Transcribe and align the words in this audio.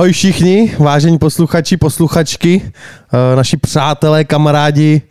Ahoj 0.00 0.12
všichni, 0.12 0.74
vážení 0.78 1.18
posluchači, 1.18 1.76
posluchačky, 1.76 2.62
eh, 2.64 3.36
naši 3.36 3.56
přátelé, 3.56 4.24
kamarádi, 4.24 5.02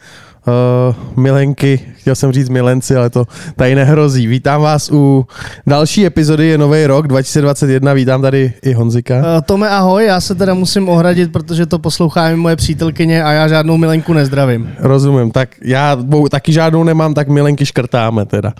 uh, 0.49 1.23
milenky, 1.23 1.79
chtěl 1.97 2.15
jsem 2.15 2.31
říct 2.31 2.49
milenci, 2.49 2.95
ale 2.95 3.09
to 3.09 3.25
tady 3.55 3.75
nehrozí. 3.75 4.27
Vítám 4.27 4.61
vás 4.61 4.91
u 4.91 5.25
další 5.67 6.05
epizody, 6.05 6.47
je 6.47 6.57
nový 6.57 6.85
rok 6.85 7.07
2021, 7.07 7.93
vítám 7.93 8.21
tady 8.21 8.53
i 8.61 8.73
Honzika. 8.73 9.15
Uh, 9.15 9.23
Tome, 9.45 9.69
ahoj, 9.69 10.05
já 10.05 10.21
se 10.21 10.35
teda 10.35 10.53
musím 10.53 10.89
ohradit, 10.89 11.31
protože 11.31 11.65
to 11.65 11.79
poslouchá 11.79 12.35
moje 12.35 12.55
přítelkyně 12.55 13.23
a 13.23 13.31
já 13.31 13.47
žádnou 13.47 13.77
milenku 13.77 14.13
nezdravím. 14.13 14.71
Rozumím, 14.79 15.31
tak 15.31 15.49
já 15.63 15.97
taky 16.31 16.53
žádnou 16.53 16.83
nemám, 16.83 17.13
tak 17.13 17.27
milenky 17.27 17.65
škrtáme 17.65 18.25
teda. 18.25 18.53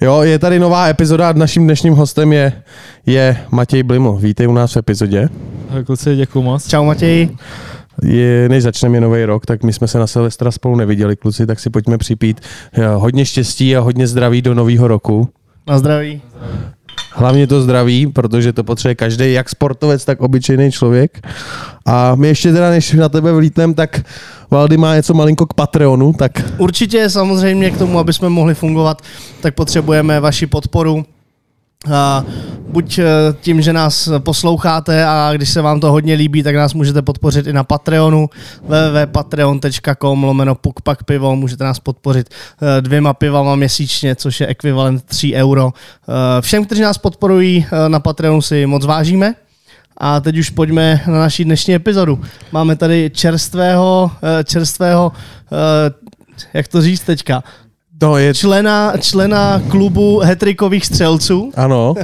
Jo, 0.00 0.22
je 0.22 0.38
tady 0.38 0.58
nová 0.58 0.88
epizoda 0.88 1.28
a 1.28 1.32
naším 1.32 1.64
dnešním 1.64 1.94
hostem 1.94 2.32
je, 2.32 2.52
je 3.06 3.36
Matěj 3.50 3.82
Blimo. 3.82 4.16
Vítej 4.16 4.48
u 4.48 4.52
nás 4.52 4.74
v 4.74 4.76
epizodě. 4.76 5.28
Kluci, 5.86 6.16
děkuji 6.16 6.42
moc. 6.42 6.68
Čau 6.68 6.84
Matěj 6.84 7.28
je, 8.02 8.48
než 8.48 8.62
začneme 8.62 9.00
nový 9.00 9.24
rok, 9.24 9.46
tak 9.46 9.62
my 9.62 9.72
jsme 9.72 9.88
se 9.88 9.98
na 9.98 10.06
Silvestra 10.06 10.50
spolu 10.50 10.76
neviděli, 10.76 11.16
kluci, 11.16 11.46
tak 11.46 11.60
si 11.60 11.70
pojďme 11.70 11.98
připít 11.98 12.40
hodně 12.96 13.24
štěstí 13.24 13.76
a 13.76 13.80
hodně 13.80 14.06
zdraví 14.06 14.42
do 14.42 14.54
nového 14.54 14.88
roku. 14.88 15.28
Na 15.68 15.78
zdraví. 15.78 16.22
Hlavně 17.14 17.46
to 17.46 17.62
zdraví, 17.62 18.06
protože 18.06 18.52
to 18.52 18.64
potřebuje 18.64 18.94
každý, 18.94 19.32
jak 19.32 19.48
sportovec, 19.48 20.04
tak 20.04 20.20
obyčejný 20.20 20.72
člověk. 20.72 21.26
A 21.86 22.14
my 22.14 22.28
ještě 22.28 22.52
teda, 22.52 22.70
než 22.70 22.92
na 22.92 23.08
tebe 23.08 23.32
vlítnem, 23.32 23.74
tak 23.74 24.02
Valdy 24.50 24.76
má 24.76 24.96
něco 24.96 25.14
malinko 25.14 25.46
k 25.46 25.54
Patreonu, 25.54 26.12
tak... 26.12 26.32
Určitě 26.58 27.10
samozřejmě 27.10 27.70
k 27.70 27.78
tomu, 27.78 27.98
aby 27.98 28.12
jsme 28.12 28.28
mohli 28.28 28.54
fungovat, 28.54 29.02
tak 29.40 29.54
potřebujeme 29.54 30.20
vaši 30.20 30.46
podporu 30.46 31.04
a 31.90 32.24
buď 32.68 32.98
eh, 32.98 33.04
tím, 33.40 33.62
že 33.62 33.72
nás 33.72 34.08
posloucháte 34.18 35.04
a 35.04 35.30
když 35.34 35.48
se 35.48 35.62
vám 35.62 35.80
to 35.80 35.92
hodně 35.92 36.14
líbí, 36.14 36.42
tak 36.42 36.54
nás 36.54 36.74
můžete 36.74 37.02
podpořit 37.02 37.46
i 37.46 37.52
na 37.52 37.64
Patreonu 37.64 38.30
www.patreon.com 38.62 40.24
lomeno 40.24 40.54
pukpak 40.54 41.04
pivo, 41.04 41.36
můžete 41.36 41.64
nás 41.64 41.78
podpořit 41.78 42.28
eh, 42.30 42.80
dvěma 42.80 43.14
pivama 43.14 43.56
měsíčně, 43.56 44.16
což 44.16 44.40
je 44.40 44.46
ekvivalent 44.46 45.04
3 45.04 45.34
euro. 45.34 45.72
Eh, 46.08 46.42
všem, 46.42 46.64
kteří 46.64 46.82
nás 46.82 46.98
podporují 46.98 47.66
na 47.88 48.00
Patreonu 48.00 48.42
si 48.42 48.66
moc 48.66 48.86
vážíme. 48.86 49.34
A 49.96 50.20
teď 50.20 50.38
už 50.38 50.50
pojďme 50.50 51.00
na 51.06 51.18
naší 51.18 51.44
dnešní 51.44 51.74
epizodu. 51.74 52.20
Máme 52.52 52.76
tady 52.76 53.10
čerstvého, 53.14 54.10
čerstvého, 54.44 55.12
jak 56.54 56.68
to 56.68 56.82
říct 56.82 57.00
teďka, 57.00 57.42
to 58.02 58.16
je... 58.16 58.34
Člena, 58.34 58.92
člena 59.00 59.62
klubu 59.68 60.18
hetrikových 60.18 60.86
střelců. 60.86 61.52
Ano. 61.56 61.94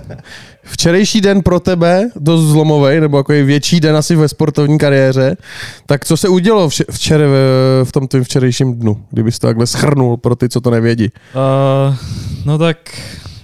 Včerejší 0.62 1.20
den 1.20 1.42
pro 1.42 1.60
tebe, 1.60 2.10
dost 2.16 2.44
zlomový, 2.44 3.00
nebo 3.00 3.16
jako 3.16 3.32
větší 3.32 3.80
den 3.80 3.96
asi 3.96 4.16
ve 4.16 4.28
sportovní 4.28 4.78
kariéře. 4.78 5.36
Tak 5.86 6.04
co 6.04 6.16
se 6.16 6.28
udělo 6.28 6.68
včera 6.90 7.24
v 7.84 7.92
tom 7.92 8.08
tvým 8.08 8.24
včerejším 8.24 8.74
dnu, 8.74 9.02
kdybys 9.10 9.38
to 9.38 9.46
takhle 9.46 9.66
schrnul 9.66 10.16
pro 10.16 10.36
ty, 10.36 10.48
co 10.48 10.60
to 10.60 10.70
nevědí? 10.70 11.10
Uh, 11.34 11.96
no 12.44 12.58
tak 12.58 12.76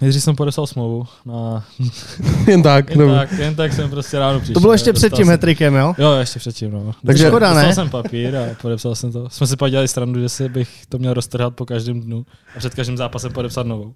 Nejdřív 0.05 0.22
jsem 0.22 0.36
podepsal 0.36 0.66
smlouvu 0.66 1.06
na... 1.27 1.64
jen 2.47 2.62
tak. 2.62 2.91
jen, 2.91 3.14
tak 3.14 3.33
jen 3.33 3.55
tak 3.55 3.72
jsem 3.72 3.91
prostě 3.91 4.19
ráno 4.19 4.41
přišel. 4.41 4.55
To 4.55 4.61
bylo 4.61 4.72
ještě 4.72 4.92
před 4.92 5.12
tím 5.12 5.29
hetrikem, 5.29 5.74
jo? 5.74 5.95
Jo, 5.98 6.12
ještě 6.12 6.39
předtím, 6.39 6.73
no. 6.73 6.92
Takže 7.06 7.27
škoda, 7.27 7.55
ne? 7.55 7.74
jsem 7.74 7.90
papír 7.90 8.36
a 8.36 8.42
podepsal 8.62 8.95
jsem 8.95 9.12
to. 9.12 9.29
Jsme 9.30 9.46
si 9.46 9.56
pak 9.56 9.70
dělali 9.70 9.89
strandu, 9.89 10.20
že 10.20 10.29
si 10.29 10.48
bych 10.48 10.68
to 10.89 10.98
měl 10.98 11.14
roztrhat 11.14 11.55
po 11.55 11.67
každém 11.67 12.01
dnu 12.01 12.27
a 12.56 12.58
před 12.58 12.74
každým 12.74 12.96
zápasem 12.96 13.33
podepsat 13.33 13.67
novou. 13.67 13.92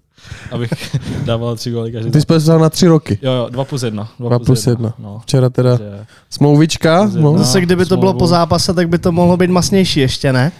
Abych 0.51 0.69
dával 1.25 1.55
tři 1.55 1.71
góly 1.71 1.91
každý 1.91 2.11
Ty 2.11 2.21
jsi 2.21 2.25
podepsal 2.25 2.59
na 2.59 2.69
tři 2.69 2.87
roky? 2.87 3.19
Jo, 3.21 3.31
jo, 3.31 3.47
dva 3.49 3.65
plus 3.65 3.83
jedna. 3.83 4.09
Dva, 4.19 4.29
dva 4.29 4.39
plus 4.39 4.67
jedna. 4.67 4.87
jedna. 4.87 5.09
No. 5.09 5.19
Včera 5.19 5.49
teda 5.49 5.75
že... 5.77 6.05
smlouvička. 6.29 7.11
No. 7.15 7.37
Zase 7.37 7.61
kdyby 7.61 7.85
to 7.85 7.97
bylo 7.97 8.13
po 8.13 8.27
zápase, 8.27 8.73
tak 8.73 8.89
by 8.89 8.97
to 8.97 9.11
mohlo 9.11 9.37
být 9.37 9.49
masnější 9.49 9.99
ještě, 9.99 10.33
ne? 10.33 10.51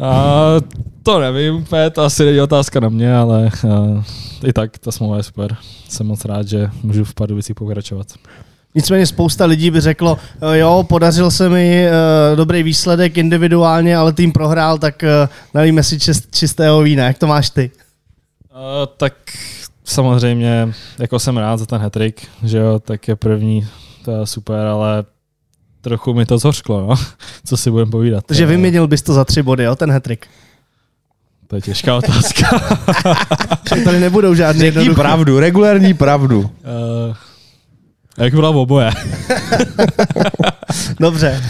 A 0.00 0.44
to 1.02 1.20
nevím, 1.20 1.54
úplně, 1.54 1.90
to 1.90 2.02
asi 2.02 2.24
není 2.24 2.40
otázka 2.40 2.80
na 2.80 2.88
mě, 2.88 3.16
ale 3.16 3.50
uh, 3.64 4.02
i 4.44 4.52
tak 4.52 4.78
ta 4.78 4.92
smlouva 4.92 5.16
je 5.16 5.22
super. 5.22 5.56
Jsem 5.88 6.06
moc 6.06 6.24
rád, 6.24 6.48
že 6.48 6.70
můžu 6.82 7.04
v 7.04 7.14
Pardubicích 7.14 7.56
pokračovat. 7.56 8.06
Nicméně 8.74 9.06
spousta 9.06 9.44
lidí 9.44 9.70
by 9.70 9.80
řeklo, 9.80 10.18
eh, 10.40 10.58
jo, 10.58 10.84
podařil 10.88 11.30
se 11.30 11.48
mi 11.48 11.86
uh, 11.86 12.36
dobrý 12.36 12.62
výsledek 12.62 13.18
individuálně, 13.18 13.96
ale 13.96 14.12
tým 14.12 14.32
prohrál, 14.32 14.78
tak 14.78 15.02
uh, 15.02 15.28
nalíme 15.54 15.82
si 15.82 16.00
čist, 16.00 16.36
čistého 16.36 16.82
vína. 16.82 17.04
Jak 17.04 17.18
to 17.18 17.26
máš 17.26 17.50
ty? 17.50 17.70
Uh, 18.50 18.60
tak 18.96 19.14
samozřejmě, 19.84 20.72
jako 20.98 21.18
jsem 21.18 21.36
rád 21.36 21.56
za 21.56 21.66
ten 21.66 21.80
hetrik, 21.80 22.26
že 22.42 22.58
jo, 22.58 22.78
tak 22.78 23.08
je 23.08 23.16
první, 23.16 23.66
to 24.04 24.10
je 24.10 24.26
super, 24.26 24.66
ale 24.66 25.04
trochu 25.80 26.14
mi 26.14 26.26
to 26.26 26.38
zhořklo, 26.38 26.86
no. 26.86 26.96
co 27.44 27.56
si 27.56 27.70
budeme 27.70 27.90
povídat. 27.90 28.24
Takže 28.26 28.46
vyměnil 28.46 28.86
bys 28.86 29.02
to 29.02 29.12
za 29.12 29.24
tři 29.24 29.42
body, 29.42 29.64
jo, 29.64 29.76
ten 29.76 29.90
hetrik. 29.90 30.26
To 31.46 31.56
je 31.56 31.62
těžká 31.62 31.96
otázka. 31.96 32.60
tady 33.84 34.00
nebudou 34.00 34.34
žádné 34.34 34.64
jednoduché. 34.64 34.94
pravdu, 34.94 35.40
regulární 35.40 35.94
pravdu. 35.94 36.40
Uh, 36.40 37.16
jak 38.18 38.34
byla 38.34 38.50
oboje. 38.50 38.90
Dobře. 41.00 41.42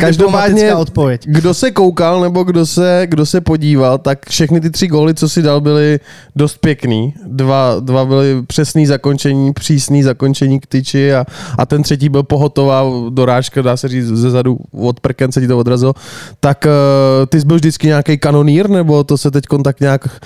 Každopádně, 0.00 0.74
odpověď. 0.74 1.22
kdo 1.26 1.54
se 1.54 1.70
koukal 1.70 2.20
nebo 2.20 2.44
kdo 2.44 2.66
se, 2.66 3.02
kdo 3.06 3.26
se 3.26 3.40
podíval, 3.40 3.98
tak 3.98 4.28
všechny 4.28 4.60
ty 4.60 4.70
tři 4.70 4.86
góly, 4.86 5.14
co 5.14 5.28
si 5.28 5.42
dal, 5.42 5.60
byly 5.60 6.00
dost 6.36 6.58
pěkný. 6.58 7.14
Dva, 7.26 7.76
dva 7.80 8.04
byly 8.04 8.42
přesný 8.46 8.86
zakončení, 8.86 9.52
přísný 9.52 10.02
zakončení 10.02 10.60
k 10.60 10.66
tyči 10.66 11.14
a, 11.14 11.26
a 11.58 11.66
ten 11.66 11.82
třetí 11.82 12.08
byl 12.08 12.22
pohotová 12.22 12.84
dorážka, 13.08 13.62
dá 13.62 13.76
se 13.76 13.88
říct, 13.88 14.06
ze 14.06 14.30
zadu 14.30 14.58
od 14.72 15.00
prken 15.00 15.32
se 15.32 15.40
ti 15.40 15.48
to 15.48 15.58
odrazilo. 15.58 15.94
Tak 16.40 16.66
uh, 16.66 17.26
ty 17.26 17.40
jsi 17.40 17.46
byl 17.46 17.56
vždycky 17.56 17.86
nějaký 17.86 18.18
kanonír, 18.18 18.70
nebo 18.70 19.04
to 19.04 19.18
se 19.18 19.30
teď 19.30 19.44
tak 19.64 19.80
nějak 19.80 20.20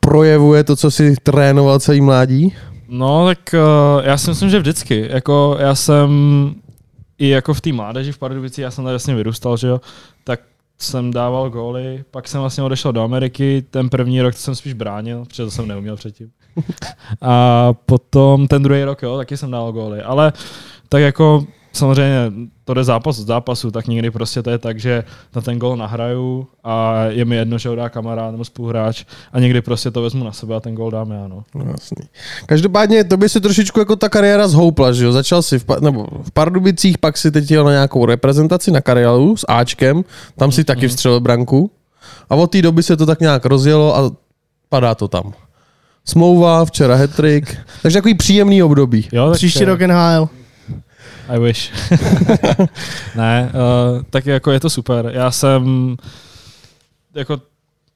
projevuje 0.00 0.64
to, 0.64 0.76
co 0.76 0.90
si 0.90 1.14
trénoval 1.22 1.80
celý 1.80 2.00
mládí? 2.00 2.54
No, 2.88 3.26
tak 3.26 3.38
uh, 3.54 4.04
já 4.04 4.18
si 4.18 4.30
myslím, 4.30 4.50
že 4.50 4.58
vždycky. 4.58 5.06
Jako 5.10 5.56
já 5.60 5.74
jsem 5.74 6.10
i 7.18 7.28
jako 7.28 7.54
v 7.54 7.60
té 7.60 7.72
mládeži 7.72 8.12
v 8.12 8.18
Pardubicích, 8.18 8.62
já 8.62 8.70
jsem 8.70 8.84
tady 8.84 8.92
vlastně 8.92 9.14
vyrůstal, 9.14 9.56
že 9.56 9.68
jo, 9.68 9.80
tak 10.24 10.40
jsem 10.78 11.10
dával 11.10 11.50
góly, 11.50 12.04
pak 12.10 12.28
jsem 12.28 12.40
vlastně 12.40 12.64
odešel 12.64 12.92
do 12.92 13.02
Ameriky, 13.02 13.64
ten 13.70 13.88
první 13.88 14.22
rok 14.22 14.34
jsem 14.34 14.54
spíš 14.54 14.72
bránil, 14.72 15.24
protože 15.24 15.44
to 15.44 15.50
jsem 15.50 15.68
neuměl 15.68 15.96
předtím. 15.96 16.30
A 17.22 17.72
potom 17.86 18.48
ten 18.48 18.62
druhý 18.62 18.84
rok, 18.84 19.02
jo, 19.02 19.16
taky 19.16 19.36
jsem 19.36 19.50
dával 19.50 19.72
góly, 19.72 20.02
ale 20.02 20.32
tak 20.88 21.02
jako 21.02 21.46
samozřejmě 21.78 22.32
to 22.64 22.74
jde 22.74 22.84
zápas 22.84 23.18
od 23.18 23.26
zápasu, 23.26 23.70
tak 23.70 23.86
někdy 23.86 24.10
prostě 24.10 24.42
to 24.42 24.50
je 24.50 24.58
tak, 24.58 24.80
že 24.80 25.04
na 25.36 25.42
ten 25.42 25.58
gol 25.58 25.76
nahraju 25.76 26.46
a 26.64 27.04
je 27.04 27.24
mi 27.24 27.36
jedno, 27.36 27.58
že 27.58 27.68
ho 27.68 27.74
dá 27.74 27.88
kamarád 27.88 28.32
nebo 28.32 28.44
spoluhráč 28.44 29.04
a 29.32 29.40
někdy 29.40 29.62
prostě 29.62 29.90
to 29.90 30.02
vezmu 30.02 30.24
na 30.24 30.32
sebe 30.32 30.56
a 30.56 30.60
ten 30.60 30.74
gol 30.74 30.90
dám 30.90 31.10
já. 31.10 31.28
No. 31.28 31.44
no 31.54 31.64
jasný. 31.70 32.06
Každopádně 32.46 33.04
to 33.04 33.16
by 33.16 33.28
si 33.28 33.40
trošičku 33.40 33.78
jako 33.78 33.96
ta 33.96 34.08
kariéra 34.08 34.48
zhoupla, 34.48 34.92
že 34.92 35.04
jo? 35.04 35.12
Začal 35.12 35.42
si 35.42 35.58
v, 35.58 35.64
nebo 35.80 36.06
v 36.22 36.30
Pardubicích, 36.30 36.98
pak 36.98 37.16
si 37.16 37.30
teď 37.30 37.50
jel 37.50 37.64
na 37.64 37.70
nějakou 37.70 38.06
reprezentaci 38.06 38.70
na 38.70 38.80
Karelu 38.80 39.36
s 39.36 39.44
Ačkem, 39.48 40.04
tam 40.36 40.52
si 40.52 40.60
mm-hmm. 40.60 40.64
taky 40.64 40.88
vstřelil 40.88 41.20
branku 41.20 41.70
a 42.30 42.34
od 42.34 42.46
té 42.50 42.62
doby 42.62 42.82
se 42.82 42.96
to 42.96 43.06
tak 43.06 43.20
nějak 43.20 43.44
rozjelo 43.44 43.96
a 43.96 44.10
padá 44.68 44.94
to 44.94 45.08
tam. 45.08 45.32
Smlouva, 46.04 46.64
včera 46.64 46.94
hetrik, 46.94 47.56
takže 47.82 47.98
takový 47.98 48.14
příjemný 48.14 48.62
období. 48.62 49.08
Jo, 49.12 49.30
Příští 49.32 49.64
rok 49.64 49.80
NHL. 49.80 50.28
I 51.28 51.38
wish. 51.38 51.72
ne, 53.16 53.52
uh, 53.54 54.02
tak 54.10 54.26
jako 54.26 54.50
je 54.50 54.60
to 54.60 54.70
super. 54.70 55.10
Já 55.14 55.30
jsem 55.30 55.96
jako 57.14 57.40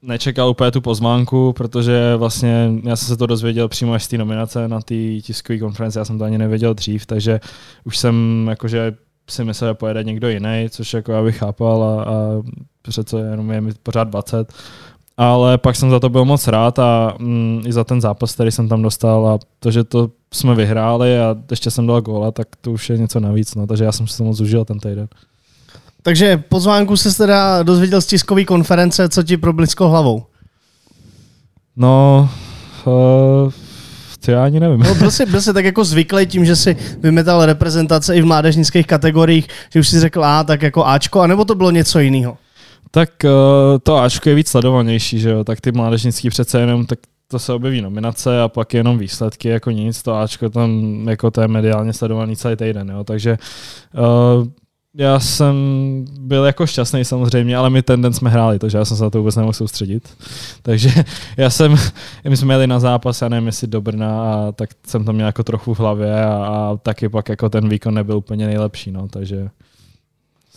nečekal 0.01 0.49
úplně 0.49 0.71
tu 0.71 0.81
pozvánku, 0.81 1.53
protože 1.53 2.15
vlastně 2.15 2.71
já 2.83 2.95
jsem 2.95 3.07
se 3.07 3.17
to 3.17 3.25
dozvěděl 3.25 3.67
přímo 3.67 3.93
až 3.93 4.03
z 4.03 4.07
té 4.07 4.17
nominace 4.17 4.67
na 4.67 4.81
té 4.81 4.95
tiskové 5.21 5.59
konferenci, 5.59 5.97
já 5.97 6.05
jsem 6.05 6.19
to 6.19 6.25
ani 6.25 6.37
nevěděl 6.37 6.73
dřív, 6.73 7.05
takže 7.05 7.39
už 7.83 7.97
jsem 7.97 8.45
jakože 8.49 8.95
si 9.29 9.43
myslel, 9.43 9.69
že 9.69 9.73
pojede 9.73 10.03
někdo 10.03 10.29
jiný, 10.29 10.67
což 10.69 10.93
jako 10.93 11.11
já 11.11 11.23
bych 11.23 11.37
chápal 11.37 11.83
a, 11.83 12.03
a 12.03 12.41
přece 12.81 13.19
jenom 13.19 13.51
je 13.51 13.61
mi 13.61 13.71
pořád 13.83 14.03
20, 14.03 14.53
ale 15.17 15.57
pak 15.57 15.75
jsem 15.75 15.89
za 15.89 15.99
to 15.99 16.09
byl 16.09 16.25
moc 16.25 16.47
rád 16.47 16.79
a 16.79 17.13
mm, 17.19 17.63
i 17.65 17.73
za 17.73 17.83
ten 17.83 18.01
zápas, 18.01 18.33
který 18.33 18.51
jsem 18.51 18.69
tam 18.69 18.81
dostal 18.81 19.27
a 19.27 19.39
to, 19.59 19.71
že 19.71 19.83
to 19.83 20.09
jsme 20.33 20.55
vyhráli 20.55 21.19
a 21.19 21.35
ještě 21.51 21.71
jsem 21.71 21.87
dal 21.87 22.01
góla, 22.01 22.31
tak 22.31 22.47
to 22.61 22.71
už 22.71 22.89
je 22.89 22.97
něco 22.97 23.19
navíc, 23.19 23.55
no, 23.55 23.67
takže 23.67 23.83
já 23.83 23.91
jsem 23.91 24.07
si 24.07 24.17
to 24.17 24.23
moc 24.23 24.39
užil 24.39 24.65
ten 24.65 24.79
týden. 24.79 25.07
Takže 26.01 26.37
pozvánku 26.37 26.97
se 26.97 27.17
teda 27.17 27.63
dozvěděl 27.63 28.01
z 28.01 28.05
tiskové 28.05 28.45
konference, 28.45 29.09
co 29.09 29.23
ti 29.23 29.37
problízko 29.37 29.89
hlavou? 29.89 30.23
No, 31.75 32.29
uh, 32.85 33.51
to 34.25 34.31
já 34.31 34.45
ani 34.45 34.59
nevím. 34.59 34.79
No, 34.79 34.95
byl, 34.95 35.11
jsi, 35.11 35.25
byl 35.25 35.41
jsi 35.41 35.53
tak 35.53 35.65
jako 35.65 35.83
zvyklý 35.83 36.25
tím, 36.25 36.45
že 36.45 36.55
si 36.55 36.77
vymetal 36.99 37.45
reprezentace 37.45 38.15
i 38.15 38.21
v 38.21 38.25
mládežnických 38.25 38.87
kategoriích, 38.87 39.47
že 39.73 39.79
už 39.79 39.87
si 39.87 39.99
řekl 39.99 40.25
A, 40.25 40.43
tak 40.43 40.61
jako 40.61 40.85
Ačko, 40.85 41.21
anebo 41.21 41.45
to 41.45 41.55
bylo 41.55 41.71
něco 41.71 41.99
jiného? 41.99 42.37
Tak 42.95 43.09
uh, 43.23 43.29
to 43.83 43.97
Ačko 43.97 44.29
je 44.29 44.35
víc 44.35 44.47
sledovanější, 44.47 45.19
že 45.19 45.29
jo, 45.29 45.43
tak 45.43 45.61
ty 45.61 45.71
mládežnický 45.71 46.29
přece 46.29 46.59
jenom, 46.59 46.85
tak 46.85 46.99
to 47.27 47.39
se 47.39 47.53
objeví 47.53 47.81
nominace 47.81 48.41
a 48.41 48.47
pak 48.47 48.73
jenom 48.73 48.97
výsledky, 48.97 49.49
jako 49.49 49.71
nic, 49.71 50.03
to 50.03 50.15
Ačko 50.15 50.49
tam, 50.49 50.71
jako 51.09 51.31
to 51.31 51.41
je 51.41 51.47
mediálně 51.47 51.93
sledovaný 51.93 52.35
celý 52.35 52.55
týden, 52.55 52.89
jo, 52.89 53.03
takže 53.03 53.37
uh, 53.93 54.47
já 54.95 55.19
jsem 55.19 55.55
byl 56.19 56.45
jako 56.45 56.67
šťastný 56.67 57.05
samozřejmě, 57.05 57.57
ale 57.57 57.69
my 57.69 57.81
ten 57.81 58.01
den 58.01 58.13
jsme 58.13 58.29
hráli, 58.29 58.59
takže 58.59 58.77
já 58.77 58.85
jsem 58.85 58.97
se 58.97 59.03
na 59.03 59.09
to 59.09 59.17
vůbec 59.17 59.35
nemohl 59.35 59.53
soustředit. 59.53 60.09
Takže 60.61 60.89
já 61.37 61.49
jsem, 61.49 61.75
my 62.29 62.37
jsme 62.37 62.53
jeli 62.53 62.67
na 62.67 62.79
zápas, 62.79 63.21
já 63.21 63.29
nevím, 63.29 63.47
jestli 63.47 63.67
do 63.67 63.81
Brna, 63.81 64.33
a 64.33 64.51
tak 64.51 64.69
jsem 64.87 65.05
to 65.05 65.13
měl 65.13 65.27
jako 65.27 65.43
trochu 65.43 65.73
v 65.73 65.79
hlavě 65.79 66.25
a, 66.25 66.35
a 66.35 66.77
taky 66.77 67.09
pak 67.09 67.29
jako 67.29 67.49
ten 67.49 67.69
výkon 67.69 67.93
nebyl 67.93 68.17
úplně 68.17 68.45
nejlepší, 68.45 68.91
no, 68.91 69.07
takže 69.07 69.49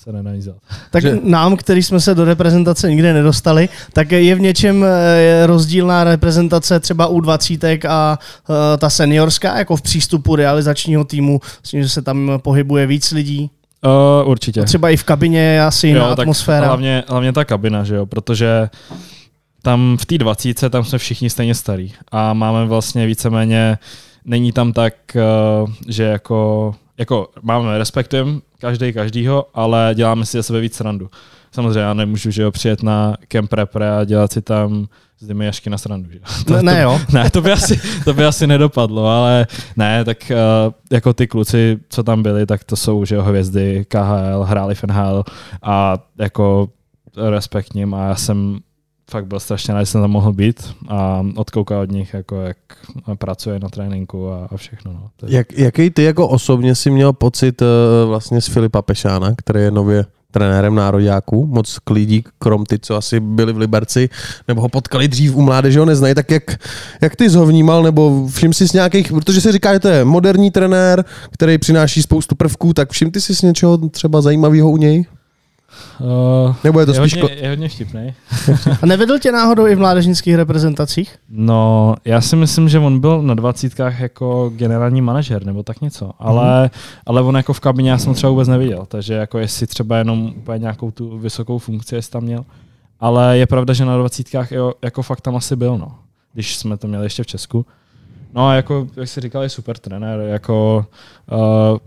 se 0.07 0.13
nenajzat. 0.13 0.57
Tak 0.91 1.03
že... 1.03 1.19
nám, 1.23 1.57
který 1.57 1.83
jsme 1.83 2.01
se 2.01 2.15
do 2.15 2.25
reprezentace 2.25 2.91
nikdy 2.91 3.13
nedostali, 3.13 3.69
tak 3.93 4.13
je 4.13 4.35
v 4.35 4.41
něčem 4.41 4.85
eh, 4.85 5.47
rozdílná 5.47 6.05
reprezentace 6.05 6.81
třeba 6.81 7.07
u 7.07 7.21
20 7.21 7.65
a 7.89 8.19
uh, 8.49 8.57
ta 8.79 8.91
seniorská, 8.91 9.59
jako 9.59 9.77
v 9.77 9.83
přístupu 9.83 10.37
realizačního 10.37 11.05
týmu, 11.05 11.41
myslím, 11.63 11.83
že 11.83 11.89
se 11.89 12.03
tam 12.03 12.31
pohybuje 12.37 12.87
víc 12.87 13.13
lidí. 13.13 13.51
Uh, 13.85 14.31
určitě. 14.31 14.61
A 14.61 14.65
třeba 14.65 14.91
i 14.91 14.97
v 14.97 15.05
kabině 15.05 15.41
je 15.41 15.63
asi 15.63 15.87
jiná 15.87 16.07
atmosféra. 16.07 16.67
Hlavně, 16.67 17.05
hlavně 17.09 17.33
ta 17.33 17.45
kabina, 17.45 17.85
že 17.85 17.95
jo, 17.95 18.07
protože 18.07 18.69
tam 19.63 19.97
v 20.01 20.07
té 20.07 20.19
dvacítce 20.19 20.71
tam 20.71 20.85
jsme 20.85 20.99
všichni 20.99 21.31
stejně 21.31 21.55
starí 21.55 21.93
a 22.13 22.33
máme 22.33 22.67
vlastně 22.67 23.07
víceméně, 23.07 23.79
není 24.25 24.53
tam 24.53 24.73
tak, 24.73 24.95
že 25.89 26.03
jako, 26.03 26.75
jako 26.99 27.29
máme, 27.43 27.79
respektujeme 27.79 28.41
každý 28.59 28.93
každýho, 28.93 29.47
ale 29.55 29.91
děláme 29.95 30.27
si 30.27 30.39
ze 30.39 30.43
sebe 30.43 30.61
víc 30.61 30.75
srandu. 30.75 31.11
Samozřejmě 31.53 31.81
já 31.81 31.95
nemůžu 31.95 32.31
že 32.31 32.43
jo, 32.43 32.51
přijet 32.51 32.83
na 32.83 33.17
Camp 33.29 33.53
Repre 33.53 33.97
a 33.97 34.05
dělat 34.05 34.33
si 34.33 34.43
tam 34.43 34.87
z 35.19 35.45
Jašky 35.45 35.71
na 35.71 35.79
srandu. 35.79 36.11
Že? 36.11 36.19
To, 36.47 36.53
ne, 36.53 36.63
ne, 36.63 36.83
jo. 36.83 37.01
ne, 37.13 37.31
to 37.31 37.41
by, 37.41 37.53
asi, 37.53 37.81
to 38.05 38.15
by 38.15 38.25
asi 38.25 38.47
nedopadlo, 38.47 39.07
ale 39.07 39.47
ne, 39.77 40.05
tak 40.05 40.19
uh, 40.31 40.73
jako 40.93 41.13
ty 41.13 41.27
kluci, 41.27 41.79
co 41.89 42.03
tam 42.03 42.23
byli, 42.23 42.47
tak 42.47 42.65
to 42.65 42.77
jsou 42.77 43.05
že 43.05 43.15
jo, 43.15 43.23
hvězdy 43.23 43.85
KHL, 43.89 44.43
hráli 44.43 44.75
v 44.75 44.85
NHL 44.85 45.25
a 45.63 45.99
jako 46.19 46.69
respekt 47.17 47.75
ním 47.75 47.95
a 47.95 48.09
já 48.09 48.15
jsem 48.15 48.59
fakt 49.11 49.27
byl 49.27 49.41
strašně 49.41 49.75
rád, 49.75 49.81
že 49.81 49.87
jsem 49.87 50.01
tam 50.01 50.11
mohl 50.11 50.33
být 50.33 50.75
a 50.89 51.27
odkoukal 51.35 51.81
od 51.81 51.91
nich, 51.91 52.15
jako 52.15 52.41
jak 52.41 52.57
pracuje 53.19 53.59
na 53.59 53.69
tréninku 53.69 54.31
a, 54.31 54.49
a 54.51 54.57
všechno. 54.57 54.93
No. 54.93 55.29
Jak, 55.29 55.53
jaký 55.53 55.91
ty 55.91 56.03
jako 56.03 56.29
osobně 56.29 56.75
si 56.75 56.91
měl 56.91 57.13
pocit 57.13 57.63
uh, 57.63 57.69
vlastně 58.09 58.41
z 58.41 58.47
Filipa 58.47 58.83
Pešána, 58.83 59.35
který 59.37 59.61
je 59.61 59.71
nově 59.71 60.07
trenérem 60.31 60.75
nároďáků, 60.75 61.47
moc 61.47 61.79
lidí, 61.91 62.25
krom 62.39 62.67
ty, 62.67 62.79
co 62.79 62.97
asi 62.97 63.21
byli 63.21 63.53
v 63.53 63.59
Liberci, 63.59 64.09
nebo 64.49 64.61
ho 64.61 64.69
potkali 64.69 65.09
dřív 65.09 65.35
u 65.35 65.43
mládeže, 65.43 65.79
ho 65.79 65.85
neznají, 65.85 66.15
tak 66.15 66.31
jak, 66.31 66.43
jak 67.03 67.17
ty 67.17 67.31
jsi 67.31 67.37
ho 67.37 67.47
vnímal, 67.47 67.83
nebo 67.83 68.29
všim 68.29 68.53
si 68.53 68.69
z 68.69 68.73
nějakých, 68.73 69.13
protože 69.13 69.41
se 69.41 69.53
říká, 69.53 69.73
že 69.73 69.81
to 69.81 69.89
je 69.89 70.05
moderní 70.05 70.51
trenér, 70.51 71.05
který 71.31 71.59
přináší 71.59 72.03
spoustu 72.03 72.35
prvků, 72.35 72.73
tak 72.73 72.91
všim 72.91 73.11
ty 73.11 73.21
si 73.21 73.35
z 73.35 73.43
něčeho 73.43 73.79
třeba 73.89 74.21
zajímavého 74.21 74.71
u 74.71 74.77
něj? 74.77 75.07
Uh, 76.01 76.55
Nebo 76.65 76.81
je 76.81 76.87
to 76.87 76.93
je 76.93 76.99
spíš... 76.99 77.23
Hodně, 77.23 77.37
je 77.37 77.49
hodně 77.49 77.69
vtipný. 77.69 78.15
A 78.83 78.87
nevedl 78.87 79.19
tě 79.19 79.33
náhodou 79.33 79.67
i 79.67 79.75
v 79.75 79.79
mládežnických 79.79 80.35
reprezentacích? 80.35 81.17
No, 81.29 81.95
já 82.05 82.21
si 82.21 82.37
myslím, 82.37 82.69
že 82.69 82.79
on 82.79 83.01
byl 83.01 83.23
na 83.23 83.35
dvacítkách 83.35 84.01
jako 84.01 84.53
generální 84.57 85.01
manažer 85.01 85.47
nebo 85.47 85.63
tak 85.63 85.81
něco, 85.81 86.11
ale, 86.19 86.63
mm. 86.63 86.71
ale 87.07 87.23
on 87.23 87.37
jako 87.37 87.53
v 87.53 87.61
kabině 87.61 87.91
já 87.91 87.99
jsem 87.99 88.15
třeba 88.15 88.31
vůbec 88.31 88.49
neviděl, 88.49 88.87
takže 88.89 89.15
jako 89.15 89.39
jestli 89.39 89.67
třeba 89.67 89.99
jenom 89.99 90.33
úplně 90.37 90.59
nějakou 90.59 90.91
tu 90.91 91.19
vysokou 91.19 91.59
funkci 91.59 91.95
jestli 91.95 92.13
tam 92.13 92.23
měl. 92.23 92.45
Ale 93.01 93.39
je 93.39 93.47
pravda, 93.47 93.75
že 93.75 93.85
na 93.85 93.97
dvacítkách 93.97 94.53
jo, 94.53 94.73
jako 94.85 95.03
fakt 95.03 95.21
tam 95.21 95.37
asi 95.37 95.57
byl, 95.57 95.79
no. 95.79 95.95
Když 96.33 96.57
jsme 96.57 96.77
to 96.77 96.89
měli 96.89 97.07
ještě 97.07 97.23
v 97.23 97.27
Česku. 97.27 97.67
No 98.35 98.49
a 98.49 98.55
jako, 98.55 98.87
jak 98.97 99.09
jsi 99.09 99.21
říkal, 99.21 99.43
je 99.43 99.49
super 99.49 99.79
trenér, 99.79 100.21
jako 100.21 100.87
uh, 101.33 101.79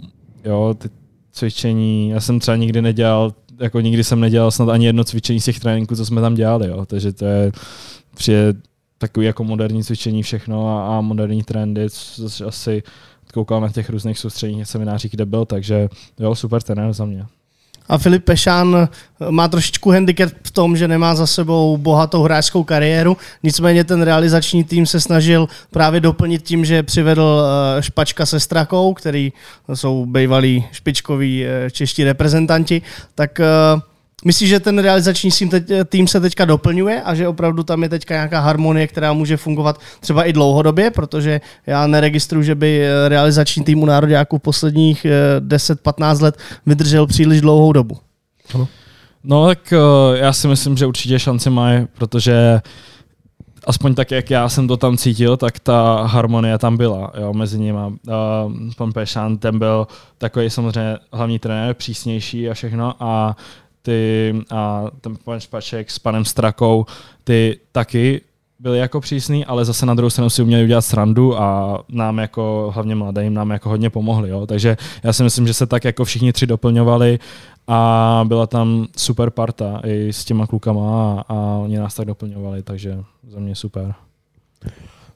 jo, 0.46 0.76
ty 0.78 0.90
cvičení, 1.32 2.10
já 2.10 2.20
jsem 2.20 2.40
třeba 2.40 2.58
nikdy 2.58 2.82
nedělal 2.82 3.34
jako 3.60 3.80
nikdy 3.80 4.04
jsem 4.04 4.20
nedělal 4.20 4.52
snad 4.52 4.70
ani 4.70 4.86
jedno 4.86 5.04
cvičení 5.04 5.42
z 5.42 5.46
těch 5.46 5.60
tréninků, 5.60 5.96
co 5.96 6.06
jsme 6.06 6.22
tam 6.22 6.36
dělali, 6.36 6.68
jo. 6.68 6.86
takže 6.86 7.14
to 7.14 7.26
je 7.26 7.52
přijde 8.16 8.54
takový 8.98 9.26
jako 9.26 9.44
moderní 9.44 9.84
cvičení 9.84 10.24
všechno 10.24 10.78
a, 10.78 10.98
a 10.98 11.02
moderní 11.02 11.44
trendy, 11.44 11.90
což 11.90 12.42
asi 12.42 12.84
koukal 13.34 13.62
na 13.62 13.70
těch 13.70 13.90
různých 13.90 14.20
soustředních 14.20 14.68
seminářích, 14.68 15.12
kde 15.12 15.26
byl, 15.26 15.46
takže 15.46 15.90
jo, 16.20 16.36
super 16.36 16.62
trenér 16.62 16.94
za 16.94 17.06
mě. 17.06 17.26
A 17.90 17.98
Filip 17.98 18.24
Pešán 18.24 18.90
má 19.30 19.48
trošičku 19.48 19.92
handicap 19.92 20.32
v 20.44 20.52
tom, 20.52 20.78
že 20.78 20.88
nemá 20.88 21.16
za 21.16 21.28
sebou 21.28 21.78
bohatou 21.78 22.24
hráčskou 22.24 22.64
kariéru, 22.64 23.18
nicméně 23.44 23.84
ten 23.84 24.02
realizační 24.02 24.64
tým 24.64 24.86
se 24.86 25.00
snažil 25.02 25.48
právě 25.72 26.00
doplnit 26.00 26.44
tím, 26.44 26.66
že 26.66 26.84
přivedl 26.84 27.44
eh, 27.78 27.84
Špačka 27.84 28.26
se 28.26 28.40
Strakou, 28.40 28.94
který 28.94 29.34
jsou 29.74 30.06
bývalí 30.06 30.66
špičkoví 30.72 31.46
eh, 31.46 31.72
čeští 31.72 32.04
reprezentanti, 32.04 32.82
tak 33.16 33.40
eh, 33.40 33.46
Myslíš, 34.26 34.50
že 34.50 34.60
ten 34.60 34.80
realizační 34.80 35.32
tým, 35.32 35.50
teď, 35.50 35.72
tým 35.86 36.08
se 36.08 36.20
teďka 36.20 36.46
doplňuje 36.46 37.02
a 37.02 37.16
že 37.16 37.28
opravdu 37.28 37.64
tam 37.64 37.84
je 37.84 37.90
teďka 37.90 38.14
nějaká 38.14 38.40
harmonie, 38.40 38.88
která 38.88 39.14
může 39.14 39.38
fungovat 39.38 39.80
třeba 40.00 40.24
i 40.24 40.34
dlouhodobě, 40.34 40.92
protože 40.92 41.42
já 41.68 41.88
neregistruju, 41.88 42.44
že 42.44 42.56
by 42.56 42.88
realizační 43.08 43.64
tým 43.64 43.84
u 43.84 43.86
Nároďáků 43.86 44.38
v 44.38 44.42
posledních 44.42 45.06
10-15 45.40 46.18
eh, 46.20 46.24
let 46.24 46.38
vydržel 46.66 47.08
příliš 47.08 47.42
dlouhou 47.42 47.74
dobu. 47.74 47.98
Ano. 48.54 48.68
No 49.24 49.48
tak 49.48 49.74
eh, 49.74 50.18
já 50.18 50.34
si 50.34 50.48
myslím, 50.48 50.78
že 50.78 50.86
určitě 50.86 51.20
šanci 51.20 51.50
mají, 51.50 51.88
protože 51.98 52.62
aspoň 53.66 53.96
tak, 53.96 54.12
jak 54.12 54.30
já 54.30 54.50
jsem 54.50 54.68
to 54.68 54.78
tam 54.78 54.98
cítil, 54.98 55.38
tak 55.38 55.60
ta 55.60 56.04
harmonie 56.04 56.58
tam 56.58 56.78
byla 56.78 57.12
jo, 57.22 57.34
mezi 57.34 57.60
nimi. 57.60 57.80
Uh, 57.80 58.74
pan 58.78 58.94
Pešán, 58.94 59.38
ten 59.38 59.60
byl 59.60 59.88
takový 60.18 60.50
samozřejmě 60.50 60.98
hlavní 61.14 61.40
trenér, 61.40 61.74
přísnější 61.74 62.50
a 62.50 62.54
všechno 62.54 62.94
a 63.00 63.36
ty 63.82 64.34
a 64.52 64.86
ten 65.02 65.16
pan 65.24 65.40
Špaček 65.40 65.92
s 65.92 66.00
panem 66.00 66.26
Strakou, 66.26 66.86
ty 67.24 67.60
taky 67.72 68.22
byli 68.60 68.80
jako 68.80 69.02
přísný, 69.02 69.46
ale 69.46 69.66
zase 69.66 69.86
na 69.86 69.94
druhou 69.94 70.10
stranu 70.10 70.30
si 70.30 70.42
uměli 70.42 70.64
udělat 70.64 70.82
srandu 70.82 71.42
a 71.42 71.80
nám 71.90 72.18
jako, 72.18 72.72
hlavně 72.74 72.96
mladým, 72.96 73.34
nám 73.34 73.50
jako 73.50 73.70
hodně 73.70 73.90
pomohli. 73.90 74.30
Jo? 74.30 74.46
Takže 74.46 74.78
já 75.04 75.14
si 75.14 75.24
myslím, 75.24 75.48
že 75.48 75.54
se 75.54 75.68
tak 75.68 75.84
jako 75.84 76.06
všichni 76.06 76.34
tři 76.34 76.48
doplňovali 76.48 77.20
a 77.68 78.24
byla 78.28 78.48
tam 78.48 78.88
super 78.98 79.30
parta 79.30 79.82
i 79.86 80.14
s 80.14 80.26
těma 80.26 80.48
klukama 80.48 81.14
a, 81.14 81.34
a 81.34 81.36
oni 81.36 81.78
nás 81.78 81.96
tak 81.96 82.06
doplňovali, 82.06 82.64
takže 82.64 83.04
za 83.28 83.40
mě 83.40 83.56
super. 83.56 83.94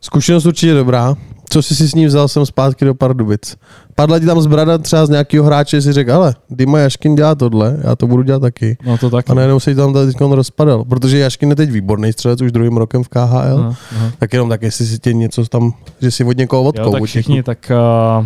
Zkušenost 0.03 0.45
určitě 0.45 0.73
dobrá. 0.73 1.15
Co 1.49 1.61
jsi 1.61 1.75
si 1.75 1.87
s 1.89 1.95
ním 1.95 2.07
vzal 2.07 2.27
jsem 2.27 2.45
zpátky 2.45 2.85
do 2.85 2.95
Pardubic? 2.95 3.57
Padla 3.95 4.19
ti 4.19 4.25
tam 4.25 4.41
zbrada 4.41 4.77
třeba 4.77 5.05
z 5.05 5.09
nějakého 5.09 5.45
hráče, 5.45 5.81
si 5.81 5.93
řekl, 5.93 6.13
ale 6.13 6.35
Dima 6.49 6.79
Jaškin 6.79 7.15
dělá 7.15 7.35
tohle, 7.35 7.77
já 7.83 7.95
to 7.95 8.07
budu 8.07 8.23
dělat 8.23 8.39
taky. 8.39 8.77
No 8.85 8.97
to 8.97 9.09
taky. 9.09 9.31
A 9.31 9.33
najednou 9.33 9.59
se 9.59 9.75
tam 9.75 9.93
teď 9.93 10.15
rozpadal, 10.21 10.85
protože 10.85 11.19
Jaškin 11.19 11.49
je 11.49 11.55
teď 11.55 11.69
výborný 11.69 12.13
střelec 12.13 12.41
už 12.41 12.51
druhým 12.51 12.77
rokem 12.77 13.03
v 13.03 13.09
KHL. 13.09 13.59
Aha, 13.59 13.75
aha. 13.95 14.11
Tak 14.19 14.33
jenom 14.33 14.49
tak, 14.49 14.61
jestli 14.61 14.85
si 14.85 14.99
tě 14.99 15.13
něco 15.13 15.45
tam, 15.45 15.73
že 16.01 16.11
si 16.11 16.23
od 16.23 16.37
někoho 16.37 16.63
odkou. 16.63 16.85
Jo, 16.85 16.91
tak 16.91 17.03
všichni, 17.03 17.43
tak 17.43 17.71
uh, 18.19 18.25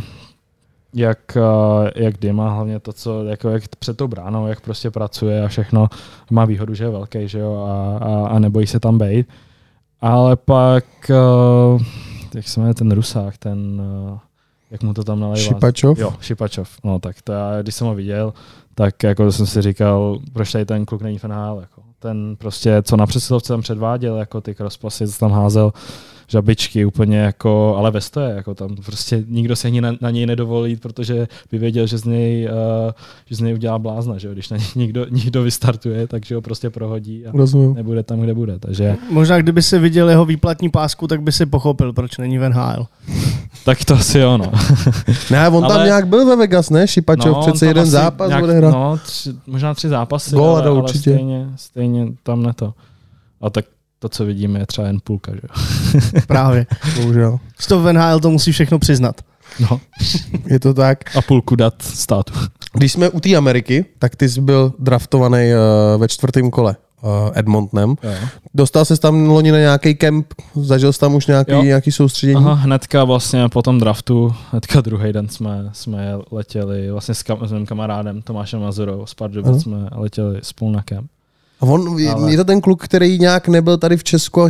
jak, 0.93 1.19
uh, 1.35 1.87
jak 1.95 2.17
Dima, 2.21 2.53
hlavně 2.53 2.79
to, 2.79 2.93
co, 2.93 3.23
jako 3.23 3.49
jak 3.49 3.63
před 3.79 3.97
tou 3.97 4.07
bránou, 4.07 4.47
jak 4.47 4.61
prostě 4.61 4.91
pracuje 4.91 5.43
a 5.43 5.47
všechno, 5.47 5.87
má 6.31 6.45
výhodu, 6.45 6.73
že 6.73 6.83
je 6.83 6.89
velký, 6.89 7.27
že 7.27 7.39
jo, 7.39 7.67
a, 7.69 7.97
a, 8.05 8.27
a 8.27 8.39
nebojí 8.39 8.67
se 8.67 8.79
tam 8.79 8.97
být. 8.97 9.27
Ale 10.01 10.35
pak, 10.35 10.85
uh, 11.09 11.81
jak 12.35 12.47
se 12.47 12.59
jmenuje 12.59 12.73
ten 12.73 12.91
Rusák, 12.91 13.37
ten, 13.37 13.81
uh, 14.11 14.19
jak 14.71 14.83
mu 14.83 14.93
to 14.93 15.03
tam 15.03 15.19
nalejvá? 15.19 15.47
Šipačov? 15.47 15.97
Jo, 15.97 16.13
Šipačov. 16.21 16.69
No 16.83 16.99
tak 16.99 17.21
to 17.21 17.31
já, 17.31 17.61
když 17.61 17.75
jsem 17.75 17.87
ho 17.87 17.95
viděl, 17.95 18.33
tak 18.75 19.03
jako 19.03 19.31
jsem 19.31 19.45
si 19.45 19.61
říkal, 19.61 20.19
proč 20.33 20.51
tady 20.51 20.65
ten 20.65 20.85
kluk 20.85 21.01
není 21.01 21.17
fenál, 21.17 21.59
jako. 21.59 21.81
Ten 21.99 22.35
prostě, 22.39 22.81
co 22.81 22.97
na 22.97 23.05
přesilovce 23.05 23.53
tam 23.53 23.61
předváděl, 23.61 24.17
jako 24.17 24.41
ty 24.41 24.55
crosspasy, 24.55 25.07
co 25.07 25.19
tam 25.19 25.31
házel, 25.31 25.73
žabičky 26.27 26.85
úplně 26.85 27.17
jako, 27.17 27.75
ale 27.77 27.91
ve 27.91 28.01
stoje, 28.01 28.35
jako 28.35 28.55
tam 28.55 28.75
prostě 28.85 29.23
nikdo 29.27 29.55
se 29.55 29.67
ani 29.67 29.81
na, 29.81 29.93
na 30.01 30.11
něj 30.11 30.25
nedovolí, 30.25 30.75
protože 30.75 31.27
by 31.51 31.57
věděl, 31.57 31.87
že 31.87 31.97
z 31.97 32.03
něj, 32.03 32.49
uh, 32.85 32.91
že 33.25 33.35
z 33.35 33.39
něj 33.39 33.53
udělá 33.53 33.79
blázna, 33.79 34.17
že 34.17 34.27
jo? 34.27 34.33
když 34.33 34.49
na 34.49 34.57
něj 34.57 34.67
nikdo, 34.75 35.05
nikdo 35.09 35.43
vystartuje, 35.43 36.07
takže 36.07 36.35
ho 36.35 36.41
prostě 36.41 36.69
prohodí 36.69 37.25
a 37.25 37.31
Rozumím. 37.31 37.73
nebude 37.73 38.03
tam, 38.03 38.19
kde 38.19 38.33
bude. 38.33 38.59
Takže... 38.59 38.97
Možná 39.09 39.37
kdyby 39.37 39.61
si 39.61 39.79
viděl 39.79 40.09
jeho 40.09 40.25
výplatní 40.25 40.69
pásku, 40.69 41.07
tak 41.07 41.21
by 41.21 41.31
si 41.31 41.45
pochopil, 41.45 41.93
proč 41.93 42.17
není 42.17 42.37
Van 42.37 42.53
Hale. 42.53 42.85
tak 43.65 43.85
to 43.85 43.93
asi 43.93 44.25
ono. 44.25 44.51
ne, 45.31 45.49
on 45.49 45.63
ale... 45.63 45.75
tam 45.75 45.85
nějak 45.85 46.07
byl 46.07 46.25
ve 46.25 46.35
Vegas, 46.35 46.69
ne? 46.69 46.87
Šipačov 46.87 47.35
no, 47.35 47.41
přece 47.41 47.65
jeden 47.65 47.85
zápas 47.85 48.27
nějak, 48.27 48.43
odehrál. 48.43 48.71
No, 48.71 48.97
tři, 48.97 49.33
možná 49.47 49.73
tři 49.73 49.89
zápasy, 49.89 50.35
Gol, 50.35 50.57
ale, 50.57 50.67
ale 50.67 50.93
stejně, 50.93 51.47
stejně 51.55 52.07
tam 52.23 52.43
ne 52.43 52.53
to. 52.53 52.73
A 53.41 53.49
tak 53.49 53.65
to, 53.99 54.09
co 54.09 54.25
vidíme, 54.25 54.59
je 54.59 54.65
třeba 54.65 54.87
jen 54.87 54.99
půlka. 55.03 55.31
Že? 55.35 55.41
Právě. 56.27 56.65
Bohužel. 56.95 57.39
Z 57.59 57.67
toho 57.67 57.93
NHL 57.93 58.19
to 58.19 58.29
musí 58.29 58.51
všechno 58.51 58.79
přiznat. 58.79 59.21
No. 59.59 59.79
je 60.45 60.59
to 60.59 60.73
tak. 60.73 61.17
A 61.17 61.21
půlku 61.21 61.55
dat 61.55 61.81
státu. 61.81 62.33
Když 62.73 62.91
jsme 62.91 63.09
u 63.09 63.19
té 63.19 63.35
Ameriky, 63.35 63.85
tak 63.99 64.15
ty 64.15 64.29
jsi 64.29 64.41
byl 64.41 64.73
draftovaný 64.79 65.45
uh, 65.53 66.01
ve 66.01 66.07
čtvrtém 66.07 66.51
kole 66.51 66.75
Edmontonem. 67.33 67.95
Jo. 68.03 68.11
Dostal 68.53 68.85
se 68.85 68.99
tam 68.99 69.29
loni 69.29 69.51
na 69.51 69.57
nějaký 69.57 69.95
kemp, 69.95 70.33
zažil 70.55 70.93
jsi 70.93 70.99
tam 70.99 71.15
už 71.15 71.27
nějaký, 71.27 71.51
nějaký 71.51 71.91
soustředění? 71.91 72.41
Aha, 72.41 72.53
hnedka 72.53 73.03
vlastně 73.03 73.49
po 73.49 73.61
tom 73.61 73.79
draftu, 73.79 74.35
hnedka 74.51 74.81
druhý 74.81 75.13
den 75.13 75.29
jsme, 75.29 75.69
jsme 75.73 76.13
letěli 76.31 76.91
vlastně 76.91 77.15
s, 77.15 77.23
kam, 77.23 77.47
s 77.47 77.51
mým 77.51 77.65
kamarádem 77.65 78.21
Tomášem 78.21 78.61
Mazurou 78.61 79.05
z 79.05 79.13
Pardubic 79.13 79.61
jsme 79.61 79.89
letěli 79.95 80.39
spolu 80.43 80.71
na 80.71 80.81
kemp. 80.81 81.11
A 81.61 81.65
on, 81.65 81.97
Ale... 82.09 82.31
je 82.31 82.37
to 82.37 82.43
ten 82.43 82.61
kluk, 82.61 82.83
který 82.83 83.19
nějak 83.19 83.47
nebyl 83.47 83.77
tady 83.77 83.97
v 83.97 84.03
Česku 84.03 84.41
a 84.41 84.47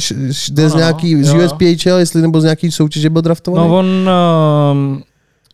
jde 0.49 0.63
no, 0.63 0.69
z 0.69 0.75
nějaký, 0.75 1.23
z 1.23 1.33
USPHL, 1.33 1.97
jestli 1.97 2.21
nebo 2.21 2.41
z 2.41 2.43
nějaký 2.43 2.71
soutěže 2.71 3.09
byl 3.09 3.21
draftovaný? 3.21 3.67
No 3.67 3.77
on, 3.77 4.09
uh, 4.95 5.01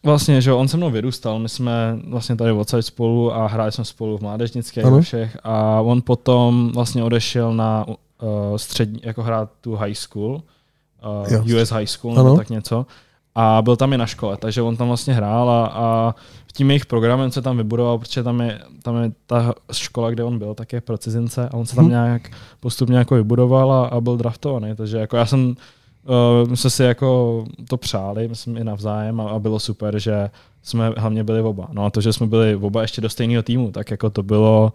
Vlastně, 0.05 0.41
že 0.41 0.53
on 0.53 0.67
se 0.67 0.77
mnou 0.77 0.91
vyrůstal, 0.91 1.39
my 1.39 1.49
jsme 1.49 1.99
vlastně 2.07 2.35
tady 2.35 2.51
odsaď 2.51 2.85
spolu 2.85 3.35
a 3.35 3.47
hráli 3.47 3.71
jsme 3.71 3.85
spolu 3.85 4.17
v 4.17 4.21
mládežnické 4.21 4.81
a 4.81 4.99
všech. 4.99 5.37
A 5.43 5.81
on 5.81 6.01
potom 6.01 6.71
vlastně 6.73 7.03
odešel 7.03 7.53
na 7.53 7.85
uh, 7.87 7.95
střední, 8.55 8.99
jako 9.03 9.23
hrát 9.23 9.49
tu 9.61 9.75
high 9.75 9.93
school, 9.93 10.41
uh, 11.31 11.61
US 11.61 11.69
high 11.69 11.85
school 11.85 12.13
ano. 12.13 12.23
nebo 12.23 12.37
tak 12.37 12.49
něco 12.49 12.85
a 13.35 13.61
byl 13.61 13.75
tam 13.75 13.93
i 13.93 13.97
na 13.97 14.05
škole, 14.05 14.37
takže 14.37 14.61
on 14.61 14.77
tam 14.77 14.87
vlastně 14.87 15.13
hrál 15.13 15.49
a, 15.49 15.65
a 15.65 16.15
tím 16.53 16.69
jejich 16.71 16.85
programem 16.85 17.31
se 17.31 17.41
tam 17.41 17.57
vybudoval, 17.57 17.97
protože 17.97 18.23
tam 18.23 18.41
je, 18.41 18.59
tam 18.83 19.03
je 19.03 19.11
ta 19.25 19.53
škola, 19.71 20.09
kde 20.09 20.23
on 20.23 20.39
byl, 20.39 20.53
tak 20.53 20.73
je 20.73 20.81
pro 20.81 20.97
cizince 20.97 21.49
a 21.49 21.53
on 21.53 21.65
se 21.65 21.75
tam 21.75 21.85
hmm. 21.85 21.91
nějak 21.91 22.31
postupně 22.59 22.97
jako 22.97 23.15
vybudoval 23.15 23.71
a, 23.71 23.85
a 23.85 24.01
byl 24.01 24.17
draftovaný, 24.17 24.75
takže 24.75 24.97
jako 24.97 25.17
já 25.17 25.25
jsem 25.25 25.55
Uh, 26.43 26.49
my 26.49 26.57
jsme 26.57 26.69
si 26.69 26.83
jako 26.83 27.45
to 27.69 27.77
přáli, 27.77 28.27
myslím 28.27 28.57
i 28.57 28.63
navzájem 28.63 29.21
a, 29.21 29.29
a 29.29 29.39
bylo 29.39 29.59
super, 29.59 29.99
že 29.99 30.29
jsme 30.63 30.93
hlavně 30.97 31.23
byli 31.23 31.41
oba. 31.41 31.67
No 31.71 31.85
a 31.85 31.89
to, 31.89 32.01
že 32.01 32.13
jsme 32.13 32.27
byli 32.27 32.55
oba 32.55 32.81
ještě 32.81 33.01
do 33.01 33.09
stejného 33.09 33.43
týmu, 33.43 33.71
tak 33.71 33.91
jako 33.91 34.09
to 34.09 34.23
bylo 34.23 34.73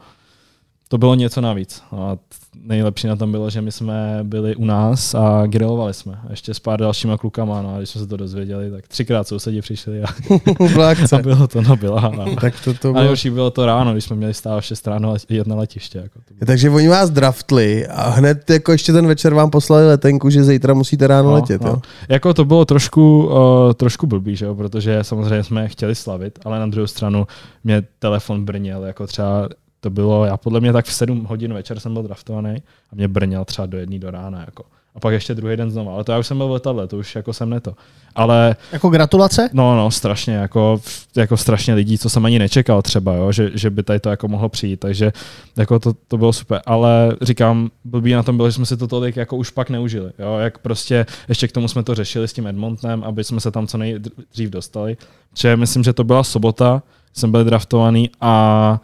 to 0.89 0.99
bylo 0.99 1.15
něco 1.15 1.41
navíc. 1.41 1.83
A 1.93 2.17
nejlepší 2.63 3.07
na 3.07 3.17
tom 3.17 3.33
bylo, 3.33 3.51
že 3.51 3.61
my 3.61 3.73
jsme 3.73 4.21
byli 4.23 4.57
u 4.57 4.65
nás 4.65 5.15
a 5.15 5.47
grilovali 5.47 5.95
jsme. 5.95 6.19
Ještě 6.31 6.55
s 6.55 6.59
pár 6.59 6.81
dalšíma 6.81 7.19
klukama, 7.19 7.63
no 7.63 7.75
a 7.75 7.79
když 7.79 7.91
jsme 7.91 8.01
se 8.01 8.07
to 8.07 8.17
dozvěděli, 8.17 8.71
tak 8.71 8.89
třikrát 8.89 9.29
sousedí 9.29 9.61
přišli 9.61 10.03
a, 10.03 10.07
a 11.17 11.19
bylo 11.23 11.47
to, 11.47 11.63
no 11.63 11.77
byla. 11.77 12.01
A, 12.01 12.35
tak 12.41 12.55
to, 12.65 12.75
to 12.75 12.81
bylo... 12.81 12.95
a 12.95 12.99
nejhorší 12.99 13.31
bylo 13.31 13.51
to 13.51 13.67
ráno, 13.67 13.93
když 13.93 14.05
jsme 14.05 14.17
měli 14.17 14.35
stále 14.35 14.63
6 14.63 14.87
ráno 14.87 15.15
jedno 15.29 15.57
letiště. 15.57 15.99
Jako 15.99 16.19
to 16.29 16.35
bylo. 16.35 16.47
Takže 16.47 16.71
oni 16.71 16.89
vás 16.89 17.11
draftli 17.11 17.87
a 17.87 18.09
hned 18.09 18.51
jako 18.51 18.73
ještě 18.73 18.93
ten 18.93 19.07
večer 19.07 19.35
vám 19.35 19.51
poslali 19.51 19.87
letenku, 19.87 20.31
že 20.31 20.45
zítra 20.45 20.75
musíte 20.75 21.07
ráno 21.07 21.29
no, 21.29 21.35
letět. 21.35 21.63
No. 21.63 21.69
Jo? 21.69 21.81
Jako 22.09 22.35
to 22.35 22.45
bylo 22.45 22.65
trošku, 22.65 23.27
uh, 23.27 23.73
trošku 23.73 24.07
blbý, 24.07 24.37
že 24.37 24.45
jo? 24.47 24.55
protože 24.55 25.05
samozřejmě 25.05 25.45
jsme 25.45 25.69
chtěli 25.69 25.95
slavit, 25.95 26.39
ale 26.45 26.59
na 26.59 26.67
druhou 26.67 26.87
stranu 26.87 27.27
mě 27.65 27.83
telefon 27.99 28.45
brněl, 28.45 28.85
jako 28.85 29.07
třeba 29.07 29.49
to 29.81 29.91
bylo, 29.91 30.25
já 30.25 30.37
podle 30.37 30.61
mě 30.61 30.73
tak 30.73 30.87
v 30.87 30.93
7 30.93 31.25
hodin 31.25 31.55
večer 31.55 31.81
jsem 31.81 31.93
byl 31.93 32.03
draftovaný 32.03 32.63
a 32.93 32.95
mě 32.95 33.09
brněl 33.09 33.45
třeba 33.45 33.67
do 33.67 33.79
jedné 33.79 33.99
do 33.99 34.11
rána. 34.11 34.41
Jako. 34.41 34.65
A 34.95 35.01
pak 35.01 35.13
ještě 35.13 35.35
druhý 35.35 35.57
den 35.57 35.71
znovu. 35.71 35.91
Ale 35.91 36.05
to 36.05 36.13
já 36.13 36.19
už 36.19 36.27
jsem 36.27 36.37
byl 36.37 36.49
v 36.49 36.51
letadle, 36.51 36.87
to 36.87 36.99
už 36.99 37.15
jako 37.15 37.33
jsem 37.33 37.51
neto. 37.51 37.75
Ale... 38.15 38.57
Jako 38.73 38.89
gratulace? 38.89 39.51
No, 39.53 39.77
no, 39.77 39.91
strašně. 39.91 40.35
Jako, 40.35 40.81
jako 41.17 41.37
strašně 41.37 41.75
lidí, 41.75 41.99
co 41.99 42.11
jsem 42.11 42.25
ani 42.25 42.39
nečekal 42.39 42.83
třeba, 42.83 43.15
jo, 43.15 43.33
že, 43.33 43.51
že 43.55 43.71
by 43.71 43.83
tady 43.83 44.01
to 44.01 44.11
jako 44.11 44.29
mohlo 44.29 44.49
přijít. 44.49 44.81
Takže 44.81 45.13
jako 45.57 45.79
to, 45.79 45.93
to 46.09 46.19
bylo 46.19 46.33
super. 46.33 46.61
Ale 46.67 47.17
říkám, 47.23 47.71
blbý 47.85 48.13
na 48.13 48.23
tom 48.23 48.37
bylo, 48.37 48.49
že 48.49 48.53
jsme 48.53 48.67
si 48.67 48.77
to 48.77 48.89
tolik 48.89 49.17
jako 49.17 49.37
už 49.37 49.51
pak 49.51 49.71
neužili. 49.71 50.11
Jo, 50.19 50.37
jak 50.39 50.59
prostě 50.59 51.07
ještě 51.29 51.49
k 51.49 51.53
tomu 51.53 51.69
jsme 51.69 51.83
to 51.83 51.95
řešili 51.95 52.29
s 52.29 52.33
tím 52.33 52.47
Edmontonem, 52.47 53.05
aby 53.05 53.25
jsme 53.25 53.41
se 53.41 53.51
tam 53.51 53.67
co 53.67 53.79
nejdřív 53.79 54.51
dostali. 54.51 54.97
Že 55.37 55.57
myslím, 55.57 55.85
že 55.85 55.93
to 55.93 56.05
byla 56.05 56.25
sobota, 56.25 56.83
jsem 57.13 57.31
byl 57.31 57.45
draftovaný 57.45 58.11
a 58.21 58.81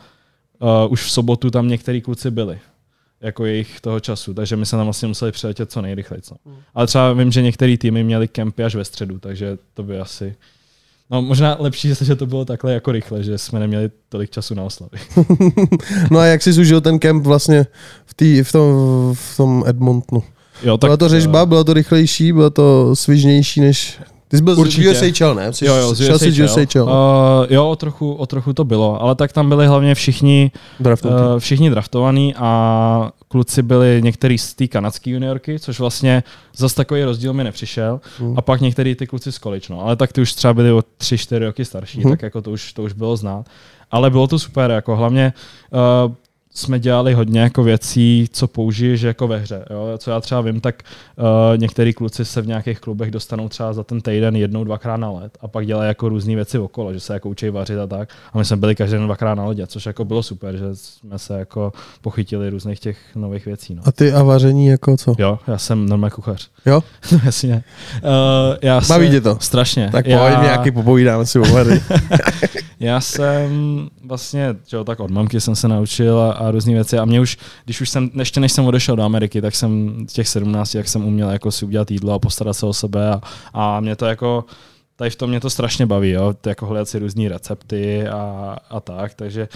uh, 0.58 0.92
už 0.92 1.04
v 1.04 1.10
sobotu 1.10 1.50
tam 1.50 1.68
některý 1.68 2.00
kluci 2.00 2.30
byli 2.30 2.58
jako 3.24 3.44
jejich 3.44 3.80
toho 3.80 4.00
času, 4.00 4.34
takže 4.34 4.56
my 4.56 4.66
se 4.66 4.76
tam 4.76 4.86
vlastně 4.86 5.08
museli 5.08 5.32
přiletět 5.32 5.70
co 5.70 5.82
nejrychleji. 5.82 6.22
No. 6.30 6.52
Mm. 6.52 6.58
Ale 6.74 6.86
třeba 6.86 7.12
vím, 7.12 7.32
že 7.32 7.42
některé 7.42 7.76
týmy 7.78 8.04
měli 8.04 8.28
kempy 8.28 8.64
až 8.64 8.74
ve 8.74 8.84
středu, 8.84 9.18
takže 9.18 9.58
to 9.74 9.82
by 9.82 9.98
asi... 9.98 10.34
No 11.10 11.22
možná 11.22 11.56
lepší, 11.58 11.94
že 12.00 12.16
to 12.16 12.26
bylo 12.26 12.44
takhle 12.44 12.72
jako 12.72 12.92
rychle, 12.92 13.22
že 13.22 13.38
jsme 13.38 13.60
neměli 13.60 13.90
tolik 14.08 14.30
času 14.30 14.54
na 14.54 14.62
oslavy. 14.62 14.98
no 16.10 16.18
a 16.18 16.24
jak 16.24 16.42
jsi 16.42 16.52
zužil 16.52 16.80
ten 16.80 16.98
kemp 16.98 17.26
vlastně 17.26 17.66
v, 18.06 18.14
tý, 18.14 18.42
v, 18.42 18.52
tom, 18.52 18.70
v 19.14 19.36
tom 19.36 19.64
Edmontonu? 19.66 20.22
Jo, 20.62 20.78
tak, 20.78 20.88
byla 20.88 20.96
to 20.96 21.08
řežba, 21.08 21.42
eh, 21.42 21.46
bylo 21.46 21.64
to 21.64 21.74
rychlejší, 21.74 22.32
bylo 22.32 22.50
to 22.50 22.96
svižnější 22.96 23.60
než 23.60 24.00
ty 24.34 24.38
jsi 24.38 24.44
byl 24.44 24.60
Určitě. 24.60 24.94
z 24.94 25.02
USHL, 25.02 25.34
ne? 25.34 25.52
Jsi, 25.52 25.66
jo, 25.66 25.74
jo, 25.74 25.94
z 25.94 26.00
USHL. 26.00 26.30
Z 26.30 26.40
USHL. 26.40 26.82
Uh, 26.82 26.90
jo, 27.50 27.68
o 27.68 27.76
trochu, 27.76 28.12
o 28.12 28.26
trochu 28.26 28.52
to 28.52 28.64
bylo, 28.64 29.02
ale 29.02 29.14
tak 29.14 29.32
tam 29.32 29.48
byli 29.48 29.66
hlavně 29.66 29.94
všichni, 29.94 30.50
uh, 30.80 31.38
všichni 31.38 31.70
draftovaní 31.70 32.34
a 32.34 33.10
kluci 33.28 33.62
byli 33.62 34.00
některý 34.04 34.38
z 34.38 34.54
té 34.54 34.66
kanadské 34.66 35.10
juniorky, 35.10 35.58
což 35.58 35.80
vlastně 35.80 36.22
zase 36.56 36.74
takový 36.74 37.04
rozdíl 37.04 37.32
mi 37.32 37.44
nepřišel. 37.44 38.00
Hmm. 38.18 38.38
A 38.38 38.42
pak 38.42 38.60
některý 38.60 38.94
ty 38.94 39.06
kluci 39.06 39.32
z 39.32 39.38
college, 39.38 39.66
no. 39.70 39.80
Ale 39.80 39.96
tak 39.96 40.12
ty 40.12 40.20
už 40.20 40.32
třeba 40.32 40.54
byli 40.54 40.72
o 40.72 40.80
3-4 41.00 41.38
roky 41.38 41.64
starší, 41.64 42.00
hmm. 42.02 42.12
tak 42.12 42.22
jako 42.22 42.42
to 42.42 42.50
už, 42.50 42.72
to 42.72 42.82
už 42.82 42.92
bylo 42.92 43.16
znát. 43.16 43.46
Ale 43.90 44.10
bylo 44.10 44.26
to 44.26 44.38
super, 44.38 44.70
jako 44.70 44.96
hlavně 44.96 45.32
uh, 46.06 46.12
jsme 46.54 46.78
dělali 46.78 47.14
hodně 47.14 47.40
jako 47.40 47.62
věcí, 47.62 48.28
co 48.32 48.48
použiješ 48.48 49.02
jako 49.02 49.28
ve 49.28 49.38
hře. 49.38 49.64
Jo? 49.70 49.98
Co 49.98 50.10
já 50.10 50.20
třeba 50.20 50.40
vím, 50.40 50.60
tak 50.60 50.82
uh, 51.16 51.24
některý 51.58 51.92
kluci 51.92 52.24
se 52.24 52.42
v 52.42 52.46
nějakých 52.46 52.80
klubech 52.80 53.10
dostanou 53.10 53.48
třeba 53.48 53.72
za 53.72 53.84
ten 53.84 54.00
týden 54.00 54.36
jednou, 54.36 54.64
dvakrát 54.64 54.96
na 54.96 55.10
let 55.10 55.38
a 55.40 55.48
pak 55.48 55.66
dělají 55.66 55.88
jako 55.88 56.08
různé 56.08 56.34
věci 56.34 56.58
okolo, 56.58 56.92
že 56.92 57.00
se 57.00 57.12
jako 57.12 57.28
učí 57.28 57.48
vařit 57.48 57.78
a 57.78 57.86
tak. 57.86 58.08
A 58.32 58.38
my 58.38 58.44
jsme 58.44 58.56
byli 58.56 58.74
každý 58.74 58.96
den 58.96 59.04
dvakrát 59.04 59.34
na 59.34 59.44
ledě, 59.44 59.66
což 59.66 59.86
jako 59.86 60.04
bylo 60.04 60.22
super, 60.22 60.56
že 60.56 60.64
jsme 60.72 61.18
se 61.18 61.38
jako 61.38 61.72
pochytili 62.00 62.50
různých 62.50 62.80
těch 62.80 62.98
nových 63.14 63.46
věcí. 63.46 63.74
No. 63.74 63.82
A 63.86 63.92
ty 63.92 64.12
a 64.12 64.22
vaření 64.22 64.66
jako 64.66 64.96
co? 64.96 65.14
Jo, 65.18 65.38
já 65.46 65.58
jsem 65.58 65.88
normální 65.88 66.10
kuchař. 66.10 66.48
Jo? 66.66 66.82
no, 67.12 67.20
jasně. 67.24 67.64
Uh, 68.02 68.56
já 68.62 68.80
Baví 68.88 69.10
tě 69.10 69.20
to? 69.20 69.38
Strašně. 69.40 69.88
Tak 69.92 70.06
já... 70.06 70.18
pojď 70.18 70.42
nějaký 70.42 70.70
popovídáme 70.70 71.26
si 71.26 71.38
o 71.38 71.44
Já 72.80 73.00
jsem 73.00 73.88
vlastně, 74.04 74.56
že 74.66 74.84
tak 74.84 75.00
od 75.00 75.10
mamky 75.10 75.40
jsem 75.40 75.56
se 75.56 75.68
naučil 75.68 76.20
a, 76.20 76.43
a 76.44 76.50
různé 76.50 76.72
věci. 76.72 76.98
A 76.98 77.04
mě 77.04 77.20
už, 77.20 77.36
když 77.64 77.80
už 77.80 77.90
jsem, 77.90 78.10
ještě 78.14 78.40
než 78.40 78.52
jsem 78.52 78.64
odešel 78.64 78.96
do 78.96 79.02
Ameriky, 79.02 79.40
tak 79.40 79.54
jsem 79.54 79.96
těch 80.06 80.28
17, 80.28 80.74
jak 80.74 80.88
jsem 80.88 81.04
uměl 81.04 81.30
jako 81.30 81.52
si 81.52 81.64
udělat 81.64 81.90
jídlo 81.90 82.12
a 82.12 82.18
postarat 82.18 82.54
se 82.54 82.66
o 82.66 82.72
sebe. 82.72 83.10
A, 83.10 83.20
a 83.52 83.80
mě 83.80 83.96
to 83.96 84.06
jako, 84.06 84.44
tady 84.96 85.10
v 85.10 85.16
tom 85.16 85.30
mě 85.30 85.40
to 85.40 85.50
strašně 85.50 85.86
baví, 85.86 86.10
jo, 86.10 86.34
jako 86.46 86.66
hledat 86.66 86.88
si 86.88 86.98
různé 86.98 87.28
recepty 87.28 88.08
a, 88.08 88.56
a 88.70 88.80
tak, 88.80 89.14
takže 89.14 89.48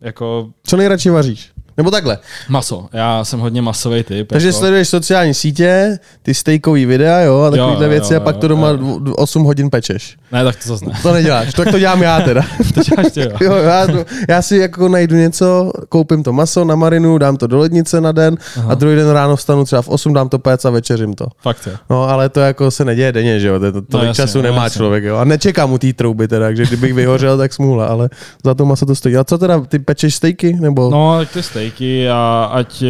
jako... 0.00 0.50
Co 0.62 0.76
nejradši 0.76 1.10
vaříš? 1.10 1.52
Nebo 1.76 1.90
takhle. 1.90 2.18
Maso. 2.48 2.86
Já 2.92 3.24
jsem 3.24 3.40
hodně 3.40 3.62
masový 3.62 4.02
typ. 4.02 4.28
Takže 4.28 4.48
jako... 4.48 4.58
sleduješ 4.58 4.88
sociální 4.88 5.34
sítě, 5.34 5.98
ty 6.22 6.34
stejkový 6.34 6.86
videa, 6.86 7.20
jo, 7.20 7.40
a 7.40 7.50
takovýhle 7.50 7.88
věci 7.88 8.14
jo, 8.14 8.20
a 8.20 8.24
pak 8.24 8.36
to 8.36 8.48
doma 8.48 8.68
jo. 8.68 9.00
8 9.16 9.44
hodin 9.44 9.70
pečeš. 9.70 10.16
Ne, 10.32 10.44
tak 10.44 10.56
to 10.56 10.68
zase 10.68 10.86
ne. 10.86 10.92
To 11.02 11.12
neděláš, 11.12 11.54
tak 11.54 11.70
to 11.70 11.78
dělám 11.78 12.02
já 12.02 12.20
teda. 12.20 12.42
to 12.74 12.80
děláš 12.82 13.12
ty, 13.12 13.20
jo. 13.20 13.30
jo 13.40 13.54
já, 13.54 13.86
já, 14.28 14.42
si 14.42 14.56
jako 14.56 14.88
najdu 14.88 15.16
něco, 15.16 15.72
koupím 15.88 16.22
to 16.22 16.32
maso 16.32 16.64
na 16.64 16.74
marinu, 16.74 17.18
dám 17.18 17.36
to 17.36 17.46
do 17.46 17.58
lednice 17.58 18.00
na 18.00 18.12
den 18.12 18.36
Aha. 18.56 18.72
a 18.72 18.74
druhý 18.74 18.96
den 18.96 19.10
ráno 19.10 19.36
vstanu 19.36 19.64
třeba 19.64 19.82
v 19.82 19.88
8, 19.88 20.12
dám 20.12 20.28
to 20.28 20.38
péct 20.38 20.66
a 20.66 20.70
večeřím 20.70 21.14
to. 21.14 21.26
Fakt 21.42 21.66
je. 21.66 21.76
No, 21.90 22.08
ale 22.08 22.28
to 22.28 22.40
jako 22.40 22.70
se 22.70 22.84
neděje 22.84 23.12
denně, 23.12 23.40
že 23.40 23.48
jo, 23.48 23.60
to, 23.60 23.72
to, 23.72 23.82
tolik 23.82 24.04
no, 24.04 24.08
jasně, 24.08 24.24
času 24.24 24.42
nemá 24.42 24.64
jasně. 24.64 24.78
člověk, 24.78 25.04
jo. 25.04 25.16
A 25.16 25.24
nečekám 25.24 25.72
u 25.72 25.78
té 25.78 25.92
trouby 25.92 26.28
teda, 26.28 26.46
takže 26.46 26.66
kdybych 26.66 26.94
vyhořel, 26.94 27.38
tak 27.38 27.52
smůla, 27.52 27.86
ale 27.86 28.08
za 28.44 28.54
to 28.54 28.66
maso 28.66 28.86
to 28.86 28.94
stojí. 28.94 29.16
A 29.16 29.24
co 29.24 29.38
teda, 29.38 29.60
ty 29.60 29.78
pečeš 29.78 30.14
stejky? 30.14 30.56
Nebo... 30.60 30.90
No, 30.90 31.20
ty 31.32 31.42
stejky 31.42 31.65
a 32.10 32.44
ať 32.44 32.82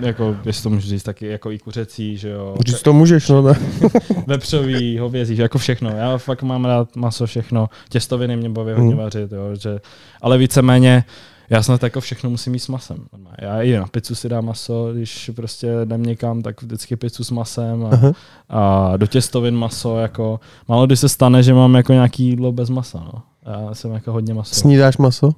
jako, 0.00 0.36
jestli 0.44 0.62
to 0.62 0.70
můžu 0.70 0.88
říct, 0.88 1.02
taky 1.02 1.26
jako 1.26 1.50
i 1.50 1.58
kuřecí, 1.58 2.16
že 2.16 2.28
jo. 2.28 2.56
Říct 2.66 2.82
to 2.82 2.92
můžeš, 2.92 3.28
no 3.28 3.42
ne. 3.42 3.54
Vepřový, 4.26 4.98
hovězí, 4.98 5.36
jako 5.36 5.58
všechno. 5.58 5.90
Já 5.90 6.18
fakt 6.18 6.42
mám 6.42 6.64
rád 6.64 6.96
maso, 6.96 7.26
všechno. 7.26 7.68
Těstoviny 7.88 8.36
mě 8.36 8.48
baví 8.48 8.72
hodně 8.72 8.94
mm. 8.94 9.00
vařit, 9.00 9.32
jo, 9.32 9.54
že, 9.54 9.80
ale 10.22 10.38
víceméně 10.38 11.04
já 11.50 11.62
snad 11.62 11.82
jako 11.82 12.00
všechno 12.00 12.30
musím 12.30 12.52
mít 12.52 12.58
s 12.58 12.68
masem. 12.68 12.96
Já 13.38 13.62
i 13.62 13.72
na 13.72 13.86
pizzu 13.86 14.14
si 14.14 14.28
dám 14.28 14.44
maso, 14.44 14.92
když 14.92 15.30
prostě 15.36 15.68
jdem 15.84 16.02
někam, 16.02 16.42
tak 16.42 16.62
vždycky 16.62 16.96
pizzu 16.96 17.24
s 17.24 17.30
masem 17.30 17.84
a, 17.84 18.12
a 18.48 18.96
do 18.96 19.06
těstovin 19.06 19.56
maso, 19.56 19.98
jako 19.98 20.40
málo 20.68 20.86
kdy 20.86 20.96
se 20.96 21.08
stane, 21.08 21.42
že 21.42 21.54
mám 21.54 21.74
jako 21.74 21.92
nějaký 21.92 22.24
jídlo 22.24 22.52
bez 22.52 22.70
masa, 22.70 22.98
no. 22.98 23.22
Já 23.46 23.74
jsem 23.74 23.92
jako 23.92 24.12
hodně 24.12 24.34
maso. 24.34 24.54
Snídáš 24.54 24.96
maso? 24.96 25.32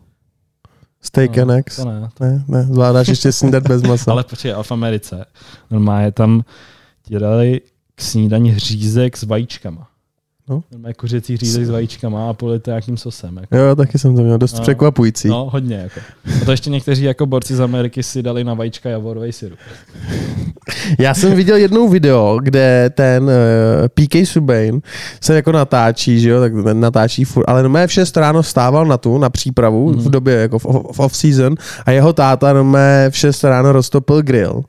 Steak 1.05 1.37
no, 1.37 1.43
and 1.43 1.51
eggs? 1.51 1.77
To 1.77 1.85
ne. 1.85 2.11
ne. 2.21 2.45
Ne, 2.49 2.63
zvládáš 2.63 3.09
ještě 3.09 3.33
snídat 3.33 3.69
bez 3.69 3.83
masa. 3.83 4.11
Ale 4.13 4.25
počkej, 4.25 4.55
v 4.63 4.73
Americe 4.73 5.25
normálně 5.71 6.13
tam 6.13 6.45
ti 7.03 7.19
dali 7.19 7.61
k 7.95 8.03
snídani 8.03 8.59
řízek 8.59 9.17
s 9.17 9.23
vajíčkama. 9.23 9.89
No. 10.49 10.63
Má 10.77 10.89
kuřecí 10.93 11.37
řízek 11.37 11.67
s 11.67 11.71
vajíčkama 11.71 12.31
a 12.31 12.33
polité 12.33 12.71
nějakým 12.71 12.97
sosem. 12.97 13.37
Jako. 13.37 13.57
Jo, 13.57 13.77
taky 13.77 13.99
jsem 13.99 14.17
to 14.17 14.23
měl, 14.23 14.39
dost 14.39 14.55
no. 14.55 14.61
překvapující. 14.61 15.29
No, 15.29 15.51
hodně. 15.53 15.77
Jako. 15.77 16.01
A 16.43 16.45
to 16.45 16.51
ještě 16.51 16.71
někteří 16.71 17.05
jako 17.05 17.27
borci 17.27 17.57
z 17.57 17.61
Ameriky 17.61 18.03
si 18.03 18.23
dali 18.23 18.45
na 18.45 18.55
vajíčka 18.55 18.91
javorový 18.91 19.33
syrup. 19.33 19.59
Já 20.99 21.15
jsem 21.15 21.35
viděl 21.35 21.57
jednou 21.57 21.89
video, 21.89 22.39
kde 22.43 22.91
ten 22.95 23.25
uh, 23.25 23.31
eh, 23.31 23.89
PK 23.89 24.29
Subban 24.29 24.81
se 25.21 25.35
jako 25.35 25.53
natáčí, 25.53 26.21
že 26.21 26.31
jo, 26.31 26.41
tak 26.41 26.53
natáčí 26.55 27.25
furt, 27.25 27.45
ale 27.49 27.63
no 27.63 27.87
v 27.87 27.93
6 27.93 28.17
ráno 28.17 28.43
stával 28.43 28.87
na 28.87 28.99
tu, 28.99 29.19
na 29.19 29.31
přípravu 29.31 29.93
mm. 29.93 29.99
v 29.99 30.11
době 30.11 30.35
jako 30.35 30.59
v, 30.59 30.65
v 30.65 31.01
off-season 31.01 31.55
a 31.87 31.91
jeho 31.91 32.13
táta 32.13 32.53
no 32.53 32.73
v 33.11 33.17
6 33.17 33.45
ráno 33.45 33.73
roztopil 33.73 34.23
grill 34.23 34.65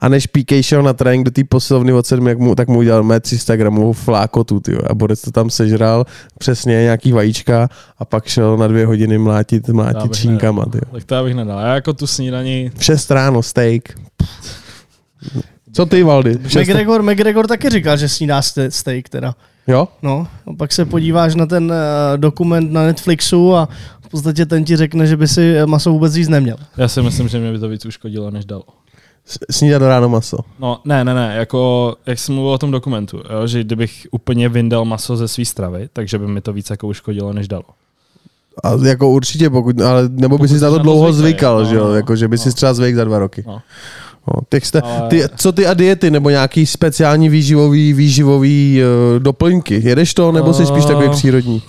a 0.00 0.08
než 0.08 0.26
PK 0.26 0.52
šel 0.60 0.82
na 0.82 0.92
trénink 0.92 1.24
do 1.24 1.30
té 1.30 1.44
posilovny 1.44 1.92
od 1.92 2.06
sedmi, 2.06 2.30
jak 2.30 2.38
mu, 2.38 2.54
tak 2.54 2.68
mu 2.68 2.78
udělal 2.78 3.02
mé 3.02 3.20
300 3.20 3.56
gramovou 3.56 3.92
flákotu, 3.92 4.60
tyjo. 4.60 4.80
a 4.90 4.94
Borec 4.94 5.22
to 5.22 5.30
tam 5.30 5.50
sežral, 5.50 6.06
přesně 6.38 6.72
nějaký 6.72 7.12
vajíčka 7.12 7.68
a 7.98 8.04
pak 8.04 8.26
šel 8.26 8.56
na 8.56 8.68
dvě 8.68 8.86
hodiny 8.86 9.18
mlátit, 9.18 9.68
mlátit 9.68 10.16
čínkama. 10.16 10.64
Tyjo. 10.66 10.84
Tak 10.92 11.04
to 11.04 11.14
já 11.14 11.22
bych 11.22 11.34
nedal. 11.34 11.60
Já 11.60 11.74
jako 11.74 11.92
tu 11.92 12.06
snídaní... 12.06 12.70
V 12.78 12.84
6 12.84 13.10
ráno 13.10 13.42
steak. 13.42 13.82
Co 15.72 15.86
ty, 15.86 16.02
Valdy? 16.02 16.38
McGregor, 16.38 17.02
McGregor 17.02 17.46
taky 17.46 17.70
říkal, 17.70 17.96
že 17.96 18.08
snídá 18.08 18.42
steak 18.68 19.08
teda. 19.08 19.34
Jo? 19.66 19.88
No, 20.02 20.26
a 20.46 20.52
pak 20.52 20.72
se 20.72 20.84
podíváš 20.84 21.34
na 21.34 21.46
ten 21.46 21.64
uh, 21.64 22.16
dokument 22.16 22.72
na 22.72 22.82
Netflixu 22.86 23.54
a 23.54 23.68
v 24.00 24.08
podstatě 24.08 24.46
ten 24.46 24.64
ti 24.64 24.76
řekne, 24.76 25.06
že 25.06 25.16
by 25.16 25.28
si 25.28 25.54
maso 25.66 25.92
vůbec 25.92 26.16
jíst 26.16 26.28
neměl. 26.28 26.56
Já 26.76 26.88
si 26.88 27.02
myslím, 27.02 27.28
že 27.28 27.38
mě 27.38 27.52
by 27.52 27.58
to 27.58 27.68
víc 27.68 27.86
uškodilo, 27.86 28.30
než 28.30 28.44
dalo. 28.44 28.62
Snídat 29.50 29.82
ráno 29.82 30.08
maso. 30.08 30.38
No, 30.58 30.80
ne, 30.84 31.04
ne, 31.04 31.14
ne, 31.14 31.34
jako, 31.36 31.94
jak 32.06 32.18
jsem 32.18 32.34
mluvil 32.34 32.52
o 32.52 32.58
tom 32.58 32.70
dokumentu, 32.70 33.16
jo, 33.16 33.46
že 33.46 33.64
kdybych 33.64 34.06
úplně 34.10 34.48
vyndal 34.48 34.84
maso 34.84 35.16
ze 35.16 35.28
své 35.28 35.44
stravy, 35.44 35.88
takže 35.92 36.18
by 36.18 36.26
mi 36.26 36.40
to 36.40 36.52
víc 36.52 36.70
jako 36.70 36.88
uškodilo, 36.88 37.32
než 37.32 37.48
dalo. 37.48 37.64
A 38.64 38.72
jako 38.86 39.10
určitě, 39.10 39.50
pokud, 39.50 39.80
ale, 39.80 40.08
nebo 40.08 40.38
by 40.38 40.48
si 40.48 40.58
za 40.58 40.70
to 40.70 40.78
dlouho 40.78 41.12
zvykal, 41.12 41.58
no, 41.58 41.64
že 41.64 41.76
jo, 41.76 41.84
no, 41.88 41.94
jako, 41.94 42.16
že 42.16 42.28
by 42.28 42.36
no. 42.36 42.42
si 42.42 42.54
třeba 42.54 42.74
zvyk 42.74 42.94
za 42.94 43.04
dva 43.04 43.18
roky. 43.18 43.44
No. 43.46 43.62
No, 44.34 44.42
ty, 44.48 44.60
jste, 44.60 44.82
ty, 45.08 45.22
co 45.36 45.52
ty 45.52 45.66
a 45.66 45.74
diety, 45.74 46.10
nebo 46.10 46.30
nějaký 46.30 46.66
speciální 46.66 47.28
výživový, 47.28 47.92
výživový 47.92 48.80
uh, 48.80 49.18
doplňky? 49.18 49.80
Jedeš 49.84 50.14
to, 50.14 50.32
nebo 50.32 50.54
jsi 50.54 50.66
spíš 50.66 50.84
takový 50.84 51.08
přírodní? 51.10 51.62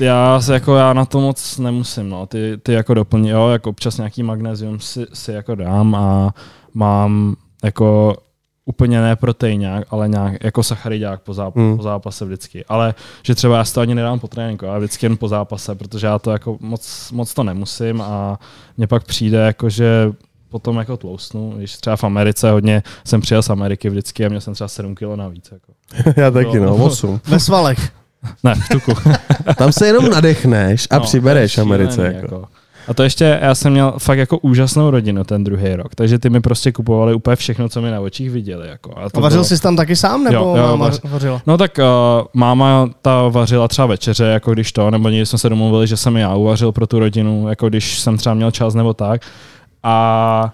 Já 0.00 0.40
se 0.40 0.54
jako 0.54 0.76
já 0.76 0.92
na 0.92 1.04
to 1.04 1.20
moc 1.20 1.58
nemusím, 1.58 2.08
no. 2.08 2.26
Ty, 2.26 2.52
ty 2.62 2.72
jako 2.72 2.94
doplň, 2.94 3.26
jo, 3.26 3.48
jako 3.48 3.70
občas 3.70 3.96
nějaký 3.96 4.22
magnézium 4.22 4.80
si, 4.80 5.06
si 5.12 5.32
jako 5.32 5.54
dám 5.54 5.94
a 5.94 6.34
mám 6.74 7.36
jako 7.64 8.16
úplně 8.64 9.00
ne 9.00 9.16
protein 9.16 9.84
ale 9.90 10.08
nějak 10.08 10.44
jako 10.44 10.62
sacharidák 10.62 11.20
po, 11.20 11.32
záp- 11.32 11.56
hmm. 11.56 11.76
po 11.76 11.82
zápase 11.82 12.24
vždycky. 12.24 12.64
Ale 12.64 12.94
že 13.22 13.34
třeba 13.34 13.56
já 13.56 13.64
si 13.64 13.74
to 13.74 13.80
ani 13.80 13.94
nedám 13.94 14.18
po 14.18 14.28
tréninku, 14.28 14.64
já 14.64 14.78
vždycky 14.78 15.06
jen 15.06 15.16
po 15.16 15.28
zápase, 15.28 15.74
protože 15.74 16.06
já 16.06 16.18
to 16.18 16.30
jako 16.30 16.56
moc, 16.60 17.10
moc 17.12 17.34
to 17.34 17.42
nemusím 17.42 18.00
a 18.02 18.38
mně 18.76 18.86
pak 18.86 19.04
přijde 19.04 19.38
jako, 19.38 19.70
že 19.70 20.12
potom 20.48 20.76
jako 20.76 20.96
tlousnu, 20.96 21.52
když 21.56 21.76
třeba 21.76 21.96
v 21.96 22.04
Americe 22.04 22.50
hodně 22.50 22.82
jsem 23.04 23.20
přijel 23.20 23.42
z 23.42 23.50
Ameriky 23.50 23.90
vždycky 23.90 24.26
a 24.26 24.28
měl 24.28 24.40
jsem 24.40 24.54
třeba 24.54 24.68
7 24.68 24.94
kg 24.94 25.16
navíc. 25.16 25.52
Jako. 25.52 25.72
já 26.20 26.30
taky, 26.30 26.60
no, 26.60 26.76
8. 26.76 27.20
Ve 27.26 27.40
svalech. 27.40 27.90
ne, 28.44 28.54
v 28.54 28.68
tuku. 28.68 28.92
Tam 29.56 29.72
se 29.72 29.86
jenom 29.86 30.10
nadechneš 30.10 30.86
a 30.90 30.98
no, 30.98 31.04
přibereš 31.04 31.58
Americe. 31.58 32.06
Jako. 32.06 32.16
jako. 32.16 32.48
A 32.88 32.94
to 32.94 33.02
ještě, 33.02 33.38
já 33.42 33.54
jsem 33.54 33.72
měl 33.72 33.94
fakt 33.98 34.18
jako 34.18 34.38
úžasnou 34.38 34.90
rodinu 34.90 35.24
ten 35.24 35.44
druhý 35.44 35.74
rok, 35.74 35.94
takže 35.94 36.18
ty 36.18 36.30
mi 36.30 36.40
prostě 36.40 36.72
kupovali 36.72 37.14
úplně 37.14 37.36
všechno, 37.36 37.68
co 37.68 37.82
mi 37.82 37.90
na 37.90 38.00
očích 38.00 38.30
viděli. 38.30 38.68
Jako. 38.68 38.98
A, 38.98 39.10
to 39.10 39.18
a 39.18 39.20
vařil 39.20 39.36
bylo... 39.36 39.44
jsi 39.44 39.62
tam 39.62 39.76
taky 39.76 39.96
sám, 39.96 40.24
nebo 40.24 40.36
jo, 40.36 40.56
jo, 40.56 40.66
máma 40.66 40.90
vařila? 41.04 41.42
No 41.46 41.58
tak 41.58 41.78
uh, 41.78 42.26
máma 42.34 42.90
ta 43.02 43.28
vařila 43.28 43.68
třeba 43.68 43.86
večeře, 43.86 44.24
jako 44.24 44.52
když 44.52 44.72
to, 44.72 44.90
nebo 44.90 45.08
někdy 45.08 45.26
jsme 45.26 45.38
se 45.38 45.48
domluvili, 45.48 45.86
že 45.86 45.96
jsem 45.96 46.16
já 46.16 46.34
uvařil 46.34 46.72
pro 46.72 46.86
tu 46.86 46.98
rodinu, 46.98 47.48
jako 47.48 47.68
když 47.68 48.00
jsem 48.00 48.16
třeba 48.16 48.34
měl 48.34 48.50
čas 48.50 48.74
nebo 48.74 48.94
tak. 48.94 49.22
A, 49.82 50.50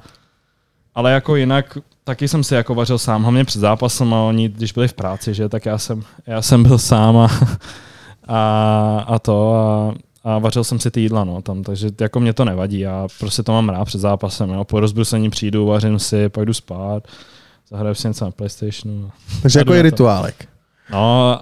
ale 0.95 1.12
jako 1.12 1.37
jinak 1.37 1.78
taky 2.06 2.28
jsem 2.28 2.45
si 2.45 2.54
jako 2.54 2.75
vařil 2.75 2.99
sám, 2.99 3.23
hlavně 3.23 3.45
před 3.45 3.61
zápasem 3.61 4.14
a 4.14 4.23
oni, 4.23 4.49
když 4.49 4.73
byli 4.73 4.88
v 4.88 4.92
práci, 4.92 5.35
že, 5.35 5.49
tak 5.49 5.66
já 5.66 5.78
jsem, 5.78 6.02
já 6.26 6.42
jsem 6.42 6.62
byl 6.62 6.78
sám 6.78 7.16
a, 7.16 7.28
a, 8.29 9.05
a 9.07 9.18
to 9.18 9.55
a 9.55 9.94
a 10.26 10.38
vařil 10.38 10.64
jsem 10.64 10.78
si 10.80 10.90
ty 10.90 11.00
jídla, 11.00 11.24
no, 11.24 11.42
tam, 11.42 11.62
takže 11.62 11.90
jako 12.00 12.20
mě 12.20 12.32
to 12.32 12.44
nevadí, 12.44 12.78
já 12.78 13.08
prostě 13.18 13.42
to 13.42 13.52
mám 13.52 13.68
rád 13.68 13.84
před 13.84 13.98
zápasem, 13.98 14.50
jo. 14.50 14.64
po 14.64 14.80
rozbrusení 14.80 15.30
přijdu, 15.30 15.66
vařím 15.66 15.98
si, 15.98 16.28
pak 16.28 16.44
jdu 16.44 16.54
spát, 16.54 17.08
zahraju 17.70 17.94
si 17.94 18.08
něco 18.08 18.24
na 18.24 18.30
Playstationu. 18.30 19.10
Takže 19.42 19.58
jako 19.58 19.74
je 19.74 19.82
rituálek. 19.82 20.48
No, 20.92 21.40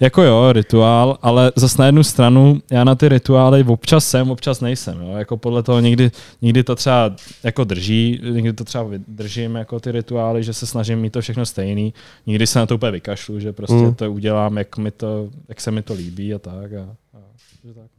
jako 0.00 0.22
jo, 0.22 0.52
rituál, 0.52 1.18
ale 1.22 1.52
zase 1.56 1.78
na 1.78 1.86
jednu 1.86 2.02
stranu 2.02 2.60
já 2.70 2.84
na 2.84 2.94
ty 2.94 3.08
rituály 3.08 3.64
občas 3.64 4.08
jsem, 4.08 4.30
občas 4.30 4.60
nejsem. 4.60 5.00
Jo. 5.00 5.16
Jako 5.16 5.36
podle 5.36 5.62
toho 5.62 5.80
někdy, 5.80 6.10
někdy 6.42 6.64
to 6.64 6.74
třeba 6.74 7.10
jako 7.44 7.64
drží, 7.64 8.20
někdy 8.30 8.52
to 8.52 8.64
třeba 8.64 8.90
držím 9.08 9.54
jako 9.54 9.80
ty 9.80 9.92
rituály, 9.92 10.42
že 10.44 10.52
se 10.52 10.66
snažím 10.66 10.98
mít 10.98 11.12
to 11.12 11.20
všechno 11.20 11.46
stejný. 11.46 11.94
Někdy 12.26 12.46
se 12.46 12.58
na 12.58 12.66
to 12.66 12.74
úplně 12.74 12.92
vykašlu, 12.92 13.40
že 13.40 13.52
prostě 13.52 13.74
mm. 13.74 13.94
to 13.94 14.12
udělám, 14.12 14.58
jak, 14.58 14.76
mi 14.76 14.90
to, 14.90 15.28
jak 15.48 15.60
se 15.60 15.70
mi 15.70 15.82
to 15.82 15.94
líbí 15.94 16.34
a 16.34 16.38
tak. 16.38 16.72
A, 16.72 16.96
a, 17.14 17.18
že 17.64 17.74
tak. 17.74 17.95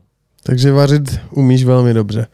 Takže 0.48 0.72
vařit 0.72 1.20
umíš 1.32 1.64
velmi 1.64 1.94
dobře. 1.94 2.28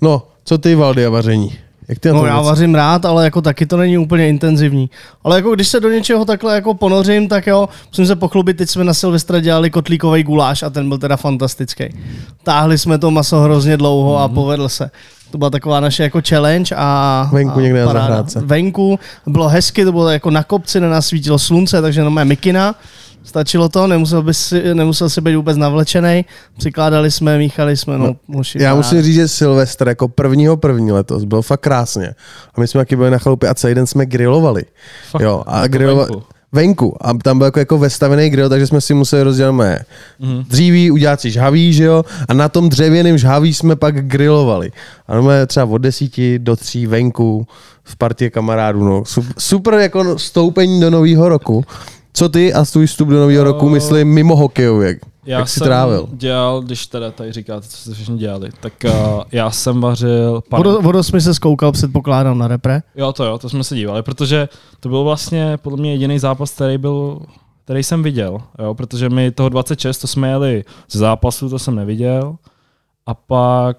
No, 0.00 0.22
co 0.44 0.58
ty, 0.58 0.74
Valdy, 0.74 1.06
a 1.06 1.10
vaření? 1.10 1.58
Jak 1.88 1.98
ty 1.98 2.08
no 2.08 2.26
já 2.26 2.40
vařím 2.40 2.74
rád, 2.74 3.04
ale 3.04 3.24
jako 3.24 3.42
taky 3.42 3.66
to 3.66 3.76
není 3.76 3.98
úplně 3.98 4.28
intenzivní. 4.28 4.90
Ale 5.24 5.36
jako 5.36 5.54
když 5.54 5.68
se 5.68 5.80
do 5.80 5.90
něčeho 5.90 6.24
takhle 6.24 6.54
jako 6.54 6.74
ponořím, 6.74 7.28
tak 7.28 7.46
jo, 7.46 7.68
musím 7.88 8.06
se 8.06 8.16
pochlubit, 8.16 8.56
teď 8.56 8.70
jsme 8.70 8.84
na 8.84 8.94
Silvestra 8.94 9.40
dělali 9.40 9.70
kotlíkový 9.70 10.22
guláš 10.22 10.62
a 10.62 10.70
ten 10.70 10.88
byl 10.88 10.98
teda 10.98 11.16
fantastický. 11.16 11.84
Táhli 12.42 12.78
jsme 12.78 12.98
to 12.98 13.10
maso 13.10 13.40
hrozně 13.40 13.76
dlouho 13.76 14.14
mm-hmm. 14.14 14.22
a 14.22 14.26
mhm. 14.26 14.34
povedl 14.34 14.68
se. 14.68 14.90
To 15.30 15.38
byla 15.38 15.50
taková 15.50 15.80
naše 15.80 16.02
jako 16.02 16.20
challenge 16.28 16.74
a 16.78 17.28
Venku 17.32 17.58
a 17.58 17.62
někde 17.62 17.84
na 17.84 17.92
zahrádce. 17.92 18.40
Venku, 18.44 18.98
bylo 19.26 19.48
hezky, 19.48 19.84
to 19.84 19.92
bylo 19.92 20.08
jako 20.08 20.30
na 20.30 20.42
kopci, 20.42 20.80
na 20.80 20.88
nás 20.88 21.06
svítilo 21.06 21.38
slunce, 21.38 21.82
takže 21.82 22.02
no 22.02 22.10
mé 22.10 22.24
mikina. 22.24 22.74
Stačilo 23.28 23.68
to, 23.68 23.86
nemusel, 23.86 24.22
by 24.22 24.34
si, 24.34 24.74
nemusel 24.74 25.10
si 25.10 25.20
být 25.20 25.34
vůbec 25.34 25.56
navlečený. 25.56 26.24
Přikládali 26.58 27.10
jsme, 27.10 27.38
míchali 27.38 27.76
jsme, 27.76 27.98
no, 27.98 28.06
no 28.06 28.16
muši, 28.28 28.62
Já 28.62 28.74
musím 28.74 29.02
říct, 29.02 29.14
že 29.14 29.28
Silvestr 29.28 29.88
jako 29.88 30.08
prvního 30.08 30.56
první 30.56 30.92
letos 30.92 31.24
byl 31.24 31.42
fakt 31.42 31.60
krásně. 31.60 32.14
A 32.54 32.60
my 32.60 32.68
jsme 32.68 32.80
taky 32.80 32.96
byli 32.96 33.10
na 33.10 33.18
chalupě 33.18 33.48
a 33.48 33.54
celý 33.54 33.74
den 33.74 33.86
jsme 33.86 34.06
grilovali. 34.06 34.62
Fakt, 35.10 35.22
jo, 35.22 35.42
a 35.46 35.62
jako 35.62 35.72
grilovali 35.72 36.10
venku. 36.52 36.96
A 37.00 37.14
tam 37.14 37.38
byl 37.38 37.44
jako, 37.44 37.58
jako 37.58 37.78
vestavený 37.78 38.30
grill, 38.30 38.48
takže 38.48 38.66
jsme 38.66 38.80
si 38.80 38.94
museli 38.94 39.22
rozdělat 39.22 39.52
mé 39.52 39.84
mm. 40.18 40.44
dříví, 40.48 40.90
udělat 40.90 41.20
si 41.20 41.30
žhaví, 41.30 41.72
že 41.72 41.84
jo? 41.84 42.04
A 42.28 42.34
na 42.34 42.48
tom 42.48 42.68
dřevěném 42.68 43.18
žhaví 43.18 43.54
jsme 43.54 43.76
pak 43.76 44.06
grilovali. 44.06 44.72
A 45.08 45.20
jsme 45.20 45.46
třeba 45.46 45.66
od 45.66 45.78
desíti 45.78 46.38
do 46.38 46.56
tří 46.56 46.86
venku 46.86 47.46
v 47.84 47.96
partě 47.96 48.30
kamarádů. 48.30 48.84
No. 48.84 49.02
Super 49.38 49.74
jako 49.74 50.18
stoupení 50.18 50.80
do 50.80 50.90
nového 50.90 51.28
roku. 51.28 51.64
Co 52.12 52.28
ty 52.28 52.54
a 52.54 52.64
svůj 52.64 52.86
vstup 52.86 53.08
do 53.08 53.20
nového 53.20 53.44
roku, 53.44 53.68
myslím, 53.68 54.08
mimo 54.08 54.36
hokejově? 54.36 55.00
Já 55.24 55.38
Jak 55.38 55.48
jsi 55.48 55.58
jsem 55.58 55.64
trávil? 55.66 56.08
dělal, 56.12 56.60
když 56.60 56.86
teda 56.86 57.10
tady 57.10 57.32
říkáte, 57.32 57.66
co 57.68 57.76
jste 57.76 57.94
všichni 57.94 58.18
dělali, 58.18 58.50
tak 58.60 58.72
uh, 58.84 59.22
já 59.32 59.50
jsem 59.50 59.80
vařil... 59.80 60.42
Pan... 60.48 60.58
Vodo, 60.58 60.80
vodo 60.80 61.02
jsme 61.02 61.20
se 61.20 61.34
zkoukal, 61.34 61.72
předpokládám, 61.72 62.38
na 62.38 62.48
repre? 62.48 62.82
Jo, 62.96 63.12
to 63.12 63.24
jo, 63.24 63.38
to 63.38 63.48
jsme 63.48 63.64
se 63.64 63.76
dívali, 63.76 64.02
protože 64.02 64.48
to 64.80 64.88
byl 64.88 65.04
vlastně 65.04 65.56
podle 65.56 65.78
mě 65.78 65.92
jediný 65.92 66.18
zápas, 66.18 66.50
který 66.50 66.78
byl 66.78 67.20
který 67.64 67.82
jsem 67.82 68.02
viděl, 68.02 68.38
jo, 68.58 68.74
protože 68.74 69.08
my 69.08 69.30
toho 69.30 69.48
26, 69.48 69.98
to 69.98 70.06
jsme 70.06 70.28
jeli 70.28 70.64
z 70.90 70.96
zápasu, 70.96 71.48
to 71.48 71.58
jsem 71.58 71.74
neviděl. 71.74 72.36
A 73.06 73.14
pak 73.14 73.76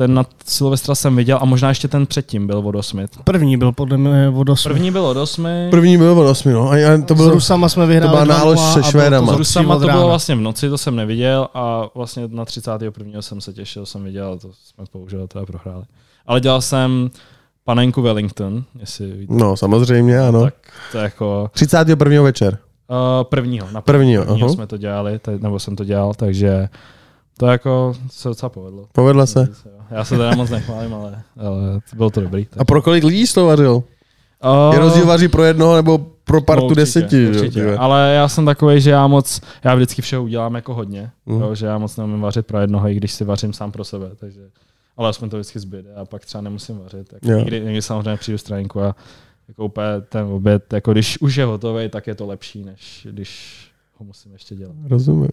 ten 0.00 0.14
na 0.14 0.26
Silvestra 0.46 0.94
jsem 0.94 1.16
viděl 1.16 1.38
a 1.40 1.44
možná 1.44 1.68
ještě 1.68 1.88
ten 1.88 2.06
předtím 2.06 2.46
byl 2.46 2.58
od 2.58 2.74
osmi. 2.74 3.06
První 3.24 3.56
byl 3.56 3.72
podle 3.72 3.96
mě 3.96 4.28
od 4.28 4.48
osmi. 4.48 4.72
První 4.72 4.90
byl 4.90 5.06
od 5.06 5.16
osmi. 5.16 5.68
První 5.70 5.98
byl 5.98 6.18
od 6.18 6.30
osmi, 6.30 6.52
no. 6.52 6.70
A 6.70 7.02
to 7.06 7.14
bylo, 7.14 7.30
s 7.30 7.32
Rusama 7.32 7.68
jsme 7.68 7.86
vyhráli. 7.86 8.18
To 8.18 8.24
byla 8.24 8.38
nálož 8.38 8.60
se 8.60 8.82
Švédama. 8.82 9.32
S 9.32 9.36
Rusama 9.36 9.78
to 9.78 9.86
bylo 9.86 10.06
vlastně 10.06 10.34
v 10.34 10.40
noci, 10.40 10.68
to 10.68 10.78
jsem 10.78 10.96
neviděl 10.96 11.48
a 11.54 11.82
vlastně 11.94 12.28
na 12.28 12.44
31. 12.44 13.22
jsem 13.22 13.40
se 13.40 13.52
těšil, 13.52 13.86
jsem 13.86 14.04
viděl, 14.04 14.38
to 14.38 14.48
jsme 14.52 14.84
použili, 14.92 15.28
to 15.28 15.46
prohráli. 15.46 15.84
Ale 16.26 16.40
dělal 16.40 16.60
jsem 16.60 17.10
panenku 17.64 18.02
Wellington, 18.02 18.64
jestli 18.80 19.12
víte. 19.12 19.34
No, 19.34 19.56
samozřejmě, 19.56 20.20
ano. 20.20 20.44
Tak 20.44 20.54
to 20.92 20.98
jako... 20.98 21.50
31. 21.52 22.22
večer. 22.22 22.58
Uh, 22.88 23.24
prvního, 23.24 23.66
na 23.72 23.80
prvního, 23.80 24.24
prvního 24.24 24.48
uh-huh. 24.48 24.54
jsme 24.54 24.66
to 24.66 24.76
dělali, 24.76 25.20
nebo 25.38 25.58
jsem 25.58 25.76
to 25.76 25.84
dělal, 25.84 26.14
takže 26.14 26.68
to 27.40 27.46
jako 27.46 27.94
se 28.10 28.28
docela 28.28 28.50
povedlo. 28.50 28.86
Povedlo 28.92 29.26
se. 29.26 29.48
Já 29.90 30.04
se 30.04 30.16
teda 30.16 30.34
moc 30.34 30.50
nechválím, 30.50 30.94
ale, 30.94 31.22
ale 31.36 31.80
bylo 31.96 32.10
to 32.10 32.20
dobrý. 32.20 32.44
Tak. 32.44 32.60
A 32.60 32.64
pro 32.64 32.82
kolik 32.82 33.04
lidí 33.04 33.26
jsi 33.26 33.34
to 33.34 33.46
vařil? 33.46 33.74
Uh, 33.74 34.74
je 34.74 34.78
rozdíl 34.78 35.06
vaří 35.06 35.28
pro 35.28 35.44
jednoho 35.44 35.76
nebo 35.76 35.98
pro 36.24 36.40
partu 36.40 36.62
no, 36.62 36.66
určitě, 36.66 36.80
deseti? 36.80 37.28
Určitě. 37.28 37.60
Jo, 37.60 37.76
ale 37.78 38.12
já 38.14 38.28
jsem 38.28 38.44
takový, 38.44 38.80
že 38.80 38.90
já 38.90 39.06
moc, 39.06 39.40
já 39.64 39.74
vždycky 39.74 40.02
všeho 40.02 40.22
udělám 40.22 40.54
jako 40.54 40.74
hodně, 40.74 41.10
uh. 41.24 41.42
jo, 41.42 41.54
že 41.54 41.66
já 41.66 41.78
moc 41.78 41.96
neumím 41.96 42.20
vařit 42.20 42.46
pro 42.46 42.60
jednoho, 42.60 42.88
i 42.88 42.94
když 42.94 43.12
si 43.12 43.24
vařím 43.24 43.52
sám 43.52 43.72
pro 43.72 43.84
sebe, 43.84 44.10
takže 44.16 44.40
ale 44.96 45.08
aspoň 45.08 45.30
to 45.30 45.36
vždycky 45.36 45.58
zbyde 45.58 45.94
a 45.94 46.04
pak 46.04 46.24
třeba 46.24 46.42
nemusím 46.42 46.78
vařit. 46.78 47.08
Tak 47.08 47.22
někdy, 47.22 47.60
někdy 47.60 47.82
samozřejmě 47.82 48.16
přijdu 48.16 48.38
stránku 48.38 48.80
a 48.80 48.96
jako 49.48 49.64
úplně 49.64 50.00
ten 50.08 50.26
oběd, 50.26 50.72
jako 50.72 50.92
když 50.92 51.20
už 51.20 51.36
je 51.36 51.44
hotový, 51.44 51.88
tak 51.88 52.06
je 52.06 52.14
to 52.14 52.26
lepší, 52.26 52.64
než 52.64 53.06
když 53.10 53.60
ho 53.96 54.04
musím 54.06 54.32
ještě 54.32 54.54
dělat. 54.54 54.76
Rozumím. 54.88 55.30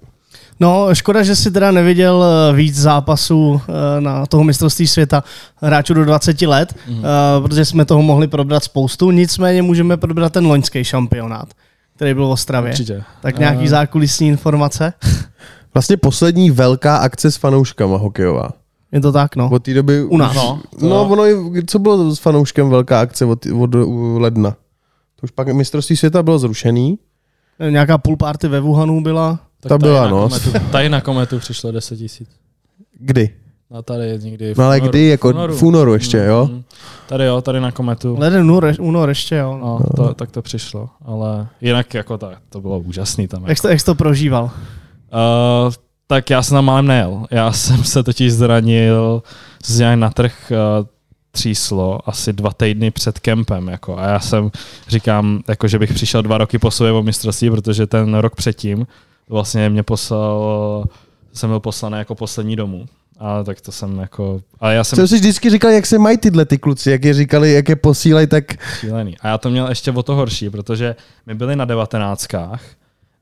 No, 0.59 0.95
škoda, 0.95 1.23
že 1.23 1.35
si 1.35 1.51
teda 1.51 1.71
neviděl 1.71 2.25
eh, 2.25 2.55
víc 2.55 2.75
zápasů 2.75 3.61
eh, 3.61 4.01
na 4.01 4.25
toho 4.25 4.43
mistrovství 4.43 4.87
světa 4.87 5.23
hráčů 5.55 5.93
do 5.93 6.05
20 6.05 6.41
let, 6.41 6.75
mm. 6.87 7.03
protože 7.41 7.65
jsme 7.65 7.85
toho 7.85 8.01
mohli 8.01 8.27
probrat 8.27 8.63
spoustu, 8.63 9.11
nicméně 9.11 9.61
můžeme 9.61 9.97
probrat 9.97 10.33
ten 10.33 10.45
loňský 10.45 10.83
šampionát, 10.83 11.47
který 11.95 12.13
byl 12.13 12.27
v 12.27 12.31
Ostravě. 12.31 12.71
Určitě. 12.71 13.03
Tak 13.21 13.39
nějaký 13.39 13.67
zákulisní 13.67 14.27
informace? 14.27 14.93
Vlastně 15.73 15.97
poslední 15.97 16.51
velká 16.51 16.97
akce 16.97 17.31
s 17.31 17.35
fanouškama 17.35 17.97
hokejová. 17.97 18.49
Je 18.91 19.01
to 19.01 19.11
tak, 19.11 19.35
no. 19.35 19.49
Od 19.49 19.63
té 19.63 19.73
doby... 19.73 20.03
U 20.03 20.17
nás. 20.17 20.35
No, 20.35 20.61
no 20.81 21.03
ono, 21.09 21.23
co 21.67 21.79
bylo 21.79 22.15
s 22.15 22.19
fanouškem 22.19 22.69
velká 22.69 22.99
akce 22.99 23.25
od, 23.25 23.45
od, 23.45 23.75
od 23.75 24.19
ledna? 24.19 24.51
To 24.51 25.23
už 25.23 25.31
pak 25.31 25.47
mistrovství 25.47 25.97
světa 25.97 26.23
bylo 26.23 26.39
zrušený. 26.39 26.99
Nějaká 27.69 27.97
půl 27.97 28.17
party 28.17 28.47
ve 28.47 28.59
Wuhanu 28.59 29.01
byla. 29.01 29.39
Tak 29.59 29.69
ta 29.69 29.77
byla, 29.77 30.09
no. 30.09 30.29
Kometu, 30.29 30.51
tady 30.71 30.89
na 30.89 31.01
kometu 31.01 31.39
přišlo 31.39 31.71
10 31.71 31.97
tisíc. 31.97 32.29
Kdy? 32.99 33.33
No 33.71 33.81
tady 33.81 34.19
někdy 34.21 34.53
v 34.53 34.57
No 34.57 34.65
ale 34.65 34.79
kdy, 34.79 35.07
jako 35.07 35.27
v 35.27 35.31
únoru, 35.31 35.57
v 35.57 35.63
únoru 35.63 35.93
ještě, 35.93 36.17
jo? 36.17 36.49
Mm, 36.51 36.63
tady 37.07 37.25
jo, 37.25 37.41
tady 37.41 37.59
na 37.59 37.71
kometu. 37.71 38.15
Leden, 38.19 38.41
únor, 38.41 38.73
únor 38.79 39.09
ještě, 39.09 39.35
jo. 39.35 39.57
No, 39.61 39.79
to, 39.95 40.13
tak 40.13 40.31
to 40.31 40.41
přišlo, 40.41 40.89
ale 41.05 41.47
jinak 41.61 41.93
jako 41.93 42.17
tak, 42.17 42.37
to 42.49 42.61
bylo 42.61 42.79
úžasný 42.79 43.27
tam. 43.27 43.41
Jak, 43.41 43.49
jako. 43.49 43.61
to, 43.61 43.67
jak 43.67 43.79
jsi 43.79 43.85
to 43.85 43.95
prožíval? 43.95 44.43
Uh, 44.43 45.73
tak 46.07 46.29
já 46.29 46.43
jsem 46.43 46.55
tam 46.55 46.65
málem 46.65 46.87
nejel. 46.87 47.25
Já 47.31 47.51
jsem 47.51 47.83
se 47.83 48.03
totiž 48.03 48.33
zranil 48.33 49.23
z 49.65 49.79
nějak 49.79 49.99
na 49.99 50.09
trh 50.09 50.51
uh, 50.51 50.87
tříslo 51.31 52.09
asi 52.09 52.33
dva 52.33 52.53
týdny 52.53 52.91
před 52.91 53.19
kempem. 53.19 53.67
Jako. 53.67 53.97
A 53.97 54.05
já 54.05 54.19
jsem 54.19 54.51
říkám, 54.87 55.41
jako, 55.47 55.67
že 55.67 55.79
bych 55.79 55.93
přišel 55.93 56.21
dva 56.21 56.37
roky 56.37 56.59
po 56.59 56.71
sobě 56.71 56.91
o 56.91 57.03
mistrovství, 57.03 57.49
protože 57.49 57.87
ten 57.87 58.13
rok 58.13 58.35
předtím 58.35 58.87
vlastně 59.29 59.69
mě 59.69 59.83
poslal, 59.83 60.85
jsem 61.33 61.49
byl 61.49 61.59
poslaný 61.59 61.97
jako 61.97 62.15
poslední 62.15 62.55
domů. 62.55 62.85
A 63.19 63.43
tak 63.43 63.61
to 63.61 63.71
jsem 63.71 63.99
jako... 63.99 64.41
A 64.59 64.71
já 64.71 64.83
jsem... 64.83 64.95
Jsem 64.95 65.07
si 65.07 65.15
vždycky 65.15 65.49
říkal, 65.49 65.71
jak 65.71 65.85
se 65.85 65.99
mají 65.99 66.17
tyhle 66.17 66.45
ty 66.45 66.57
kluci, 66.57 66.91
jak 66.91 67.05
je 67.05 67.13
říkali, 67.13 67.53
jak 67.53 67.69
je 67.69 67.75
posílají, 67.75 68.27
tak... 68.27 68.43
Šílený. 68.79 69.17
A 69.17 69.27
já 69.27 69.37
to 69.37 69.49
měl 69.49 69.69
ještě 69.69 69.91
o 69.91 70.03
to 70.03 70.15
horší, 70.15 70.49
protože 70.49 70.95
my 71.25 71.35
byli 71.35 71.55
na 71.55 71.65
devatenáctkách 71.65 72.61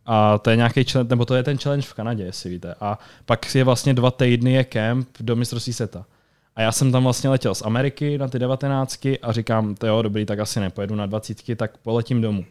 a 0.05 0.37
to 0.37 0.49
je 0.49 0.55
nějaký 0.55 0.83
challenge, 0.83 1.09
nebo 1.09 1.25
to 1.25 1.35
je 1.35 1.43
ten 1.43 1.57
challenge 1.57 1.87
v 1.87 1.93
Kanadě, 1.93 2.23
jestli 2.23 2.49
víte. 2.49 2.75
A 2.81 2.99
pak 3.25 3.55
je 3.55 3.63
vlastně 3.63 3.93
dva 3.93 4.11
týdny 4.11 4.53
je 4.53 4.63
kemp 4.63 5.07
do 5.19 5.35
mistrovství 5.35 5.73
seta. 5.73 6.05
A 6.55 6.61
já 6.61 6.71
jsem 6.71 6.91
tam 6.91 7.03
vlastně 7.03 7.29
letěl 7.29 7.55
z 7.55 7.61
Ameriky 7.61 8.17
na 8.17 8.27
ty 8.27 8.39
devatenáctky 8.39 9.19
a 9.19 9.31
říkám, 9.31 9.75
to 9.75 9.87
jo, 9.87 10.01
dobrý, 10.01 10.25
tak 10.25 10.39
asi 10.39 10.59
nepojedu 10.59 10.95
na 10.95 11.05
dvacítky, 11.05 11.55
tak 11.55 11.77
poletím 11.77 12.21
domů. 12.21 12.45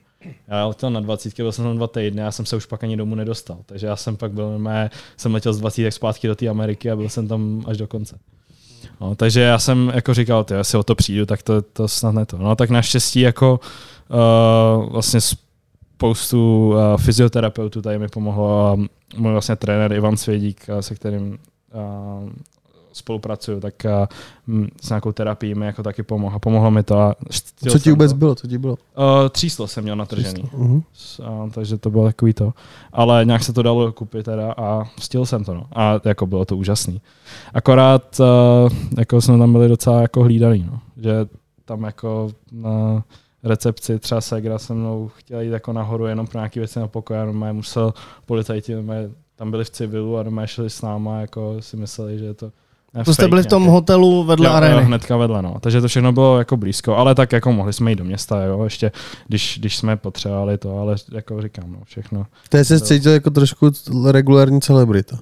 Já 0.48 0.66
letěl 0.66 0.90
na 0.90 1.00
dvacítky, 1.00 1.42
byl 1.42 1.52
jsem 1.52 1.64
tam 1.64 1.76
dva 1.76 1.86
týdny 1.86 2.20
já 2.20 2.32
jsem 2.32 2.46
se 2.46 2.56
už 2.56 2.66
pak 2.66 2.84
ani 2.84 2.96
domů 2.96 3.14
nedostal. 3.14 3.58
Takže 3.66 3.86
já 3.86 3.96
jsem 3.96 4.16
pak 4.16 4.32
byl, 4.32 4.58
mé, 4.58 4.90
jsem 5.16 5.34
letěl 5.34 5.52
z 5.52 5.58
dvacítek 5.58 5.92
zpátky 5.92 6.26
do 6.26 6.34
té 6.34 6.48
Ameriky 6.48 6.90
a 6.90 6.96
byl 6.96 7.08
jsem 7.08 7.28
tam 7.28 7.62
až 7.66 7.76
do 7.76 7.86
konce. 7.86 8.18
No, 9.00 9.14
takže 9.14 9.40
já 9.40 9.58
jsem 9.58 9.92
jako 9.94 10.14
říkal, 10.14 10.44
ty, 10.44 10.54
jestli 10.54 10.78
o 10.78 10.82
to 10.82 10.94
přijdu, 10.94 11.26
tak 11.26 11.42
to, 11.42 11.62
to 11.62 11.88
snad 11.88 12.14
ne 12.14 12.26
to. 12.26 12.38
No 12.38 12.56
tak 12.56 12.70
naštěstí 12.70 13.20
jako 13.20 13.60
uh, 14.08 14.92
vlastně 14.92 15.20
spoustu 15.20 16.68
uh, 16.68 16.96
fyzioterapeutů 16.96 17.82
tady 17.82 17.98
mi 17.98 18.08
pomohlo 18.08 18.66
a 18.66 18.76
můj 19.16 19.32
vlastně 19.32 19.56
trenér 19.56 19.92
Ivan 19.92 20.16
Svědík, 20.16 20.66
se 20.80 20.94
kterým 20.94 21.38
spolupracuju, 22.96 23.60
tak 23.60 23.74
uh, 24.48 24.66
s 24.82 24.88
nějakou 24.88 25.12
terapií 25.12 25.54
mi 25.54 25.66
jako 25.66 25.82
taky 25.82 26.02
pomohlo. 26.02 26.38
Pomohlo 26.38 26.70
mi 26.70 26.82
to. 26.82 26.98
A 26.98 27.14
Co 27.70 27.78
ti 27.78 27.90
vůbec 27.90 28.10
to. 28.12 28.16
bylo? 28.16 28.34
Co 28.34 28.46
ti 28.46 28.58
bylo? 28.58 28.72
Uh, 28.72 29.28
tříslo 29.30 29.66
jsem 29.68 29.84
měl 29.84 29.96
natržený. 29.96 30.42
Uh-huh. 30.42 30.82
Uh, 31.42 31.50
takže 31.50 31.78
to 31.78 31.90
bylo 31.90 32.04
takový 32.04 32.32
to. 32.32 32.52
Ale 32.92 33.24
nějak 33.24 33.44
se 33.44 33.52
to 33.52 33.62
dalo 33.62 33.92
koupit 33.92 34.22
teda 34.22 34.52
a 34.52 34.84
stihl 35.00 35.26
jsem 35.26 35.44
to. 35.44 35.54
No. 35.54 35.66
A 35.72 36.00
jako 36.04 36.26
bylo 36.26 36.44
to 36.44 36.56
úžasný. 36.56 37.00
Akorát 37.54 38.20
uh, 38.20 38.72
jako 38.98 39.20
jsme 39.20 39.38
tam 39.38 39.52
byli 39.52 39.68
docela 39.68 40.02
jako 40.02 40.22
hlídaný. 40.22 40.66
No. 40.70 40.80
Že 40.96 41.26
tam 41.64 41.82
jako 41.82 42.30
na 42.52 43.02
recepci 43.42 43.98
třeba 43.98 44.20
Segra 44.20 44.58
se 44.58 44.74
mnou 44.74 45.10
chtěla 45.14 45.42
jít 45.42 45.50
jako 45.50 45.72
nahoru 45.72 46.06
jenom 46.06 46.26
pro 46.26 46.38
nějaké 46.38 46.60
věci 46.60 46.78
na 46.78 46.88
pokoj 46.88 47.18
a 47.18 47.24
normálně 47.24 47.52
musel 47.52 47.94
policajti 48.26 48.74
tam 49.36 49.50
byli 49.50 49.64
v 49.64 49.70
civilu 49.70 50.16
a 50.16 50.22
doma 50.22 50.46
šli 50.46 50.70
s 50.70 50.82
náma, 50.82 51.20
jako 51.20 51.56
si 51.60 51.76
mysleli, 51.76 52.18
že 52.18 52.24
je 52.24 52.34
to 52.34 52.52
to 53.04 53.14
jste 53.14 53.28
byli 53.28 53.42
v 53.42 53.46
tom 53.46 53.62
nějaký. 53.62 53.72
hotelu 53.72 54.24
vedle 54.24 54.46
jo, 54.46 54.52
arény. 54.52 54.74
Jo, 54.74 54.86
hnedka 54.86 55.16
vedle, 55.16 55.42
no. 55.42 55.56
Takže 55.60 55.80
to 55.80 55.88
všechno 55.88 56.12
bylo 56.12 56.38
jako 56.38 56.56
blízko, 56.56 56.96
ale 56.96 57.14
tak 57.14 57.32
jako 57.32 57.52
mohli 57.52 57.72
jsme 57.72 57.90
jít 57.90 57.96
do 57.96 58.04
města, 58.04 58.42
jo, 58.42 58.64
ještě, 58.64 58.92
když, 59.28 59.58
když 59.60 59.76
jsme 59.76 59.96
potřebovali 59.96 60.58
to, 60.58 60.78
ale 60.78 60.96
jako 61.12 61.42
říkám, 61.42 61.72
no, 61.72 61.78
všechno. 61.84 62.26
To 62.48 62.56
je 62.56 62.64
se 62.64 62.80
cítil 62.80 63.12
jako 63.12 63.30
trošku 63.30 63.70
regulární 64.10 64.60
celebrita. 64.60 65.18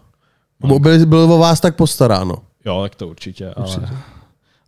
No. 0.64 0.78
Byl, 0.78 1.06
byl 1.06 1.18
o 1.18 1.38
vás 1.38 1.60
tak 1.60 1.76
postaráno. 1.76 2.36
Jo, 2.64 2.82
tak 2.82 2.94
to 2.94 3.08
určitě, 3.08 3.54
určitě. 3.56 3.86
ale 3.86 3.98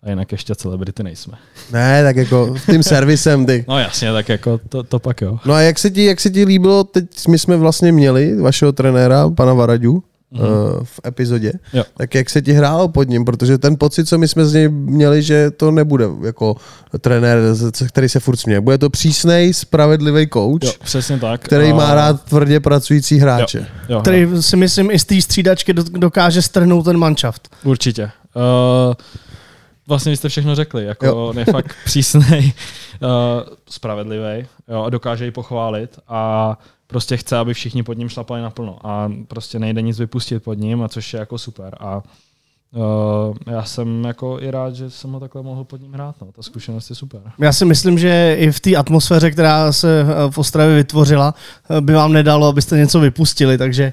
a 0.04 0.10
jinak 0.10 0.32
ještě 0.32 0.54
celebrity 0.54 1.02
nejsme. 1.02 1.38
Ne, 1.72 2.02
tak 2.02 2.16
jako 2.16 2.54
tím 2.70 2.82
servisem 2.82 3.46
ty. 3.46 3.64
No 3.68 3.78
jasně, 3.78 4.12
tak 4.12 4.28
jako 4.28 4.60
to, 4.68 4.82
to 4.82 4.98
pak 4.98 5.20
jo. 5.20 5.38
No 5.44 5.54
a 5.54 5.60
jak 5.60 5.78
se, 5.78 5.90
ti, 5.90 6.04
jak 6.04 6.20
se 6.20 6.30
ti 6.30 6.44
líbilo, 6.44 6.84
teď 6.84 7.04
my 7.28 7.38
jsme 7.38 7.56
vlastně 7.56 7.92
měli 7.92 8.40
vašeho 8.40 8.72
trenéra, 8.72 9.30
pana 9.30 9.54
Varadu, 9.54 10.02
mm-hmm. 10.34 10.84
v 10.84 11.00
epizodě, 11.06 11.52
jo. 11.72 11.84
tak 11.96 12.14
jak 12.14 12.30
se 12.30 12.42
ti 12.42 12.52
hrálo 12.52 12.88
pod 12.88 13.08
ním, 13.08 13.24
protože 13.24 13.58
ten 13.58 13.76
pocit, 13.76 14.08
co 14.08 14.18
my 14.18 14.28
jsme 14.28 14.46
z 14.46 14.54
něj 14.54 14.68
měli, 14.68 15.22
že 15.22 15.50
to 15.50 15.70
nebude 15.70 16.04
jako 16.24 16.56
trenér, 17.00 17.38
který 17.88 18.08
se 18.08 18.20
furt 18.20 18.36
směje. 18.36 18.60
Bude 18.60 18.78
to 18.78 18.90
přísnej, 18.90 19.54
spravedlivý 19.54 20.28
coach, 20.32 20.62
jo, 20.62 20.72
přesně 20.84 21.18
tak. 21.18 21.40
který 21.40 21.70
a... 21.70 21.74
má 21.74 21.94
rád 21.94 22.24
tvrdě 22.24 22.60
pracující 22.60 23.18
hráče. 23.18 23.58
Jo, 23.58 23.66
jo, 23.88 24.00
který 24.00 24.20
jo. 24.20 24.42
si 24.42 24.56
myslím 24.56 24.90
i 24.90 24.98
z 24.98 25.04
té 25.04 25.22
střídačky 25.22 25.74
dokáže 25.74 26.42
strhnout 26.42 26.84
ten 26.84 26.96
manšaft. 26.96 27.56
Určitě. 27.64 28.10
Uh, 28.36 28.94
vlastně 29.88 30.16
jste 30.16 30.28
všechno 30.28 30.54
řekli, 30.54 30.84
jako 30.84 31.06
jo. 31.06 31.16
on 31.16 31.38
je 31.38 31.44
fakt 31.44 31.74
přísnej, 31.84 32.52
uh, 33.02 33.08
spravedlivý, 33.70 34.46
jo, 34.68 34.82
a 34.82 34.90
dokáže 34.90 35.24
ji 35.24 35.30
pochválit 35.30 35.98
a 36.08 36.58
prostě 36.94 37.16
chce, 37.16 37.36
aby 37.36 37.54
všichni 37.54 37.82
pod 37.82 37.98
ním 37.98 38.08
šlapali 38.08 38.42
naplno 38.42 38.86
a 38.86 39.12
prostě 39.28 39.58
nejde 39.58 39.82
nic 39.82 39.98
vypustit 39.98 40.42
pod 40.42 40.54
ním, 40.54 40.82
a 40.82 40.88
což 40.88 41.12
je 41.12 41.20
jako 41.20 41.38
super 41.38 41.76
a 41.80 42.02
Uh, 42.76 43.36
já 43.46 43.64
jsem 43.64 44.04
jako 44.04 44.38
i 44.40 44.50
rád, 44.50 44.74
že 44.74 44.90
jsem 44.90 45.12
ho 45.12 45.20
takhle 45.20 45.42
mohl 45.42 45.64
pod 45.64 45.80
ním 45.80 45.92
hrát. 45.92 46.14
No. 46.20 46.32
Ta 46.32 46.42
zkušenost 46.42 46.90
je 46.90 46.96
super. 46.96 47.20
Já 47.38 47.52
si 47.52 47.64
myslím, 47.64 47.98
že 47.98 48.36
i 48.38 48.50
v 48.50 48.60
té 48.60 48.76
atmosféře, 48.76 49.30
která 49.30 49.72
se 49.72 50.00
eh, 50.00 50.30
v 50.30 50.38
Ostravě 50.38 50.76
vytvořila, 50.76 51.34
by 51.80 51.92
vám 51.92 52.12
nedalo, 52.12 52.46
abyste 52.46 52.76
něco 52.76 53.00
vypustili, 53.00 53.58
takže... 53.58 53.92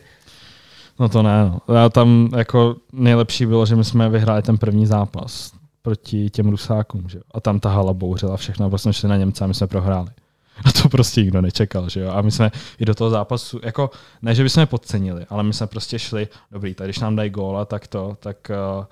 No 1.00 1.10
to 1.10 1.24
ne, 1.24 1.44
no. 1.44 1.76
Já 1.76 1.90
tam 1.90 2.30
jako 2.38 2.76
nejlepší 2.94 3.46
bylo, 3.46 3.66
že 3.66 3.76
my 3.76 3.84
jsme 3.84 4.10
vyhráli 4.10 4.42
ten 4.42 4.58
první 4.58 4.86
zápas 4.86 5.52
proti 5.82 6.30
těm 6.30 6.50
Rusákům, 6.50 7.10
že? 7.10 7.20
A 7.34 7.40
tam 7.40 7.60
ta 7.60 7.70
hala 7.70 7.94
bouřila 7.94 8.38
všechno, 8.38 8.70
prostě 8.70 8.84
jsme 8.84 8.94
šli 8.94 9.10
na 9.10 9.18
Němce 9.18 9.44
a 9.44 9.48
my 9.48 9.54
jsme 9.54 9.68
prohráli. 9.68 10.10
A 10.65 10.71
to 10.82 10.89
prostě 10.89 11.21
nikdo 11.21 11.41
nečekal, 11.41 11.89
že 11.89 12.00
jo. 12.00 12.12
A 12.12 12.21
my 12.21 12.32
jsme 12.32 12.52
i 12.80 12.86
do 12.86 12.95
toho 12.95 13.10
zápasu, 13.10 13.60
jako 13.63 13.89
ne, 14.21 14.36
že 14.36 14.43
bychom 14.43 14.67
podcenili, 14.67 15.26
ale 15.30 15.43
my 15.43 15.54
jsme 15.54 15.67
prostě 15.67 16.00
šli, 16.00 16.28
dobrý, 16.52 16.74
tak 16.74 16.88
když 16.88 17.00
nám 17.00 17.15
dají 17.15 17.30
góla, 17.30 17.65
tak 17.65 17.88
to, 17.88 18.17
tak, 18.19 18.52
uh, 18.78 18.86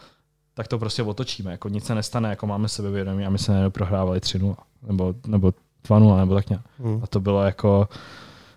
tak 0.54 0.68
to 0.68 0.80
prostě 0.80 1.04
otočíme, 1.04 1.52
jako 1.52 1.70
nic 1.70 1.86
se 1.86 1.96
nestane, 1.96 2.30
jako 2.30 2.48
máme 2.48 2.68
sebevědomí 2.68 3.26
a 3.26 3.30
my 3.30 3.38
jsme 3.38 3.70
prohrávali 3.70 4.20
3-0, 4.20 4.56
nebo, 4.88 5.14
nebo 5.28 5.54
2-0, 5.90 6.18
nebo 6.18 6.36
tak 6.36 6.50
nějak. 6.50 6.66
Hmm. 6.80 7.00
A 7.04 7.08
to 7.08 7.20
bylo 7.20 7.44
jako, 7.44 7.90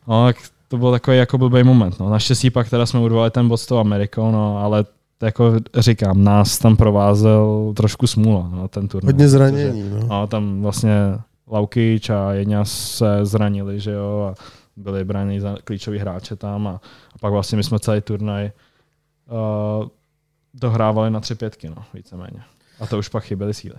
no, 0.08 0.32
to 0.68 0.78
byl 0.78 0.90
takový 0.92 1.16
jako 1.16 1.38
blbý 1.38 1.62
moment. 1.62 2.00
No. 2.00 2.10
Naštěstí 2.10 2.50
pak 2.50 2.70
teda 2.70 2.86
jsme 2.86 3.00
urvali 3.00 3.30
ten 3.30 3.48
bod 3.48 3.56
s 3.56 3.66
tou 3.66 3.78
Amerikou, 3.78 4.30
no, 4.30 4.58
ale 4.58 4.84
jako 5.22 5.52
říkám, 5.78 6.24
nás 6.24 6.58
tam 6.58 6.76
provázel 6.76 7.72
trošku 7.76 8.06
smůla, 8.06 8.48
no, 8.52 8.68
ten 8.68 8.88
turnaj. 8.88 9.12
Hodně 9.12 9.28
zranění, 9.28 9.90
no. 9.90 10.06
no. 10.06 10.26
tam 10.26 10.62
vlastně 10.62 10.90
Laukič 11.52 12.10
a 12.10 12.32
Jeňa 12.32 12.64
se 12.64 13.06
zranili, 13.22 13.80
že 13.80 13.90
jo, 13.90 14.32
a 14.32 14.42
byli 14.76 15.04
brány 15.04 15.40
za 15.40 15.56
klíčový 15.64 15.98
hráče 15.98 16.36
tam 16.36 16.66
a, 16.66 16.80
a 17.14 17.18
pak 17.20 17.32
vlastně 17.32 17.56
my 17.56 17.64
jsme 17.64 17.78
celý 17.78 18.00
turnaj 18.00 18.50
uh, 19.30 19.88
dohrávali 20.54 21.10
na 21.10 21.20
tři 21.20 21.34
pětky, 21.34 21.68
no, 21.68 21.84
víceméně. 21.94 22.42
A 22.80 22.86
to 22.86 22.98
už 22.98 23.08
pak 23.08 23.24
chyběly 23.24 23.54
síly. 23.54 23.76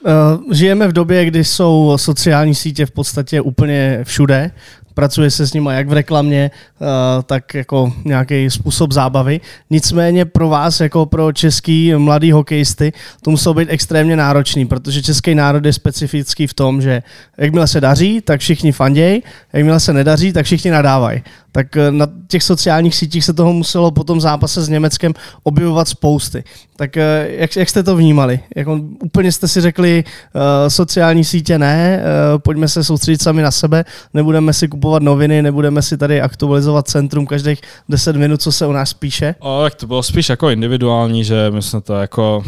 Uh, 0.00 0.52
žijeme 0.52 0.88
v 0.88 0.92
době, 0.92 1.24
kdy 1.24 1.44
jsou 1.44 1.98
sociální 1.98 2.54
sítě 2.54 2.86
v 2.86 2.90
podstatě 2.90 3.40
úplně 3.40 4.00
všude 4.04 4.50
pracuje 4.98 5.30
se 5.30 5.46
s 5.46 5.52
nimi 5.52 5.70
jak 5.72 5.88
v 5.88 5.92
reklamě, 5.92 6.50
eh, 6.50 6.84
tak 7.22 7.54
jako 7.54 7.92
nějaký 8.04 8.50
způsob 8.50 8.92
zábavy. 8.92 9.40
Nicméně 9.70 10.24
pro 10.24 10.48
vás, 10.48 10.80
jako 10.80 11.06
pro 11.06 11.32
český 11.32 11.94
mladý 11.94 12.32
hokejisty, 12.32 12.92
to 13.22 13.30
muselo 13.30 13.54
být 13.54 13.68
extrémně 13.70 14.16
náročný, 14.16 14.66
protože 14.66 15.02
český 15.02 15.34
národ 15.34 15.64
je 15.64 15.72
specifický 15.72 16.46
v 16.46 16.54
tom, 16.54 16.82
že 16.82 17.02
jakmile 17.38 17.66
se 17.66 17.80
daří, 17.80 18.20
tak 18.20 18.40
všichni 18.40 18.72
fanděj, 18.72 19.22
jakmile 19.52 19.80
se 19.80 19.92
nedaří, 19.92 20.32
tak 20.32 20.46
všichni 20.46 20.70
nadávají. 20.70 21.22
Tak 21.52 21.76
eh, 21.76 21.90
na 21.90 22.06
těch 22.28 22.42
sociálních 22.42 22.94
sítích 22.94 23.24
se 23.24 23.32
toho 23.32 23.52
muselo 23.52 23.90
po 23.90 24.04
tom 24.04 24.20
zápase 24.20 24.62
s 24.62 24.68
Německem 24.68 25.14
objevovat 25.42 25.88
spousty. 25.88 26.44
Tak 26.76 26.96
eh, 26.96 27.28
jak, 27.30 27.56
jak 27.56 27.68
jste 27.68 27.82
to 27.82 27.96
vnímali? 27.96 28.40
Jak 28.56 28.68
on, 28.68 28.88
úplně 29.04 29.32
jste 29.32 29.48
si 29.48 29.60
řekli, 29.60 30.04
uh, 30.34 30.42
sociální 30.68 31.24
sítě 31.24 31.58
ne, 31.58 32.02
uh, 32.32 32.38
pojďme 32.38 32.68
se 32.68 32.84
soustředit 32.84 33.22
sami 33.22 33.42
na 33.42 33.50
sebe, 33.50 33.84
nebudeme 34.14 34.52
si 34.52 34.68
kupovat 34.68 35.02
noviny, 35.02 35.42
nebudeme 35.42 35.82
si 35.82 35.98
tady 35.98 36.20
aktualizovat 36.20 36.88
centrum 36.88 37.26
každých 37.26 37.60
10 37.88 38.16
minut, 38.16 38.42
co 38.42 38.52
se 38.52 38.66
o 38.66 38.72
nás 38.72 38.94
píše? 38.94 39.34
O, 39.38 39.60
tak 39.62 39.74
to 39.74 39.86
bylo 39.86 40.02
spíš 40.02 40.28
jako 40.28 40.50
individuální, 40.50 41.24
že 41.24 41.50
my 41.50 41.62
jsme 41.62 41.80
to 41.80 41.94
jako, 41.94 42.44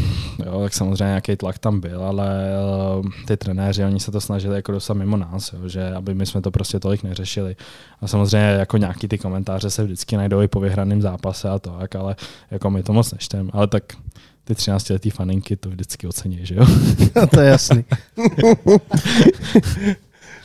jo, 0.46 0.60
tak 0.62 0.74
samozřejmě 0.74 1.04
nějaký 1.04 1.36
tlak 1.36 1.58
tam 1.58 1.80
byl, 1.80 2.04
ale 2.04 2.28
uh, 2.98 3.06
ty 3.26 3.36
trenéři, 3.36 3.84
oni 3.84 4.00
se 4.00 4.12
to 4.12 4.20
snažili 4.20 4.56
jako 4.56 4.72
dostat 4.72 4.94
mimo 4.94 5.16
nás, 5.16 5.52
jo, 5.52 5.68
že 5.68 5.94
aby 5.94 6.14
my 6.14 6.26
jsme 6.26 6.40
to 6.40 6.50
prostě 6.50 6.80
tolik 6.80 7.02
neřešili. 7.02 7.56
A 8.00 8.06
samozřejmě 8.06 8.48
jako 8.48 8.76
nějaký 8.90 9.08
ty 9.08 9.18
komentáře 9.18 9.70
se 9.70 9.84
vždycky 9.84 10.16
najdou 10.16 10.42
i 10.42 10.48
po 10.48 10.60
vyhraném 10.60 11.02
zápase 11.02 11.48
a 11.48 11.58
tak, 11.58 11.94
ale 11.94 12.16
jako 12.50 12.70
my 12.70 12.82
to 12.82 12.92
moc 12.92 13.12
neštem. 13.12 13.50
Ale 13.52 13.66
tak 13.66 13.84
ty 14.44 14.54
13 14.54 14.90
letý 14.90 15.10
faninky 15.10 15.56
to 15.56 15.68
vždycky 15.68 16.06
ocení, 16.06 16.38
že 16.42 16.54
jo? 16.54 16.66
to 17.34 17.40
je 17.40 17.48
jasný. 17.48 17.84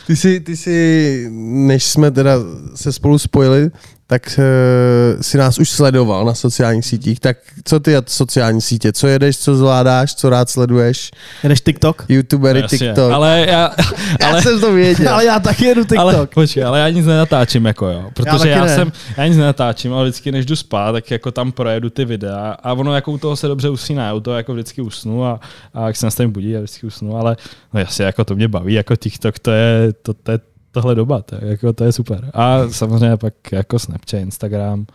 ty 0.08 0.16
jsi, 0.16 0.40
ty 0.40 0.58
jsi, 0.58 1.28
než 1.68 1.84
jsme 1.84 2.12
teda 2.12 2.34
se 2.76 2.94
spolu 2.94 3.20
spojili, 3.20 3.72
tak 4.08 4.40
uh, 4.40 5.22
si 5.22 5.38
nás 5.38 5.60
už 5.60 5.70
sledoval 5.70 6.26
na 6.26 6.34
sociálních 6.34 6.86
sítích, 6.86 7.20
tak 7.20 7.38
co 7.64 7.80
ty 7.80 7.96
sociální 8.08 8.62
sítě? 8.62 8.94
Co 8.94 9.08
jedeš, 9.08 9.38
co 9.38 9.56
zvládáš, 9.56 10.16
co 10.16 10.30
rád 10.30 10.50
sleduješ? 10.50 11.12
Jedeš 11.44 11.62
TikTok? 11.62 12.06
YouTubery, 12.10 12.62
no, 12.62 12.68
TikTok. 12.68 13.12
Ale 13.12 13.46
já, 13.50 13.66
ale, 14.26 14.36
já 14.36 14.42
jsem 14.42 14.60
to 14.60 14.74
věděl. 14.74 15.14
ale 15.14 15.26
já 15.26 15.40
taky 15.40 15.66
jedu 15.66 15.82
TikTok. 15.82 16.00
Ale, 16.00 16.28
počkej, 16.28 16.64
ale 16.64 16.80
já 16.80 16.90
nic 16.90 17.06
nenatáčím, 17.06 17.66
jako 17.66 17.88
jo. 17.88 18.10
Protože 18.14 18.50
já, 18.50 18.66
já 18.66 18.76
jsem, 18.76 18.92
já 19.18 19.28
nic 19.28 19.38
nenatáčím, 19.38 19.94
ale 19.94 20.04
vždycky 20.04 20.32
než 20.32 20.46
jdu 20.46 20.56
spát, 20.56 20.92
tak 20.92 21.12
jako 21.12 21.32
tam 21.32 21.52
projedu 21.52 21.90
ty 21.90 22.06
videa 22.06 22.58
a 22.64 22.74
ono 22.74 22.96
jako 22.96 23.12
u 23.12 23.18
toho 23.18 23.36
se 23.36 23.48
dobře 23.48 23.70
usíná, 23.70 24.14
u 24.14 24.20
toho 24.20 24.38
jako 24.38 24.54
vždycky 24.54 24.82
usnu 24.82 25.26
a, 25.26 25.40
a 25.74 25.88
jak 25.88 25.96
se 25.96 26.06
nastavím 26.06 26.32
budí, 26.32 26.56
a 26.56 26.60
vždycky 26.60 26.88
usnu, 26.88 27.18
ale 27.18 27.38
no 27.74 27.80
jasně, 27.80 28.06
jako 28.06 28.24
to 28.24 28.36
mě 28.36 28.48
baví, 28.48 28.74
jako 28.74 28.96
TikTok, 28.96 29.40
to 29.40 29.52
je, 29.52 29.94
to, 30.02 30.14
to 30.14 30.32
je 30.32 30.40
tohle 30.76 30.96
doba, 30.96 31.22
to, 31.22 31.36
jako, 31.42 31.74
to 31.74 31.84
je 31.84 31.92
super. 31.92 32.32
A 32.34 32.70
samozřejmě 32.70 33.18
pak 33.18 33.34
jako 33.52 33.80
Snapchat, 33.80 34.22
Instagram, 34.22 34.86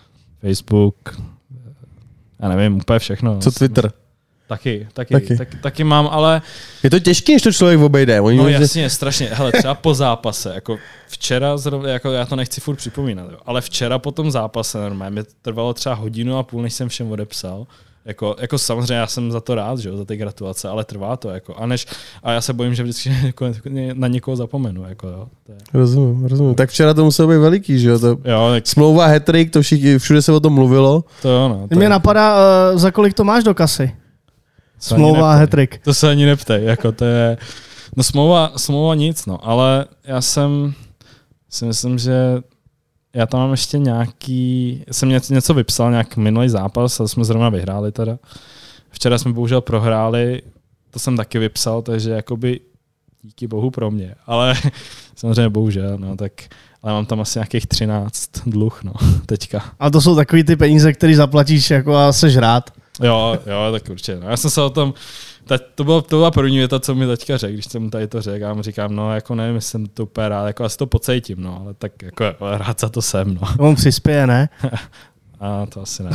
Facebook, 0.40 1.20
já 2.40 2.48
nevím, 2.48 2.76
úplně 2.76 2.98
všechno. 2.98 3.38
Co 3.40 3.50
Twitter? 3.50 3.92
Taky, 4.46 4.88
taky, 4.92 5.14
taky. 5.14 5.36
taky, 5.36 5.56
taky 5.56 5.84
mám, 5.84 6.08
ale... 6.12 6.42
Je 6.82 6.90
to 6.90 6.98
těžké, 6.98 7.32
když 7.32 7.42
to 7.42 7.52
člověk 7.52 7.80
obejde. 7.80 8.20
Oni 8.20 8.38
no 8.38 8.48
jasně, 8.48 8.82
že... 8.82 8.90
strašně. 8.90 9.28
Hele, 9.32 9.52
třeba 9.52 9.74
po 9.74 9.94
zápase, 9.94 10.54
jako 10.54 10.78
včera, 11.08 11.56
zrovna, 11.56 11.88
jako 11.88 12.12
já 12.12 12.26
to 12.26 12.36
nechci 12.36 12.60
furt 12.60 12.76
připomínat, 12.76 13.30
jo, 13.30 13.38
ale 13.46 13.60
včera 13.60 13.98
po 13.98 14.12
tom 14.12 14.30
zápase 14.30 14.78
normálně, 14.78 15.10
mě 15.10 15.22
trvalo 15.42 15.74
třeba 15.74 15.94
hodinu 15.94 16.38
a 16.38 16.42
půl, 16.42 16.62
než 16.62 16.74
jsem 16.74 16.88
všem 16.88 17.10
odepsal. 17.12 17.66
Jako, 18.04 18.36
jako 18.38 18.58
samozřejmě 18.58 18.94
já 18.94 19.06
jsem 19.06 19.32
za 19.32 19.40
to 19.40 19.54
rád, 19.54 19.78
že 19.78 19.88
jo, 19.88 19.96
za 19.96 20.04
ty 20.04 20.16
gratulace, 20.16 20.68
ale 20.68 20.84
trvá 20.84 21.16
to. 21.16 21.30
Jako, 21.30 21.54
a, 21.54 21.66
než, 21.66 21.86
a 22.22 22.32
já 22.32 22.40
se 22.40 22.52
bojím, 22.52 22.74
že 22.74 22.82
vždycky 22.82 23.16
jako, 23.26 23.46
na 23.94 24.08
někoho 24.08 24.36
zapomenu. 24.36 24.84
Jako, 24.88 25.08
jo, 25.08 25.28
to 25.46 25.52
je. 25.52 25.58
Rozumím, 25.74 26.26
rozumím. 26.26 26.54
Tak 26.54 26.70
včera 26.70 26.94
to 26.94 27.04
muselo 27.04 27.28
být 27.28 27.36
veliký, 27.36 27.78
že 27.78 27.88
jo? 27.88 27.98
To 27.98 28.06
jo 28.06 28.50
tak... 28.50 28.66
Smlouva 28.66 29.06
hetrik, 29.06 29.50
to 29.50 29.62
všichni, 29.62 29.98
všude 29.98 30.22
se 30.22 30.32
o 30.32 30.40
tom 30.40 30.52
mluvilo. 30.52 31.04
To 31.22 31.28
jo, 31.28 31.48
no. 31.48 31.68
To 31.68 31.76
Mě 31.76 31.84
je... 31.84 31.88
napadá, 31.88 32.36
uh, 32.72 32.78
za 32.78 32.90
kolik 32.90 33.14
to 33.14 33.24
máš 33.24 33.44
do 33.44 33.54
kasy? 33.54 33.92
Smlouva 34.78 35.32
a 35.32 35.36
hetrik. 35.36 35.78
To 35.84 35.94
se 35.94 36.10
ani 36.10 36.26
neptej, 36.26 36.64
jako 36.64 36.92
to 36.92 37.04
je... 37.04 37.38
No 37.96 38.02
smlouva, 38.02 38.52
smlouva 38.56 38.94
nic, 38.94 39.26
no, 39.26 39.48
ale 39.48 39.86
já 40.04 40.20
jsem 40.20 40.74
si 41.50 41.64
myslím, 41.64 41.98
že 41.98 42.14
já 43.14 43.26
tam 43.26 43.40
mám 43.40 43.50
ještě 43.50 43.78
nějaký, 43.78 44.84
jsem 44.90 45.08
něco 45.08 45.54
vypsal, 45.54 45.90
nějak 45.90 46.16
minulý 46.16 46.48
zápas, 46.48 47.00
a 47.00 47.08
jsme 47.08 47.24
zrovna 47.24 47.48
vyhráli 47.48 47.92
teda. 47.92 48.18
Včera 48.90 49.18
jsme 49.18 49.32
bohužel 49.32 49.60
prohráli, 49.60 50.42
to 50.90 50.98
jsem 50.98 51.16
taky 51.16 51.38
vypsal, 51.38 51.82
takže 51.82 52.10
jakoby 52.10 52.60
díky 53.22 53.46
bohu 53.46 53.70
pro 53.70 53.90
mě, 53.90 54.14
ale 54.26 54.54
samozřejmě 55.16 55.48
bohužel, 55.48 55.98
no 55.98 56.16
tak 56.16 56.32
ale 56.82 56.92
mám 56.92 57.06
tam 57.06 57.20
asi 57.20 57.38
nějakých 57.38 57.66
13 57.66 58.30
dluh, 58.46 58.84
no, 58.84 58.92
teďka. 59.26 59.64
A 59.78 59.90
to 59.90 60.00
jsou 60.00 60.16
takový 60.16 60.44
ty 60.44 60.56
peníze, 60.56 60.92
které 60.92 61.16
zaplatíš 61.16 61.70
jako 61.70 61.96
a 61.96 62.12
seš 62.12 62.36
rád. 62.36 62.70
Jo, 63.02 63.38
jo, 63.46 63.72
tak 63.72 63.88
určitě. 63.90 64.20
No. 64.20 64.30
Já 64.30 64.36
jsem 64.36 64.50
se 64.50 64.62
o 64.62 64.70
tom, 64.70 64.94
ta, 65.50 65.58
to, 65.74 65.84
bylo, 65.84 66.02
to 66.02 66.16
byla 66.16 66.30
první 66.30 66.58
věta, 66.58 66.80
co 66.80 66.94
mi 66.94 67.06
teďka 67.06 67.36
řekl, 67.36 67.52
když 67.52 67.66
jsem 67.66 67.90
tady 67.90 68.06
to 68.06 68.22
řekl. 68.22 68.42
Já 68.42 68.54
mu 68.54 68.62
říkám, 68.62 68.96
no 68.96 69.14
jako 69.14 69.34
nevím, 69.34 69.54
jestli 69.54 69.70
jsem 69.70 69.86
to 69.86 70.02
úplně 70.02 70.28
rád, 70.28 70.46
jako 70.46 70.64
asi 70.64 70.76
to 70.76 70.86
pocítím, 70.86 71.42
no, 71.42 71.60
ale 71.62 71.74
tak 71.74 72.02
jako 72.02 72.24
rád 72.40 72.80
za 72.80 72.88
to 72.88 73.02
jsem, 73.02 73.34
no. 73.34 73.40
On 73.58 73.74
přispěje, 73.74 74.26
ne? 74.26 74.48
A 75.40 75.66
to 75.66 75.82
asi 75.82 76.02
ne. 76.02 76.10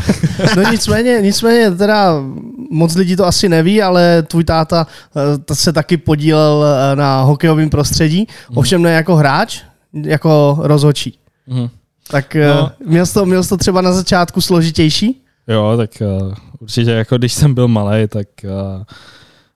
no 0.56 0.72
nicméně, 0.72 1.22
nicméně 1.22 1.72
teda 1.72 2.24
moc 2.72 2.96
lidí 2.96 3.16
to 3.16 3.26
asi 3.26 3.50
neví, 3.50 3.82
ale 3.82 4.24
tvůj 4.24 4.44
táta 4.44 4.88
eh, 5.50 5.56
se 5.56 5.74
taky 5.74 5.98
podílel 5.98 6.66
eh, 6.66 6.96
na 6.96 7.22
hokejovém 7.22 7.70
prostředí, 7.70 8.28
mm. 8.50 8.58
ovšem 8.58 8.82
ne 8.82 8.92
jako 8.92 9.16
hráč, 9.16 9.62
jako 9.94 10.58
rozhodčí. 10.60 11.20
Mm. 11.48 11.70
Tak 12.08 12.36
eh, 12.36 12.48
no. 12.48 12.72
měl, 12.86 13.06
jsi 13.06 13.14
to, 13.14 13.26
měl 13.26 13.44
jsi 13.44 13.50
to 13.50 13.58
třeba 13.58 13.82
na 13.82 13.94
začátku 13.94 14.42
složitější? 14.42 15.22
Jo, 15.48 15.74
tak 15.78 15.90
uh, 16.02 16.34
určitě 16.60 16.92
jako 16.92 17.18
když 17.18 17.34
jsem 17.34 17.54
byl 17.54 17.68
malý, 17.68 18.08
tak 18.08 18.28
uh, 18.44 18.84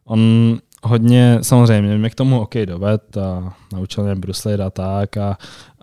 on 0.10 0.58
hodně, 0.84 1.40
samozřejmě, 1.42 1.98
mě 1.98 2.10
k 2.10 2.16
tomu 2.16 2.42
OK 2.42 2.56
doved 2.66 3.18
a 3.18 3.54
naučil 3.74 4.04
mě 4.04 4.16
bruslit 4.16 4.60
a 4.60 4.70
tak 4.70 5.18
a, 5.18 5.38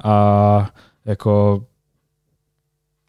a 0.04 0.68
jako 1.04 1.64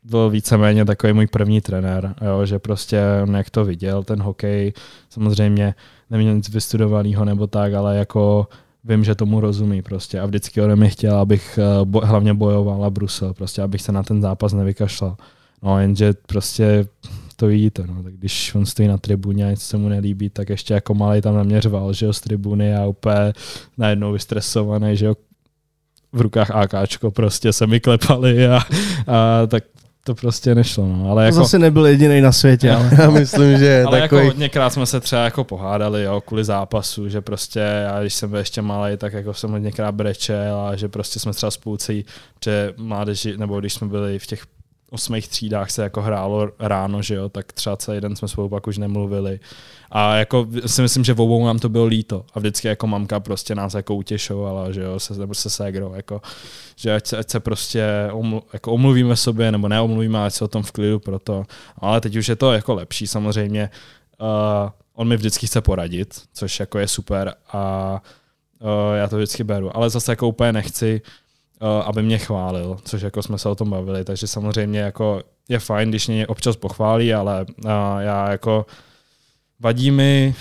byl 0.04 0.30
víceméně 0.30 0.86
takový 0.86 1.14
můj 1.14 1.28
první 1.28 1.62
trenér, 1.62 2.16
jo, 2.22 2.46
že 2.46 2.60
prostě 2.60 3.02
on 3.24 3.36
jak 3.36 3.50
to 3.50 3.66
viděl, 3.66 4.04
ten 4.04 4.22
hokej, 4.22 4.74
samozřejmě 5.10 5.76
neměl 6.10 6.36
nic 6.36 6.50
vystudovaného 6.50 7.26
nebo 7.26 7.48
tak, 7.48 7.74
ale 7.74 7.98
jako 7.98 8.48
vím, 8.84 9.04
že 9.04 9.16
tomu 9.16 9.40
rozumí 9.40 9.82
prostě 9.82 10.20
a 10.20 10.26
vždycky 10.26 10.62
ode 10.62 10.76
mě 10.76 10.90
chtěl, 10.90 11.18
abych 11.20 11.60
eh, 11.62 11.86
bo, 11.86 12.02
hlavně 12.06 12.34
bojoval 12.34 12.86
a 12.86 12.90
brusil, 12.90 13.34
prostě 13.34 13.62
abych 13.62 13.82
se 13.82 13.92
na 13.92 14.04
ten 14.04 14.22
zápas 14.22 14.54
nevykašlal. 14.54 15.18
No 15.64 15.80
jenže 15.80 16.14
prostě 16.28 16.88
to 17.40 17.48
vidíte, 17.48 17.84
no. 17.88 18.04
Tak 18.04 18.14
když 18.14 18.56
on 18.56 18.66
stojí 18.66 18.88
na 18.88 18.98
tribuně 18.98 19.46
a 19.46 19.50
něco 19.50 19.66
se 19.66 19.78
mu 19.78 19.90
nelíbí, 19.90 20.30
tak 20.30 20.50
ještě 20.50 20.74
jako 20.74 20.94
malý 20.94 21.22
tam 21.22 21.36
naměřoval, 21.36 21.94
že 21.94 22.06
jo, 22.06 22.14
z 22.14 22.22
tribuny 22.22 22.76
a 22.76 22.86
úplně 22.86 23.34
najednou 23.78 24.12
vystresovaný, 24.12 24.98
že 24.98 25.06
jo, 25.06 25.16
v 26.14 26.22
rukách 26.22 26.52
AKčko 26.52 27.12
prostě 27.12 27.54
se 27.54 27.68
mi 27.68 27.80
klepali 27.80 28.48
a, 28.48 28.60
a 29.08 29.48
tak 29.48 29.64
to 30.04 30.16
prostě 30.16 30.56
nešlo. 30.56 30.88
No. 30.88 31.12
Ale 31.12 31.26
jako, 31.26 31.38
to 31.38 31.44
zase 31.44 31.60
nebyl 31.60 31.86
jediný 31.86 32.22
na 32.22 32.32
světě. 32.32 32.72
Ale. 32.72 32.90
Já 33.00 33.10
myslím, 33.10 33.58
že 33.58 33.84
ale 33.88 34.02
takový... 34.02 34.22
jako 34.22 34.34
hodněkrát 34.34 34.74
jsme 34.74 34.86
se 34.86 35.00
třeba 35.00 35.24
jako 35.24 35.44
pohádali 35.44 36.04
jo, 36.04 36.22
kvůli 36.22 36.44
zápasu, 36.44 37.10
že 37.10 37.22
prostě 37.22 37.60
já 37.60 38.02
když 38.02 38.14
jsem 38.14 38.30
byl 38.30 38.40
ještě 38.40 38.62
malý, 38.62 38.98
tak 38.98 39.14
jako 39.14 39.34
jsem 39.34 39.52
hodněkrát 39.52 39.96
brečel 39.96 40.60
a 40.60 40.76
že 40.76 40.88
prostě 40.88 41.20
jsme 41.20 41.34
třeba 41.34 41.52
spolucí, 41.52 42.06
že 42.44 42.74
mládeži, 42.78 43.38
nebo 43.38 43.60
když 43.60 43.74
jsme 43.74 43.88
byli 43.88 44.20
v 44.20 44.28
těch 44.28 44.44
osmých 44.92 45.28
třídách 45.28 45.72
se 45.72 45.84
jako 45.84 46.02
hrálo 46.02 46.50
ráno, 46.60 47.02
že 47.02 47.16
jo, 47.16 47.30
tak 47.30 47.54
třeba 47.54 47.78
celý 47.78 48.02
den 48.02 48.16
jsme 48.16 48.28
spolu 48.28 48.50
pak 48.50 48.68
už 48.68 48.78
nemluvili. 48.78 49.40
A 49.92 50.16
jako 50.16 50.48
si 50.66 50.82
myslím, 50.82 51.04
že 51.04 51.14
v 51.14 51.22
obou 51.22 51.46
nám 51.46 51.60
to 51.60 51.70
bylo 51.70 51.86
líto. 51.86 52.26
A 52.34 52.40
vždycky 52.40 52.68
jako 52.68 52.88
mamka 52.88 53.20
prostě 53.20 53.56
nás 53.56 53.74
jako 53.74 53.96
utěšovala, 53.96 54.72
že 54.72 54.82
jo, 54.82 55.00
se, 55.00 55.14
nebo 55.14 55.34
se 55.34 55.50
ségrou, 55.50 55.94
jako, 55.94 56.22
že 56.76 56.96
ať 56.96 57.08
se, 57.08 57.18
ať 57.18 57.30
se 57.30 57.40
prostě 57.40 57.86
omlu, 58.12 58.44
jako 58.54 58.72
omluvíme 58.72 59.16
sobě, 59.16 59.52
nebo 59.52 59.68
neomluvíme, 59.68 60.26
ať 60.26 60.34
se 60.34 60.44
o 60.44 60.48
tom 60.48 60.64
v 60.64 60.72
klidu 60.72 61.00
proto. 61.00 61.44
Ale 61.78 62.02
teď 62.02 62.16
už 62.16 62.30
je 62.30 62.36
to 62.36 62.54
jako 62.54 62.74
lepší 62.74 63.08
samozřejmě. 63.08 63.70
Uh, 64.22 64.70
on 64.94 65.08
mi 65.08 65.18
vždycky 65.18 65.48
chce 65.48 65.62
poradit, 65.62 66.22
což 66.34 66.60
jako 66.60 66.80
je 66.80 66.88
super 66.88 67.34
a 67.52 68.02
uh, 68.60 68.96
já 68.96 69.08
to 69.08 69.16
vždycky 69.16 69.44
beru. 69.44 69.78
Ale 69.78 69.90
zase 69.90 70.12
jako 70.12 70.28
úplně 70.28 70.54
nechci, 70.54 71.02
aby 71.86 72.04
mě 72.04 72.18
chválil, 72.18 72.78
což 72.84 73.02
jako 73.02 73.24
jsme 73.24 73.38
se 73.38 73.50
o 73.50 73.56
tom 73.56 73.70
bavili, 73.70 74.04
takže 74.04 74.28
samozřejmě 74.28 74.80
jako 74.80 75.22
je 75.50 75.60
fajn, 75.60 75.90
když 75.90 76.08
mě 76.08 76.28
občas 76.28 76.56
pochválí, 76.56 77.14
ale 77.14 77.46
uh, 77.66 77.72
já 78.00 78.32
jako 78.32 78.66
vadí 79.60 79.92
mi, 79.92 80.36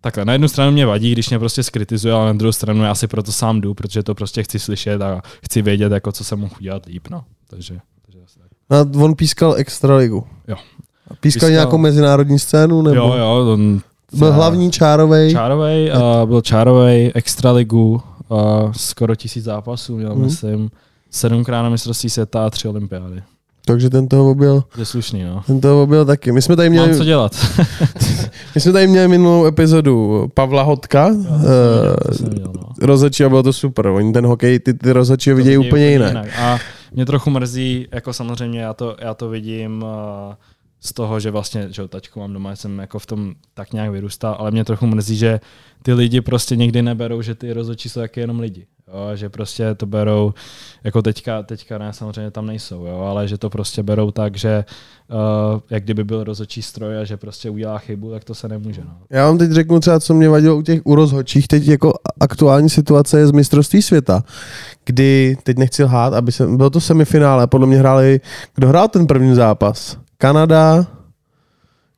takhle, 0.00 0.24
na 0.24 0.32
jednu 0.32 0.48
stranu 0.48 0.72
mě 0.72 0.86
vadí, 0.86 1.12
když 1.12 1.28
mě 1.28 1.38
prostě 1.38 1.62
skritizuje, 1.62 2.14
ale 2.14 2.26
na 2.26 2.32
druhou 2.32 2.52
stranu 2.52 2.84
já 2.84 2.94
si 2.94 3.06
proto 3.06 3.32
sám 3.32 3.60
jdu, 3.60 3.74
protože 3.74 4.02
to 4.02 4.14
prostě 4.14 4.42
chci 4.42 4.58
slyšet 4.58 5.02
a 5.02 5.22
chci 5.44 5.62
vědět, 5.62 5.92
jako 5.92 6.12
co 6.12 6.24
se 6.24 6.36
mohu 6.36 6.50
udělat 6.60 6.86
líp, 6.86 7.08
no. 7.10 7.24
Takže, 7.50 7.78
takže 8.06 8.18
asi 8.24 8.38
tak. 8.38 8.48
A 8.70 9.04
on 9.04 9.14
pískal 9.14 9.54
Extraligu. 9.56 10.26
Jo. 10.48 10.56
A 10.56 11.14
pískal, 11.14 11.18
pískal 11.20 11.50
nějakou 11.50 11.78
mezinárodní 11.78 12.38
scénu? 12.38 12.82
Nebo? 12.82 12.96
Jo, 12.96 13.14
jo. 13.14 13.52
On, 13.52 13.80
byl 14.12 14.32
hlavní 14.32 14.70
čárovej. 14.70 15.32
Čárovej, 15.32 15.92
uh, 15.92 16.28
byl 16.28 16.40
čárovej, 16.40 17.12
Extraligu, 17.14 18.02
uh, 18.28 18.72
skoro 18.72 19.14
tisíc 19.14 19.44
zápasů 19.44 19.96
měl, 19.96 20.12
hmm. 20.12 20.24
myslím, 20.24 20.70
sedmkrát 21.10 21.62
na 21.62 21.68
mistrovství 21.68 22.10
světa 22.10 22.46
a 22.46 22.50
tři 22.50 22.68
olympiády. 22.68 23.22
Takže 23.66 23.90
ten 23.90 24.08
toho 24.08 24.30
objel. 24.30 24.64
Je 24.78 24.84
slušný, 24.84 25.22
no. 25.22 25.42
Ten 25.46 25.60
toho 25.60 25.82
objel 25.82 26.04
taky. 26.04 26.32
My 26.32 26.42
jsme 26.42 26.56
tady 26.56 26.70
měli... 26.70 26.88
Mám 26.88 26.96
co 26.96 27.04
dělat. 27.04 27.36
my 28.54 28.60
jsme 28.60 28.72
tady 28.72 28.86
měli 28.86 29.08
minulou 29.08 29.46
epizodu 29.46 30.26
Pavla 30.34 30.62
Hotka. 30.62 31.06
Uh, 31.06 31.16
měl, 32.30 32.52
no. 32.56 32.68
Rozhodčí 32.82 33.24
a 33.24 33.28
bylo 33.28 33.42
to 33.42 33.52
super. 33.52 33.86
Oni 33.86 34.12
ten 34.12 34.26
hokej, 34.26 34.58
ty, 34.58 34.74
ty 34.74 34.92
rozhodčí 34.92 35.30
ho 35.30 35.36
vidějí 35.36 35.58
úplně 35.58 35.90
jinak. 35.90 36.08
jinak. 36.08 36.38
A 36.38 36.58
mě 36.92 37.06
trochu 37.06 37.30
mrzí, 37.30 37.88
jako 37.92 38.12
samozřejmě 38.12 38.60
já 38.60 38.74
to, 38.74 38.96
já 39.00 39.14
to 39.14 39.28
vidím 39.28 39.82
uh, 39.82 40.34
z 40.84 40.92
toho, 40.92 41.20
že 41.20 41.30
vlastně, 41.30 41.66
že 41.70 41.88
taťku 41.88 42.20
mám 42.20 42.32
doma, 42.32 42.56
jsem 42.56 42.78
jako 42.78 42.98
v 42.98 43.06
tom 43.06 43.34
tak 43.54 43.72
nějak 43.72 43.90
vyrůstal, 43.90 44.36
ale 44.38 44.50
mě 44.50 44.64
trochu 44.64 44.86
mrzí, 44.86 45.16
že 45.16 45.40
ty 45.82 45.92
lidi 45.92 46.20
prostě 46.20 46.56
nikdy 46.56 46.82
neberou, 46.82 47.22
že 47.22 47.34
ty 47.34 47.52
rozhodčí 47.52 47.88
jsou 47.88 48.00
taky 48.00 48.20
jenom 48.20 48.40
lidi. 48.40 48.66
Jo, 48.88 49.16
že 49.16 49.28
prostě 49.28 49.74
to 49.74 49.86
berou, 49.86 50.34
jako 50.84 51.02
teďka, 51.02 51.42
teďka 51.42 51.78
ne, 51.78 51.92
samozřejmě 51.92 52.30
tam 52.30 52.46
nejsou, 52.46 52.86
jo, 52.86 53.00
ale 53.00 53.28
že 53.28 53.38
to 53.38 53.50
prostě 53.50 53.82
berou 53.82 54.10
tak, 54.10 54.36
že 54.36 54.64
uh, 55.54 55.60
jak 55.70 55.84
kdyby 55.84 56.04
byl 56.04 56.24
rozhodčí 56.24 56.62
stroj 56.62 56.98
a 56.98 57.04
že 57.04 57.16
prostě 57.16 57.50
udělá 57.50 57.78
chybu, 57.78 58.10
tak 58.10 58.24
to 58.24 58.34
se 58.34 58.48
nemůže. 58.48 58.80
No. 58.84 58.96
Já 59.10 59.26
vám 59.26 59.38
teď 59.38 59.50
řeknu 59.50 59.80
třeba, 59.80 60.00
co 60.00 60.14
mě 60.14 60.28
vadilo 60.28 60.56
u 60.56 60.62
těch 60.62 60.80
u 60.84 60.94
rozhodčích, 60.94 61.48
teď 61.48 61.66
jako 61.66 61.94
aktuální 62.20 62.70
situace 62.70 63.18
je 63.18 63.26
z 63.26 63.32
mistrovství 63.32 63.82
světa, 63.82 64.24
kdy, 64.84 65.36
teď 65.42 65.58
nechci 65.58 65.84
lhát, 65.84 66.14
aby 66.14 66.32
se, 66.32 66.46
bylo 66.46 66.70
to 66.70 66.80
semifinále, 66.80 67.46
podle 67.46 67.66
mě 67.66 67.76
hráli, 67.76 68.20
kdo 68.54 68.68
hrál 68.68 68.88
ten 68.88 69.06
první 69.06 69.34
zápas? 69.34 70.03
Kanada, 70.18 70.86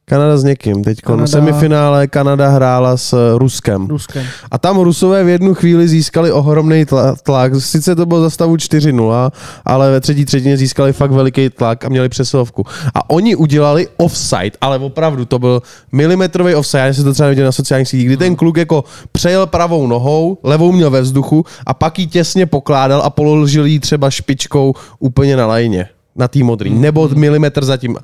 Kanada 0.09 0.39
s 0.39 0.45
někým. 0.45 0.85
Teď 0.85 1.01
Kanada... 1.01 1.27
semifinále 1.27 2.07
Kanada 2.07 2.49
hrála 2.49 2.97
s 2.97 3.37
Ruskem. 3.39 3.87
Ruskem. 3.87 4.27
A 4.51 4.59
tam 4.59 4.79
Rusové 4.79 5.25
v 5.25 5.29
jednu 5.29 5.55
chvíli 5.55 5.89
získali 5.89 6.33
ohromný 6.33 6.85
tlak. 7.23 7.53
Sice 7.59 7.97
to 7.97 8.07
bylo 8.07 8.21
za 8.21 8.31
stavu 8.31 8.57
4-0, 8.57 9.31
ale 9.65 9.91
ve 9.91 10.01
třetí 10.01 10.25
třetině 10.25 10.57
získali 10.57 10.93
fakt 10.93 11.11
veliký 11.11 11.51
tlak 11.51 11.85
a 11.85 11.89
měli 11.89 12.09
přesilovku. 12.09 12.65
A 12.95 13.11
oni 13.11 13.37
udělali 13.37 13.89
offside, 13.97 14.59
ale 14.61 14.79
opravdu 14.79 15.25
to 15.25 15.39
byl 15.39 15.63
milimetrový 15.93 16.55
offside. 16.55 16.87
Já 16.87 16.95
jsem 16.95 17.05
to 17.05 17.13
třeba 17.13 17.29
viděl 17.29 17.45
na 17.45 17.53
sociálních 17.53 17.89
sítích, 17.89 18.07
kdy 18.07 18.17
ten 18.17 18.37
kluk 18.37 18.57
jako 18.57 18.85
přejel 19.13 19.47
pravou 19.47 19.87
nohou, 19.87 20.39
levou 20.43 20.73
měl 20.73 20.91
ve 20.91 21.01
vzduchu 21.01 21.45
a 21.67 21.75
pak 21.75 21.99
ji 21.99 22.07
těsně 22.07 22.47
pokládal 22.47 23.03
a 23.03 23.11
položil 23.11 23.67
ji 23.67 23.81
třeba 23.81 24.11
špičkou 24.11 24.75
úplně 24.99 25.37
na 25.37 25.47
lajně 25.47 25.89
na 26.17 26.29
tý 26.29 26.43
modrý, 26.43 26.75
nebo 26.75 27.09
milimetr 27.09 27.65
zatím. 27.65 27.97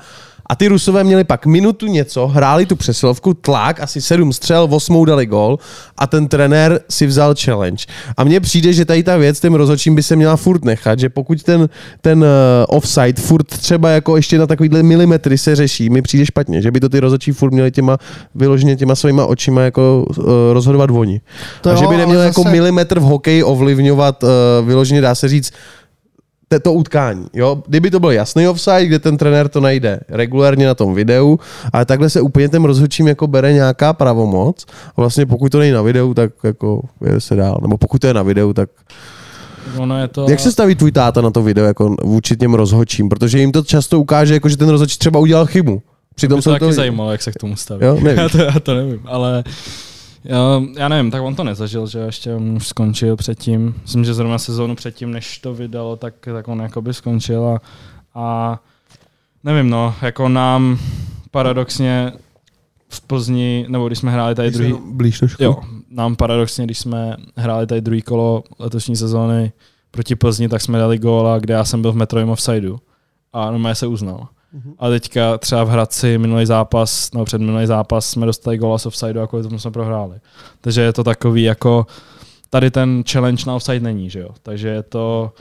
A 0.47 0.57
ty 0.57 0.69
Rusové 0.69 1.05
měli 1.05 1.25
pak 1.25 1.47
minutu 1.47 1.87
něco, 1.87 2.27
hráli 2.27 2.67
tu 2.67 2.77
přesilovku, 2.77 3.35
tlak, 3.35 3.81
asi 3.81 4.01
sedm 4.01 4.33
střel, 4.33 4.69
osmou 4.71 5.05
dali 5.05 5.27
gol 5.27 5.59
a 5.99 6.07
ten 6.07 6.29
trenér 6.29 6.81
si 6.91 7.07
vzal 7.07 7.35
challenge. 7.45 7.85
A 8.17 8.25
mně 8.25 8.41
přijde, 8.41 8.73
že 8.73 8.85
tady 8.85 9.03
ta 9.03 9.17
věc 9.17 9.41
tím 9.41 9.55
rozhodčím 9.55 9.95
by 9.95 10.03
se 10.03 10.17
měla 10.17 10.37
furt 10.37 10.65
nechat, 10.65 10.99
že 10.99 11.09
pokud 11.09 11.43
ten, 11.43 11.69
ten 12.01 12.19
uh, 12.19 12.27
offside 12.69 13.23
furt 13.23 13.47
třeba 13.47 13.91
jako 13.91 14.17
ještě 14.17 14.39
na 14.39 14.47
takovýhle 14.47 14.83
milimetry 14.83 15.39
se 15.39 15.57
řeší, 15.57 15.91
mi 15.91 16.03
přijde 16.03 16.27
špatně, 16.27 16.63
že 16.63 16.71
by 16.71 16.81
to 16.81 16.89
ty 16.89 17.01
rozhodčí 17.01 17.33
furt 17.33 17.51
měli 17.51 17.71
těma 17.71 17.99
vyloženě 18.35 18.77
těma 18.77 18.95
svýma 18.95 19.27
očima 19.27 19.61
jako 19.61 20.05
uh, 20.09 20.25
rozhodovat 20.53 20.91
oni. 20.91 21.21
To 21.61 21.71
a 21.71 21.73
jo, 21.73 21.79
že 21.79 21.87
by 21.87 21.97
neměl 21.97 22.21
jako 22.21 22.43
zase... 22.43 22.53
milimetr 22.53 23.01
v 23.01 23.03
hokeji 23.03 23.43
ovlivňovat 23.43 24.23
uh, 24.23 24.29
vyloženě, 24.67 25.01
dá 25.01 25.15
se 25.15 25.29
říct, 25.29 25.53
to 26.61 26.73
utkání. 26.73 27.27
Jo? 27.33 27.63
Kdyby 27.67 27.91
to 27.91 28.01
byl 28.01 28.11
jasný 28.11 28.49
offside, 28.49 28.87
kde 28.87 28.99
ten 28.99 29.17
trenér 29.17 29.49
to 29.49 29.61
najde 29.61 30.01
regulárně 30.09 30.67
na 30.67 30.75
tom 30.75 30.95
videu, 30.95 31.39
ale 31.73 31.85
takhle 31.85 32.11
se 32.11 32.21
úplně 32.21 32.49
tím 32.49 32.65
rozhodčím 32.65 33.09
jako 33.09 33.27
bere 33.27 33.53
nějaká 33.53 33.93
pravomoc. 33.93 34.67
A 34.97 35.01
vlastně 35.01 35.27
pokud 35.27 35.53
to 35.53 35.59
není 35.59 35.73
na 35.73 35.83
videu, 35.83 36.15
tak 36.15 36.33
jako 36.45 36.83
je 37.07 37.21
se 37.21 37.37
dál. 37.37 37.59
Nebo 37.63 37.79
pokud 37.79 38.01
to 38.01 38.07
je 38.07 38.15
na 38.15 38.23
videu, 38.23 38.53
tak 38.53 38.71
Ono 39.79 39.99
je 39.99 40.09
to... 40.09 40.27
Jak 40.31 40.41
se 40.41 40.53
staví 40.53 40.75
tvůj 40.75 40.93
táta 40.93 41.21
na 41.21 41.31
to 41.31 41.43
video 41.43 41.65
jako 41.65 41.97
vůči 42.03 42.37
těm 42.37 42.55
rozhodčím? 42.55 43.09
Protože 43.09 43.39
jim 43.39 43.53
to 43.53 43.63
často 43.63 44.01
ukáže, 44.01 44.35
jako 44.35 44.49
že 44.49 44.57
ten 44.57 44.69
rozhodčí 44.69 44.99
třeba 44.99 45.21
udělal 45.21 45.47
chybu. 45.47 45.83
Přitom 46.15 46.39
to 46.39 46.43
to 46.43 46.51
taky 46.51 46.65
to... 46.65 46.73
zajímalo, 46.73 47.13
jak 47.13 47.23
se 47.23 47.33
k 47.33 47.35
tomu 47.35 47.57
staví. 47.57 47.85
Jo, 47.87 47.99
já, 48.17 48.29
to, 48.29 48.39
já 48.39 48.61
to 48.61 48.75
nevím, 48.75 49.01
ale 49.05 49.45
já, 50.25 50.63
já 50.77 50.89
nevím, 50.89 51.11
tak 51.11 51.23
on 51.23 51.35
to 51.35 51.45
nezažil, 51.45 51.87
že 51.87 51.99
ještě 51.99 52.35
on 52.35 52.57
už 52.57 52.69
skončil 52.69 53.17
předtím. 53.17 53.75
Myslím, 53.83 54.05
že 54.05 54.15
zrovna 54.15 54.39
sezónu 54.39 54.75
předtím, 54.75 55.11
než 55.11 55.39
to 55.39 55.55
vydalo, 55.55 55.97
tak, 55.97 56.15
tak 56.25 56.49
on 56.49 56.61
jakoby 56.61 56.95
skončil 56.95 57.47
a, 57.47 57.61
a 58.15 58.59
nevím, 59.45 59.71
no, 59.71 59.95
jako 60.03 60.29
nám 60.29 60.79
paradoxně 61.31 62.13
v 62.89 63.01
Plzni, 63.01 63.67
nebo 63.69 63.87
když 63.87 63.99
jsme 63.99 64.11
hráli 64.11 64.35
tady 64.35 64.51
druhý... 64.51 64.75
Blíž 64.93 65.19
trošku. 65.19 65.43
Jo, 65.43 65.57
nám 65.91 66.17
paradoxně, 66.17 66.65
když 66.65 66.79
jsme 66.79 67.17
hráli 67.37 67.67
tady 67.67 67.81
druhý 67.81 68.03
kolo 68.03 68.45
letošní 68.59 68.97
sezóny 68.97 69.53
proti 69.91 70.17
Plzni, 70.17 70.49
tak 70.49 70.63
jsme 70.63 70.79
dali 70.79 70.99
góla, 70.99 71.39
kde 71.39 71.55
já 71.55 71.65
jsem 71.65 71.83
byl 71.83 71.93
v 71.93 71.97
metrovém 71.97 72.31
offsideu 72.31 72.79
a 73.33 73.51
normálně 73.51 73.75
se 73.75 73.87
uznal. 73.87 74.29
Mm-hmm. 74.55 74.75
A 74.79 74.89
teďka 74.89 75.39
třeba 75.39 75.65
v 75.65 75.69
Hradci 75.69 76.19
minulý 76.19 76.47
zápas, 76.47 77.13
nebo 77.13 77.25
před 77.25 77.41
minulý 77.41 77.67
zápas 77.67 78.07
jsme 78.07 78.27
dostali 78.27 78.59
gola 78.59 78.79
z 78.79 78.87
offside 78.87 79.21
a 79.21 79.27
kvůli 79.27 79.43
tomu 79.43 79.59
jsme 79.59 79.71
prohráli. 79.71 80.21
Takže 80.61 80.81
je 80.81 80.93
to 80.93 81.05
takový 81.05 81.43
jako, 81.43 81.87
tady 82.51 82.71
ten 82.71 83.05
challenge 83.11 83.45
na 83.47 83.55
offside 83.55 83.81
není, 83.81 84.11
že 84.11 84.21
jo. 84.21 84.29
Takže 84.43 84.69
je 84.69 84.83
to, 84.83 85.33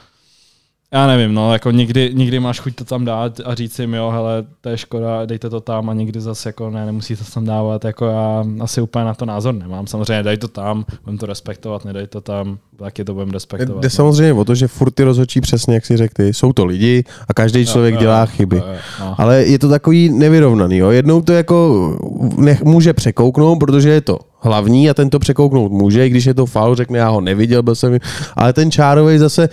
já 0.93 1.07
nevím, 1.07 1.33
no, 1.33 1.53
jako 1.53 1.71
někdy, 1.71 2.11
někdy 2.13 2.39
máš 2.39 2.59
chuť 2.59 2.75
to 2.75 2.85
tam 2.85 3.05
dát 3.05 3.39
a 3.45 3.55
říct 3.55 3.79
jim, 3.79 3.93
jo, 3.93 4.09
hele, 4.09 4.43
to 4.61 4.69
je 4.69 4.77
škoda, 4.77 5.25
dejte 5.25 5.49
to 5.49 5.61
tam 5.61 5.89
a 5.89 5.93
někdy 5.93 6.21
zase 6.21 6.49
jako 6.49 6.69
ne, 6.69 6.85
nemusíte 6.85 7.23
to 7.23 7.31
tam 7.31 7.45
dávat, 7.45 7.85
jako 7.85 8.05
já 8.05 8.45
asi 8.59 8.81
úplně 8.81 9.05
na 9.05 9.13
to 9.13 9.25
názor 9.25 9.55
nemám. 9.55 9.87
Samozřejmě 9.87 10.23
dej 10.23 10.37
to 10.37 10.47
tam, 10.47 10.85
budeme 11.03 11.17
to 11.17 11.25
respektovat, 11.25 11.85
nedej 11.85 12.07
to 12.07 12.21
tam, 12.21 12.57
taky 12.79 13.03
to 13.03 13.13
budeme 13.13 13.31
respektovat. 13.31 13.81
Jde 13.81 13.85
no. 13.85 13.89
samozřejmě 13.89 14.33
o 14.33 14.45
to, 14.45 14.55
že 14.55 14.67
furt 14.67 14.91
ty 14.91 15.03
rozhodčí 15.03 15.41
přesně, 15.41 15.73
jak 15.73 15.85
si 15.85 15.97
řekl 15.97 16.23
jsou 16.23 16.53
to 16.53 16.65
lidi 16.65 17.03
a 17.27 17.33
každý 17.33 17.65
člověk 17.65 17.93
jo, 17.93 17.99
dělá 17.99 18.19
jo, 18.19 18.25
chyby. 18.25 18.57
Jo, 18.57 18.65
jo, 18.99 19.15
Ale 19.17 19.43
je 19.43 19.59
to 19.59 19.69
takový 19.69 20.09
nevyrovnaný, 20.09 20.77
jo. 20.77 20.89
Jednou 20.89 21.21
to 21.21 21.33
jako 21.33 21.97
nech, 22.37 22.63
může 22.63 22.93
překouknout, 22.93 23.59
protože 23.59 23.89
je 23.89 24.01
to 24.01 24.19
hlavní 24.39 24.89
a 24.89 24.93
ten 24.93 25.09
to 25.09 25.19
překouknout 25.19 25.71
může, 25.71 26.07
i 26.07 26.09
když 26.09 26.25
je 26.25 26.33
to 26.33 26.45
faul, 26.45 26.75
řekne, 26.75 26.99
já 26.99 27.09
ho 27.09 27.21
neviděl, 27.21 27.63
byl 27.63 27.75
jsem, 27.75 27.97
ale 28.35 28.53
ten 28.53 28.71
čárový 28.71 29.17
zase 29.17 29.49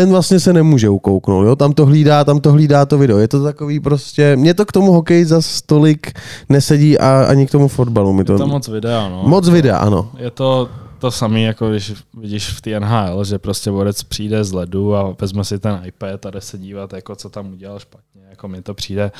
ten 0.00 0.10
vlastně 0.10 0.40
se 0.40 0.52
nemůže 0.52 0.88
ukouknout, 0.88 1.46
jo? 1.46 1.56
tam 1.56 1.72
to 1.72 1.86
hlídá, 1.86 2.24
tam 2.24 2.40
to 2.40 2.52
hlídá 2.52 2.86
to 2.86 2.98
video. 2.98 3.18
Je 3.18 3.28
to 3.28 3.42
takový 3.42 3.80
prostě, 3.80 4.36
mě 4.36 4.54
to 4.54 4.66
k 4.66 4.72
tomu 4.72 4.92
hokeji 4.92 5.24
za 5.24 5.42
stolik 5.42 6.12
nesedí 6.48 6.98
a 6.98 7.24
ani 7.28 7.46
k 7.46 7.50
tomu 7.50 7.68
fotbalu. 7.68 8.12
Mi 8.12 8.24
to... 8.24 8.32
Je 8.32 8.38
to 8.38 8.46
moc 8.46 8.68
videa, 8.68 9.08
no. 9.08 9.22
Moc 9.26 9.48
videa, 9.48 9.76
ano. 9.76 10.08
Je 10.18 10.30
to 10.30 10.68
to 11.00 11.10
samé, 11.10 11.40
jako 11.40 11.70
když 11.70 11.92
vidíš 12.14 12.50
v 12.50 12.60
té 12.60 12.80
NHL, 12.80 13.24
že 13.24 13.38
prostě 13.38 13.70
borec 13.70 14.02
přijde 14.02 14.44
z 14.44 14.52
ledu 14.52 14.96
a 14.96 15.16
vezme 15.20 15.44
si 15.44 15.58
ten 15.58 15.82
iPad 15.84 16.26
a 16.26 16.30
jde 16.30 16.40
se 16.40 16.58
dívat, 16.58 16.92
jako 16.92 17.16
co 17.16 17.28
tam 17.30 17.52
udělal 17.52 17.78
špatně. 17.78 18.22
Jako 18.30 18.48
mi 18.48 18.62
to 18.62 18.74
přijde, 18.74 19.12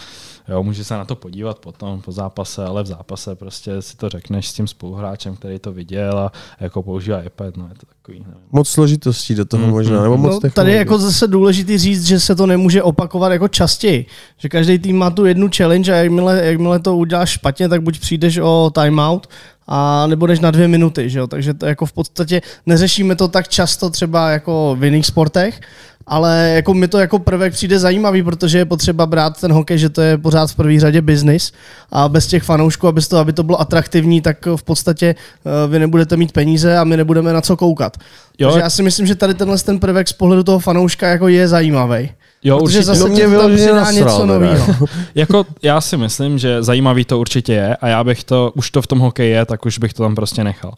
jo, 0.49 0.63
může 0.63 0.85
se 0.85 0.95
na 0.95 1.05
to 1.05 1.17
podívat 1.17 1.59
potom 1.59 2.01
po 2.01 2.13
zápase, 2.13 2.65
ale 2.65 2.83
v 2.83 2.87
zápase 2.87 3.35
prostě 3.35 3.83
si 3.83 3.97
to 3.97 4.09
řekneš 4.09 4.49
s 4.49 4.55
tím 4.55 4.67
spoluhráčem, 4.67 5.37
který 5.37 5.59
to 5.59 5.73
viděl 5.73 6.19
a 6.19 6.33
jako 6.61 6.83
používá 6.83 7.23
iPad, 7.23 7.57
no 7.57 7.69
je 7.69 7.75
to 7.75 7.87
takový. 7.87 8.19
Nevím. 8.19 8.49
Moc 8.53 8.69
složitostí 8.69 9.35
do 9.35 9.45
toho 9.45 9.67
mm, 9.67 9.71
možná, 9.71 10.03
nebo 10.03 10.17
moc 10.17 10.43
no, 10.43 10.51
Tady 10.51 10.73
je 10.73 10.79
jako 10.79 10.99
zase 10.99 11.27
důležitý 11.27 11.79
říct, 11.79 12.07
že 12.07 12.21
se 12.21 12.35
to 12.35 12.47
nemůže 12.47 12.83
opakovat 12.83 13.33
jako 13.33 13.49
častěji. 13.49 14.07
Že 14.39 14.49
každý 14.49 14.79
tým 14.79 14.99
má 14.99 15.11
tu 15.11 15.27
jednu 15.27 15.49
challenge 15.57 15.93
a 15.93 15.97
jakmile, 15.97 16.47
jakmile 16.47 16.79
to 16.79 16.97
uděláš 16.97 17.31
špatně, 17.31 17.69
tak 17.69 17.83
buď 17.83 18.01
přijdeš 18.01 18.39
o 18.39 18.71
timeout, 18.75 19.27
a 19.71 20.07
nebo 20.07 20.27
než 20.27 20.41
na 20.41 20.51
dvě 20.51 20.69
minuty, 20.69 21.11
že 21.11 21.19
jo? 21.19 21.27
takže 21.27 21.55
to 21.55 21.67
jako 21.67 21.87
v 21.87 21.93
podstatě 21.93 22.43
neřešíme 22.67 23.17
to 23.17 23.29
tak 23.29 23.49
často 23.49 23.91
třeba 23.91 24.31
jako 24.31 24.77
v 24.79 24.85
jiných 24.85 25.07
sportech, 25.07 25.61
ale 26.07 26.53
jako 26.55 26.75
mi 26.75 26.89
to 26.89 26.99
jako 26.99 27.19
prvek 27.19 27.53
přijde 27.53 27.79
zajímavý, 27.79 28.23
protože 28.23 28.59
je 28.59 28.65
potřeba 28.65 29.07
brát 29.07 29.41
ten 29.41 29.53
hokej, 29.53 29.79
že 29.79 29.89
to 29.89 30.03
je 30.03 30.19
pořád 30.19 30.51
v 30.51 30.55
první 30.55 30.81
řadě 30.81 31.01
biznis 31.01 31.53
a 31.93 32.09
bez 32.09 32.27
těch 32.27 32.43
fanoušků, 32.43 32.89
aby 32.89 33.01
to, 33.01 33.19
aby 33.19 33.33
to 33.33 33.43
bylo 33.43 33.61
atraktivní, 33.61 34.21
tak 34.21 34.47
v 34.57 34.63
podstatě 34.63 35.07
eh, 35.15 35.69
vy 35.69 35.79
nebudete 35.79 36.17
mít 36.17 36.33
peníze 36.33 36.79
a 36.79 36.85
my 36.85 36.97
nebudeme 36.97 37.33
na 37.33 37.41
co 37.41 37.57
koukat. 37.57 37.97
Jo. 38.39 38.49
Takže 38.49 38.61
já 38.61 38.71
si 38.71 38.83
myslím, 38.83 39.07
že 39.07 39.15
tady 39.15 39.35
tenhle 39.35 39.59
ten 39.59 39.79
prvek 39.79 40.09
z 40.09 40.13
pohledu 40.13 40.43
toho 40.43 40.59
fanouška 40.59 41.09
jako 41.09 41.29
je 41.29 41.49
zajímavý. 41.49 42.11
Jo, 42.45 42.59
Protože 42.59 42.79
určitě. 42.79 42.83
zase 42.85 43.09
mě 43.09 43.29
vyloženě 43.29 43.73
něco 43.93 44.27
nového. 44.27 44.67
jako 45.15 45.47
já 45.63 45.81
si 45.81 45.97
myslím, 45.97 46.39
že 46.39 46.63
zajímavý 46.63 47.05
to 47.05 47.19
určitě 47.19 47.53
je 47.53 47.77
a 47.77 47.87
já 47.89 48.05
bych 48.05 48.25
to, 48.25 48.53
už 48.55 48.71
to 48.71 48.83
v 48.83 48.87
tom 48.87 48.99
hokeji 48.99 49.31
je, 49.33 49.45
tak 49.47 49.67
už 49.67 49.79
bych 49.79 49.95
to 49.95 50.03
tam 50.03 50.15
prostě 50.15 50.45
nechal. 50.45 50.73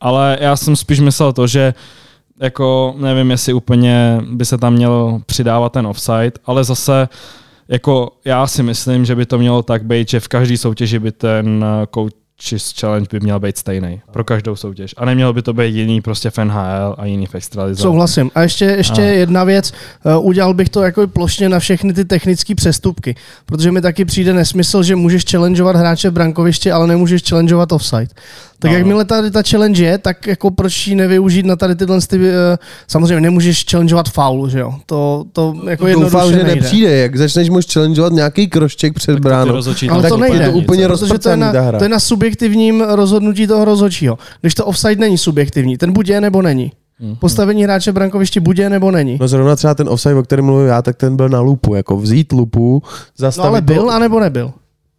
Ale 0.00 0.38
já 0.40 0.56
jsem 0.56 0.76
spíš 0.76 1.00
myslel 1.00 1.32
to, 1.32 1.46
že 1.46 1.74
jako 2.40 2.94
nevím, 2.98 3.30
jestli 3.30 3.52
úplně 3.52 4.20
by 4.30 4.44
se 4.44 4.58
tam 4.58 4.72
měl 4.72 5.20
přidávat 5.26 5.72
ten 5.72 5.86
offside, 5.86 6.32
ale 6.44 6.64
zase 6.64 7.08
jako 7.68 8.10
já 8.24 8.46
si 8.46 8.62
myslím, 8.62 9.04
že 9.04 9.14
by 9.14 9.26
to 9.26 9.38
mělo 9.38 9.62
tak 9.62 9.84
být, 9.84 10.08
že 10.08 10.20
v 10.20 10.28
každé 10.28 10.56
soutěži 10.56 10.98
by 10.98 11.12
ten 11.12 11.64
coach 11.94 12.12
Chis 12.42 12.74
Challenge 12.80 13.08
by 13.12 13.20
měl 13.20 13.40
být 13.40 13.58
stejný 13.58 14.00
pro 14.10 14.24
každou 14.24 14.56
soutěž. 14.56 14.94
A 14.96 15.04
neměl 15.04 15.32
by 15.32 15.42
to 15.42 15.52
být 15.52 15.74
jiný 15.74 16.00
prostě 16.00 16.30
v 16.30 16.38
NHL 16.38 16.94
a 16.98 17.04
jiný 17.04 17.26
v 17.26 17.34
extralize. 17.34 17.82
Souhlasím. 17.82 18.30
A 18.34 18.42
ještě, 18.42 18.64
ještě 18.64 19.02
a. 19.02 19.04
jedna 19.04 19.44
věc. 19.44 19.72
Uh, 20.04 20.26
udělal 20.26 20.54
bych 20.54 20.68
to 20.68 20.82
jako 20.82 21.06
plošně 21.06 21.48
na 21.48 21.58
všechny 21.58 21.92
ty 21.92 22.04
technické 22.04 22.54
přestupky. 22.54 23.14
Protože 23.46 23.72
mi 23.72 23.80
taky 23.80 24.04
přijde 24.04 24.32
nesmysl, 24.32 24.82
že 24.82 24.96
můžeš 24.96 25.24
challengeovat 25.30 25.76
hráče 25.76 26.10
v 26.10 26.12
brankovišti, 26.12 26.70
ale 26.70 26.86
nemůžeš 26.86 27.22
challengeovat 27.28 27.72
offside. 27.72 28.08
Tak 28.60 28.70
no. 28.70 28.76
jakmile 28.76 29.04
tady 29.04 29.30
ta 29.30 29.42
challenge 29.50 29.84
je, 29.84 29.98
tak 29.98 30.26
jako 30.26 30.50
proč 30.50 30.86
ji 30.86 30.94
nevyužít 30.94 31.46
na 31.46 31.56
tady 31.56 31.74
tyhle 31.74 32.00
ty, 32.00 32.18
uh, 32.18 32.24
samozřejmě 32.88 33.20
nemůžeš 33.20 33.64
challengeovat 33.70 34.08
faul, 34.08 34.48
že 34.48 34.58
jo? 34.58 34.74
To, 34.86 35.24
to 35.32 35.54
jako 35.68 35.86
Doufám, 35.86 36.30
že 36.30 36.36
nejde. 36.36 36.54
nepřijde, 36.54 36.96
jak 36.96 37.16
začneš 37.16 37.50
můžeš 37.50 37.72
challengeovat 37.72 38.12
nějaký 38.12 38.48
krošček 38.48 38.94
před 38.94 39.18
bránou. 39.18 39.62
Ale 39.90 40.08
to 40.08 40.16
nejde, 40.16 40.50
to 40.50 40.52
úplně 40.52 40.88
to 41.22 41.30
je, 41.30 41.36
na, 41.36 41.52
to 41.78 41.84
je 41.84 41.88
na 41.88 42.00
subjektivním 42.00 42.80
rozhodnutí 42.80 43.46
toho 43.46 43.64
rozhodčího. 43.64 44.18
Když 44.40 44.54
to 44.54 44.66
offside 44.66 44.96
není 44.96 45.18
subjektivní, 45.18 45.76
ten 45.76 45.92
buď 45.92 46.08
je 46.08 46.20
nebo 46.20 46.42
není. 46.42 46.72
Mm-hmm. 47.00 47.16
Postavení 47.16 47.64
hráče 47.64 47.90
v 47.90 47.94
brankovišti 47.94 48.40
buď 48.40 48.58
je 48.58 48.70
nebo 48.70 48.90
není. 48.90 49.18
No 49.20 49.28
zrovna 49.28 49.56
třeba 49.56 49.74
ten 49.74 49.88
offside, 49.88 50.14
o 50.14 50.22
kterém 50.22 50.44
mluvím 50.44 50.66
já, 50.66 50.82
tak 50.82 50.96
ten 50.96 51.16
byl 51.16 51.28
na 51.28 51.40
lupu, 51.40 51.74
jako 51.74 51.96
vzít 51.96 52.32
lupu, 52.32 52.82
zastavit 53.16 53.44
No 53.44 53.50
ale 53.50 53.60
byl, 53.60 53.82
to... 53.82 53.90
anebo 53.90 54.20
nebyl? 54.20 54.52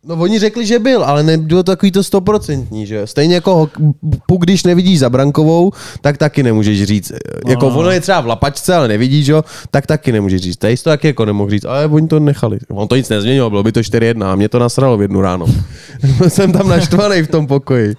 No 0.05 0.15
oni 0.15 0.39
řekli, 0.39 0.65
že 0.65 0.79
byl, 0.79 1.03
ale 1.03 1.23
nebylo 1.23 1.63
to 1.63 1.71
takový 1.71 1.91
to 1.91 2.03
stoprocentní, 2.03 2.85
že 2.85 3.07
Stejně 3.07 3.35
jako 3.35 3.69
puk, 4.27 4.41
když 4.41 4.63
nevidíš 4.63 4.99
za 4.99 5.09
brankovou, 5.09 5.71
tak 6.01 6.17
taky 6.17 6.43
nemůžeš 6.43 6.83
říct. 6.83 7.11
No, 7.45 7.51
jako 7.51 7.69
no. 7.69 7.77
ono 7.77 7.91
je 7.91 8.01
třeba 8.01 8.21
v 8.21 8.27
lapačce, 8.27 8.75
ale 8.75 8.87
nevidíš, 8.87 9.27
jo, 9.27 9.43
tak 9.71 9.87
taky 9.87 10.11
nemůžeš 10.11 10.41
říct. 10.41 10.57
Tady 10.57 10.77
to 10.77 10.83
taky 10.83 11.07
jako 11.07 11.25
nemohl 11.25 11.49
říct, 11.49 11.65
ale 11.65 11.85
oni 11.85 12.07
to 12.07 12.19
nechali. 12.19 12.59
On 12.69 12.87
to 12.87 12.95
nic 12.95 13.09
nezměnilo, 13.09 13.49
bylo 13.49 13.63
by 13.63 13.71
to 13.71 13.79
4-1 13.79 14.25
a 14.25 14.35
mě 14.35 14.49
to 14.49 14.59
nasralo 14.59 14.97
v 14.97 15.01
jednu 15.01 15.21
ráno. 15.21 15.45
Jsem 16.27 16.51
tam 16.51 16.67
naštvaný 16.67 17.21
v 17.21 17.27
tom 17.27 17.47
pokoji. 17.47 17.95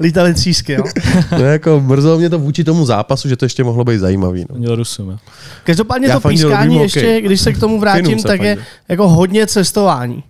Lítali 0.00 0.34
třísky, 0.34 0.72
jo? 0.72 0.84
no 1.38 1.44
jako 1.44 1.80
mrzelo 1.80 2.18
mě 2.18 2.30
to 2.30 2.38
vůči 2.38 2.64
tomu 2.64 2.86
zápasu, 2.86 3.28
že 3.28 3.36
to 3.36 3.44
ještě 3.44 3.64
mohlo 3.64 3.84
být 3.84 3.98
zajímavý. 3.98 4.44
No. 4.50 4.58
Měl 4.58 4.76
Rusům, 4.76 5.18
Každopádně 5.64 6.08
Já 6.08 6.20
to 6.20 6.28
pískání 6.28 6.76
ještě, 6.76 7.20
když 7.20 7.40
se 7.40 7.52
k 7.52 7.60
tomu 7.60 7.80
vrátím, 7.80 8.22
tak 8.22 8.42
je 8.42 8.56
jako 8.88 9.08
hodně 9.08 9.46
cestování. 9.46 10.24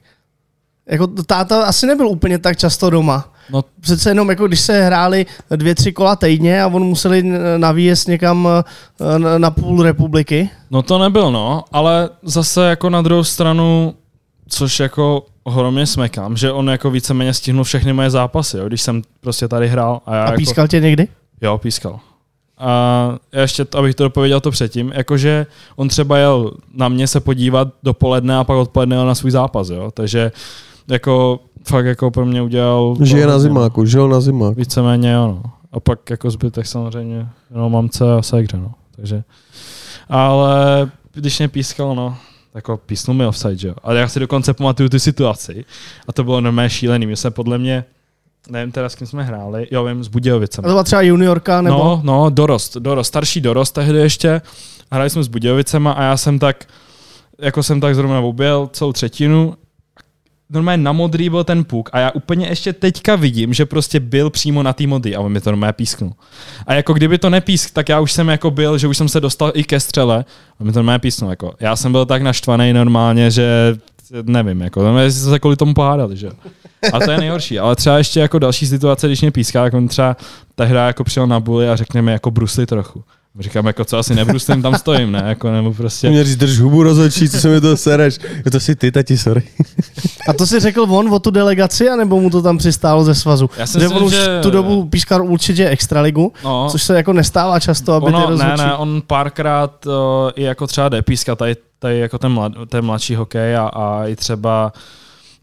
Jako 0.87 1.07
táta 1.07 1.65
asi 1.65 1.87
nebyl 1.87 2.09
úplně 2.09 2.39
tak 2.39 2.57
často 2.57 2.91
doma. 2.91 3.33
No. 3.51 3.65
Přece 3.81 4.11
jenom, 4.11 4.31
jako 4.31 4.47
když 4.47 4.61
se 4.61 4.83
hráli 4.83 5.27
dvě, 5.57 5.75
tři 5.75 5.93
kola 5.93 6.17
týdně 6.17 6.63
a 6.63 6.67
on 6.67 6.85
museli 6.85 7.23
na 7.57 7.73
výjezd 7.73 8.09
někam 8.09 8.49
eh, 8.49 9.39
na, 9.39 9.51
půl 9.51 9.83
republiky. 9.83 10.51
No 10.71 10.83
to 10.83 10.99
nebyl, 10.99 11.33
no, 11.33 11.65
ale 11.73 12.11
zase 12.23 12.69
jako 12.69 12.91
na 12.91 13.03
druhou 13.03 13.25
stranu, 13.25 13.95
což 14.49 14.81
jako 14.81 15.27
ohromně 15.45 15.87
smekám, 15.87 16.37
že 16.37 16.53
on 16.53 16.71
jako 16.71 16.91
víceméně 16.91 17.35
stihnul 17.35 17.65
všechny 17.65 17.93
moje 17.93 18.11
zápasy, 18.11 18.57
jo, 18.57 18.69
když 18.69 18.83
jsem 18.83 19.03
prostě 19.21 19.49
tady 19.49 19.69
hrál. 19.69 20.01
A, 20.07 20.15
já 20.15 20.23
a 20.23 20.27
jako- 20.27 20.37
pískal 20.37 20.63
jako, 20.63 20.71
tě 20.71 20.81
někdy? 20.81 21.09
Jo, 21.41 21.59
pískal. 21.59 22.01
A 22.59 23.13
ještě, 23.33 23.67
abych 23.79 23.95
to 23.95 24.05
dopověděl 24.05 24.41
to 24.41 24.51
předtím, 24.51 24.93
jakože 24.95 25.47
on 25.77 25.89
třeba 25.89 26.19
jel 26.19 26.51
na 26.75 26.89
mě 26.89 27.07
se 27.07 27.21
podívat 27.21 27.69
dopoledne 27.83 28.37
a 28.37 28.45
pak 28.45 28.57
odpoledne 28.57 28.97
jel 28.97 29.07
na 29.07 29.15
svůj 29.15 29.31
zápas, 29.31 29.69
jo, 29.69 29.91
takže 29.95 30.33
jako 30.93 31.41
fakt 31.65 31.87
jako 31.87 32.11
pro 32.11 32.27
mě 32.27 32.43
udělal... 32.43 32.97
Žije 33.03 33.27
na 33.27 33.39
zimáku, 33.39 33.85
žil 33.85 34.09
na 34.09 34.21
zimáku. 34.21 34.55
Víceméně 34.55 35.13
jo, 35.13 35.27
no. 35.27 35.43
A 35.73 35.81
pak 35.81 36.11
jako 36.11 36.31
zbytek 36.31 36.67
samozřejmě 36.67 37.29
jenom 37.51 37.73
mamce 37.73 38.15
a 38.15 38.23
segře, 38.23 38.57
no. 38.57 38.75
Takže, 38.97 39.25
ale 40.09 40.91
když 41.15 41.39
mě 41.39 41.49
pískal, 41.49 41.95
no, 41.95 42.17
jako 42.55 42.77
písnul 42.77 43.17
mi 43.17 43.27
offside, 43.27 43.57
že 43.57 43.69
jo. 43.69 43.75
Ale 43.83 44.01
já 44.01 44.09
si 44.09 44.21
dokonce 44.21 44.55
pamatuju 44.55 44.89
tu 44.89 44.99
situaci 44.99 45.65
a 46.09 46.13
to 46.13 46.25
bylo 46.25 46.41
normálně 46.41 46.71
šílený. 46.71 47.07
My 47.07 47.17
jsme 47.17 47.31
podle 47.31 47.59
mě, 47.59 47.85
nevím 48.51 48.73
teda 48.73 48.89
s 48.89 48.95
kým 48.95 49.07
jsme 49.07 49.23
hráli, 49.23 49.67
jo 49.71 49.85
vím, 49.85 50.05
s 50.05 50.09
Budějovicem. 50.09 50.65
A 50.65 50.69
to 50.69 50.73
byla 50.73 50.85
třeba 50.85 51.03
juniorka 51.03 51.63
nebo? 51.63 51.79
No, 51.79 52.01
no, 52.05 52.31
dorost, 52.31 52.77
dorost, 52.77 53.09
starší 53.09 53.41
dorost 53.41 53.73
tehdy 53.73 53.99
ještě. 53.99 54.43
Hráli 54.91 55.11
jsme 55.11 55.23
s 55.23 55.29
Budějovicema 55.29 55.93
a 55.93 56.03
já 56.03 56.17
jsem 56.17 56.39
tak, 56.39 56.65
jako 57.39 57.63
jsem 57.63 57.81
tak 57.81 57.95
zrovna 57.95 58.21
objel 58.21 58.69
celou 58.73 58.93
třetinu 58.93 59.55
normálně 60.53 60.83
na 60.83 60.93
modrý 60.93 61.29
byl 61.29 61.45
ten 61.45 61.65
puk 61.65 61.91
a 61.93 61.99
já 61.99 62.11
úplně 62.11 62.47
ještě 62.47 62.73
teďka 62.73 63.17
vidím, 63.17 63.55
že 63.55 63.67
prostě 63.67 64.01
byl 64.01 64.31
přímo 64.31 64.63
na 64.63 64.73
té 64.73 64.87
modrý 64.87 65.17
a 65.17 65.21
on 65.21 65.33
mi 65.33 65.41
to 65.41 65.51
normálně 65.51 65.73
písknul. 65.73 66.13
A 66.67 66.75
jako 66.75 66.93
kdyby 66.93 67.19
to 67.19 67.31
nepísk, 67.31 67.71
tak 67.71 67.89
já 67.89 68.01
už 68.01 68.13
jsem 68.13 68.29
jako 68.29 68.51
byl, 68.51 68.79
že 68.79 68.89
už 68.89 68.97
jsem 68.97 69.09
se 69.09 69.21
dostal 69.21 69.53
i 69.55 69.65
ke 69.65 69.81
střele 69.81 70.25
a 70.61 70.65
mi 70.65 70.73
to 70.73 70.79
normálně 70.79 70.99
písknul. 70.99 71.31
Jako. 71.31 71.55
Já 71.61 71.77
jsem 71.77 71.93
byl 71.93 72.07
tak 72.07 72.23
naštvaný 72.23 72.73
normálně, 72.73 73.31
že 73.31 73.77
nevím, 74.23 74.61
jako, 74.61 74.83
normálně 74.83 75.11
se 75.11 75.39
kvůli 75.39 75.57
tomu 75.57 75.75
pohádali, 75.75 76.17
že 76.17 76.31
A 76.93 77.01
to 77.01 77.11
je 77.11 77.19
nejhorší. 77.19 77.59
Ale 77.59 77.77
třeba 77.77 77.99
ještě 77.99 78.21
jako 78.21 78.39
další 78.39 78.67
situace, 78.67 79.07
když 79.07 79.21
mě 79.21 79.31
píská, 79.31 79.65
jak 79.65 79.75
on 79.75 79.89
třeba 79.89 80.17
ta 80.55 80.65
hra 80.65 80.87
jako 80.87 81.05
přijel 81.05 81.27
na 81.27 81.41
buli 81.41 81.69
a 81.69 81.77
řekněme 81.77 82.13
jako 82.13 82.31
brusli 82.31 82.67
trochu. 82.67 83.05
Říkám, 83.41 83.67
jako 83.67 83.85
co 83.85 83.99
asi 83.99 84.15
nebrustím, 84.15 84.63
tam 84.63 84.75
stojím, 84.75 85.13
ne? 85.13 85.23
Jako, 85.27 85.51
nebo 85.51 85.73
prostě... 85.73 86.11
Mě 86.11 86.25
říct, 86.25 86.37
drž 86.37 86.59
hubu 86.59 86.83
rozhodčí, 86.83 87.29
co 87.29 87.41
se 87.41 87.49
mi 87.49 87.61
to 87.61 87.77
sereš. 87.77 88.19
Je 88.45 88.51
to 88.51 88.61
si 88.61 88.77
ty, 88.77 88.93
tati, 88.93 89.19
sorry. 89.19 89.43
A 90.29 90.33
to 90.33 90.47
si 90.47 90.61
řekl 90.61 90.87
on 90.91 91.15
o 91.15 91.19
tu 91.19 91.31
delegaci, 91.31 91.89
anebo 91.89 92.21
mu 92.21 92.31
to 92.31 92.43
tam 92.43 92.59
přistálo 92.59 93.05
ze 93.05 93.15
svazu? 93.15 93.51
Já 93.57 93.67
si 93.67 93.79
myslím, 93.79 94.11
že... 94.11 94.41
tu 94.43 94.51
dobu 94.51 94.85
pískal 94.85 95.27
určitě 95.27 95.69
extraligu, 95.69 96.33
no, 96.45 96.69
což 96.71 96.83
se 96.83 96.97
jako 96.97 97.13
nestává 97.13 97.61
často, 97.61 97.93
aby 97.93 98.07
ono, 98.07 98.23
ty 98.23 98.31
rozhodčí... 98.31 98.57
Ne, 98.57 98.67
ne, 98.67 98.77
on 98.77 99.03
párkrát 99.07 99.87
uh, 99.87 99.93
i 100.35 100.43
jako 100.43 100.67
třeba 100.67 100.89
jde 100.89 101.03
pískat 101.03 101.39
tady, 101.39 101.57
tady 101.79 101.99
jako 101.99 102.19
ten, 102.19 102.33
mlad, 102.33 102.53
ten 102.69 102.85
mladší 102.85 103.15
hokej 103.15 103.57
a, 103.57 103.67
a 103.67 104.07
i 104.07 104.17
třeba 104.17 104.73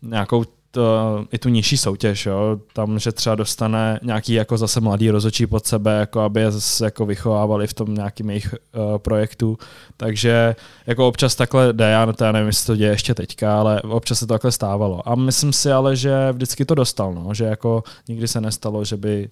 nějakou 0.02 0.44
to, 0.72 1.26
i 1.32 1.38
tu 1.38 1.50
nižší 1.50 1.78
soutěž, 1.78 2.26
jo? 2.26 2.60
tam, 2.74 3.00
že 3.00 3.12
třeba 3.12 3.36
dostane 3.36 4.00
nějaký 4.04 4.34
jako 4.34 4.58
zase 4.58 4.82
mladý 4.82 5.10
rozočí 5.10 5.48
pod 5.48 5.66
sebe, 5.66 6.00
jako 6.00 6.20
aby 6.20 6.42
je 6.42 6.52
zase 6.52 6.86
jako 6.86 7.06
vychovávali 7.06 7.68
v 7.68 7.74
tom 7.74 7.94
nějakým 7.94 8.30
jejich 8.30 8.54
uh, 8.54 8.98
projektu, 8.98 9.58
takže 9.98 10.56
jako 10.88 11.08
občas 11.08 11.36
takhle 11.36 11.74
jde, 11.74 11.90
já, 11.90 12.12
to 12.12 12.24
já 12.24 12.32
nevím, 12.32 12.48
jestli 12.48 12.68
to 12.68 12.76
děje 12.76 12.92
ještě 12.92 13.16
teďka, 13.16 13.60
ale 13.60 13.82
občas 13.82 14.20
se 14.20 14.28
to 14.28 14.34
takhle 14.34 14.52
stávalo. 14.52 15.10
A 15.10 15.16
myslím 15.16 15.54
si 15.54 15.72
ale, 15.72 15.96
že 15.96 16.32
vždycky 16.32 16.66
to 16.66 16.76
dostal, 16.76 17.14
no? 17.14 17.34
že 17.34 17.44
jako 17.44 17.84
nikdy 18.08 18.28
se 18.28 18.42
nestalo, 18.42 18.86
že 18.86 18.98
by, 18.98 19.30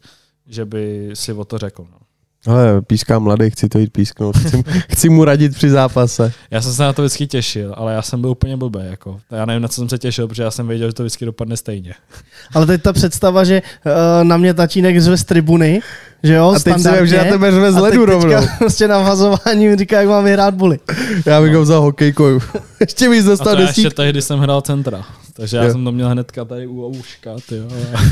že 0.47 0.65
by 0.65 1.09
si 1.13 1.33
o 1.33 1.45
to 1.45 1.57
řekl. 1.57 1.85
No. 1.91 2.06
Ale 2.47 2.81
píská 2.81 3.19
mladý, 3.19 3.49
chci 3.49 3.69
to 3.69 3.79
jít 3.79 3.93
písknout. 3.93 4.37
Chci, 4.37 4.63
chci 4.89 5.09
mu 5.09 5.25
radit 5.25 5.55
při 5.55 5.69
zápase. 5.69 6.31
Já 6.51 6.61
jsem 6.61 6.73
se 6.73 6.83
na 6.83 6.93
to 6.93 7.01
vždycky 7.01 7.27
těšil, 7.27 7.73
ale 7.77 7.93
já 7.93 8.01
jsem 8.01 8.21
byl 8.21 8.29
úplně 8.29 8.57
blbý. 8.57 8.79
Jako. 8.89 9.19
Já 9.31 9.45
nevím, 9.45 9.61
na 9.61 9.67
co 9.67 9.75
jsem 9.75 9.89
se 9.89 9.97
těšil, 9.97 10.27
protože 10.27 10.43
já 10.43 10.51
jsem 10.51 10.67
věděl, 10.67 10.89
že 10.89 10.93
to 10.93 11.03
vždycky 11.03 11.25
dopadne 11.25 11.57
stejně. 11.57 11.93
Ale 12.53 12.65
teď 12.65 12.81
ta 12.81 12.93
představa, 12.93 13.43
že 13.43 13.61
uh, 13.85 13.91
na 14.23 14.37
mě 14.37 14.53
tatínek 14.53 15.01
zve 15.01 15.17
z 15.17 15.23
tribuny, 15.23 15.81
že 16.23 16.33
jo, 16.33 16.53
A 16.55 16.59
teď 16.59 16.79
si 16.79 16.91
vím, 16.91 17.07
že 17.07 17.17
na 17.17 17.23
tebe 17.23 17.51
řve 17.51 17.71
z 17.71 17.75
ledu 17.75 18.05
rovnou. 18.05 18.47
prostě 18.57 18.87
na 18.87 18.99
vazování 18.99 19.67
mi 19.67 19.75
říká, 19.75 19.99
jak 19.99 20.09
mám 20.09 20.23
vyhrát 20.23 20.53
buly. 20.53 20.79
Já 21.25 21.41
bych 21.41 21.53
ho 21.53 21.61
vzal 21.61 21.81
hokejkou. 21.81 22.39
ještě 22.79 23.09
mi 23.09 23.23
dostal 23.23 23.55
desítky. 23.55 23.81
ještě 23.81 23.95
tehdy 23.95 24.21
jsem 24.21 24.39
hrál 24.39 24.61
centra. 24.61 25.05
Takže 25.37 25.57
já 25.57 25.63
jo. 25.63 25.71
jsem 25.71 25.83
to 25.83 25.91
měl 25.91 26.09
hnedka 26.09 26.45
tady 26.45 26.67
u 26.67 26.85
ouška, 26.85 27.35
ty 27.49 27.55
jo. 27.55 27.67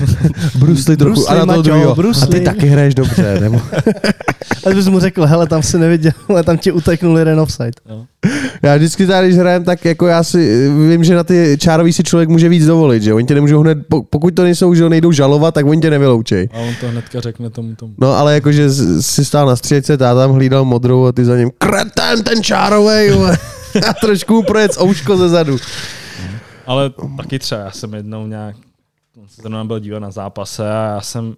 Brusli 0.55 0.97
trochu, 0.97 1.13
Brusli, 1.13 1.38
a 1.38 1.45
na 1.45 1.55
to 1.55 1.61
druhého. 1.61 1.95
A 2.21 2.26
ty 2.26 2.39
taky 2.39 2.67
hraješ 2.67 2.95
dobře, 2.95 3.38
nebo? 3.39 3.61
a 4.65 4.69
bys 4.69 4.88
mu 4.88 4.99
řekl, 4.99 5.26
hele, 5.26 5.47
tam 5.47 5.63
si 5.63 5.78
neviděl, 5.78 6.11
ale 6.30 6.43
tam 6.43 6.57
ti 6.57 6.71
uteknul 6.71 7.19
jeden 7.19 7.39
offside. 7.39 7.71
Jo. 7.89 8.05
Já 8.63 8.76
vždycky 8.76 9.07
tady, 9.07 9.28
když 9.28 9.39
hrajem, 9.39 9.63
tak 9.63 9.86
jako 9.86 10.07
já 10.07 10.23
si 10.23 10.69
vím, 10.89 11.03
že 11.03 11.15
na 11.15 11.23
ty 11.23 11.57
čárový 11.59 11.93
si 11.93 12.03
člověk 12.03 12.30
může 12.30 12.49
víc 12.49 12.65
dovolit, 12.65 13.03
že 13.03 13.13
oni 13.13 13.28
tě 13.28 13.36
nemůžou 13.36 13.61
hned, 13.61 13.78
pokud 14.09 14.36
to 14.36 14.43
nejsou, 14.43 14.73
že 14.73 14.89
nejdou 14.89 15.11
žalovat, 15.11 15.53
tak 15.53 15.65
oni 15.65 15.82
tě 15.82 15.89
nevyloučej. 15.89 16.49
A 16.53 16.59
on 16.59 16.73
to 16.82 16.88
hnedka 16.88 17.21
řekne 17.21 17.49
tomu 17.49 17.76
tomu. 17.76 17.93
No 17.97 18.13
ale 18.13 18.34
jakože 18.34 18.69
si 18.99 19.26
stál 19.26 19.47
na 19.47 19.55
stříčce, 19.55 19.97
tá 19.97 20.15
tam 20.15 20.32
hlídal 20.32 20.65
modrou 20.65 21.05
a 21.05 21.11
ty 21.11 21.26
za 21.26 21.38
ním, 21.38 21.51
kreten 21.57 22.23
ten 22.23 22.43
čárovej, 22.43 23.11
a 23.89 23.93
trošku 23.93 24.43
projet 24.43 24.71
ouško 24.82 25.17
ze 25.17 25.30
zadu. 25.30 25.57
Ale 26.66 26.91
taky 27.18 27.39
třeba, 27.39 27.61
já 27.61 27.72
jsem 27.72 27.93
jednou 27.93 28.28
nějak, 28.28 28.55
se 29.28 29.41
zrovna 29.41 29.66
byl 29.66 29.80
dívat 29.80 29.99
na 29.99 30.11
zápase 30.11 30.72
a 30.72 30.86
já 30.93 31.01
jsem, 31.01 31.36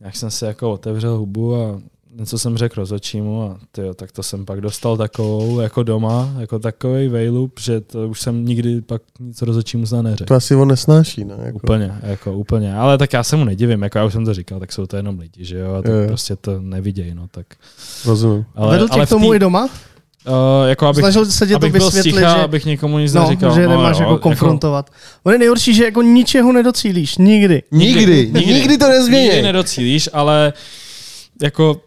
nějak 0.00 0.16
jsem 0.16 0.30
si 0.30 0.44
jako 0.44 0.72
otevřel 0.72 1.16
hubu 1.16 1.56
a 1.56 1.80
něco 2.16 2.38
jsem 2.38 2.56
řekl 2.56 2.80
rozočímu 2.80 3.42
a 3.42 3.58
tyjo, 3.72 3.94
tak 3.94 4.12
to 4.12 4.22
jsem 4.22 4.44
pak 4.44 4.60
dostal 4.60 4.96
takovou 4.96 5.60
jako 5.60 5.82
doma, 5.82 6.34
jako 6.38 6.58
takový 6.58 7.08
vejlup, 7.08 7.60
že 7.60 7.80
to 7.80 8.08
už 8.08 8.20
jsem 8.20 8.44
nikdy 8.44 8.80
pak 8.80 9.02
nic 9.20 9.42
rozočímu 9.42 9.86
zna 9.86 10.02
neřekl. 10.02 10.28
To 10.28 10.34
asi 10.34 10.54
on 10.54 10.68
nesnáší, 10.68 11.24
ne? 11.24 11.34
Jako. 11.42 11.56
Úplně, 11.56 11.94
jako 12.02 12.32
úplně, 12.32 12.76
ale 12.76 12.98
tak 12.98 13.12
já 13.12 13.22
se 13.22 13.36
mu 13.36 13.44
nedivím, 13.44 13.82
jako 13.82 13.98
já 13.98 14.04
už 14.04 14.12
jsem 14.12 14.24
to 14.24 14.34
říkal, 14.34 14.60
tak 14.60 14.72
jsou 14.72 14.86
to 14.86 14.96
jenom 14.96 15.18
lidi, 15.18 15.44
že 15.44 15.58
jo, 15.58 15.74
a 15.74 15.82
tak 15.82 15.92
je. 15.92 16.06
prostě 16.06 16.36
to 16.36 16.60
nevidějí, 16.60 17.14
no 17.14 17.28
tak. 17.30 17.46
Rozumím. 18.06 18.44
Ale, 18.54 18.72
Vedl 18.72 18.88
tě 18.88 18.94
ale 18.94 19.06
k 19.06 19.08
tomu 19.08 19.30
tý... 19.30 19.36
i 19.36 19.38
doma? 19.38 19.68
Uh, 20.26 20.68
jako 20.68 20.86
abych, 20.86 21.02
Snažil 21.02 21.26
se 21.26 21.46
tě 21.46 21.58
to 21.58 21.68
vysvětlit, 21.68 22.00
sticha, 22.00 22.36
že... 22.36 22.42
abych 22.42 22.64
nikomu 22.64 22.98
nic 22.98 23.14
no, 23.14 23.22
neříkal. 23.22 23.54
že 23.54 23.66
no, 23.66 23.76
nemáš 23.76 23.96
jo, 23.98 24.02
jako 24.02 24.18
konfrontovat. 24.18 24.86
Jako... 24.86 25.20
On 25.22 25.32
je 25.32 25.38
nejhorší, 25.38 25.74
že 25.74 25.84
jako 25.84 26.02
ničeho 26.02 26.52
nedocílíš. 26.52 27.18
Nikdy. 27.18 27.62
Nikdy. 27.70 28.30
Nikdy, 28.32 28.54
nikdy, 28.54 28.78
to 28.78 28.88
nezmění. 28.88 29.24
Nikdy 29.24 29.42
nedocílíš, 29.42 30.08
ale 30.12 30.52
jako 31.42 31.80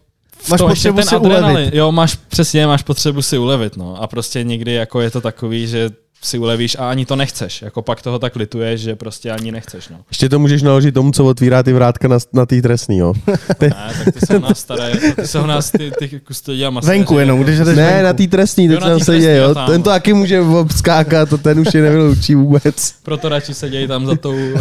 máš 0.50 0.60
potřebu 0.60 1.02
si 1.02 1.16
ulevit. 1.16 1.74
Jo, 1.74 1.92
máš 1.92 2.14
přesně, 2.14 2.66
máš 2.66 2.82
potřebu 2.82 3.22
si 3.22 3.38
ulevit, 3.38 3.76
no. 3.76 4.02
A 4.02 4.06
prostě 4.06 4.44
někdy 4.44 4.72
jako 4.72 5.00
je 5.00 5.10
to 5.10 5.20
takový, 5.20 5.66
že 5.66 5.90
si 6.22 6.38
ulevíš 6.38 6.76
a 6.78 6.90
ani 6.90 7.06
to 7.06 7.16
nechceš. 7.16 7.62
Jako 7.62 7.82
pak 7.82 8.02
toho 8.02 8.18
tak 8.18 8.36
lituješ, 8.36 8.80
že 8.80 8.96
prostě 8.96 9.30
ani 9.30 9.52
nechceš. 9.52 9.88
No. 9.88 9.96
Ještě 10.10 10.28
to 10.28 10.38
můžeš 10.38 10.62
naložit 10.62 10.92
tomu, 10.92 11.12
co 11.12 11.24
otvírá 11.24 11.62
ty 11.62 11.72
vrátka 11.72 12.08
na, 12.08 12.18
na 12.32 12.46
tý 12.46 12.62
trestný, 12.62 12.98
jo. 12.98 13.14
ne, 13.60 13.70
tak 14.04 14.14
ty 14.14 14.26
jsou 14.26 14.38
nás 14.38 14.58
staré, 14.58 14.92
ty 15.16 15.26
jsou 15.26 15.46
nás 15.46 15.70
ty, 15.70 15.92
ty 15.98 16.20
kustodia 16.20 16.68
a 16.68 16.80
Venku 16.80 17.18
jenom, 17.18 17.40
když 17.40 17.58
jdeš 17.58 17.76
Ne, 17.76 17.86
venku. 17.86 18.04
na 18.04 18.12
tý 18.12 18.28
trestný, 18.28 18.68
teď 18.68 18.80
tam 18.80 19.00
se 19.00 19.18
děje, 19.18 19.36
jo. 19.36 19.54
Tam, 19.54 19.66
ten 19.66 19.82
to 19.82 19.90
taky 19.90 20.12
může 20.12 20.40
obskákat, 20.40 21.28
to 21.28 21.38
ten 21.38 21.60
už 21.60 21.74
je 21.74 21.82
nevyloučí 21.82 22.34
vůbec. 22.34 22.94
Proto 23.02 23.28
radši 23.28 23.54
se 23.54 23.70
dějí 23.70 23.86
tam 23.86 24.06
za 24.06 24.16
tou, 24.16 24.32
uh, 24.32 24.60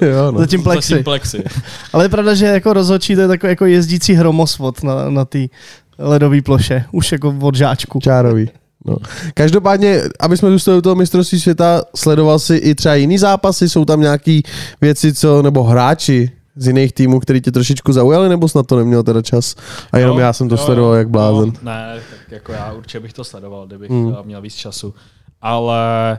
jo, 0.00 0.32
no. 0.32 0.38
za 0.38 0.46
tím 0.46 0.62
plexi. 0.62 0.92
Za 0.92 0.96
tím 0.96 1.04
plexi. 1.04 1.44
Ale 1.92 2.04
je 2.04 2.08
pravda, 2.08 2.34
že 2.34 2.46
jako 2.46 2.72
rozhodčí 2.72 3.14
to 3.14 3.20
je 3.20 3.28
takový 3.28 3.50
jako 3.50 3.66
jezdící 3.66 4.14
hromosvod 4.14 4.82
na, 4.82 5.10
na 5.10 5.24
té 5.24 5.46
ledové 5.98 6.42
ploše, 6.42 6.84
už 6.92 7.12
jako 7.12 7.34
od 7.40 7.54
žáčku. 7.54 8.00
Čárový. 8.00 8.50
No. 8.84 8.96
Každopádně, 9.34 10.02
aby 10.20 10.36
jsme 10.36 10.50
zůstali 10.50 10.78
u 10.78 10.80
toho 10.80 10.94
mistrovství 10.94 11.40
světa, 11.40 11.82
sledoval 11.96 12.38
si 12.38 12.56
i 12.56 12.74
třeba 12.74 12.94
jiný 12.94 13.18
zápasy, 13.18 13.68
jsou 13.68 13.84
tam 13.84 14.00
nějaký 14.00 14.42
věci, 14.80 15.14
co, 15.14 15.42
nebo 15.42 15.62
hráči, 15.62 16.30
z 16.56 16.66
jiných 16.66 16.92
týmů, 16.92 17.20
který 17.20 17.40
tě 17.40 17.52
trošičku 17.52 17.92
zaujali, 17.92 18.28
nebo 18.28 18.48
snad 18.48 18.66
to 18.66 18.76
neměl 18.76 19.02
teda 19.02 19.22
čas? 19.22 19.54
A 19.92 19.98
jenom 19.98 20.18
jo, 20.18 20.24
já 20.24 20.32
jsem 20.32 20.48
to 20.48 20.54
jo, 20.54 20.58
sledoval 20.58 20.94
jak 20.94 21.08
blázen. 21.08 21.48
No, 21.48 21.58
ne, 21.62 21.96
tak 22.10 22.32
jako 22.32 22.52
já 22.52 22.72
určitě 22.72 23.00
bych 23.00 23.12
to 23.12 23.24
sledoval, 23.24 23.66
kdybych 23.66 23.90
hmm. 23.90 24.14
měl 24.24 24.40
víc 24.40 24.54
času. 24.54 24.94
Ale 25.42 26.18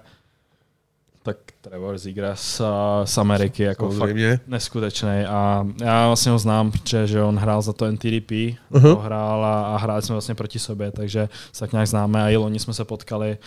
tak 1.25 1.37
Trevor 1.61 1.97
Ziegler 1.97 2.31
z, 2.35 2.61
z 3.03 3.17
Ameriky 3.17 3.63
jako 3.63 3.89
fakt 3.89 4.15
neskutečný 4.47 5.25
a 5.27 5.67
já 5.81 6.07
vlastně 6.07 6.31
ho 6.31 6.39
znám, 6.39 6.71
protože 6.71 7.07
že 7.07 7.23
on 7.23 7.37
hrál 7.37 7.61
za 7.61 7.73
to 7.73 7.91
NTDP, 7.91 8.31
uh-huh. 8.31 9.01
hrál 9.01 9.45
a, 9.45 9.65
a 9.65 9.77
hráli 9.77 10.01
jsme 10.01 10.13
vlastně 10.13 10.35
proti 10.35 10.59
sobě, 10.59 10.91
takže 10.91 11.29
se 11.51 11.59
tak 11.59 11.71
nějak 11.71 11.87
známe 11.87 12.23
a 12.23 12.29
i 12.29 12.37
loni 12.37 12.59
jsme 12.59 12.73
se 12.73 12.85
potkali, 12.85 13.37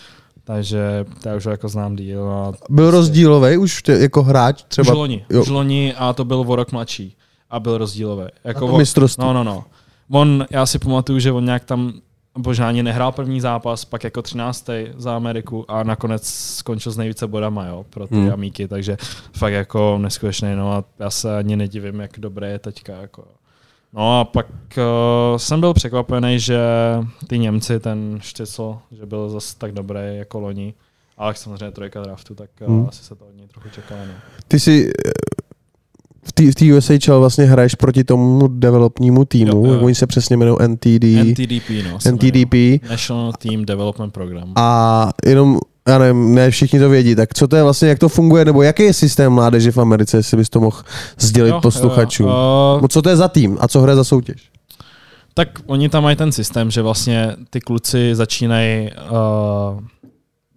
takže 0.45 1.05
já 1.25 1.37
už 1.37 1.47
ho 1.47 1.51
jako 1.51 1.69
znám 1.69 1.97
díl. 1.97 2.31
A 2.31 2.53
byl 2.71 2.85
prostě... 2.85 2.91
rozdílový 2.91 3.57
už 3.57 3.83
tě, 3.83 3.93
jako 3.93 4.23
hráč 4.23 4.63
třeba? 4.69 4.93
Už 4.93 4.99
loni, 4.99 5.25
jo. 5.31 5.43
už 5.43 5.49
loni 5.49 5.95
a 5.95 6.13
to 6.13 6.25
byl 6.25 6.45
o 6.47 6.57
rok 6.57 6.73
mladší 6.73 7.17
a 7.51 7.61
byl 7.61 7.79
rozdílový. 7.79 8.27
Jako 8.45 8.69
a 8.69 8.71
to 8.71 8.79
mistrovství. 8.79 9.25
No, 9.25 9.33
no, 9.33 9.45
no. 9.45 9.65
On, 10.11 10.47
já 10.51 10.67
si 10.67 10.79
pamatuju, 10.79 11.19
že 11.19 11.33
on 11.33 11.45
nějak 11.45 11.65
tam 11.65 11.93
možná 12.37 12.69
ani 12.69 12.83
nehrál 12.83 13.13
první 13.13 13.41
zápas, 13.41 13.85
pak 13.85 14.05
jako 14.05 14.23
13. 14.23 14.67
za 14.97 15.17
Ameriku 15.17 15.71
a 15.71 15.83
nakonec 15.83 16.27
skončil 16.57 16.93
s 16.93 16.97
nejvíce 16.97 17.27
bodama 17.27 17.67
jo, 17.67 17.87
pro 17.91 18.07
ty 18.07 18.15
hmm. 18.15 18.33
amíky, 18.33 18.69
takže 18.69 18.97
fakt 19.33 19.53
jako 19.53 19.99
neskutečný, 19.99 20.57
no 20.57 20.73
a 20.73 20.85
já 20.99 21.11
se 21.11 21.37
ani 21.37 21.57
nedivím, 21.57 22.01
jak 22.01 22.19
dobré 22.19 22.51
je 22.51 22.59
teďka. 22.59 22.93
Jako. 22.93 23.25
No 23.93 24.21
a 24.21 24.25
pak 24.25 24.47
uh, 24.77 25.37
jsem 25.37 25.61
byl 25.61 25.75
překvapený, 25.75 26.41
že 26.41 26.61
ty 27.27 27.39
Němci, 27.39 27.81
ten 27.81 28.19
Štycl, 28.23 28.79
že 28.93 29.07
byl 29.07 29.29
zase 29.29 29.59
tak 29.59 29.73
dobrý 29.73 30.01
jako 30.17 30.41
loni, 30.41 30.75
ale 31.17 31.35
samozřejmě 31.35 31.71
trojka 31.71 32.03
draftu, 32.03 32.35
tak 32.35 32.51
uh, 32.61 32.69
hmm. 32.69 32.87
asi 32.89 33.05
se 33.05 33.15
to 33.15 33.25
od 33.27 33.37
něj 33.37 33.49
trochu 33.49 33.69
čekalo. 33.69 34.01
No. 34.07 34.13
Ty 34.49 34.61
jsi 34.61 34.91
v 36.25 36.55
té 36.55 36.75
USHL 36.75 37.21
vlastně 37.21 37.45
hraješ 37.45 37.75
proti 37.75 38.05
tomu 38.05 38.49
developnímu 38.49 39.25
týmu, 39.25 39.67
jo, 39.67 39.73
jo. 39.73 39.81
oni 39.81 39.95
se 39.95 40.07
přesně 40.07 40.35
jmenují 40.35 40.59
NTD. 40.67 41.05
NTDP, 41.05 41.71
no. 41.91 42.13
NTDP. 42.13 42.55
National 42.91 43.33
Team 43.39 43.65
Development 43.65 44.13
Program. 44.13 44.53
A 44.57 45.11
jenom, 45.27 45.59
já 45.89 45.99
nevím, 45.99 46.35
ne 46.35 46.51
všichni 46.51 46.79
to 46.79 46.89
vědí, 46.89 47.15
tak 47.15 47.35
co 47.35 47.49
to 47.49 47.57
je 47.57 47.63
vlastně, 47.63 47.89
jak 47.89 47.99
to 47.99 48.09
funguje, 48.09 48.45
nebo 48.45 48.63
jaký 48.63 48.83
je 48.83 48.93
systém 48.93 49.33
mládeže 49.33 49.73
v 49.73 49.79
Americe, 49.79 50.17
jestli 50.17 50.37
bys 50.37 50.49
to 50.49 50.61
mohl 50.61 50.83
sdělit 51.19 51.51
jo, 51.51 51.61
posluchačům. 51.61 52.27
Jo, 52.27 52.33
jo. 52.33 52.79
Uh, 52.83 52.89
co 52.89 53.03
to 53.03 53.09
je 53.09 53.17
za 53.17 53.29
tým 53.29 53.57
a 53.61 53.69
co 53.69 53.81
hraje 53.81 53.97
za 53.97 54.05
soutěž? 54.05 54.51
Tak 55.35 55.49
oni 55.67 55.89
tam 55.89 56.03
mají 56.03 56.17
ten 56.17 56.33
systém, 56.33 56.71
že 56.71 56.83
vlastně 56.83 57.37
ty 57.51 57.61
kluci 57.61 58.15
začínají 58.15 58.91
uh, 59.11 59.81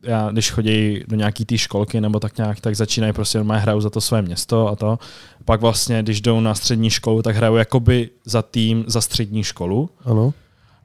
já, 0.04 0.30
když 0.32 0.52
chodí 0.52 1.04
do 1.08 1.16
nějaký 1.16 1.46
té 1.46 1.58
školky 1.58 2.02
nebo 2.02 2.20
tak 2.20 2.38
nějak, 2.38 2.60
tak 2.60 2.76
začínají 2.76 3.14
prostě 3.14 3.38
normálně 3.38 3.62
hrajou 3.62 3.82
za 3.82 3.90
to 3.90 4.02
své 4.02 4.22
město 4.22 4.68
a 4.68 4.76
to. 4.76 5.00
Pak 5.46 5.62
vlastně, 5.62 6.04
když 6.04 6.22
jdou 6.22 6.40
na 6.40 6.56
střední 6.56 6.90
školu, 6.90 7.22
tak 7.22 7.36
hrajou 7.36 7.56
jakoby 7.56 8.10
za 8.26 8.42
tým, 8.42 8.84
za 8.88 9.02
střední 9.02 9.44
školu. 9.44 9.90
Ano. 10.06 10.34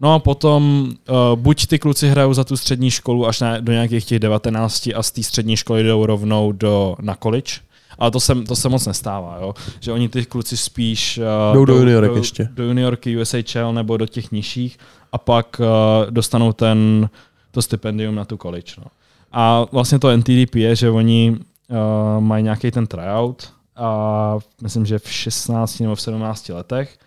No 0.01 0.15
a 0.15 0.19
potom 0.19 0.93
uh, 1.09 1.17
buď 1.41 1.67
ty 1.67 1.79
kluci 1.79 2.09
hrajou 2.09 2.35
za 2.35 2.45
tu 2.45 2.57
střední 2.57 2.91
školu 2.91 3.27
až 3.27 3.41
na, 3.41 3.61
do 3.61 3.73
nějakých 3.73 4.05
těch 4.05 4.19
19 4.19 4.89
a 4.95 5.03
z 5.03 5.11
té 5.11 5.23
střední 5.23 5.57
školy 5.57 5.83
jdou 5.83 6.07
rovnou 6.07 6.53
do, 6.53 6.97
na 7.01 7.15
college. 7.15 7.53
Ale 7.99 8.11
to 8.11 8.21
se, 8.21 8.35
to 8.35 8.57
se 8.57 8.69
moc 8.69 8.87
nestává, 8.87 9.39
jo? 9.41 9.55
že 9.81 9.93
oni 9.93 10.09
ty 10.09 10.25
kluci 10.25 10.57
spíš 10.57 11.19
uh, 11.19 11.55
jdou 11.55 11.65
do, 11.65 11.73
do 11.73 11.79
juniorek 11.79 12.11
do, 12.11 12.17
ještě. 12.17 12.49
Do 12.53 12.65
juniorky 12.65 13.21
USHL 13.21 13.73
nebo 13.73 13.97
do 13.97 14.07
těch 14.07 14.33
nižších 14.33 14.79
a 15.13 15.19
pak 15.19 15.61
uh, 15.61 16.11
dostanou 16.11 16.53
ten, 16.53 17.09
to 17.51 17.63
stipendium 17.63 18.15
na 18.15 18.25
tu 18.25 18.37
college. 18.37 18.73
No. 18.79 18.85
A 19.33 19.67
vlastně 19.73 19.99
to 19.99 20.17
NTDP 20.17 20.55
je, 20.55 20.77
že 20.77 20.91
oni 20.91 21.37
uh, 21.37 22.25
mají 22.25 22.45
nějaký 22.45 22.71
ten 22.71 22.87
tryout 22.87 23.53
a 23.77 24.39
myslím, 24.63 24.87
že 24.87 24.99
v 24.99 25.13
16 25.13 25.81
nebo 25.81 25.95
v 25.95 26.01
17 26.01 26.49
letech, 26.49 26.99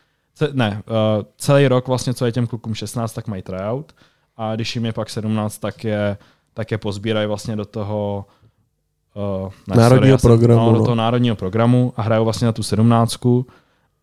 ne, 0.53 0.83
uh, 0.87 1.23
celý 1.37 1.67
rok 1.67 1.87
vlastně, 1.87 2.13
co 2.13 2.25
je 2.25 2.31
těm 2.31 2.47
klukům 2.47 2.75
16, 2.75 3.13
tak 3.13 3.27
mají 3.27 3.41
tryout 3.41 3.93
a 4.37 4.55
když 4.55 4.75
jim 4.75 4.85
je 4.85 4.93
pak 4.93 5.09
17, 5.09 5.57
tak 5.57 5.83
je, 5.83 6.17
tak 6.53 6.71
je 6.71 6.77
pozbírají 6.77 7.27
vlastně 7.27 7.55
do 7.55 7.65
toho 7.65 8.25
uh, 9.43 9.51
ne, 9.67 9.75
národního 9.75 10.17
sorry, 10.17 10.37
programu. 10.37 10.65
Jsem, 10.65 10.73
no, 10.73 10.79
do 10.79 10.85
toho 10.85 10.95
národního 10.95 11.35
programu 11.35 11.93
a 11.97 12.01
hrajou 12.01 12.23
vlastně 12.23 12.45
na 12.45 12.51
tu 12.51 12.63
17 12.63 13.17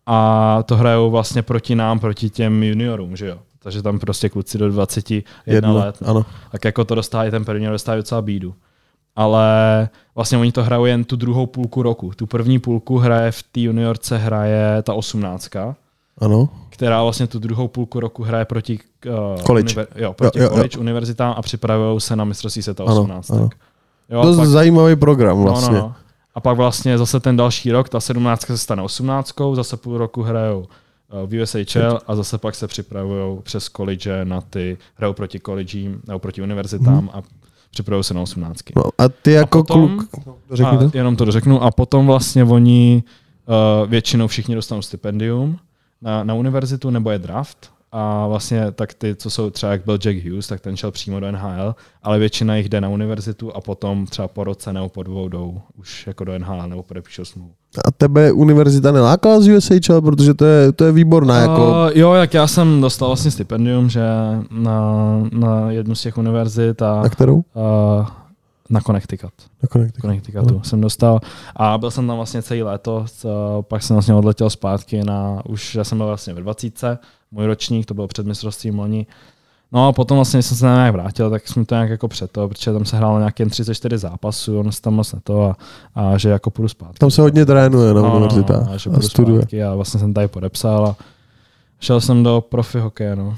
a 0.05 0.59
to 0.65 0.75
hrajou 0.75 1.11
vlastně 1.11 1.41
proti 1.41 1.75
nám, 1.75 1.99
proti 1.99 2.29
těm 2.29 2.63
juniorům, 2.63 3.15
že 3.15 3.27
jo. 3.27 3.39
Takže 3.67 3.81
tam 3.81 3.99
prostě 3.99 4.29
kluci 4.29 4.57
do 4.57 4.69
21 4.69 5.31
Jedno, 5.45 5.75
let. 5.75 5.97
Ano. 6.05 6.25
Tak 6.51 6.65
jako 6.65 6.85
to 6.85 6.95
dostávají, 6.95 7.31
ten 7.31 7.45
první 7.45 7.67
dostávají 7.67 7.99
docela 7.99 8.21
bídu. 8.21 8.53
Ale 9.15 9.89
vlastně 10.15 10.37
oni 10.37 10.51
to 10.51 10.63
hrajou 10.63 10.85
jen 10.85 11.03
tu 11.03 11.15
druhou 11.15 11.45
půlku 11.45 11.81
roku. 11.81 12.11
Tu 12.15 12.25
první 12.25 12.59
půlku 12.59 12.97
hraje 12.97 13.31
v 13.31 13.43
té 13.43 13.59
juniorce 13.59 14.17
hraje 14.17 14.81
ta 14.83 14.93
osmnáctka. 14.93 15.75
Ano. 16.17 16.49
Která 16.69 17.03
vlastně 17.03 17.27
tu 17.27 17.39
druhou 17.39 17.67
půlku 17.67 17.99
roku 17.99 18.23
hraje 18.23 18.45
proti, 18.45 18.79
uh, 19.05 19.43
college. 19.43 19.75
Univer- 19.75 19.87
jo, 19.95 20.13
proti 20.13 20.39
jo, 20.39 20.43
jo, 20.43 20.49
college 20.49 20.77
jo. 20.77 20.81
univerzitám 20.81 21.33
a 21.37 21.41
připravují 21.41 22.01
se 22.01 22.15
na 22.15 22.23
mistrovství 22.23 22.61
světa 22.61 22.83
18. 22.83 23.29
Ano, 23.29 23.39
ano. 23.39 23.49
Jo, 24.09 24.21
to 24.21 24.29
je 24.29 24.35
pak, 24.37 24.47
zajímavý 24.47 24.95
program 24.95 25.43
vlastně. 25.43 25.75
No, 25.75 25.81
no, 25.81 25.87
no. 25.87 25.95
A 26.35 26.39
pak 26.39 26.57
vlastně 26.57 26.97
zase 26.97 27.19
ten 27.19 27.37
další 27.37 27.71
rok, 27.71 27.89
ta 27.89 27.99
17 27.99 28.45
se 28.45 28.57
stane 28.57 28.81
18, 28.81 29.33
zase 29.53 29.77
půl 29.77 29.97
roku 29.97 30.21
hrajou 30.21 30.67
v 31.25 31.41
USHL 31.41 31.99
a 32.07 32.15
zase 32.15 32.37
pak 32.37 32.55
se 32.55 32.67
připravují 32.67 33.39
přes 33.43 33.69
college 33.69 34.25
na 34.25 34.41
ty, 34.41 34.77
hrajou 34.95 35.13
proti 35.13 35.39
collegeím 35.39 36.01
nebo 36.07 36.19
proti 36.19 36.41
univerzitám 36.41 36.97
hmm. 36.97 37.09
a 37.13 37.21
připravují 37.69 38.03
se 38.03 38.13
na 38.13 38.21
18. 38.21 38.59
No 38.75 38.83
a 38.97 39.09
ty 39.09 39.31
jako 39.31 39.59
a 39.59 39.63
potom, 39.63 39.97
kluk, 39.97 40.27
a 40.65 40.77
to? 40.77 40.91
jenom 40.93 41.15
to 41.15 41.25
dořeknu, 41.25 41.63
a 41.63 41.71
potom 41.71 42.05
vlastně 42.05 42.43
oni 42.43 43.03
uh, 43.45 43.89
většinou 43.89 44.27
všichni 44.27 44.55
dostanou 44.55 44.81
stipendium 44.81 45.59
na, 46.01 46.23
na 46.23 46.33
univerzitu 46.33 46.89
nebo 46.89 47.11
je 47.11 47.19
draft 47.19 47.76
a 47.91 48.27
vlastně 48.27 48.71
tak 48.71 48.93
ty, 48.93 49.15
co 49.15 49.29
jsou 49.29 49.49
třeba 49.49 49.71
jak 49.71 49.85
byl 49.85 49.97
Jack 49.97 50.25
Hughes, 50.25 50.47
tak 50.47 50.61
ten 50.61 50.77
šel 50.77 50.91
přímo 50.91 51.19
do 51.19 51.31
NHL, 51.31 51.75
ale 52.03 52.19
většina 52.19 52.55
jich 52.55 52.69
jde 52.69 52.81
na 52.81 52.89
univerzitu 52.89 53.55
a 53.55 53.61
potom 53.61 54.05
třeba 54.05 54.27
po 54.27 54.43
roce 54.43 54.73
nebo 54.73 54.89
po 54.89 55.03
dvou 55.03 55.29
jdou 55.29 55.61
už 55.79 56.07
jako 56.07 56.23
do 56.23 56.39
NHL 56.39 56.67
nebo 56.67 56.83
podepíšou 56.83 57.25
smlouvu. 57.25 57.51
A 57.85 57.91
tebe 57.91 58.31
univerzita 58.31 58.91
nelákala 58.91 59.39
z 59.39 59.47
USHL, 59.47 60.01
protože 60.01 60.33
to 60.33 60.45
je, 60.45 60.71
to 60.71 60.83
je 60.83 60.91
výborná. 60.91 61.35
Uh, 61.35 61.41
jako... 61.41 61.89
Jo, 61.93 62.13
jak 62.13 62.33
já 62.33 62.47
jsem 62.47 62.81
dostal 62.81 63.09
vlastně 63.09 63.31
stipendium, 63.31 63.89
že 63.89 64.01
na, 64.51 65.19
na 65.31 65.71
jednu 65.71 65.95
z 65.95 66.01
těch 66.01 66.17
univerzit. 66.17 66.81
A, 66.81 67.01
na 67.01 67.09
kterou? 67.09 67.35
Uh, 67.35 68.07
na 68.69 68.81
Connecticut. 68.81 69.33
Na 69.63 69.69
Connecticut. 69.71 70.01
Connecticutu 70.01 70.53
no. 70.53 70.63
jsem 70.63 70.81
dostal 70.81 71.19
a 71.55 71.77
byl 71.77 71.91
jsem 71.91 72.07
tam 72.07 72.15
vlastně 72.15 72.41
celý 72.41 72.63
léto, 72.63 73.05
pak 73.61 73.83
jsem 73.83 73.95
vlastně 73.95 74.13
odletěl 74.13 74.49
zpátky 74.49 75.03
na, 75.03 75.41
už 75.45 75.75
já 75.75 75.83
jsem 75.83 75.97
byl 75.97 76.07
vlastně 76.07 76.33
ve 76.33 76.41
20, 76.41 76.99
můj 77.31 77.45
ročník, 77.45 77.85
to 77.85 77.93
bylo 77.93 78.07
před 78.07 78.25
mistrovstvím 78.25 78.79
loni. 78.79 79.07
No 79.71 79.87
a 79.87 79.91
potom 79.91 80.17
vlastně, 80.17 80.41
jsem 80.41 80.57
se 80.57 80.65
na 80.65 80.75
nějak 80.75 80.93
vrátil, 80.93 81.29
tak 81.29 81.47
jsme 81.47 81.65
to 81.65 81.75
nějak 81.75 81.89
jako 81.89 82.07
před 82.07 82.31
to, 82.31 82.47
protože 82.47 82.73
tam 82.73 82.85
se 82.85 82.97
hrálo 82.97 83.19
nějaké 83.19 83.45
34 83.45 83.97
zápasů, 83.97 84.59
on 84.59 84.71
se 84.71 84.81
tam 84.81 84.93
moc 84.93 85.13
na 85.13 85.19
to 85.23 85.43
a, 85.43 85.55
a, 85.95 86.17
že 86.17 86.29
jako 86.29 86.49
půjdu 86.49 86.69
zpátky. 86.69 86.97
Tam 86.99 87.11
se 87.11 87.21
hodně 87.21 87.45
trénuje 87.45 87.93
na 87.93 88.01
no, 88.01 88.11
univerzitách 88.11 88.67
no, 88.67 88.73
a, 88.73 88.77
že 88.77 88.89
a 88.89 89.01
studuje. 89.01 89.41
Zpátky 89.41 89.63
a 89.63 89.75
vlastně 89.75 89.99
jsem 89.99 90.13
tady 90.13 90.27
podepsal 90.27 90.85
a 90.87 90.95
šel 91.79 92.01
jsem 92.01 92.23
do 92.23 92.43
profi 92.49 92.79
hokeje, 92.79 93.15
no. 93.15 93.35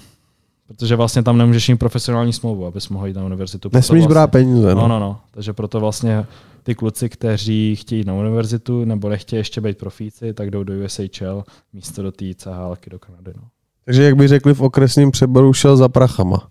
Protože 0.70 0.95
vlastně 0.95 1.24
tam 1.24 1.38
nemůžeš 1.38 1.70
mít 1.70 1.76
profesionální 1.76 2.34
smlouvu, 2.34 2.65
abys 2.65 2.89
mohl 2.89 3.07
jít 3.07 3.15
na 3.15 3.26
univerzitu. 3.26 3.70
Nesmíš 3.74 3.99
vlastně, 3.99 4.13
brát 4.13 4.28
peníze, 4.28 4.76
no. 4.76 4.82
no. 4.82 4.88
No, 4.88 4.99
no, 4.99 5.20
Takže 5.32 5.53
proto 5.53 5.80
vlastně 5.80 6.26
ty 6.63 6.76
kluci, 6.76 7.09
kteří 7.09 7.76
chtějí 7.76 7.99
jít 7.99 8.07
na 8.07 8.13
univerzitu 8.13 8.86
nebo 8.86 9.09
nechtějí 9.09 9.39
ještě 9.39 9.61
být 9.61 9.78
profíci, 9.78 10.34
tak 10.34 10.51
jdou 10.51 10.63
do 10.63 10.74
USHL 10.86 11.43
místo 11.74 12.01
do 12.01 12.11
té 12.11 12.26
CHL 12.34 12.78
do 12.88 12.99
Kanady. 12.99 13.32
No. 13.36 13.43
Takže 13.90 14.04
jak 14.04 14.16
by 14.16 14.28
řekli 14.28 14.54
v 14.54 14.62
okresním 14.62 15.12
přeboru, 15.12 15.54
šel 15.54 15.78
za 15.78 15.90
prachama. 15.90 16.48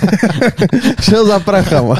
šel 1.00 1.26
za 1.26 1.40
prachama. 1.40 1.96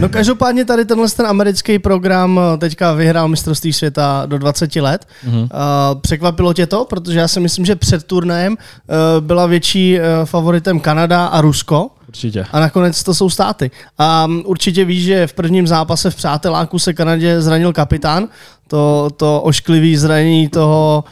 No 0.00 0.08
každopádně 0.08 0.64
tady 0.64 0.84
tenhle 0.84 1.08
ten 1.08 1.26
americký 1.26 1.78
program 1.78 2.40
eh, 2.40 2.58
teďka 2.58 2.92
vyhrál 2.92 3.28
mistrovství 3.28 3.72
světa 3.72 4.22
do 4.26 4.38
20 4.38 4.76
let. 4.76 5.06
Mm-hmm. 5.28 5.42
Uh, 5.42 6.00
překvapilo 6.00 6.52
tě 6.52 6.66
to? 6.66 6.84
Protože 6.84 7.18
já 7.18 7.28
si 7.28 7.40
myslím, 7.40 7.64
že 7.64 7.76
před 7.76 8.04
turnajem 8.04 8.52
uh, 8.52 9.24
byla 9.26 9.46
větší 9.46 9.98
uh, 9.98 10.04
favoritem 10.24 10.80
Kanada 10.80 11.26
a 11.26 11.40
Rusko. 11.40 11.90
Určitě. 12.08 12.46
A 12.52 12.60
nakonec 12.60 13.02
to 13.02 13.14
jsou 13.14 13.30
státy. 13.30 13.70
A 13.98 14.24
um, 14.24 14.42
určitě 14.46 14.84
víš, 14.84 15.04
že 15.04 15.26
v 15.26 15.32
prvním 15.32 15.66
zápase 15.66 16.10
v 16.10 16.16
Přáteláku 16.16 16.78
se 16.78 16.94
Kanadě 16.94 17.40
zranil 17.40 17.72
kapitán. 17.72 18.28
To, 18.68 19.10
to 19.16 19.40
ošklivý 19.40 19.96
zranění 19.96 20.48
toho, 20.48 21.04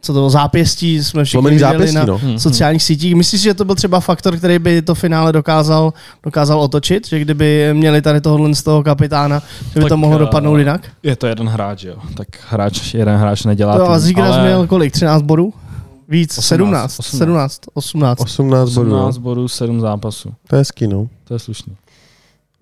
co 0.00 0.12
to 0.12 0.30
zápěstí 0.30 1.04
jsme 1.04 1.24
všichni 1.24 1.50
viděli 1.50 1.58
zápěstí, 1.58 1.96
na 1.96 2.04
no. 2.04 2.18
Hmm, 2.18 2.28
hmm. 2.28 2.38
sociálních 2.38 2.82
sítích. 2.82 3.14
Myslíš, 3.14 3.40
že 3.40 3.54
to 3.54 3.64
byl 3.64 3.74
třeba 3.74 4.00
faktor, 4.00 4.36
který 4.36 4.58
by 4.58 4.82
to 4.82 4.94
finále 4.94 5.32
dokázal, 5.32 5.92
dokázal 6.22 6.60
otočit? 6.60 7.08
Že 7.08 7.18
kdyby 7.18 7.70
měli 7.72 8.02
tady 8.02 8.20
tohohle 8.20 8.54
z 8.54 8.62
toho 8.62 8.82
kapitána, 8.82 9.42
že 9.60 9.74
by 9.74 9.80
tak, 9.80 9.88
to 9.88 9.96
mohlo 9.96 10.18
dopadnout 10.18 10.56
jinak? 10.56 10.88
Je 11.02 11.16
to 11.16 11.26
jeden 11.26 11.48
hráč, 11.48 11.84
jo. 11.84 11.96
Tak 12.14 12.28
hráč, 12.48 12.94
jeden 12.94 13.16
hráč 13.16 13.44
nedělá 13.44 13.76
to. 13.76 13.90
A 13.90 13.98
Zigras 13.98 14.34
ale... 14.34 14.42
měl 14.42 14.66
kolik? 14.66 14.92
13 14.92 15.22
bodů? 15.22 15.52
Víc, 16.08 16.38
18, 16.38 16.92
17, 16.92 16.98
18. 16.98 17.18
17, 17.18 17.60
18. 17.74 18.20
18 18.20 18.70
bodů. 18.74 18.90
18 18.90 19.18
bodů, 19.18 19.48
7 19.48 19.80
zápasů. 19.80 20.34
To 20.48 20.56
je 20.56 20.60
hezký, 20.60 20.86
no. 20.86 21.08
To 21.24 21.34
je 21.34 21.38
slušný. 21.38 21.76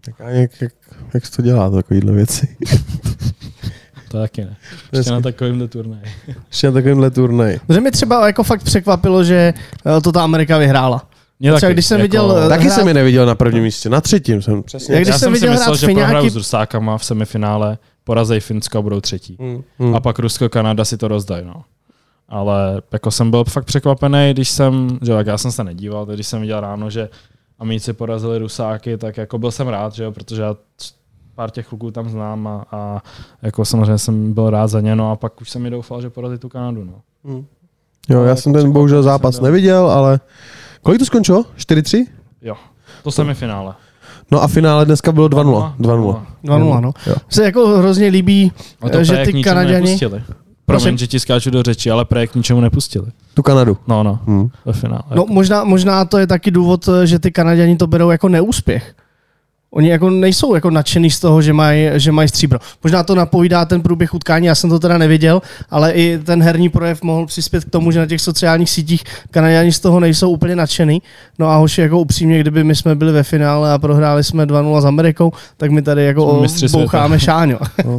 Tak 0.04 0.20
a 0.20 0.28
jak, 0.28 0.50
jak, 0.60 0.72
jak 1.14 1.26
se 1.26 1.32
to 1.32 1.42
dělá, 1.42 1.70
takovýhle 1.70 2.12
věci? 2.12 2.56
to 4.12 4.18
taky 4.18 4.44
ne. 4.44 4.56
Ještě 4.92 5.10
na 5.10 5.20
takovýmhle 5.20 5.68
turnaji. 5.68 6.02
Ještě 6.50 6.66
na 6.66 6.72
takovýmhle 6.72 7.10
turnaji. 7.10 7.60
Že 7.68 7.80
mi 7.80 7.90
třeba 7.90 8.26
jako 8.26 8.42
fakt 8.42 8.62
překvapilo, 8.62 9.24
že 9.24 9.54
eh, 9.96 10.00
to 10.00 10.12
ta 10.12 10.22
Amerika 10.24 10.58
vyhrála. 10.58 11.08
Mě 11.40 11.52
Třeba 11.52 11.72
když 11.72 11.86
jsem 11.86 12.00
viděl, 12.00 12.38
eh, 12.44 12.48
Taky 12.48 12.64
hrát- 12.64 12.74
jsem 12.74 12.88
je 12.88 12.94
neviděl 12.94 13.26
na 13.26 13.34
prvním 13.34 13.62
místě, 13.62 13.88
na 13.88 14.00
třetím 14.00 14.42
jsem. 14.42 14.62
Přesně. 14.62 14.94
Jak 14.94 15.02
když 15.02 15.12
Já 15.14 15.18
jsem 15.18 15.26
jsem 15.26 15.34
si 15.34 15.40
viděl 15.40 15.50
myslel, 15.52 15.66
hrát 15.68 15.80
že 15.80 15.86
Fiňáky- 15.86 16.04
prohrajou 16.10 16.30
s 16.30 16.36
Rusákama 16.36 16.98
v 16.98 17.04
semifinále, 17.04 17.78
porazej 18.04 18.40
Finsko 18.40 18.78
a 18.78 18.82
budou 18.82 19.00
třetí. 19.00 19.36
Hmm. 19.40 19.62
Hmm. 19.78 19.94
A 19.94 20.00
pak 20.00 20.18
Rusko, 20.18 20.48
Kanada 20.48 20.84
si 20.84 20.96
to 20.96 21.08
rozdají, 21.08 21.44
no. 21.46 21.54
Ale 22.28 22.82
jako 22.92 23.10
jsem 23.10 23.30
byl 23.30 23.44
fakt 23.44 23.64
překvapený, 23.64 24.30
když 24.32 24.48
jsem, 24.50 24.98
že 25.02 25.12
jo, 25.12 25.16
tak 25.18 25.26
já 25.26 25.38
jsem 25.38 25.52
se 25.52 25.64
nedíval, 25.64 26.06
tak 26.06 26.14
když 26.14 26.26
jsem 26.26 26.40
viděl 26.40 26.60
ráno, 26.60 26.90
že 26.90 27.08
Amici 27.58 27.92
porazili 27.92 28.38
Rusáky, 28.38 28.96
tak 28.98 29.16
jako 29.16 29.38
byl 29.38 29.50
jsem 29.50 29.68
rád, 29.68 29.94
že 29.94 30.04
jo, 30.04 30.12
protože 30.12 30.42
já 30.42 30.56
pár 31.34 31.50
těch 31.50 31.66
kluků 31.66 31.90
tam 31.90 32.08
znám 32.08 32.46
a, 32.46 32.64
a 32.72 33.02
jako 33.42 33.64
samozřejmě 33.64 33.98
jsem 33.98 34.32
byl 34.32 34.50
rád 34.50 34.66
za 34.66 34.80
ně, 34.80 34.96
no 34.96 35.10
a 35.10 35.16
pak 35.16 35.40
už 35.40 35.50
jsem 35.50 35.62
mi 35.62 35.70
doufal, 35.70 36.02
že 36.02 36.10
porazí 36.10 36.38
tu 36.38 36.48
Kanadu, 36.48 36.84
no. 36.84 36.92
Hmm. 37.24 37.46
Jo, 38.08 38.18
Ale 38.18 38.26
já 38.26 38.28
jako 38.30 38.40
jsem 38.42 38.52
ten 38.52 38.58
překvapený 38.58 38.72
bohužel 38.72 39.02
zápas 39.02 39.38
byl. 39.38 39.44
neviděl, 39.44 39.90
ale 39.90 40.20
kolik 40.82 40.98
to 40.98 41.04
skončilo? 41.04 41.44
4-3? 41.58 42.06
Jo, 42.42 42.54
to 43.02 43.10
semifinále. 43.10 43.74
No 44.30 44.42
a 44.42 44.48
finále 44.48 44.84
dneska 44.86 45.12
bylo 45.12 45.28
2-0. 45.28 45.74
2-0. 45.80 46.22
2-0, 46.44 46.80
no. 46.80 46.92
Jo. 47.06 47.14
Se 47.28 47.44
jako 47.44 47.66
hrozně 47.78 48.08
líbí, 48.08 48.52
to 48.92 49.04
že 49.04 49.22
ty 49.24 49.42
Kanaděni... 49.42 49.80
nepustili. 49.86 50.22
Prosím? 50.66 50.84
Promiň, 50.84 50.98
že 50.98 51.06
ti 51.06 51.20
skáču 51.20 51.50
do 51.50 51.62
řeči, 51.62 51.90
ale 51.90 52.04
projekt 52.04 52.34
ničemu 52.34 52.60
nepustili. 52.60 53.06
Tu 53.34 53.42
Kanadu. 53.42 53.76
No, 53.86 54.02
no, 54.02 54.18
Hmm. 54.26 54.48
ve 54.64 54.72
finále. 54.72 55.02
No 55.14 55.24
možná, 55.28 55.64
možná 55.64 56.04
to 56.04 56.18
je 56.18 56.26
taky 56.26 56.50
důvod, 56.50 56.88
eh, 56.88 57.06
že 57.06 57.18
ty 57.18 57.32
Kanaděni 57.32 57.76
to 57.76 57.86
berou 57.86 58.10
jako 58.10 58.28
neúspěch. 58.28 58.94
Oni 59.74 59.88
jako 59.88 60.10
nejsou 60.10 60.54
jako 60.54 60.70
nadšený 60.70 61.10
z 61.10 61.20
toho, 61.20 61.42
že 61.42 61.52
mají 61.52 61.90
že 61.94 62.12
maj 62.12 62.28
stříbro. 62.28 62.58
Možná 62.82 63.02
to 63.02 63.14
napovídá 63.14 63.64
ten 63.64 63.82
průběh 63.82 64.14
utkání, 64.14 64.46
já 64.46 64.54
jsem 64.54 64.70
to 64.70 64.78
teda 64.78 64.98
neviděl, 64.98 65.42
ale 65.70 65.92
i 65.92 66.18
ten 66.18 66.42
herní 66.42 66.68
projev 66.68 67.02
mohl 67.02 67.26
přispět 67.26 67.64
k 67.64 67.70
tomu, 67.70 67.90
že 67.90 67.98
na 67.98 68.06
těch 68.06 68.20
sociálních 68.20 68.70
sítích 68.70 69.04
Kanaděni 69.30 69.72
z 69.72 69.80
toho 69.80 70.00
nejsou 70.00 70.30
úplně 70.30 70.56
nadšený. 70.56 71.02
No 71.38 71.46
a 71.46 71.56
hoši 71.56 71.80
jako 71.80 71.98
upřímně, 71.98 72.40
kdyby 72.40 72.64
my 72.64 72.76
jsme 72.76 72.94
byli 72.94 73.12
ve 73.12 73.22
finále 73.22 73.72
a 73.72 73.78
prohráli 73.78 74.24
jsme 74.24 74.46
2-0 74.46 74.80
s 74.80 74.84
Amerikou, 74.84 75.32
tak 75.56 75.70
my 75.70 75.82
tady 75.82 76.04
jako 76.04 76.44
boucháme 76.72 77.20
šáňo. 77.20 77.58
No. 77.84 77.98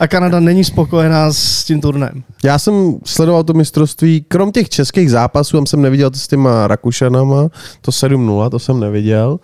a 0.00 0.06
Kanada 0.06 0.40
není 0.40 0.64
spokojená 0.64 1.32
s 1.32 1.64
tím 1.64 1.80
turnem. 1.80 2.22
Já 2.44 2.58
jsem 2.58 2.94
sledoval 3.04 3.44
to 3.44 3.52
mistrovství, 3.52 4.24
krom 4.28 4.52
těch 4.52 4.68
českých 4.68 5.10
zápasů, 5.10 5.56
tam 5.56 5.66
jsem 5.66 5.82
neviděl 5.82 6.10
to 6.10 6.18
s 6.18 6.28
těma 6.28 6.66
Rakušanama, 6.66 7.48
to 7.80 7.90
7-0, 7.90 8.50
to 8.50 8.58
jsem 8.58 8.80
neviděl. 8.80 9.38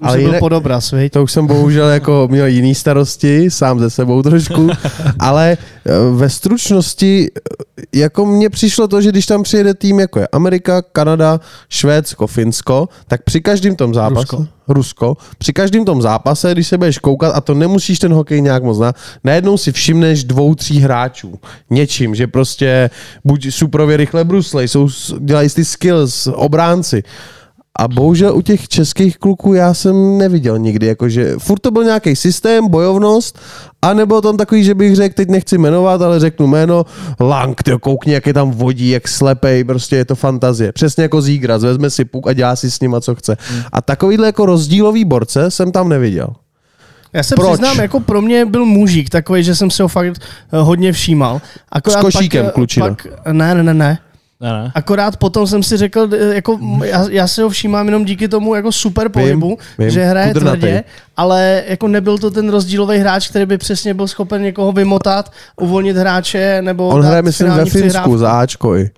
Už 0.00 0.08
ale 0.08 0.18
byl 0.18 0.26
jinak- 0.32 0.38
podobraz, 0.40 0.90
viď? 0.90 1.12
To 1.12 1.22
už 1.22 1.32
jsem 1.32 1.46
bohužel 1.46 1.88
jako 1.88 2.28
měl 2.30 2.46
jiný 2.46 2.74
starosti, 2.74 3.50
sám 3.50 3.80
ze 3.80 3.90
sebou 3.90 4.22
trošku, 4.22 4.70
ale 5.18 5.56
eh, 5.86 5.92
ve 6.12 6.30
stručnosti 6.30 7.30
eh, 7.36 7.82
jako 7.92 8.26
mně 8.26 8.50
přišlo 8.50 8.88
to, 8.88 9.00
že 9.00 9.08
když 9.10 9.26
tam 9.26 9.42
přijede 9.42 9.74
tým 9.74 10.00
jako 10.00 10.20
je 10.20 10.28
Amerika, 10.32 10.82
Kanada, 10.82 11.40
Švédsko, 11.68 12.26
Finsko, 12.26 12.88
tak 13.08 13.22
při 13.22 13.40
každém 13.40 13.76
tom 13.76 13.94
zápase, 13.94 14.20
Rusko. 14.20 14.46
Rusko, 14.68 15.16
při 15.38 15.52
každém 15.52 15.84
tom 15.84 16.02
zápase, 16.02 16.52
když 16.52 16.66
se 16.68 16.78
budeš 16.78 16.98
koukat 16.98 17.32
a 17.36 17.40
to 17.40 17.54
nemusíš 17.54 17.98
ten 17.98 18.12
hokej 18.12 18.40
nějak 18.40 18.62
moc 18.62 18.76
znát, 18.76 18.96
najednou 19.24 19.56
si 19.56 19.72
všimneš 19.72 20.24
dvou, 20.24 20.54
tří 20.54 20.80
hráčů 20.80 21.38
něčím, 21.70 22.14
že 22.14 22.26
prostě 22.26 22.90
buď 23.24 23.46
suprově 23.50 23.96
rychle 23.96 24.24
bruslej, 24.24 24.68
jsou, 24.68 24.88
dělají 25.18 25.48
ty 25.48 25.64
skills, 25.64 26.28
obránci. 26.32 27.02
A 27.78 27.88
bohužel 27.88 28.36
u 28.36 28.42
těch 28.42 28.68
českých 28.68 29.18
kluků 29.18 29.54
já 29.54 29.74
jsem 29.74 30.18
neviděl 30.18 30.58
nikdy, 30.58 30.86
jakože 30.86 31.34
furt 31.38 31.58
to 31.58 31.70
byl 31.70 31.84
nějaký 31.84 32.16
systém, 32.16 32.68
bojovnost, 32.68 33.38
a 33.82 33.94
nebo 33.94 34.20
tam 34.20 34.36
takový, 34.36 34.64
že 34.64 34.74
bych 34.74 34.96
řekl, 34.96 35.14
teď 35.14 35.28
nechci 35.28 35.58
jmenovat, 35.58 36.02
ale 36.02 36.20
řeknu 36.20 36.46
jméno, 36.46 36.84
Lang, 37.20 37.62
ty 37.62 37.72
koukni, 37.80 38.12
jak 38.12 38.26
je 38.26 38.34
tam 38.34 38.50
vodí, 38.50 38.90
jak 38.90 39.08
slepej, 39.08 39.64
prostě 39.64 39.96
je 39.96 40.04
to 40.04 40.14
fantazie. 40.14 40.72
Přesně 40.72 41.02
jako 41.02 41.22
Zígras, 41.22 41.62
vezme 41.62 41.90
si 41.90 42.04
puk 42.04 42.26
a 42.26 42.32
dělá 42.32 42.56
si 42.56 42.70
s 42.70 42.80
nima, 42.80 43.00
co 43.00 43.14
chce. 43.14 43.36
A 43.72 43.82
takovýhle 43.82 44.26
jako 44.26 44.46
rozdílový 44.46 45.04
borce 45.04 45.50
jsem 45.50 45.72
tam 45.72 45.88
neviděl. 45.88 46.28
Já 47.12 47.22
se 47.22 47.34
Proč? 47.34 47.48
přiznám, 47.48 47.80
jako 47.80 48.00
pro 48.00 48.22
mě 48.22 48.44
byl 48.46 48.64
mužík 48.64 49.10
takový, 49.10 49.44
že 49.44 49.54
jsem 49.54 49.70
si 49.70 49.82
ho 49.82 49.88
fakt 49.88 50.06
eh, 50.06 50.12
hodně 50.52 50.92
všímal. 50.92 51.40
Akorát 51.72 51.98
S 51.98 52.02
košíkem, 52.02 52.44
pak, 52.44 52.50
eh, 52.50 52.54
klučina. 52.54 52.88
Pak, 52.88 53.06
ne, 53.32 53.54
ne, 53.54 53.62
ne, 53.62 53.74
ne. 53.74 53.98
Ne, 54.40 54.52
ne. 54.52 54.72
Akorát 54.74 55.16
potom 55.16 55.46
jsem 55.46 55.62
si 55.62 55.76
řekl, 55.76 56.08
jako, 56.32 56.58
já, 56.84 57.06
já 57.10 57.26
si 57.28 57.42
ho 57.42 57.48
všímám 57.48 57.86
jenom 57.86 58.04
díky 58.04 58.28
tomu 58.28 58.54
jako 58.54 58.72
super 58.72 59.08
pohybu, 59.08 59.58
vím. 59.78 59.90
že 59.90 60.04
hraje 60.04 60.32
Kudrnatej. 60.32 60.60
tvrdě, 60.60 60.84
ale 61.16 61.62
jako 61.66 61.88
nebyl 61.88 62.18
to 62.18 62.30
ten 62.30 62.48
rozdílový 62.48 62.98
hráč, 62.98 63.28
který 63.28 63.46
by 63.46 63.58
přesně 63.58 63.94
byl 63.94 64.08
schopen 64.08 64.42
někoho 64.42 64.72
vymotat, 64.72 65.32
uvolnit 65.60 65.96
hráče, 65.96 66.62
nebo 66.62 66.88
On 66.88 67.02
hraje, 67.02 67.22
myslím, 67.22 67.48
ve 67.48 67.64
Finsku 67.64 67.78
přihrávku. 67.78 68.18
za 68.18 68.32
Ačko 68.32 68.76
i. 68.76 68.90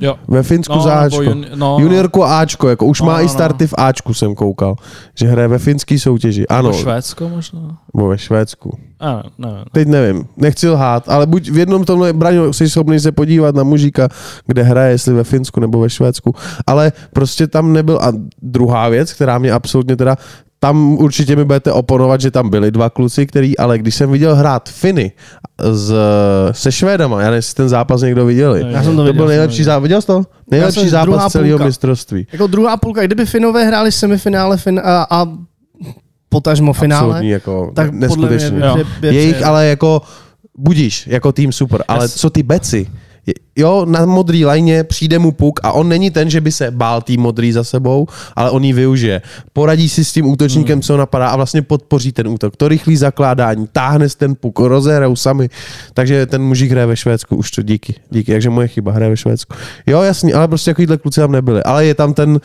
Jo. 0.00 0.14
Ve 0.28 0.42
Finsku 0.42 0.74
No, 0.74 0.80
za 0.82 0.94
Ačko. 0.94 1.22
jun- 1.22 1.46
no, 1.54 1.76
Juniorku 1.80 2.24
a 2.24 2.40
Ačko, 2.40 2.68
jako 2.68 2.86
už 2.86 3.00
No, 3.00 3.06
má 3.06 3.12
no, 3.12 3.20
i 3.20 3.22
no. 3.22 3.28
starty 3.28 3.66
v 3.66 3.74
Ačku, 3.78 4.14
jsem 4.14 4.34
koukal. 4.34 4.76
Že 5.14 5.26
hraje 5.28 5.48
ve 5.48 5.58
finský 5.58 5.98
soutěži. 5.98 6.46
Ano, 6.48 6.68
Ano. 6.68 6.78
Švédsko 6.78 7.28
možná? 7.28 7.78
nebo 7.94 8.08
ve 8.08 8.18
Švédsku. 8.18 8.78
A, 9.00 9.22
ne, 9.38 9.48
ne. 9.52 9.64
Teď 9.72 9.88
nevím, 9.88 10.24
nechci 10.36 10.68
lhát, 10.68 11.08
ale 11.08 11.26
buď 11.26 11.50
v 11.50 11.58
jednom 11.58 11.84
tomhle, 11.84 12.12
Braňo, 12.12 12.52
jsi 12.52 12.70
schopný 12.70 13.00
se 13.00 13.12
podívat 13.12 13.54
na 13.54 13.62
mužíka, 13.62 14.08
kde 14.46 14.62
hraje, 14.62 14.90
jestli 14.90 15.14
ve 15.14 15.24
Finsku 15.24 15.60
nebo 15.60 15.80
ve 15.80 15.90
Švédsku, 15.90 16.34
ale 16.66 16.92
prostě 17.12 17.46
tam 17.46 17.72
nebyl. 17.72 17.98
A 18.02 18.12
druhá 18.42 18.88
věc, 18.88 19.12
která 19.12 19.38
mě 19.38 19.52
absolutně 19.52 19.96
teda, 19.96 20.16
tam 20.64 20.92
určitě 20.98 21.36
mi 21.36 21.44
budete 21.44 21.72
oponovat, 21.72 22.20
že 22.20 22.30
tam 22.30 22.50
byli 22.50 22.70
dva 22.70 22.90
kluci, 22.90 23.26
který, 23.26 23.58
ale 23.58 23.78
když 23.78 23.94
jsem 23.94 24.10
viděl 24.10 24.34
hrát 24.34 24.68
Finy 24.68 25.12
z, 25.72 25.94
se 26.52 26.72
Švédama, 26.72 27.18
já 27.20 27.24
nevím, 27.24 27.36
jestli 27.36 27.54
ten 27.54 27.68
zápas 27.68 28.00
někdo 28.02 28.26
viděli. 28.26 28.64
Já 28.72 28.82
jsem 28.82 28.92
to 28.92 28.96
To 28.96 29.02
viděl. 29.02 29.14
byl 29.14 29.26
nejlepší 29.26 29.64
zápas, 29.64 29.82
viděl 29.82 30.00
jsi 30.00 30.06
to? 30.06 30.22
Nejlepší 30.50 30.88
zápas 30.88 31.32
celého 31.32 31.58
mistrovství. 31.58 32.26
Jako 32.32 32.46
druhá 32.46 32.76
půlka, 32.76 33.02
kdyby 33.06 33.26
Finové 33.26 33.64
hráli 33.64 33.92
semifinále 33.92 34.56
fin- 34.56 34.80
a, 34.84 35.06
a 35.10 35.26
potažmo 36.28 36.72
finále, 36.72 37.06
Absolutní, 37.06 37.28
jako 37.28 37.72
tak 37.74 37.90
podle 38.08 38.28
mě 38.30 38.50
by, 38.74 38.84
by 39.00 39.14
Jejich 39.16 39.44
ale 39.44 39.66
jako 39.66 40.02
budíš, 40.58 41.06
jako 41.06 41.32
tým 41.32 41.52
super, 41.52 41.84
ale 41.88 42.08
co 42.08 42.30
ty 42.30 42.42
beci? 42.42 42.86
Jo, 43.56 43.86
na 43.88 44.06
modrý 44.06 44.44
lajně 44.44 44.84
přijde 44.84 45.18
mu 45.18 45.32
puk 45.32 45.60
a 45.62 45.72
on 45.72 45.88
není 45.88 46.10
ten, 46.10 46.30
že 46.30 46.40
by 46.40 46.52
se 46.52 46.70
bál 46.70 47.02
tým 47.02 47.20
modrý 47.20 47.52
za 47.52 47.64
sebou, 47.64 48.06
ale 48.36 48.50
on 48.50 48.64
ji 48.64 48.72
využije. 48.72 49.22
Poradí 49.52 49.88
si 49.88 50.04
s 50.04 50.12
tím 50.12 50.26
útočníkem, 50.26 50.82
co 50.82 50.96
napadá 50.96 51.28
a 51.28 51.36
vlastně 51.36 51.62
podpoří 51.62 52.12
ten 52.12 52.28
útok. 52.28 52.56
To 52.56 52.68
rychlý 52.68 52.96
zakládání, 52.96 53.68
táhne 53.72 54.08
si 54.08 54.16
ten 54.16 54.34
puk, 54.34 54.58
rozehrajou 54.58 55.16
sami. 55.16 55.48
Takže 55.94 56.26
ten 56.26 56.42
mužík 56.42 56.70
hraje 56.70 56.86
ve 56.86 56.96
Švédsku, 56.96 57.36
už 57.36 57.50
to 57.50 57.62
díky. 57.62 57.94
Díky, 58.10 58.32
takže 58.32 58.50
moje 58.50 58.68
chyba, 58.68 58.92
hraje 58.92 59.10
ve 59.10 59.16
Švédsku. 59.16 59.54
Jo, 59.86 60.02
jasně, 60.02 60.34
ale 60.34 60.48
prostě 60.48 60.70
takovýhle 60.70 60.98
kluci 60.98 61.20
tam 61.20 61.32
nebyli. 61.32 61.62
Ale 61.62 61.86
je 61.86 61.94
tam 61.94 62.14
ten 62.14 62.30
uh, 62.30 62.38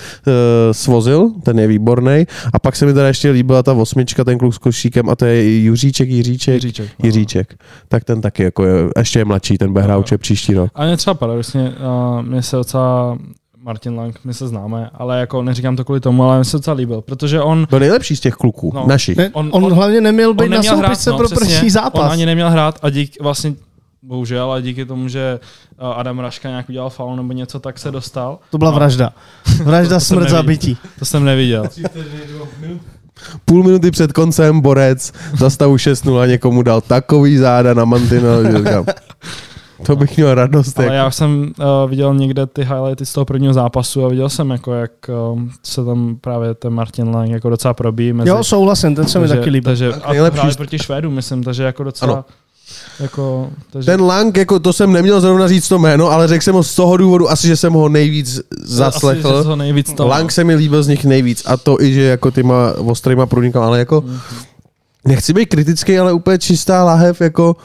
Svozil, 0.72 1.30
ten 1.44 1.60
je 1.60 1.68
výborný. 1.68 2.28
A 2.54 2.60
pak 2.60 2.76
se 2.76 2.86
mi 2.86 2.94
teda 2.94 3.08
ještě 3.08 3.30
líbila 3.30 3.64
ta 3.64 3.74
osmička, 3.74 4.24
ten 4.24 4.38
kluk 4.38 4.54
s 4.54 4.58
košíkem 4.58 5.10
a 5.10 5.16
to 5.16 5.26
je 5.26 5.64
Juříček, 5.64 6.10
Jiříček. 6.10 6.54
Jiříček. 6.54 6.90
Jiříček. 7.04 7.56
Tak 7.88 8.04
ten 8.04 8.22
taky 8.22 8.44
jako 8.44 8.66
je, 8.66 8.74
ještě 8.98 9.20
je 9.20 9.26
mladší, 9.26 9.58
ten 9.58 9.74
bude 9.74 9.84
hrát 9.84 10.14
příští 10.18 10.54
rok. 10.54 10.72
A 10.76 10.86
třeba 11.00 11.14
paradoxně, 11.14 11.74
uh, 12.18 12.22
mě 12.22 12.42
se 12.42 12.56
docela 12.56 13.18
Martin 13.64 13.96
Lang, 13.96 14.20
my 14.24 14.34
se 14.34 14.48
známe, 14.48 14.90
ale 14.94 15.20
jako 15.20 15.44
neříkám 15.44 15.76
to 15.76 15.86
kvůli 15.86 16.00
tomu, 16.00 16.24
ale 16.24 16.38
mě 16.38 16.46
se 16.46 16.58
docela 16.58 16.76
líbil, 16.76 17.02
protože 17.02 17.42
on 17.42 17.68
Byl 17.70 17.80
nejlepší 17.80 18.16
z 18.16 18.20
těch 18.20 18.34
kluků, 18.34 18.72
No. 18.76 18.86
našich. 18.88 19.18
Ne, 19.18 19.30
On- 19.34 19.50
on, 19.52 19.66
on, 19.66 19.74
hlavně 19.74 20.02
neměl 20.02 20.34
být 20.34 20.44
on 20.46 20.50
na 20.50 20.56
neměl 20.58 20.78
hrát, 20.78 20.88
soupisce 20.88 21.10
no, 21.10 21.18
pro 21.18 21.28
přesně. 21.28 21.56
první 21.56 21.70
zápas. 21.70 22.06
On 22.06 22.12
ani 22.12 22.26
neměl 22.26 22.50
hrát 22.50 22.80
a 22.82 22.90
dík 22.90 23.22
vlastně 23.22 23.54
bohužel, 24.04 24.52
ale 24.52 24.62
díky 24.62 24.86
tomu, 24.86 25.08
že 25.08 25.40
Adam 25.80 26.20
Raška 26.20 26.50
nějak 26.50 26.70
udělal 26.70 26.90
faul 26.90 27.16
nebo 27.16 27.34
něco, 27.34 27.60
tak 27.60 27.80
se 27.80 27.92
dostal. 27.92 28.40
To 28.52 28.58
byla 28.58 28.72
No. 28.72 28.76
vražda. 28.78 29.10
Vražda, 29.64 29.96
To 29.96 30.00
jsem 30.00 30.18
smrt, 30.18 30.30
zabití. 30.30 30.78
To 31.00 31.06
jsem 31.06 31.24
neviděl. 31.26 31.66
Půl 33.46 33.64
minuty 33.64 33.92
před 33.92 34.14
koncem 34.14 34.62
Borec 34.62 35.14
za 35.38 35.50
stavu 35.50 35.76
6-0 35.78 36.28
někomu 36.28 36.62
dal 36.62 36.82
takový 36.82 37.38
záda 37.38 37.74
na 37.74 37.86
mantinel, 37.86 38.52
že 38.52 38.58
říkám, 38.58 38.86
to 39.86 39.96
bych 39.96 40.18
měl 40.18 40.36
radost. 40.36 40.78
Ale 40.78 40.86
jako. 40.86 40.96
já 40.96 41.12
jsem 41.12 41.52
uh, 41.84 41.90
viděl 41.90 42.16
někde 42.16 42.46
ty 42.46 42.62
highlighty 42.62 43.06
z 43.06 43.14
toho 43.14 43.26
prvního 43.26 43.54
zápasu 43.54 44.06
a 44.06 44.10
viděl 44.10 44.30
jsem, 44.30 44.50
jako, 44.50 44.74
jak 44.74 44.92
um, 45.34 45.52
se 45.64 45.86
tam 45.86 46.18
právě 46.22 46.54
ten 46.54 46.74
Martin 46.74 47.10
Lang 47.10 47.30
jako 47.32 47.50
docela 47.50 47.74
probíjí 47.74 48.14
mezi... 48.14 48.30
Jo, 48.30 48.44
souhlasím, 48.44 48.96
ten 48.96 49.08
se 49.08 49.20
mi 49.20 49.28
taky 49.28 49.50
líbil. 49.50 49.72
Takže, 49.72 49.94
a 49.94 50.12
nejlepší- 50.14 50.58
proti 50.58 50.80
Švédu, 50.80 51.12
myslím, 51.12 51.44
takže 51.44 51.64
jako 51.64 51.84
docela... 51.84 52.14
Ano. 52.14 52.26
Jako, 53.00 53.50
takže, 53.72 53.92
Ten 53.92 54.02
Lang, 54.02 54.38
jako 54.38 54.60
to 54.60 54.74
jsem 54.74 54.94
neměl 54.94 55.22
zrovna 55.22 55.48
říct 55.48 55.68
to 55.68 55.80
jméno, 55.80 56.12
ale 56.12 56.28
řekl 56.28 56.44
jsem 56.44 56.56
ho 56.56 56.64
z 56.64 56.76
toho 56.76 56.98
důvodu, 56.98 57.30
asi, 57.30 57.48
že 57.48 57.56
jsem 57.58 57.74
ho 57.74 57.90
nejvíc 57.90 58.40
Asi, 58.40 58.44
zaslechl. 58.76 59.38
že 59.38 59.44
to 59.44 59.56
nejvíc 59.56 59.94
to, 59.94 60.08
Lang 60.08 60.32
se 60.32 60.44
mi 60.44 60.56
líbil 60.56 60.84
z 60.84 60.88
nich 60.88 61.06
nejvíc 61.06 61.44
a 61.46 61.58
to 61.58 61.82
i, 61.82 61.94
že 61.94 62.02
jako 62.02 62.32
tyma 62.32 62.74
ostrýma 62.78 63.26
průnikama, 63.26 63.66
ale 63.66 63.80
jako 63.80 64.02
Mhm. 64.02 64.20
nechci 65.06 65.34
být 65.34 65.46
kritický, 65.46 66.00
ale 66.00 66.14
úplně 66.14 66.38
čistá 66.38 66.84
lahev, 66.84 67.22
jako 67.22 67.56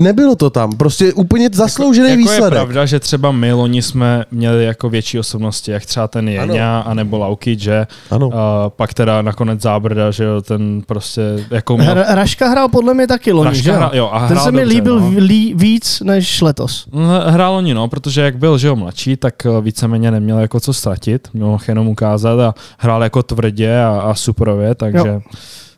nebylo 0.00 0.36
to 0.36 0.50
tam. 0.50 0.72
Prostě 0.72 1.12
úplně 1.12 1.48
zasloužený 1.52 2.08
jako, 2.08 2.18
výsledek. 2.18 2.42
Jako 2.42 2.54
je 2.54 2.60
pravda, 2.60 2.86
že 2.86 3.00
třeba 3.00 3.32
my 3.32 3.52
loni 3.52 3.82
jsme 3.82 4.24
měli 4.30 4.64
jako 4.64 4.88
větší 4.88 5.18
osobnosti, 5.18 5.70
jak 5.70 5.86
třeba 5.86 6.08
ten 6.08 6.28
Jeňa, 6.28 6.80
anebo 6.80 7.18
Lauky, 7.18 7.58
že 7.58 7.86
ano. 8.10 8.28
Uh, 8.28 8.34
pak 8.68 8.94
teda 8.94 9.22
nakonec 9.22 9.60
Zábrda, 9.60 10.10
že 10.10 10.24
jo, 10.24 10.42
ten 10.42 10.82
prostě 10.86 11.22
jako 11.50 11.76
měl... 11.76 11.94
Raška 12.08 12.48
hrál 12.48 12.68
podle 12.68 12.94
mě 12.94 13.06
taky 13.06 13.32
loni, 13.32 13.48
Raška 13.48 13.62
že 13.62 13.72
hrál, 13.72 13.90
jo? 13.94 14.10
a 14.12 14.28
ten 14.28 14.38
se 14.38 14.52
mi 14.52 14.62
líbil 14.62 15.00
no. 15.00 15.12
lí, 15.16 15.54
víc 15.56 16.00
než 16.04 16.40
letos. 16.40 16.86
No, 16.92 17.20
hrál 17.26 17.52
loni, 17.52 17.74
no, 17.74 17.88
protože 17.88 18.20
jak 18.20 18.38
byl, 18.38 18.58
že 18.58 18.68
jo, 18.68 18.76
mladší, 18.76 19.16
tak 19.16 19.46
eh, 19.46 19.60
víceméně 19.60 20.10
neměl 20.10 20.38
jako 20.38 20.60
co 20.60 20.72
ztratit, 20.72 21.28
měl 21.32 21.58
jenom 21.68 21.88
ukázat 21.88 22.40
a 22.40 22.54
hrál 22.78 23.02
jako 23.02 23.22
tvrdě 23.22 23.82
a, 23.82 24.00
a 24.00 24.14
superově, 24.14 24.74
takže, 24.74 25.08
jo. 25.08 25.20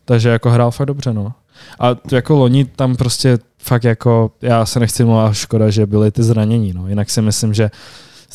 takže 0.05 0.29
jako 0.29 0.51
hrál 0.51 0.71
fakt 0.71 0.87
dobře, 0.87 1.13
no. 1.13 1.33
A 1.81 1.97
jako 2.13 2.37
loni 2.37 2.65
tam 2.65 2.97
prostě 2.97 3.39
fakt 3.59 3.85
jako, 3.85 4.31
já 4.43 4.67
se 4.67 4.81
nechci 4.81 5.05
mluvit, 5.05 5.35
škoda, 5.35 5.71
že 5.71 5.87
byly 5.87 6.11
ty 6.11 6.23
zranění, 6.23 6.73
no. 6.73 6.89
Jinak 6.89 7.11
si 7.11 7.23
myslím, 7.23 7.55
že 7.55 7.71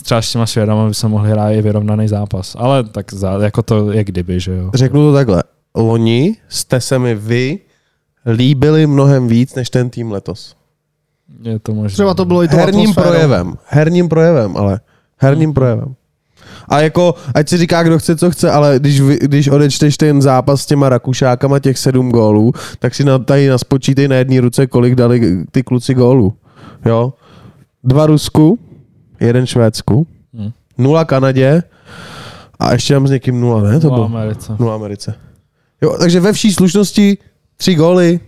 třeba 0.03 0.21
s 0.21 0.31
těma 0.31 0.45
švédama 0.45 0.87
by 0.87 0.93
se 0.93 1.07
mohli 1.07 1.31
hrát 1.31 1.51
i 1.51 1.61
vyrovnaný 1.61 2.07
zápas. 2.07 2.55
Ale 2.59 2.83
tak 2.83 3.13
za, 3.13 3.31
jako 3.43 3.63
to 3.63 3.91
je 3.91 4.03
kdyby, 4.03 4.39
že 4.39 4.51
jo. 4.51 4.71
Řeknu 4.73 4.99
to 4.99 5.13
takhle. 5.13 5.43
Loni 5.75 6.35
jste 6.49 6.81
se 6.81 6.99
mi 6.99 7.15
vy 7.15 7.59
líbili 8.25 8.87
mnohem 8.87 9.27
víc 9.27 9.55
než 9.55 9.69
ten 9.69 9.89
tým 9.89 10.11
letos. 10.11 10.55
Je 11.41 11.59
to 11.59 11.73
možné. 11.73 11.93
Třeba 11.93 12.13
to 12.13 12.25
bylo 12.25 12.43
i 12.43 12.47
to 12.47 12.55
Herním 12.55 12.93
projevem. 12.93 13.53
Herním 13.65 14.09
projevem, 14.09 14.57
ale. 14.57 14.79
Herním 15.17 15.47
hmm. 15.49 15.53
projevem. 15.53 15.95
A 16.67 16.79
jako, 16.81 17.15
ať 17.35 17.49
si 17.49 17.57
říká, 17.57 17.83
kdo 17.83 17.99
chce, 17.99 18.15
co 18.15 18.31
chce, 18.31 18.51
ale 18.51 18.79
když, 18.79 19.01
když 19.01 19.47
odečteš 19.47 19.97
ten 19.97 20.21
zápas 20.21 20.61
s 20.61 20.65
těma 20.65 20.89
Rakušákama, 20.89 21.59
těch 21.59 21.77
sedm 21.77 22.11
gólů, 22.11 22.53
tak 22.79 22.95
si 22.95 23.03
na, 23.03 23.19
tady 23.19 23.47
naspočítej 23.47 24.07
na 24.07 24.15
jedné 24.15 24.41
ruce, 24.41 24.67
kolik 24.67 24.95
dali 24.95 25.45
ty 25.51 25.63
kluci 25.63 25.93
gólů. 25.93 26.33
Jo? 26.85 27.13
Dva 27.83 28.05
Rusku, 28.05 28.59
jeden 29.19 29.45
Švédsku, 29.45 30.07
hmm. 30.33 30.51
nula 30.77 31.05
Kanadě 31.05 31.63
a 32.59 32.73
ještě 32.73 32.93
mám 32.93 33.07
s 33.07 33.11
někým 33.11 33.41
nula, 33.41 33.61
ne? 33.61 33.79
To 33.79 33.89
nula 33.89 34.05
Americe. 34.05 34.55
Nula 34.59 34.75
Americe. 34.75 35.13
Jo, 35.81 35.95
takže 35.99 36.19
ve 36.19 36.33
vší 36.33 36.53
slušnosti 36.53 37.17
tři 37.57 37.75
góly, 37.75 38.19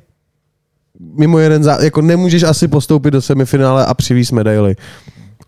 mimo 1.00 1.40
jeden 1.40 1.64
zá... 1.64 1.78
jako 1.84 2.02
nemůžeš 2.02 2.44
asi 2.44 2.68
postoupit 2.68 3.12
do 3.12 3.22
semifinále 3.22 3.86
a 3.86 3.94
přivízt 3.94 4.32
medaily 4.32 4.76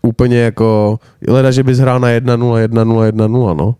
úplně 0.02 0.38
jako, 0.38 0.98
leda, 1.28 1.50
že 1.50 1.62
bys 1.62 1.78
hrál 1.78 2.00
na 2.00 2.08
1-0, 2.08 2.66
1-0, 2.66 3.10
1-0, 3.10 3.56
no. 3.56 3.74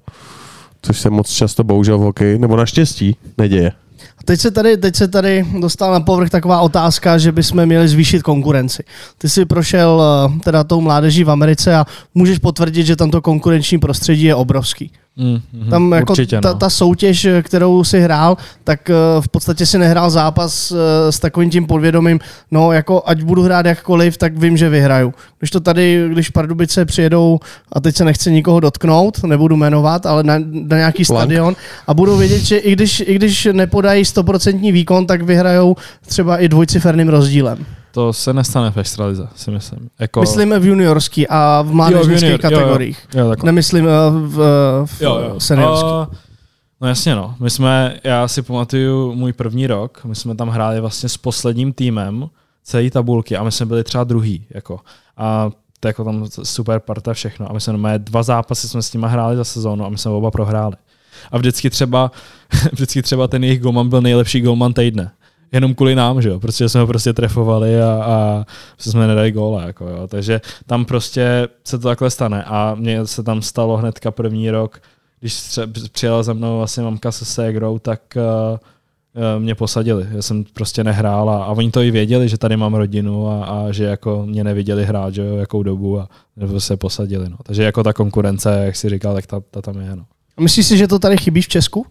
Což 0.82 1.00
se 1.00 1.10
moc 1.10 1.30
často 1.30 1.64
bohužel 1.64 1.98
v 1.98 2.02
hokeji, 2.02 2.38
nebo 2.38 2.56
naštěstí, 2.56 3.16
neděje. 3.38 3.72
A 4.18 4.24
teď 4.24 4.40
se 4.40 4.50
tady, 4.50 4.76
teď 4.76 4.96
se 4.96 5.08
tady 5.08 5.46
dostala 5.60 5.92
na 5.92 6.00
povrch 6.00 6.30
taková 6.30 6.60
otázka, 6.60 7.18
že 7.18 7.32
bychom 7.32 7.66
měli 7.66 7.88
zvýšit 7.88 8.22
konkurenci. 8.22 8.84
Ty 9.18 9.28
jsi 9.28 9.44
prošel 9.44 10.02
eh, 10.02 10.40
teda 10.44 10.64
tou 10.64 10.80
mládeží 10.80 11.24
v 11.24 11.30
Americe 11.30 11.74
a 11.76 11.86
můžeš 12.14 12.38
potvrdit, 12.38 12.86
že 12.86 12.96
tamto 12.96 13.22
konkurenční 13.22 13.78
prostředí 13.78 14.22
je 14.22 14.34
obrovský. 14.34 14.90
Mm, 15.16 15.40
mm, 15.52 15.70
Tam 15.70 15.92
jako 15.92 16.12
určitě, 16.12 16.40
ta, 16.40 16.48
no. 16.48 16.54
ta 16.58 16.70
soutěž, 16.70 17.26
kterou 17.42 17.84
si 17.84 18.00
hrál, 18.00 18.36
tak 18.64 18.90
eh, 18.90 18.94
v 19.20 19.28
podstatě 19.28 19.66
si 19.66 19.78
nehrál 19.78 20.10
zápas 20.10 20.72
eh, 20.72 21.12
s 21.12 21.18
takovým 21.18 21.50
tím 21.50 21.66
podvědomím, 21.66 22.20
no 22.50 22.72
jako 22.72 23.02
ať 23.06 23.22
budu 23.22 23.42
hrát 23.42 23.66
jakkoliv, 23.66 24.16
tak 24.16 24.38
vím, 24.38 24.56
že 24.56 24.68
vyhraju. 24.68 25.14
Když 25.38 25.50
to 25.50 25.60
tady, 25.60 26.08
když 26.12 26.30
Pardubice 26.30 26.84
přijedou, 26.84 27.40
a 27.72 27.80
teď 27.80 27.96
se 27.96 28.04
nechci 28.04 28.32
nikoho 28.32 28.60
dotknout, 28.60 29.24
nebudu 29.24 29.56
jmenovat, 29.56 30.06
ale 30.06 30.22
na, 30.22 30.34
na 30.52 30.76
nějaký 30.76 31.04
Plank. 31.04 31.20
stadion 31.20 31.56
a 31.86 31.94
budou 31.94 32.16
vědět, 32.16 32.40
že 32.40 32.56
i 32.56 32.72
když, 32.72 33.02
i 33.06 33.14
když 33.14 33.48
nepodají 33.52 34.04
stoprocentní 34.04 34.72
výkon, 34.72 35.06
tak 35.06 35.22
vyhrajou 35.22 35.76
třeba 36.06 36.38
i 36.38 36.48
dvojciferným 36.48 37.08
rozdílem. 37.08 37.66
To 37.92 38.12
se 38.12 38.32
nestane 38.32 38.70
v 38.70 38.76
extralize, 38.76 39.28
si 39.36 39.50
myslím. 39.50 39.90
Jako... 39.98 40.20
Myslím 40.20 40.54
v 40.58 40.66
juniorský 40.66 41.28
a 41.28 41.62
v 41.62 41.72
mládežnických 41.72 42.22
junior, 42.22 42.40
kategoriích. 42.40 43.08
Jo, 43.14 43.26
jo, 43.26 43.34
Nemyslím 43.44 43.88
eh, 43.88 43.90
v, 44.10 44.36
v 44.86 45.00
jo, 45.00 45.18
jo. 45.18 45.40
seniorský. 45.40 45.86
Uh, 45.86 46.14
no 46.80 46.88
jasně 46.88 47.14
no. 47.14 47.34
My 47.40 47.50
jsme, 47.50 47.98
já 48.04 48.28
si 48.28 48.42
pamatuju 48.42 49.14
můj 49.14 49.32
první 49.32 49.66
rok, 49.66 50.00
my 50.04 50.14
jsme 50.14 50.34
tam 50.34 50.48
hráli 50.48 50.80
vlastně 50.80 51.08
s 51.08 51.16
posledním 51.16 51.72
týmem 51.72 52.28
celé 52.62 52.90
tabulky 52.90 53.36
a 53.36 53.44
my 53.44 53.52
jsme 53.52 53.66
byli 53.66 53.84
třeba 53.84 54.04
druhý. 54.04 54.46
Jako. 54.50 54.80
A 55.16 55.50
to 55.80 55.88
jako 55.88 56.04
tam 56.04 56.26
super 56.42 56.80
parta 56.80 57.14
všechno. 57.14 57.50
A 57.50 57.52
my 57.52 57.60
jsme 57.60 57.72
máme 57.72 57.98
dva 57.98 58.22
zápasy 58.22 58.68
jsme 58.68 58.82
s 58.82 58.92
nimi 58.92 59.06
hráli 59.08 59.36
za 59.36 59.44
sezónu 59.44 59.84
a 59.84 59.88
my 59.88 59.98
jsme 59.98 60.10
oba 60.10 60.30
prohráli. 60.30 60.76
A 61.32 61.38
vždycky 61.38 61.70
třeba, 61.70 62.10
vždycky 62.72 63.02
třeba 63.02 63.28
ten 63.28 63.44
jejich 63.44 63.60
golman 63.60 63.88
byl 63.88 64.00
nejlepší 64.00 64.40
golman 64.40 64.72
týdne 64.72 65.10
jenom 65.52 65.74
kvůli 65.74 65.94
nám, 65.94 66.22
že 66.22 66.28
jo, 66.28 66.40
protože 66.40 66.68
jsme 66.68 66.80
ho 66.80 66.86
prostě 66.86 67.12
trefovali 67.12 67.82
a, 67.82 68.04
a 68.04 68.44
jsme 68.78 69.06
nedali 69.06 69.32
góla, 69.32 69.62
jako 69.62 69.88
jo. 69.88 70.08
takže 70.08 70.40
tam 70.66 70.84
prostě 70.84 71.48
se 71.64 71.78
to 71.78 71.88
takhle 71.88 72.10
stane 72.10 72.44
a 72.44 72.74
mně 72.74 73.06
se 73.06 73.22
tam 73.22 73.42
stalo 73.42 73.76
hnedka 73.76 74.10
první 74.10 74.50
rok, 74.50 74.80
když 75.20 75.58
přijela 75.92 76.22
za 76.22 76.32
mnou 76.32 76.58
vlastně 76.58 76.82
mamka 76.82 77.12
se 77.12 77.24
Segrou, 77.24 77.78
tak 77.78 78.00
uh, 78.16 78.58
mě 79.42 79.54
posadili. 79.54 80.06
Já 80.10 80.22
jsem 80.22 80.44
prostě 80.44 80.84
nehrál 80.84 81.30
a, 81.30 81.44
a 81.44 81.52
oni 81.52 81.70
to 81.70 81.82
i 81.82 81.90
věděli, 81.90 82.28
že 82.28 82.38
tady 82.38 82.56
mám 82.56 82.74
rodinu 82.74 83.28
a, 83.28 83.44
a 83.44 83.72
že 83.72 83.84
jako 83.84 84.26
mě 84.26 84.44
neviděli 84.44 84.84
hrát, 84.84 85.14
že 85.14 85.22
jo, 85.22 85.36
jakou 85.36 85.62
dobu 85.62 86.00
a 86.00 86.08
nebo 86.36 86.60
se 86.60 86.76
posadili. 86.76 87.28
No. 87.28 87.36
Takže 87.42 87.62
jako 87.62 87.82
ta 87.82 87.92
konkurence, 87.92 88.62
jak 88.64 88.76
si 88.76 88.88
říkal, 88.88 89.14
tak 89.14 89.26
ta, 89.26 89.40
ta 89.50 89.62
tam 89.62 89.80
je. 89.80 89.96
No. 89.96 90.04
Myslíš 90.40 90.66
si, 90.66 90.76
že 90.76 90.88
to 90.88 90.98
tady 90.98 91.16
chybí 91.16 91.42
v 91.42 91.48
Česku? 91.48 91.86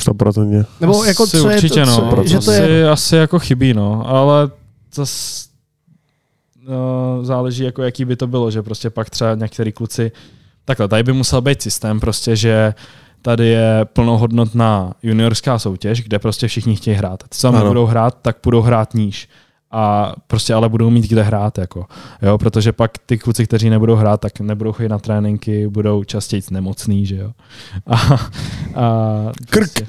100%. 0.00 0.66
Nebo 0.80 1.04
jako 1.04 1.22
asi 1.22 1.36
co 1.38 1.44
určitě, 1.44 1.80
je 1.80 1.86
to, 1.86 1.94
co, 1.94 2.16
no. 2.16 2.26
že 2.26 2.38
to 2.38 2.52
je... 2.52 2.90
Asi 2.90 3.16
jako 3.16 3.38
chybí, 3.38 3.74
no, 3.74 4.02
ale 4.06 4.50
to 4.94 5.06
s, 5.06 5.48
no, 6.68 7.18
záleží, 7.24 7.64
jako 7.64 7.82
jaký 7.82 8.04
by 8.04 8.16
to 8.16 8.26
bylo, 8.26 8.50
že 8.50 8.62
prostě 8.62 8.90
pak 8.90 9.10
třeba 9.10 9.34
některý 9.34 9.72
kluci, 9.72 10.12
takhle, 10.64 10.88
tady 10.88 11.02
by 11.02 11.12
musel 11.12 11.40
být 11.40 11.62
systém 11.62 12.00
prostě, 12.00 12.36
že 12.36 12.74
tady 13.22 13.48
je 13.48 13.80
plnohodnotná 13.84 14.94
juniorská 15.02 15.58
soutěž, 15.58 16.02
kde 16.02 16.18
prostě 16.18 16.48
všichni 16.48 16.76
chtějí 16.76 16.96
hrát. 16.96 17.22
Co 17.30 17.52
tam 17.52 17.68
budou 17.68 17.86
hrát, 17.86 18.16
tak 18.22 18.36
budou 18.42 18.60
hrát 18.60 18.94
níž 18.94 19.28
a 19.70 20.14
prostě 20.26 20.54
ale 20.54 20.68
budou 20.68 20.90
mít 20.90 21.08
kde 21.08 21.22
hrát, 21.22 21.58
jako, 21.58 21.86
jo, 22.22 22.38
protože 22.38 22.72
pak 22.72 22.98
ty 22.98 23.18
kluci, 23.18 23.46
kteří 23.46 23.70
nebudou 23.70 23.94
hrát, 23.94 24.20
tak 24.20 24.40
nebudou 24.40 24.72
chodit 24.72 24.88
na 24.88 24.98
tréninky, 24.98 25.68
budou 25.68 26.04
častěji 26.04 26.42
nemocný, 26.50 27.06
že 27.06 27.16
jo. 27.16 27.32
A, 27.86 27.96
a 28.74 29.32
prostě, 29.50 29.86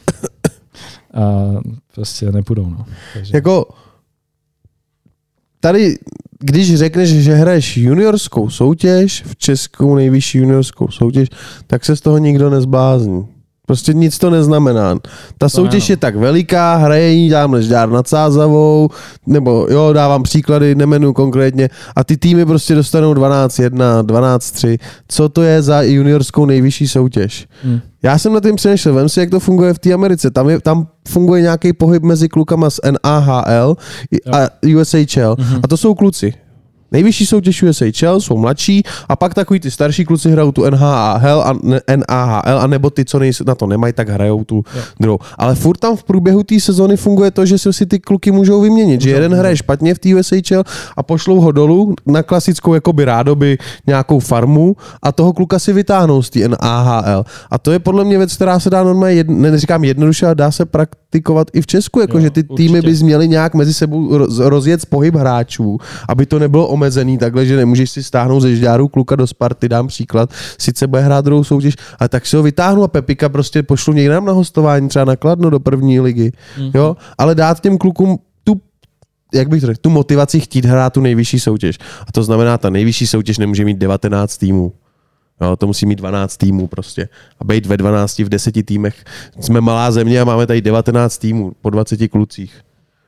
a 1.14 1.22
prostě 1.96 2.32
nepůjdou, 2.32 2.70
no. 2.70 2.86
Takže. 3.14 3.32
Jako 3.38 3.66
tady, 5.60 5.98
když 6.40 6.76
řekneš, 6.76 7.10
že 7.10 7.34
hraješ 7.34 7.78
juniorskou 7.78 8.50
soutěž, 8.50 9.24
v 9.28 9.36
Českou 9.36 9.96
nejvyšší 9.96 10.38
juniorskou 10.38 10.88
soutěž, 10.88 11.30
tak 11.68 11.86
se 11.86 11.96
z 11.96 12.02
toho 12.02 12.18
nikdo 12.18 12.50
nezblázní. 12.50 13.28
Prostě 13.68 13.93
nic 13.93 14.18
to 14.18 14.30
neznamená. 14.30 14.99
Ta 15.38 15.49
soutěž 15.49 15.89
je 15.89 15.97
tak 15.97 16.16
veliká, 16.16 16.76
hraje 16.76 17.09
jí 17.09 17.30
tamhle 17.30 17.64
Ždár 17.64 17.89
nad 17.89 18.07
Sázavou, 18.07 18.89
nebo 19.28 19.68
jo, 19.70 19.93
dávám 19.93 20.24
příklady, 20.24 20.76
nemenu 20.76 21.14
konkrétně, 21.14 21.70
a 21.95 22.03
ty 22.03 22.18
týmy 22.18 22.45
prostě 22.45 22.76
dostanou 22.76 23.14
12-1, 23.14 24.03
12-3. 24.03 24.78
Co 25.07 25.30
to 25.30 25.41
je 25.41 25.62
za 25.62 25.82
juniorskou 25.82 26.45
nejvyšší 26.45 26.88
soutěž? 26.88 27.47
Hmm. 27.64 27.80
Já 28.03 28.18
jsem 28.18 28.34
na 28.34 28.39
tím 28.39 28.55
přemýšlel, 28.55 28.95
vem 28.95 29.09
si, 29.09 29.20
jak 29.20 29.30
to 29.30 29.39
funguje 29.39 29.74
v 29.74 29.80
té 29.80 29.93
Americe. 29.93 30.32
Tam, 30.32 30.49
je, 30.49 30.62
tam 30.62 30.88
funguje 31.07 31.41
nějaký 31.41 31.74
pohyb 31.74 32.03
mezi 32.03 32.30
klukama 32.30 32.70
z 32.70 32.80
NAHL 33.03 33.78
a 34.34 34.38
USHL. 34.80 35.36
Mm-hmm. 35.36 35.59
A 35.64 35.68
to 35.68 35.78
jsou 35.78 35.93
kluci. 35.93 36.34
Nejvyšší 36.92 37.26
soutěž 37.26 37.64
USHL 37.64 38.20
jsou 38.20 38.38
mladší 38.38 38.84
a 39.10 39.16
pak 39.16 39.34
takový 39.34 39.60
ty 39.60 39.72
starší 39.72 40.06
kluci 40.06 40.32
hrajou 40.32 40.52
tu 40.52 40.70
NHL 40.70 41.42
a 41.42 41.54
NAHL 41.96 42.60
a 42.60 42.68
nebo 42.68 42.89
ty, 42.89 43.06
co 43.06 43.20
nejsou, 43.20 43.44
na 43.48 43.56
to 43.56 43.68
nemají, 43.68 43.94
tak 43.94 44.10
hrajou 44.10 44.44
tu 44.44 44.64
yeah. 44.76 44.88
druhou. 45.00 45.20
Ale 45.38 45.56
furt 45.56 45.78
tam 45.78 45.96
v 45.96 46.04
průběhu 46.04 46.44
té 46.44 46.60
sezony 46.60 46.98
funguje 46.98 47.32
to, 47.32 47.46
že 47.46 47.58
si 47.58 47.86
ty 47.86 48.00
kluky 48.00 48.32
můžou 48.32 48.62
vyměnit, 48.62 48.96
můžou, 48.96 49.04
že 49.04 49.10
jeden 49.10 49.34
hraje 49.34 49.58
špatně 49.58 49.94
v 49.94 50.00
té 50.00 50.16
USHL 50.16 50.64
a 50.98 51.04
pošlou 51.04 51.42
ho 51.42 51.52
dolů 51.52 51.96
na 52.06 52.24
klasickou 52.24 52.74
jakoby 52.74 53.06
rádoby 53.06 53.58
nějakou 53.88 54.20
farmu 54.20 54.76
a 55.02 55.12
toho 55.12 55.34
kluka 55.34 55.60
si 55.60 55.74
vytáhnou 55.74 56.22
z 56.22 56.30
té 56.30 56.39
NAHL. 56.48 57.26
A 57.52 57.58
to 57.58 57.72
je 57.72 57.80
podle 57.80 58.04
mě 58.04 58.18
věc, 58.18 58.36
která 58.36 58.60
se 58.60 58.70
dá 58.70 58.84
normálně, 58.84 59.16
jedn, 59.16 59.42
neříkám 59.42 59.84
jednoduše, 59.84 60.26
ale 60.26 60.36
dá 60.36 60.52
se 60.52 60.66
praktikovat 60.66 61.48
i 61.54 61.62
v 61.62 61.68
Česku, 61.68 62.00
jako 62.00 62.18
jo, 62.18 62.22
že 62.22 62.30
ty 62.30 62.44
týmy 62.44 62.82
by 62.82 62.94
měly 62.94 63.28
nějak 63.28 63.56
mezi 63.56 63.74
sebou 63.74 64.28
rozjet 64.39 64.86
pohyb 64.86 65.16
hráčů, 65.16 65.78
aby 66.10 66.26
to 66.26 66.39
nebylo 66.39 66.68
omezený 66.82 67.18
takhle, 67.18 67.46
že 67.46 67.58
nemůžeš 67.58 67.92
si 67.92 68.04
stáhnout 68.04 68.40
ze 68.40 68.56
žďáru 68.56 68.88
kluka 68.88 69.16
do 69.16 69.28
Sparty, 69.28 69.70
dám 69.70 69.88
příklad, 69.88 70.34
sice 70.58 70.88
bude 70.88 71.02
hrát 71.02 71.26
druhou 71.26 71.44
soutěž, 71.44 71.76
ale 72.00 72.10
tak 72.10 72.26
si 72.26 72.36
ho 72.36 72.44
vytáhnu 72.44 72.84
a 72.84 72.88
Pepika 72.88 73.30
prostě 73.30 73.64
pošlu 73.64 73.94
někde 73.94 74.22
na 74.22 74.32
hostování, 74.32 74.90
třeba 74.90 75.06
na 75.06 75.16
Kladno 75.16 75.50
do 75.50 75.60
první 75.60 76.00
ligy, 76.00 76.32
mm-hmm. 76.58 76.72
jo, 76.74 76.98
ale 77.18 77.36
dát 77.36 77.60
těm 77.60 77.78
klukům 77.78 78.18
tu 78.44 78.62
jak 79.34 79.50
bych 79.50 79.62
to 79.62 79.68
řekl, 79.68 79.80
tu 79.82 79.90
motivaci 79.90 80.40
chtít 80.40 80.66
hrát 80.66 80.94
tu 80.94 81.02
nejvyšší 81.02 81.40
soutěž. 81.40 81.78
A 82.08 82.12
to 82.12 82.24
znamená, 82.24 82.58
ta 82.58 82.70
nejvyšší 82.70 83.08
soutěž 83.08 83.38
nemůže 83.38 83.66
mít 83.66 83.78
19 83.78 84.38
týmů. 84.38 84.74
Jo, 85.42 85.56
to 85.56 85.68
musí 85.68 85.86
mít 85.86 85.96
12 85.96 86.38
týmů 86.38 86.68
prostě. 86.68 87.10
A 87.40 87.44
být 87.44 87.66
ve 87.66 87.78
12, 87.78 88.20
v 88.20 88.30
10 88.30 88.66
týmech. 88.66 88.96
Jsme 89.40 89.62
malá 89.62 89.92
země 89.92 90.22
a 90.22 90.24
máme 90.26 90.48
tady 90.48 90.62
19 90.62 91.18
týmů 91.18 91.52
po 91.62 91.70
20 91.70 92.08
klucích. 92.08 92.62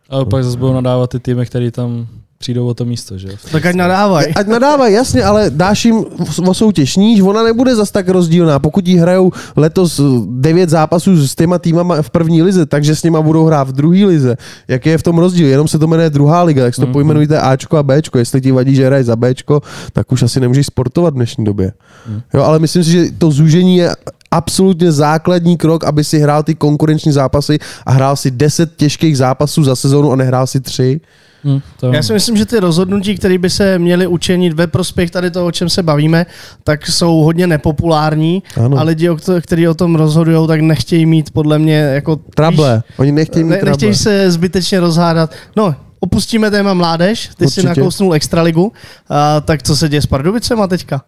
Ale 0.09 0.25
pak 0.25 0.43
zase 0.43 0.57
budou 0.57 0.73
nadávat 0.73 1.09
ty 1.09 1.19
týmy, 1.19 1.45
který 1.45 1.71
tam 1.71 2.07
přijdou 2.43 2.67
o 2.67 2.73
to 2.73 2.85
místo, 2.85 3.17
že 3.17 3.27
Tak 3.51 3.65
ať 3.65 3.75
nadávají. 3.75 4.35
Ať 4.35 4.47
nadávají, 4.47 4.93
jasně, 4.93 5.23
ale 5.23 5.47
dáš 5.49 5.85
jim 5.85 6.05
o 6.47 6.53
soutěž 6.53 6.95
níž, 6.95 7.21
ona 7.21 7.43
nebude 7.43 7.75
zas 7.75 7.91
tak 7.91 8.09
rozdílná. 8.09 8.59
Pokud 8.59 8.87
jí 8.87 8.97
hrajou 8.97 9.31
letos 9.55 10.01
devět 10.27 10.69
zápasů 10.69 11.27
s 11.27 11.35
těma 11.35 11.59
týmama 11.59 12.01
v 12.01 12.09
první 12.09 12.43
lize, 12.43 12.65
takže 12.65 12.95
s 12.95 13.03
nima 13.03 13.21
budou 13.21 13.45
hrát 13.45 13.63
v 13.63 13.71
druhé 13.71 14.05
lize. 14.05 14.37
Jaký 14.67 14.89
je 14.89 14.97
v 14.97 15.03
tom 15.03 15.17
rozdíl? 15.17 15.47
Jenom 15.47 15.67
se 15.67 15.79
to 15.79 15.87
jmenuje 15.87 16.09
druhá 16.09 16.43
liga, 16.43 16.63
tak 16.63 16.75
si 16.75 16.81
to 16.81 16.87
mm-hmm. 16.87 16.91
pojmenujte 16.91 17.39
Ačko 17.39 17.77
a 17.77 17.83
Bčko. 17.83 18.17
Jestli 18.17 18.41
ti 18.41 18.51
vadí, 18.51 18.75
že 18.75 18.85
hraje 18.85 19.03
za 19.03 19.15
Bčko, 19.15 19.61
tak 19.93 20.11
už 20.11 20.23
asi 20.23 20.39
nemůžeš 20.39 20.67
sportovat 20.67 21.13
v 21.13 21.17
dnešní 21.23 21.45
době. 21.45 21.71
Mm. 22.09 22.21
Jo, 22.33 22.43
ale 22.43 22.59
myslím 22.59 22.83
si, 22.83 22.91
že 22.91 23.11
to 23.17 23.31
zúžení 23.31 23.77
je 23.77 23.95
absolutně 24.31 24.91
základní 24.91 25.57
krok, 25.57 25.83
aby 25.83 26.03
si 26.03 26.19
hrál 26.19 26.43
ty 26.43 26.55
konkurenční 26.55 27.11
zápasy 27.11 27.59
a 27.85 27.91
hrál 27.91 28.15
si 28.15 28.31
10 28.31 28.75
těžkých 28.75 29.17
zápasů 29.17 29.63
za 29.63 29.75
sezónu 29.75 30.11
a 30.11 30.15
nehrál 30.15 30.47
si 30.47 30.59
tři. 30.59 31.01
Hmm, 31.43 31.61
to... 31.79 31.93
Já 31.93 32.03
si 32.03 32.13
myslím, 32.13 32.37
že 32.37 32.45
ty 32.45 32.59
rozhodnutí, 32.59 33.15
které 33.17 33.37
by 33.37 33.49
se 33.49 33.79
měly 33.79 34.07
učinit 34.07 34.53
ve 34.53 34.67
prospěch 34.67 35.11
tady 35.11 35.31
toho, 35.31 35.45
o 35.45 35.51
čem 35.51 35.69
se 35.69 35.83
bavíme, 35.83 36.25
tak 36.63 36.87
jsou 36.87 37.17
hodně 37.17 37.47
nepopulární 37.47 38.43
ano. 38.65 38.77
a 38.77 38.83
lidi, 38.83 39.09
kteří 39.41 39.67
o 39.67 39.73
tom 39.73 39.95
rozhodují, 39.95 40.47
tak 40.47 40.61
nechtějí 40.61 41.05
mít 41.05 41.31
podle 41.31 41.59
mě 41.59 41.75
jako... 41.75 42.15
Trable. 42.15 42.75
Víš, 42.75 42.99
Oni 42.99 43.11
nechtějí 43.11 43.43
mít 43.43 43.49
ne, 43.49 43.61
Nechtějí 43.63 43.95
se 43.95 44.31
zbytečně 44.31 44.79
rozhádat. 44.79 45.31
No, 45.55 45.75
opustíme 45.99 46.51
téma 46.51 46.73
mládež, 46.73 47.29
ty 47.37 47.45
Určitě. 47.45 47.61
si 47.61 47.67
nakousnul 47.67 48.13
extraligu, 48.13 48.71
a, 49.09 49.41
tak 49.41 49.63
co 49.63 49.75
se 49.75 49.89
děje 49.89 50.01
s 50.01 50.05
Pardubicema 50.05 50.67
teďka? 50.67 51.01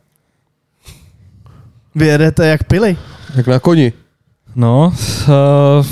Vyjedete 1.95 2.47
jak 2.47 2.63
pily. 2.63 2.97
Jak 3.35 3.47
na 3.47 3.59
koni. 3.59 3.93
No. 4.55 4.93
Uh, 5.27 5.85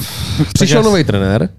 Přišel 0.54 0.84
nový 0.84 1.04
trenér. 1.04 1.50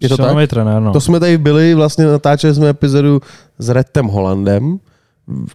Je 0.00 0.08
to 0.08 0.16
tak? 0.16 0.50
trenér, 0.50 0.82
no. 0.82 0.92
To 0.92 1.00
jsme 1.00 1.20
tady 1.20 1.38
byli, 1.38 1.74
vlastně 1.74 2.06
natáčeli 2.06 2.54
jsme 2.54 2.68
epizodu 2.68 3.20
s 3.58 3.68
Rettem 3.68 4.06
Holandem. 4.06 4.78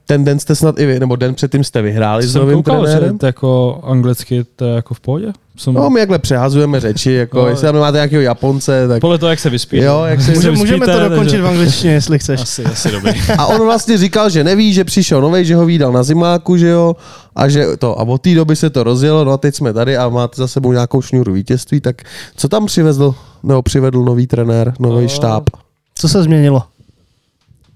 Ten 0.06 0.24
den 0.24 0.40
jste 0.40 0.56
snad 0.56 0.80
i 0.80 0.86
vy, 0.86 1.00
nebo 1.00 1.16
den 1.16 1.36
předtím 1.36 1.64
jste 1.64 1.82
vyhráli 1.82 2.24
Jsem 2.24 2.32
s 2.32 2.36
novým 2.36 2.58
koukal, 2.58 2.84
trenérem. 2.84 3.14
Že 3.14 3.20
to 3.20 3.26
jako 3.26 3.80
anglicky 3.84 4.46
to 4.56 4.66
je 4.66 4.76
jako 4.76 4.94
v 4.94 5.00
pohodě. 5.00 5.34
Jsem... 5.58 5.74
No, 5.74 5.90
my 5.90 6.00
jakhle 6.00 6.20
přehazujeme 6.20 6.80
řeči, 6.80 7.12
jako 7.12 7.38
no, 7.38 7.48
jestli 7.48 7.66
tam 7.66 7.80
máte 7.80 7.98
nějakého 7.98 8.22
Japonce, 8.22 8.88
tak... 8.88 9.02
Podle 9.02 9.18
toho, 9.18 9.30
jak 9.30 9.40
se 9.40 9.50
vyspí. 9.50 9.78
Jo, 9.78 10.04
jak 10.06 10.22
se 10.22 10.32
Může, 10.32 10.52
můžeme 10.52 10.86
to 10.86 11.10
dokončit 11.10 11.36
že... 11.36 11.42
v 11.42 11.48
angličtině, 11.48 11.94
jestli 11.94 12.20
chceš. 12.20 12.42
Asi, 12.42 12.64
asi 12.64 12.92
dobrý. 12.92 13.12
A 13.38 13.46
on 13.46 13.62
vlastně 13.66 13.98
říkal, 13.98 14.30
že 14.30 14.44
neví, 14.44 14.74
že 14.74 14.84
přišel 14.84 15.22
nový, 15.22 15.46
že 15.46 15.56
ho 15.56 15.66
výdal 15.66 15.92
na 15.92 16.04
zimáku, 16.04 16.58
že 16.58 16.68
jo, 16.68 16.96
a 17.36 17.50
že 17.50 17.66
to, 17.78 18.00
a 18.00 18.04
od 18.04 18.22
té 18.22 18.36
doby 18.36 18.56
se 18.56 18.70
to 18.70 18.84
rozjelo, 18.84 19.24
no 19.24 19.32
a 19.32 19.38
teď 19.38 19.56
jsme 19.56 19.74
tady 19.74 19.98
a 19.98 20.10
máte 20.10 20.34
za 20.36 20.48
sebou 20.48 20.72
nějakou 20.72 21.02
šňůru 21.02 21.34
vítězství, 21.34 21.82
tak 21.82 22.02
co 22.36 22.48
tam 22.48 22.66
přivezl, 22.66 23.16
nebo 23.44 23.62
přivedl 23.62 24.04
nový 24.04 24.28
trenér, 24.28 24.74
nový 24.80 25.04
no, 25.04 25.10
štáb? 25.10 25.50
Co 25.96 26.10
se 26.10 26.24
změnilo? 26.24 26.64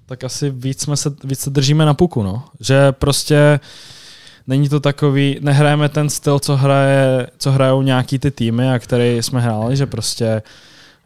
Tak 0.09 0.23
asi 0.23 0.49
víc, 0.49 0.81
jsme 0.81 0.97
se, 0.97 1.11
víc 1.23 1.39
se 1.39 1.49
držíme 1.49 1.85
na 1.85 1.93
puku, 1.93 2.23
no. 2.23 2.43
Že 2.59 2.91
prostě 2.91 3.59
není 4.47 4.69
to 4.69 4.79
takový, 4.79 5.37
nehrajeme 5.41 5.89
ten 5.89 6.09
styl, 6.09 6.39
co, 6.39 6.55
hraje, 6.55 7.27
co 7.37 7.51
hrajou 7.51 7.81
nějaký 7.81 8.19
ty 8.19 8.31
týmy, 8.31 8.71
a 8.71 8.79
který 8.79 9.17
jsme 9.17 9.41
hráli, 9.41 9.77
že 9.77 9.85
prostě 9.85 10.41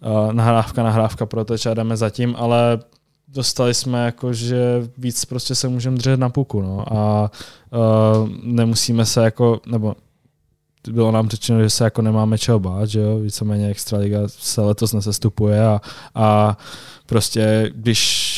uh, 0.02 0.34
nahrávka, 0.34 0.84
nahrávka 0.84 1.26
proteče 1.26 1.70
a 1.70 1.74
jdeme 1.74 1.98
zatím, 1.98 2.36
ale 2.38 2.80
dostali 3.28 3.74
jsme 3.74 4.06
jako, 4.06 4.34
že 4.34 4.58
víc 4.98 5.26
prostě 5.26 5.56
se 5.56 5.68
můžeme 5.68 5.98
držet 5.98 6.20
na 6.20 6.30
puku, 6.30 6.62
no, 6.62 6.94
a 6.94 7.32
uh, 7.72 8.30
nemusíme 8.44 9.06
se 9.06 9.24
jako, 9.24 9.62
nebo 9.66 9.96
bylo 10.92 11.12
nám 11.12 11.30
řečeno, 11.30 11.62
že 11.62 11.70
se 11.70 11.84
jako 11.84 12.02
nemáme 12.02 12.38
čeho 12.38 12.60
bát, 12.60 12.90
že 12.90 13.00
jo, 13.00 13.20
víceméně 13.20 13.68
Extraliga 13.68 14.20
se 14.28 14.62
letos 14.62 14.94
nesestupuje 14.94 15.66
a, 15.66 15.82
a 16.16 16.58
prostě 17.06 17.72
když 17.76 18.33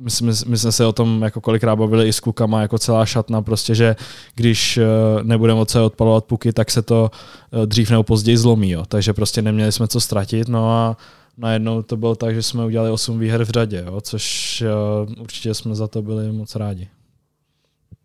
my 0.00 0.10
jsme, 0.10 0.32
my 0.46 0.58
jsme 0.58 0.72
se 0.72 0.86
o 0.86 0.92
tom 0.92 1.22
jako 1.22 1.40
kolikrát 1.40 1.76
bavili 1.76 2.08
i 2.08 2.12
s 2.12 2.20
klukama, 2.20 2.62
jako 2.62 2.78
celá 2.78 3.06
šatna, 3.06 3.42
prostě, 3.42 3.74
že 3.74 3.96
když 4.34 4.76
eh, 4.76 4.84
nebudeme 5.22 5.58
moc 5.58 5.74
odpalovat 5.74 6.24
puky, 6.24 6.52
tak 6.52 6.70
se 6.70 6.82
to 6.82 7.10
eh, 7.52 7.66
dřív 7.66 7.90
nebo 7.90 8.02
později 8.02 8.36
zlomí, 8.36 8.70
jo. 8.70 8.84
takže 8.88 9.12
prostě 9.12 9.42
neměli 9.42 9.72
jsme 9.72 9.88
co 9.88 10.00
ztratit, 10.00 10.48
no 10.48 10.70
a 10.70 10.96
najednou 11.38 11.82
to 11.82 11.96
bylo 11.96 12.14
tak, 12.14 12.34
že 12.34 12.42
jsme 12.42 12.64
udělali 12.64 12.90
8 12.90 13.18
výher 13.18 13.44
v 13.44 13.50
řadě, 13.50 13.84
jo, 13.86 14.00
což 14.00 14.62
uh, 15.06 15.22
určitě 15.22 15.54
jsme 15.54 15.74
za 15.74 15.88
to 15.88 16.02
byli 16.02 16.32
moc 16.32 16.56
rádi. 16.56 16.88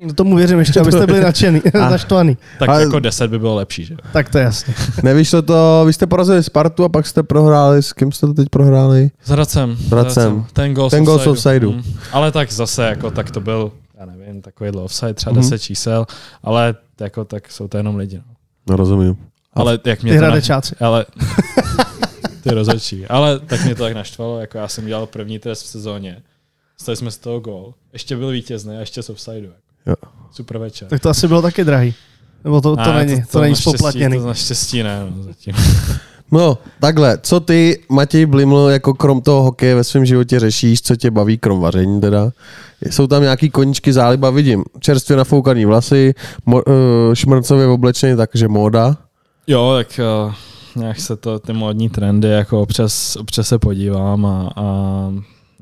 No 0.06 0.14
tomu 0.14 0.36
věřím 0.36 0.60
ještě, 0.60 0.80
abyste 0.80 1.06
byli 1.06 1.22
nadšený, 1.24 1.62
naštvaný. 1.74 2.38
Tak 2.60 2.70
a... 2.70 2.80
jako 2.80 3.00
10 3.00 3.28
by 3.28 3.40
bylo 3.40 3.56
lepší, 3.56 3.86
že? 3.86 3.96
Tak 4.14 4.30
to 4.30 4.38
je 4.38 4.44
jasné. 4.44 4.74
Nevyšlo 5.04 5.42
to, 5.42 5.84
vy 5.86 5.94
jste 5.94 6.08
porazili 6.08 6.44
Spartu 6.44 6.84
a 6.84 6.90
pak 6.90 7.08
jste 7.08 7.24
prohráli, 7.24 7.84
s 7.84 7.94
kým 7.94 8.12
jste 8.12 8.28
to 8.28 8.34
teď 8.34 8.50
prohráli? 8.50 9.12
S 9.24 9.30
Hradcem. 9.30 9.78
S 9.78 9.90
Hradcem. 9.90 10.46
Ten 10.54 10.74
gol 10.74 10.90
Ten 10.90 11.06
z 11.06 11.28
offsideu. 11.28 11.72
Mm. 11.72 11.84
Ale 12.12 12.32
tak 12.32 12.52
zase, 12.52 12.84
jako 12.84 13.12
tak 13.12 13.32
to 13.32 13.42
byl, 13.42 13.72
já 14.00 14.06
nevím, 14.06 14.42
takový 14.42 14.70
offside, 14.70 15.14
třeba 15.14 15.36
mm-hmm. 15.36 15.42
10 15.42 15.60
čísel, 15.60 16.06
ale 16.44 16.76
jako 17.02 17.26
tak 17.26 17.52
jsou 17.52 17.68
to 17.68 17.78
jenom 17.78 17.96
lidi. 17.96 18.18
No, 18.18 18.34
no 18.70 18.76
rozumím. 18.76 19.18
Ale 19.54 19.80
jak 19.86 20.04
mě 20.04 20.12
ty 20.12 20.20
to 20.20 20.26
hradečáci. 20.26 20.76
Ale 20.80 21.06
ty 22.44 22.50
rozhodčí. 22.50 23.06
Ale 23.06 23.40
tak 23.40 23.64
mě 23.64 23.76
to 23.76 23.84
tak 23.84 23.94
naštvalo, 23.94 24.40
jako 24.40 24.58
já 24.58 24.68
jsem 24.68 24.86
dělal 24.86 25.06
první 25.06 25.40
test 25.40 25.64
v 25.64 25.68
sezóně. 25.68 26.22
Stali 26.78 26.96
jsme 26.96 27.12
z 27.12 27.18
toho 27.18 27.40
gol. 27.40 27.74
Ještě 27.94 28.18
byl 28.18 28.30
vítězný 28.30 28.78
a 28.78 28.80
ještě 28.80 29.04
z 29.04 29.10
offsideu. 29.10 29.52
Jo. 29.86 29.96
Super 30.32 30.58
večer. 30.58 30.88
Tak 30.88 31.02
to 31.02 31.10
asi 31.10 31.28
bylo 31.28 31.42
taky 31.42 31.64
drahý. 31.64 31.94
Nebo 32.44 32.62
to, 32.62 32.76
to, 32.76 32.92
ne, 32.94 33.06
není, 33.06 33.22
to, 33.22 33.28
to, 33.28 33.32
to 33.32 33.42
není 33.42 33.56
spoplatněný. 33.56 34.18
To 34.18 34.28
naštěstí 34.28 34.84
ne, 34.84 35.00
no, 35.16 35.24
zatím. 35.24 35.54
No, 36.32 36.58
takhle, 36.80 37.18
co 37.22 37.40
ty, 37.40 37.84
Matěj 37.90 38.26
Bliml, 38.26 38.70
jako 38.72 38.94
krom 38.94 39.22
toho 39.22 39.44
hokeje 39.44 39.76
ve 39.76 39.84
svém 39.84 40.06
životě 40.06 40.40
řešíš, 40.40 40.82
co 40.82 40.96
tě 40.96 41.12
baví, 41.12 41.38
krom 41.38 41.60
vaření 41.60 42.02
teda? 42.02 42.32
Jsou 42.90 43.08
tam 43.08 43.22
nějaký 43.22 43.50
koničky 43.50 43.94
záliba, 43.94 44.30
vidím, 44.30 44.64
čerstvě 44.80 45.18
nafoukaný 45.18 45.66
vlasy, 45.66 46.14
mo, 46.46 46.58
uh, 46.58 47.14
šmrcově 47.14 47.68
oblečení, 47.68 48.18
takže 48.18 48.48
móda. 48.48 48.98
Jo, 49.48 49.74
tak 49.78 50.00
uh, 50.28 50.34
nějak 50.76 51.00
se 51.00 51.16
to, 51.16 51.40
ty 51.40 51.54
modní 51.54 51.90
trendy, 51.90 52.28
jako 52.28 52.62
občas, 52.62 53.16
občas 53.16 53.48
se 53.48 53.60
podívám 53.60 54.26
a, 54.26 54.50
a 54.56 54.66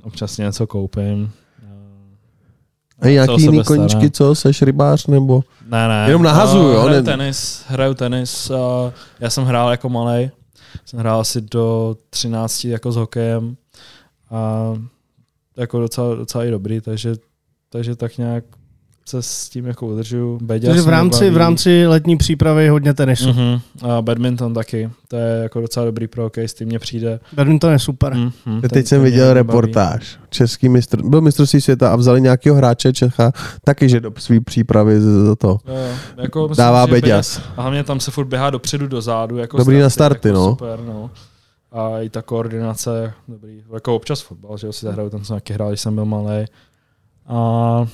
občas 0.04 0.38
něco 0.38 0.68
koupím. 0.68 1.32
A 3.02 3.08
nějaký 3.08 3.42
jiný 3.42 3.64
koníčky, 3.64 4.12
co? 4.12 4.36
Seš 4.36 4.62
rybář 4.62 5.08
nebo? 5.08 5.44
Ne, 5.68 5.88
ne. 5.88 6.06
Jenom 6.08 6.24
nahazuju, 6.24 6.68
jo? 6.68 6.82
Hraju 6.82 7.04
tenis, 7.04 7.64
hraju 7.68 7.94
tenis. 7.94 8.52
A 8.52 8.94
já 9.20 9.30
jsem 9.30 9.44
hrál 9.44 9.72
jako 9.72 9.90
malý. 9.90 10.32
Jsem 10.86 11.00
hrál 11.00 11.20
asi 11.20 11.42
do 11.42 11.96
13 12.10 12.66
jako 12.66 12.92
s 12.92 12.96
hokejem. 12.96 13.56
A 14.32 14.74
jako 15.58 15.80
docela, 15.80 16.16
docela 16.16 16.46
i 16.46 16.52
dobrý, 16.52 16.82
takže, 16.82 17.16
takže 17.70 17.96
tak 17.96 18.18
nějak 18.18 18.44
se 19.06 19.22
s 19.22 19.50
tím 19.50 19.66
jako 19.66 19.88
udržuju. 19.88 20.40
Beďa 20.42 20.68
Takže 20.68 20.82
v 20.82 20.90
rámci, 20.90 21.30
v 21.30 21.38
rámci 21.38 21.88
letní 21.88 22.18
přípravy 22.18 22.70
hodně 22.70 22.94
tenisu. 22.94 23.30
Uh-huh. 23.30 23.62
A 23.82 24.02
badminton 24.02 24.54
taky. 24.54 24.90
To 25.08 25.16
je 25.16 25.44
jako 25.44 25.62
docela 25.62 25.86
dobrý 25.86 26.08
pro 26.08 26.24
hokej, 26.24 26.48
s 26.48 26.54
tím 26.54 26.68
mě 26.68 26.80
přijde. 26.80 27.20
Badminton 27.34 27.72
je 27.72 27.80
super. 27.80 28.14
Uh-huh. 28.14 28.70
Teď 28.74 28.88
jsem 28.88 29.04
viděl 29.04 29.34
reportáž. 29.34 30.16
Baví. 30.16 30.28
Český 30.30 30.70
mistr, 30.70 31.04
byl 31.04 31.22
mistrovství 31.22 31.62
světa 31.62 31.94
a 31.94 31.96
vzali 31.96 32.22
nějakého 32.22 32.56
hráče 32.56 32.94
Čecha, 32.94 33.32
taky, 33.64 33.90
že 33.90 34.00
do 34.00 34.12
své 34.18 34.42
přípravy 34.42 35.02
za 35.02 35.36
to. 35.36 35.48
Jo, 35.48 35.76
jako 36.18 36.48
myslím, 36.48 36.64
Dává 36.64 36.88
Beďas. 36.88 37.42
A 37.58 37.62
hlavně 37.62 37.84
tam 37.84 38.00
se 38.00 38.12
furt 38.12 38.26
běhá 38.26 38.50
dopředu, 38.50 38.88
dozadu. 38.88 39.38
Jako 39.38 39.58
dobrý 39.58 39.76
starty, 39.76 39.84
na 39.84 39.90
starty, 39.90 40.28
jako 40.28 40.40
no. 40.40 40.50
Super, 40.50 40.80
no. 40.80 41.12
A 41.72 42.00
i 42.00 42.10
ta 42.10 42.22
koordinace, 42.22 43.14
dobrý. 43.28 43.64
Jako 43.74 43.96
občas 43.96 44.22
fotbal, 44.22 44.58
že 44.58 44.68
jo, 44.68 44.74
si 44.74 44.86
zahraju, 44.86 45.10
tam 45.10 45.26
jsem 45.26 45.36
taky 45.36 45.54
hrál, 45.54 45.70
když 45.70 45.82
jsem 45.82 45.96
byl 45.96 46.06
malý. 46.06 46.46
A 47.28 47.88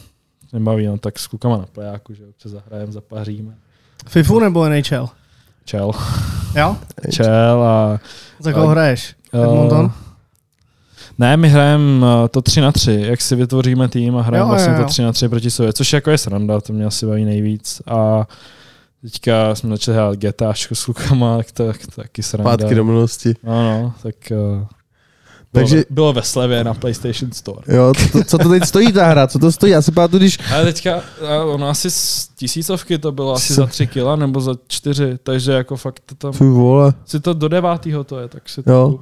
nebaví, 0.53 0.85
no, 0.85 0.97
tak 0.97 1.19
s 1.19 1.27
klukama 1.27 1.57
na 1.57 1.65
plejáku, 1.65 2.13
že 2.13 2.25
občas 2.25 2.51
zahrajeme, 2.51 2.91
zapaříme. 2.91 3.55
FIFU 4.07 4.39
nebo 4.39 4.69
NHL? 4.69 5.09
Čel. 5.65 5.91
Jo? 6.55 6.77
Čel 7.11 7.63
a... 7.63 7.99
Za 8.39 8.53
koho 8.53 8.67
hraješ? 8.67 9.15
Edmonton? 9.33 9.85
Uh, 9.85 9.91
ne, 11.17 11.37
my 11.37 11.49
hrajeme 11.49 12.05
uh, 12.05 12.27
to 12.27 12.41
3 12.41 12.61
na 12.61 12.71
3, 12.71 13.03
jak 13.07 13.21
si 13.21 13.35
vytvoříme 13.35 13.87
tým 13.87 14.17
a 14.17 14.21
hrajeme 14.21 14.49
vlastně 14.49 14.73
jo, 14.73 14.79
jo. 14.79 14.83
to 14.83 14.89
3 14.89 15.01
na 15.01 15.11
3 15.11 15.29
proti 15.29 15.51
sobě, 15.51 15.73
což 15.73 15.93
jako 15.93 16.11
je 16.11 16.17
sranda, 16.17 16.61
to 16.61 16.73
mě 16.73 16.85
asi 16.85 17.05
baví 17.05 17.25
nejvíc. 17.25 17.81
A 17.87 18.27
teďka 19.01 19.55
jsme 19.55 19.69
začali 19.69 19.97
hrát 19.97 20.15
getáčko 20.15 20.75
s 20.75 20.85
klukama, 20.85 21.37
tak 21.37 21.51
to, 21.51 21.67
tak 21.67 21.85
to 21.85 22.01
taky 22.01 22.23
sranda. 22.23 22.57
Pátky 22.57 22.75
do 22.75 22.83
minulosti. 22.83 23.33
Ano, 23.43 23.93
tak 24.03 24.15
uh, 24.31 24.65
takže, 25.59 25.83
bylo 25.89 26.13
ve 26.13 26.21
slevě 26.21 26.63
na 26.63 26.73
PlayStation 26.73 27.31
Store. 27.31 27.75
Jo, 27.75 27.93
co 27.97 28.09
to, 28.09 28.23
co 28.23 28.37
to 28.37 28.49
teď 28.49 28.65
stojí 28.65 28.91
ta 28.91 29.05
hra? 29.05 29.27
Co 29.27 29.39
to 29.39 29.51
stojí? 29.51 29.71
Já 29.71 29.81
si 29.81 29.91
pamatuju, 29.91 30.19
když... 30.19 30.39
Ale 30.53 30.65
teďka, 30.65 31.01
ono 31.45 31.69
asi 31.69 31.91
z 31.91 32.29
tisícovky 32.35 32.97
to 32.97 33.11
bylo 33.11 33.33
asi 33.33 33.53
za 33.53 33.65
tři 33.65 33.87
kila 33.87 34.15
nebo 34.15 34.41
za 34.41 34.53
čtyři, 34.67 35.17
takže 35.23 35.51
jako 35.51 35.77
fakt 35.77 35.99
to 36.05 36.15
tam... 36.15 36.31
Fy 36.33 36.43
vole. 36.43 36.93
Si 37.05 37.19
to 37.19 37.33
do 37.33 37.47
devátého 37.47 38.03
to 38.03 38.19
je, 38.19 38.27
tak 38.27 38.49
si 38.49 38.63
to... 38.63 38.71
Jo. 38.71 38.99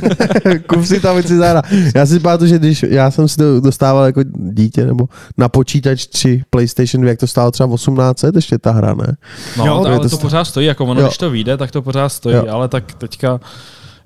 Kup 0.66 0.84
si 0.84 1.00
tam 1.00 1.22
si 1.22 1.36
zahra. 1.36 1.62
Já 1.94 2.06
si 2.06 2.20
pamatuju, 2.20 2.48
že 2.48 2.58
když 2.58 2.82
já 2.82 3.10
jsem 3.10 3.28
si 3.28 3.36
to 3.36 3.60
dostával 3.60 4.04
jako 4.04 4.20
dítě 4.34 4.86
nebo 4.86 5.08
na 5.38 5.48
počítač 5.48 6.06
3 6.06 6.42
PlayStation 6.50 7.00
2, 7.00 7.10
jak 7.10 7.18
to 7.18 7.26
stálo 7.26 7.50
třeba 7.50 7.68
18, 7.72 8.24
ještě 8.34 8.58
ta 8.58 8.70
hra, 8.70 8.94
ne? 8.94 9.16
No, 9.56 9.66
jo, 9.66 9.84
ale 9.86 9.98
to, 9.98 10.08
to 10.08 10.18
pořád 10.18 10.44
stojí, 10.44 10.66
jako 10.66 10.84
ono, 10.84 11.00
jo. 11.00 11.06
když 11.06 11.18
to 11.18 11.30
vyjde, 11.30 11.56
tak 11.56 11.70
to 11.70 11.82
pořád 11.82 12.08
stojí, 12.08 12.36
jo. 12.36 12.46
ale 12.50 12.68
tak 12.68 12.94
teďka 12.94 13.40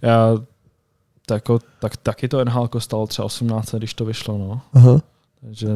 já 0.03 0.39
tak, 1.29 1.43
tak, 1.81 1.97
taky 1.97 2.29
to 2.29 2.45
NHL 2.45 2.69
stalo 2.79 3.07
třeba 3.07 3.27
18, 3.27 3.75
když 3.75 3.95
to 3.95 4.05
vyšlo, 4.05 4.39
no. 4.39 4.61
Aha. 4.75 5.01
Takže, 5.45 5.69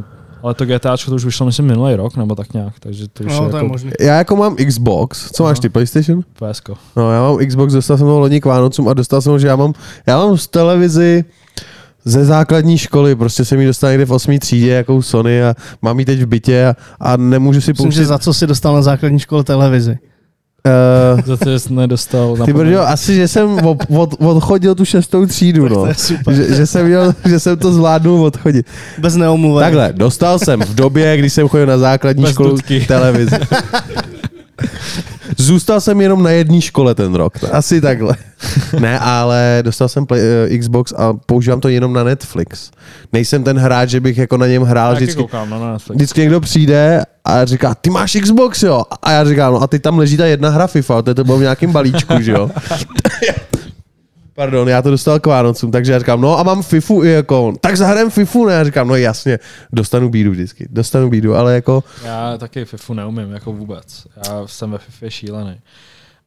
ale 0.43 0.55
to 0.55 0.67
GTA 0.67 0.97
to 0.97 1.15
už 1.15 1.25
vyšlo, 1.25 1.47
myslím, 1.47 1.67
minulý 1.67 1.95
rok, 1.95 2.17
nebo 2.17 2.35
tak 2.35 2.53
nějak, 2.55 2.81
takže 2.81 3.09
to 3.09 3.25
už 3.25 3.33
No, 3.33 3.45
je, 3.45 3.51
to 3.51 3.57
je 3.57 3.61
jako 3.63 3.69
možný. 3.73 3.91
Já 4.01 4.19
jako 4.19 4.37
mám 4.37 4.57
Xbox, 4.57 5.31
co 5.33 5.43
máš 5.43 5.57
Aha. 5.59 5.63
ty, 5.63 5.69
PlayStation? 5.69 6.23
PSK. 6.23 6.71
No, 6.97 7.13
já 7.13 7.23
mám 7.23 7.39
Xbox, 7.49 7.73
dostal 7.73 7.99
jsem 7.99 8.07
ho 8.07 8.21
loni 8.21 8.41
k 8.41 8.45
Vánocům 8.45 8.89
a 8.89 8.95
dostal 8.95 9.21
jsem 9.21 9.33
ho, 9.33 9.39
že 9.39 9.47
já 9.47 9.57
mám, 9.57 9.73
já 10.07 10.19
mám 10.19 10.39
z 10.39 10.49
televizi 10.49 11.25
ze 12.05 12.25
základní 12.25 12.79
školy, 12.79 13.17
prostě 13.17 13.45
jsem 13.45 13.61
ji 13.61 13.67
dostal 13.67 13.91
někde 13.91 14.05
v 14.05 14.13
8. 14.13 14.39
třídě, 14.39 14.71
jakou 14.71 15.03
Sony 15.03 15.45
a 15.45 15.55
mám 15.83 15.99
ji 15.99 16.05
teď 16.05 16.21
v 16.21 16.27
bytě 16.27 16.67
a, 16.67 16.77
a 17.01 17.17
nemůžu 17.17 17.61
si 17.61 17.71
Myslím, 17.73 17.91
že 17.91 17.97
pouštět. 18.01 18.09
za 18.09 18.19
co 18.19 18.35
si 18.35 18.47
dostal 18.47 18.75
na 18.75 18.83
základní 18.83 19.19
škole 19.19 19.45
televizi. 19.45 19.99
Uh, 20.67 21.21
Za 21.25 21.37
to 21.37 21.59
jsi 21.59 21.75
nedostal. 21.75 22.37
ty 22.45 22.53
brďo, 22.53 22.89
asi, 22.89 23.15
že 23.15 23.29
jsem 23.29 23.67
od, 23.67 23.79
od, 23.89 24.15
odchodil 24.19 24.75
tu 24.75 24.85
šestou 24.85 25.27
třídu, 25.27 25.69
no. 25.69 25.87
Že, 26.31 26.55
že, 26.55 26.67
jsem 26.67 26.87
měl, 26.87 27.15
že 27.29 27.41
jsem 27.41 27.59
to 27.59 27.73
zvládnul 27.73 28.25
odchodit. 28.25 28.67
Bez 28.99 29.17
neomluvenek. 29.17 29.67
Takhle, 29.67 29.93
dostal 29.93 30.39
jsem 30.39 30.61
v 30.61 30.75
době, 30.75 31.17
kdy 31.17 31.31
jsem 31.31 31.49
chodil 31.49 31.67
na 31.67 31.79
základní 31.79 32.23
Bez 32.23 32.33
školu 32.33 32.51
dudky. 32.51 32.81
televizi. 32.81 33.37
Zůstal 35.43 35.81
jsem 35.81 36.01
jenom 36.01 36.23
na 36.23 36.31
jedné 36.31 36.61
škole 36.61 36.95
ten 36.95 37.15
rok, 37.15 37.39
to 37.39 37.55
asi 37.55 37.81
takhle. 37.81 38.17
Ne, 38.81 38.99
ale 38.99 39.59
dostal 39.63 39.89
jsem 39.89 40.07
play, 40.07 40.21
uh, 40.21 40.59
Xbox 40.59 40.93
a 40.97 41.13
používám 41.27 41.61
to 41.61 41.69
jenom 41.69 41.93
na 41.93 42.05
Netflix. 42.05 42.71
Nejsem 43.13 43.45
ten 43.45 43.59
hráč, 43.59 43.89
že 43.89 44.01
bych 44.01 44.19
jako 44.19 44.37
na 44.37 44.47
něm 44.47 44.63
hrál 44.63 44.95
vždycky. 44.95 45.17
koukám 45.17 45.51
no. 45.51 45.77
Vždycky 45.91 46.21
někdo 46.21 46.41
přijde 46.41 47.03
a 47.25 47.45
říká, 47.45 47.75
ty 47.75 47.91
máš 47.91 48.17
Xbox, 48.23 48.63
jo? 48.63 48.83
A 49.03 49.11
já 49.11 49.25
říkám, 49.25 49.53
no 49.53 49.63
a 49.63 49.67
teď 49.67 49.83
tam 49.83 49.99
leží 49.99 50.17
ta 50.17 50.27
jedna 50.27 50.51
hra 50.51 50.67
FIFA, 50.67 51.03
to 51.03 51.11
je 51.11 51.15
to 51.15 51.25
bylo 51.25 51.39
v 51.39 51.41
nějakém 51.41 51.73
balíčku, 51.73 52.15
že 52.21 52.33
jo? 52.33 52.51
Pardon, 54.35 54.69
já 54.69 54.83
to 54.83 54.91
dostal 54.91 55.21
k 55.21 55.27
Vánocům, 55.27 55.71
takže 55.71 55.93
já 55.93 55.99
říkám, 55.99 56.21
no 56.21 56.39
a 56.39 56.43
mám 56.43 56.63
FIFU 56.63 57.05
i 57.05 57.11
jako, 57.13 57.53
tak 57.61 57.77
zahrajem 57.77 58.11
FIFU, 58.11 58.47
ne? 58.47 58.55
Já 58.55 58.65
říkám, 58.65 58.89
no 58.89 58.97
jasně, 58.97 59.39
dostanu 59.73 60.09
bídu 60.09 60.31
vždycky, 60.31 60.69
dostanu 60.71 61.11
bídu, 61.11 61.35
ale 61.37 61.55
jako, 61.55 61.85
Já 62.05 62.39
taky 62.39 62.65
FIFU 62.65 62.95
neumím, 62.95 63.33
jako 63.33 63.53
vůbec. 63.53 64.07
Já 64.29 64.43
jsem 64.47 64.71
ve 64.71 64.79
FIFA 64.79 65.11
šílený. 65.11 65.55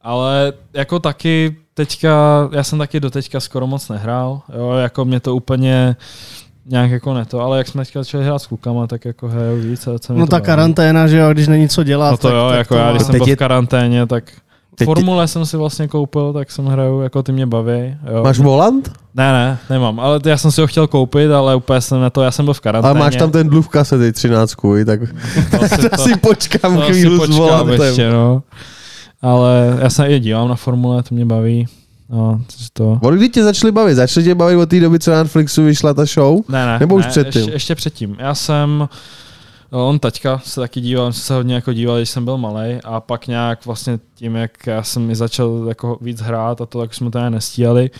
Ale 0.02 0.52
jako 0.74 0.98
taky 0.98 1.56
teďka, 1.74 2.48
já 2.52 2.62
jsem 2.62 2.78
taky 2.78 3.00
do 3.00 3.10
teďka 3.10 3.40
skoro 3.40 3.66
moc 3.66 3.88
nehrál, 3.88 4.40
jo, 4.56 4.72
jako 4.72 5.04
mě 5.04 5.20
to 5.20 5.36
úplně 5.36 5.96
nějak 6.66 6.90
jako 6.90 7.14
ne 7.14 7.24
to, 7.24 7.40
ale 7.40 7.58
jak 7.58 7.68
jsme 7.68 7.84
teďka 7.84 8.00
začali 8.00 8.24
hrát 8.24 8.38
s 8.38 8.46
klukama, 8.46 8.86
tak 8.86 9.04
jako 9.04 9.28
hraju 9.28 9.60
víc 9.62 9.88
co 9.98 10.14
No 10.14 10.26
ta 10.26 10.40
karanténa, 10.40 11.06
že 11.06 11.18
jo, 11.18 11.32
když 11.32 11.48
není 11.48 11.68
co 11.68 11.84
dělat. 11.84 12.10
No 12.10 12.16
to 12.16 12.28
tak, 12.28 12.34
jo, 12.34 12.46
tak 12.48 12.58
jako 12.58 12.74
to 12.74 12.80
já, 12.80 12.90
když 12.90 13.02
jsem 13.02 13.12
Teď 13.12 13.20
byl 13.20 13.28
je- 13.28 13.36
v 13.36 13.38
karanténě, 13.38 14.06
tak 14.06 14.24
Teď- 14.76 14.86
Formule 14.86 15.28
jsem 15.28 15.46
si 15.46 15.56
vlastně 15.56 15.88
koupil, 15.88 16.32
tak 16.32 16.50
jsem 16.50 16.66
hraju, 16.66 17.00
jako 17.00 17.22
ty 17.22 17.32
mě 17.32 17.46
baví. 17.46 17.96
Jo. 18.14 18.22
máš 18.24 18.38
volant? 18.38 18.92
Ne, 19.14 19.32
ne, 19.32 19.58
nemám, 19.70 20.00
ale 20.00 20.20
já 20.24 20.36
jsem 20.36 20.50
si 20.50 20.60
ho 20.60 20.66
chtěl 20.66 20.86
koupit, 20.86 21.30
ale 21.30 21.56
úplně 21.56 21.80
jsem 21.80 22.00
na 22.00 22.10
to, 22.10 22.22
já 22.22 22.30
jsem 22.30 22.44
byl 22.44 22.54
v 22.54 22.60
karanténě. 22.60 22.90
Ale 22.90 22.98
máš 23.00 23.16
tam 23.16 23.30
ten 23.30 23.48
dluh 23.48 23.64
v 23.66 23.68
kasety 23.68 24.12
13, 24.12 24.54
tak 24.86 25.00
to, 25.50 25.68
si, 25.68 26.10
to, 26.10 26.18
počkám 26.20 26.76
to 26.76 26.80
chvíli 26.82 27.16
s 27.16 27.18
počkám 27.18 27.38
volantem. 27.38 27.80
ještě, 27.82 28.10
no. 28.10 28.42
Ale 29.22 29.78
já 29.80 29.90
se 29.90 30.06
i 30.06 30.20
dívám 30.20 30.48
na 30.48 30.54
formule, 30.54 31.02
to 31.02 31.14
mě 31.14 31.24
baví. 31.24 31.66
No, 32.10 32.40
to... 32.72 32.98
Od 33.02 33.14
kdy 33.14 33.28
tě 33.28 33.42
začali 33.44 33.72
bavit? 33.72 33.94
Začali 33.94 34.24
tě 34.24 34.34
bavit 34.34 34.56
od 34.56 34.68
té 34.70 34.80
doby, 34.80 34.98
co 34.98 35.10
na 35.10 35.22
Netflixu 35.22 35.62
vyšla 35.64 35.94
ta 35.94 36.04
show? 36.04 36.40
Ne, 36.48 36.66
ne, 36.66 36.78
Nebo 36.78 36.94
už 36.94 37.04
ne, 37.04 37.10
předtím? 37.10 37.40
Ještě, 37.40 37.52
ještě 37.52 37.74
předtím. 37.74 38.16
Já 38.18 38.34
jsem, 38.34 38.78
no, 38.78 38.88
on 39.84 39.98
taťka 39.98 40.38
se 40.38 40.60
taky 40.60 40.80
díval, 40.80 41.12
se 41.12 41.34
hodně 41.34 41.54
jako 41.54 41.72
díval, 41.72 41.96
když 41.96 42.10
jsem 42.10 42.24
byl 42.24 42.38
malý 42.38 42.78
a 42.84 43.00
pak 43.00 43.26
nějak 43.26 43.66
vlastně 43.66 43.98
tím, 44.14 44.36
jak 44.36 44.66
já 44.66 44.82
jsem 44.82 45.10
i 45.10 45.16
začal 45.16 45.64
jako 45.68 45.98
víc 46.00 46.20
hrát 46.20 46.60
a 46.60 46.66
to, 46.66 46.80
tak 46.80 46.94
jsme 46.94 47.10
to 47.10 47.30
nestíhali. 47.30 47.90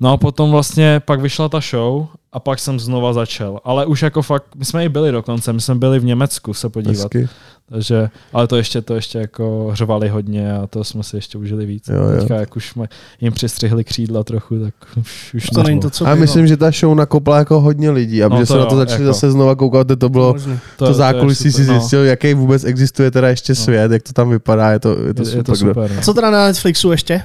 No 0.00 0.12
a 0.12 0.16
potom 0.16 0.50
vlastně 0.50 1.00
pak 1.04 1.20
vyšla 1.20 1.48
ta 1.48 1.60
show 1.70 2.06
a 2.32 2.40
pak 2.40 2.58
jsem 2.58 2.80
znova 2.80 3.12
začal. 3.12 3.60
Ale 3.64 3.86
už 3.86 4.02
jako 4.02 4.22
fakt, 4.22 4.44
my 4.56 4.64
jsme 4.64 4.84
i 4.84 4.88
byli 4.88 5.12
dokonce, 5.12 5.52
my 5.52 5.60
jsme 5.60 5.74
byli 5.74 5.98
v 5.98 6.04
Německu 6.04 6.54
se 6.54 6.68
podívat. 6.68 7.14
Hezky. 7.14 7.28
Takže, 7.72 8.08
ale 8.32 8.46
to 8.46 8.56
ještě, 8.56 8.82
to 8.82 8.94
ještě 8.94 9.18
jako 9.18 9.68
hřvali 9.72 10.08
hodně 10.08 10.52
a 10.52 10.66
to 10.66 10.84
jsme 10.84 11.02
si 11.02 11.16
ještě 11.16 11.38
užili 11.38 11.66
víc. 11.66 11.88
Jo, 11.88 12.02
jo. 12.02 12.18
Teďka, 12.20 12.34
jak 12.36 12.56
už 12.56 12.68
jsme 12.68 12.86
jim 13.20 13.32
přistřihli 13.32 13.84
křídla 13.84 14.24
trochu, 14.24 14.58
tak 14.58 14.74
už, 15.00 15.34
už 15.34 15.46
To 15.46 15.62
není 15.62 15.80
to, 15.80 15.90
co 15.90 16.04
A 16.06 16.08
bylo. 16.08 16.20
myslím, 16.20 16.46
že 16.46 16.56
ta 16.56 16.70
show 16.70 16.94
nakopla 16.96 17.38
jako 17.38 17.60
hodně 17.60 17.90
lidí, 17.90 18.22
aby 18.22 18.34
No 18.34 18.40
no 18.40 18.46
to 18.46 18.52
se 18.52 18.58
na 18.58 18.66
to 18.66 18.74
jo, 18.74 18.78
začali 18.78 19.02
jako. 19.02 19.12
zase 19.12 19.30
znova 19.30 19.54
koukat, 19.54 19.86
to 19.98 20.08
bylo 20.08 20.32
Možný. 20.32 20.58
to, 20.76 20.86
to 20.86 20.94
zákulisí 20.94 21.52
si 21.52 21.64
no. 21.64 21.72
zjistil, 21.74 22.04
jaký 22.04 22.34
vůbec 22.34 22.64
existuje 22.64 23.10
teda 23.10 23.28
ještě 23.28 23.54
svět, 23.54 23.92
jak 23.92 24.02
to 24.02 24.12
tam 24.12 24.30
vypadá, 24.30 24.70
je 24.72 24.78
to, 24.78 24.90
je 25.06 25.14
to 25.14 25.22
Je, 25.22 25.26
super. 25.26 25.38
je 25.38 25.42
to 25.44 25.56
super. 25.56 25.90
No. 25.96 26.02
Co 26.02 26.14
teda 26.14 26.30
na 26.30 26.46
Netflixu 26.46 26.90
ještě? 26.90 27.22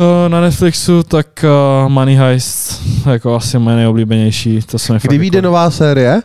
Uh, 0.00 0.28
na 0.28 0.40
Netflixu 0.40 1.02
tak 1.02 1.44
uh, 1.44 1.88
Money 1.88 2.14
Heist, 2.14 2.82
jako 3.06 3.34
asi 3.34 3.58
moje 3.58 3.76
nejoblíbenější. 3.76 4.62
To 4.62 4.78
se 4.78 4.92
mi 4.92 4.98
Kdy 5.02 5.18
vyjde 5.18 5.38
jako... 5.38 5.44
nová 5.46 5.70
série? 5.70 6.22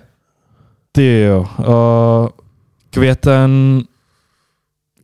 Ty 0.92 1.22
jo. 1.22 1.46
Uh, 1.60 2.30
květen, 2.90 3.82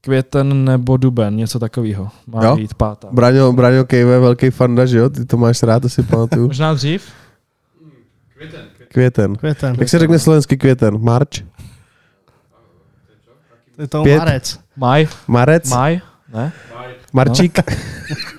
květen 0.02 0.66
nebo 0.66 0.98
duben, 0.98 1.36
něco 1.36 1.60
takového. 1.60 2.10
Má 2.28 2.46
Jo? 2.46 2.56
být 2.56 2.74
pátá. 2.74 3.08
Braňo, 3.12 3.54
Braňo 3.54 3.86
Kejve, 3.86 4.20
velký 4.20 4.50
fanda, 4.50 4.86
že 4.86 4.98
jo? 4.98 5.10
Ty 5.10 5.26
to 5.26 5.38
máš 5.38 5.64
rád, 5.64 5.80
to 5.80 5.90
si 5.90 6.04
pamatuju. 6.04 6.48
Možná 6.48 6.74
dřív? 6.74 7.08
Květen. 8.92 9.36
Květen. 9.36 9.76
Jak 9.80 9.90
se 9.90 10.00
řekne 10.00 10.20
slovenský 10.20 10.58
květen? 10.58 11.02
Marč? 11.04 11.44
Je 13.78 13.88
to 13.88 14.04
Pět. 14.04 14.18
Marec. 14.18 14.60
Maj? 14.78 15.08
Marec? 15.28 15.70
Maj? 15.70 16.02
Ne? 16.34 16.52
Marčík? 17.14 17.60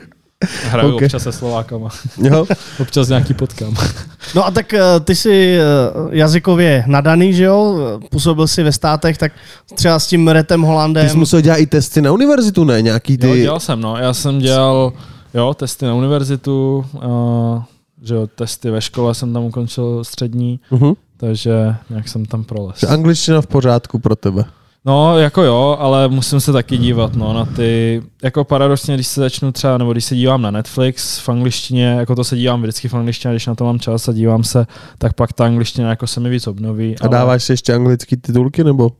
Hraju 0.70 0.88
Ok. 0.88 0.94
okay. 0.94 1.06
občas 1.06 1.22
se 1.22 1.32
Slovákama. 1.32 1.88
Jo? 2.22 2.46
Občas 2.80 3.08
nějaký 3.08 3.34
potkám. 3.34 3.74
No 4.34 4.46
a 4.46 4.50
tak 4.50 4.74
eh, 4.74 4.80
ty 5.04 5.14
jsi 5.16 5.58
eh, 5.58 5.62
jazykově 6.10 6.84
nadaný, 6.86 7.32
že 7.34 7.44
jo? 7.44 7.78
Působil 8.10 8.46
jsi 8.46 8.62
ve 8.62 8.72
státech, 8.72 9.18
tak 9.18 9.32
třeba 9.74 9.98
s 9.98 10.06
tím 10.06 10.28
Retem 10.28 10.60
Ty 10.60 10.66
Holandem. 10.66 11.08
jsi 11.08 11.16
musel 11.16 11.40
dělat 11.40 11.56
i 11.56 11.66
testy 11.66 12.02
na 12.02 12.12
univerzitu, 12.12 12.64
ne? 12.64 12.82
Nějaký 12.82 13.12
Jo, 13.12 13.32
ty... 13.32 13.40
dělal 13.40 13.60
jsem, 13.60 13.80
no. 13.80 13.96
Já 13.96 14.14
jsem 14.14 14.38
dělal 14.38 14.92
jo, 15.34 15.54
testy 15.54 15.84
na 15.86 15.94
univerzitu, 15.94 16.84
uh, 16.94 17.62
že 18.02 18.14
jo, 18.14 18.26
testy 18.26 18.70
ve 18.70 18.80
škole 18.80 19.14
jsem 19.14 19.32
tam 19.32 19.44
ukončil 19.44 20.04
střední, 20.04 20.60
Uh-huh. 20.70 20.96
takže 21.16 21.74
nějak 21.90 22.08
jsem 22.08 22.26
tam 22.26 22.44
proles. 22.44 22.82
Angličtina 22.82 23.40
v 23.40 23.46
pořádku 23.46 23.98
pro 23.98 24.16
tebe. 24.16 24.44
No, 24.88 25.18
jako 25.18 25.42
jo, 25.42 25.76
ale 25.80 26.08
musím 26.08 26.40
se 26.40 26.52
taky 26.52 26.78
dívat, 26.78 27.14
no, 27.14 27.32
na 27.32 27.44
ty, 27.44 28.02
jako 28.22 28.44
paradoxně, 28.44 28.94
když 28.94 29.06
se 29.06 29.20
začnu 29.20 29.52
třeba, 29.52 29.78
nebo 29.78 29.92
když 29.92 30.04
se 30.04 30.16
dívám 30.16 30.42
na 30.42 30.50
Netflix 30.50 31.18
v 31.18 31.28
angličtině, 31.28 31.86
jako 31.86 32.14
to 32.14 32.24
se 32.24 32.36
dívám 32.36 32.62
vždycky 32.62 32.88
v 32.88 32.94
angličtině, 32.94 33.30
a 33.30 33.32
když 33.32 33.46
na 33.46 33.54
to 33.54 33.64
mám 33.64 33.78
čas 33.78 34.08
a 34.08 34.12
dívám 34.12 34.44
se, 34.44 34.66
tak 34.98 35.12
pak 35.12 35.32
ta 35.32 35.44
angličtina 35.44 35.90
jako 35.90 36.06
se 36.06 36.20
mi 36.20 36.30
víc 36.30 36.46
obnoví. 36.46 36.96
A 37.00 37.06
dáváš 37.06 37.44
si 37.44 37.52
ještě 37.52 37.74
anglický 37.74 38.16
titulky, 38.16 38.64
nebo? 38.64 38.90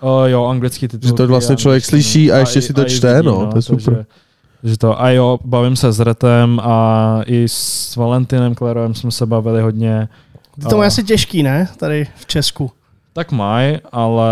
O, 0.00 0.24
jo, 0.26 0.44
anglický 0.44 0.88
titul. 0.88 1.08
Že 1.08 1.14
to 1.14 1.26
vlastně 1.26 1.56
člověk 1.56 1.84
slyší 1.84 2.32
a 2.32 2.38
ještě 2.38 2.62
si 2.62 2.72
to 2.72 2.84
čte, 2.84 3.22
no, 3.22 3.46
to 3.46 3.58
je 3.58 3.62
super. 3.62 3.84
Takže, 3.84 4.04
že 4.64 4.78
to, 4.78 5.02
a 5.02 5.10
jo, 5.10 5.38
bavím 5.44 5.76
se 5.76 5.92
s 5.92 6.00
Retem 6.00 6.60
a 6.62 7.20
i 7.26 7.44
s 7.48 7.96
Valentinem 7.96 8.54
Klerovem 8.54 8.94
jsme 8.94 9.10
se 9.10 9.26
bavili 9.26 9.62
hodně. 9.62 10.08
Ty 10.54 10.66
to 10.66 10.80
A- 10.80 10.86
asi 10.86 11.04
těžký, 11.04 11.42
ne? 11.42 11.68
Tady 11.76 12.06
v 12.16 12.26
Česku. 12.26 12.70
Tak 13.18 13.32
mají, 13.32 13.78
ale 13.92 14.28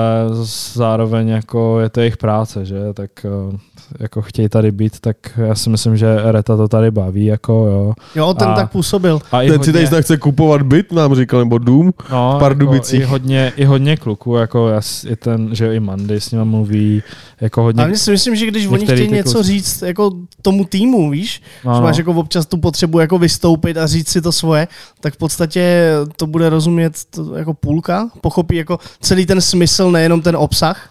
zároveň 0.74 1.28
jako 1.28 1.80
je 1.80 1.88
to 1.88 2.00
jejich 2.00 2.16
práce, 2.16 2.64
že? 2.64 2.92
Tak 2.94 3.10
eh, 3.24 3.58
jako 4.00 4.22
chtějí 4.22 4.48
tady 4.48 4.72
být, 4.72 5.00
tak 5.00 5.16
já 5.36 5.54
si 5.54 5.70
myslím, 5.70 5.96
že 5.96 6.16
Reta 6.32 6.56
to 6.56 6.68
tady 6.68 6.90
baví, 6.90 7.24
jako 7.24 7.52
jo. 7.52 7.94
Jo, 8.14 8.34
ten 8.34 8.48
A- 8.48 8.54
tak 8.54 8.70
působil. 8.72 9.20
A 9.32 9.38
Ten 9.40 9.62
si 9.62 9.72
hodně, 9.72 9.88
tady 9.90 10.02
chce 10.02 10.16
kupovat 10.16 10.62
byt, 10.62 10.92
nám 10.92 11.14
říkal, 11.14 11.38
nebo 11.40 11.58
dům. 11.58 11.92
no, 12.10 12.34
v 12.36 12.40
Pardubicích. 12.40 13.00
Jako, 13.00 13.08
i, 13.08 13.10
hodně, 13.10 13.52
I 13.56 13.64
hodně 13.64 13.96
kluků, 13.96 14.36
jako 14.36 14.68
já, 14.68 14.80
i 15.08 15.16
ten, 15.16 15.48
že 15.54 15.66
jo, 15.66 15.72
i 15.72 15.80
Mandy 15.80 16.20
s 16.20 16.30
ním 16.30 16.44
mluví, 16.44 17.02
jako 17.40 17.62
hodně, 17.62 17.84
Ale 17.84 17.96
si 17.96 18.10
myslím, 18.10 18.36
že 18.36 18.46
když 18.46 18.66
oni 18.66 18.84
chtějí 18.84 19.08
ty 19.08 19.14
něco 19.14 19.32
kluci. 19.32 19.48
říct 19.48 19.82
jako 19.82 20.10
tomu 20.42 20.64
týmu, 20.64 21.10
víš, 21.10 21.42
no, 21.64 21.74
že 21.74 21.80
no. 21.80 21.82
máš 21.86 21.96
jako 21.96 22.12
občas 22.12 22.46
tu 22.46 22.56
potřebu 22.58 22.98
jako 23.00 23.18
vystoupit 23.18 23.76
a 23.76 23.86
říct 23.86 24.08
si 24.08 24.20
to 24.20 24.32
svoje, 24.32 24.68
tak 25.00 25.14
v 25.14 25.16
podstatě 25.16 25.92
to 26.16 26.26
bude 26.26 26.48
rozumět 26.48 26.92
to 27.10 27.34
jako 27.36 27.54
půlka, 27.54 28.10
pochopí 28.20 28.56
jako 28.56 28.78
celý 29.00 29.26
ten 29.26 29.40
smysl, 29.40 29.90
nejenom 29.90 30.22
ten 30.22 30.36
obsah. 30.36 30.90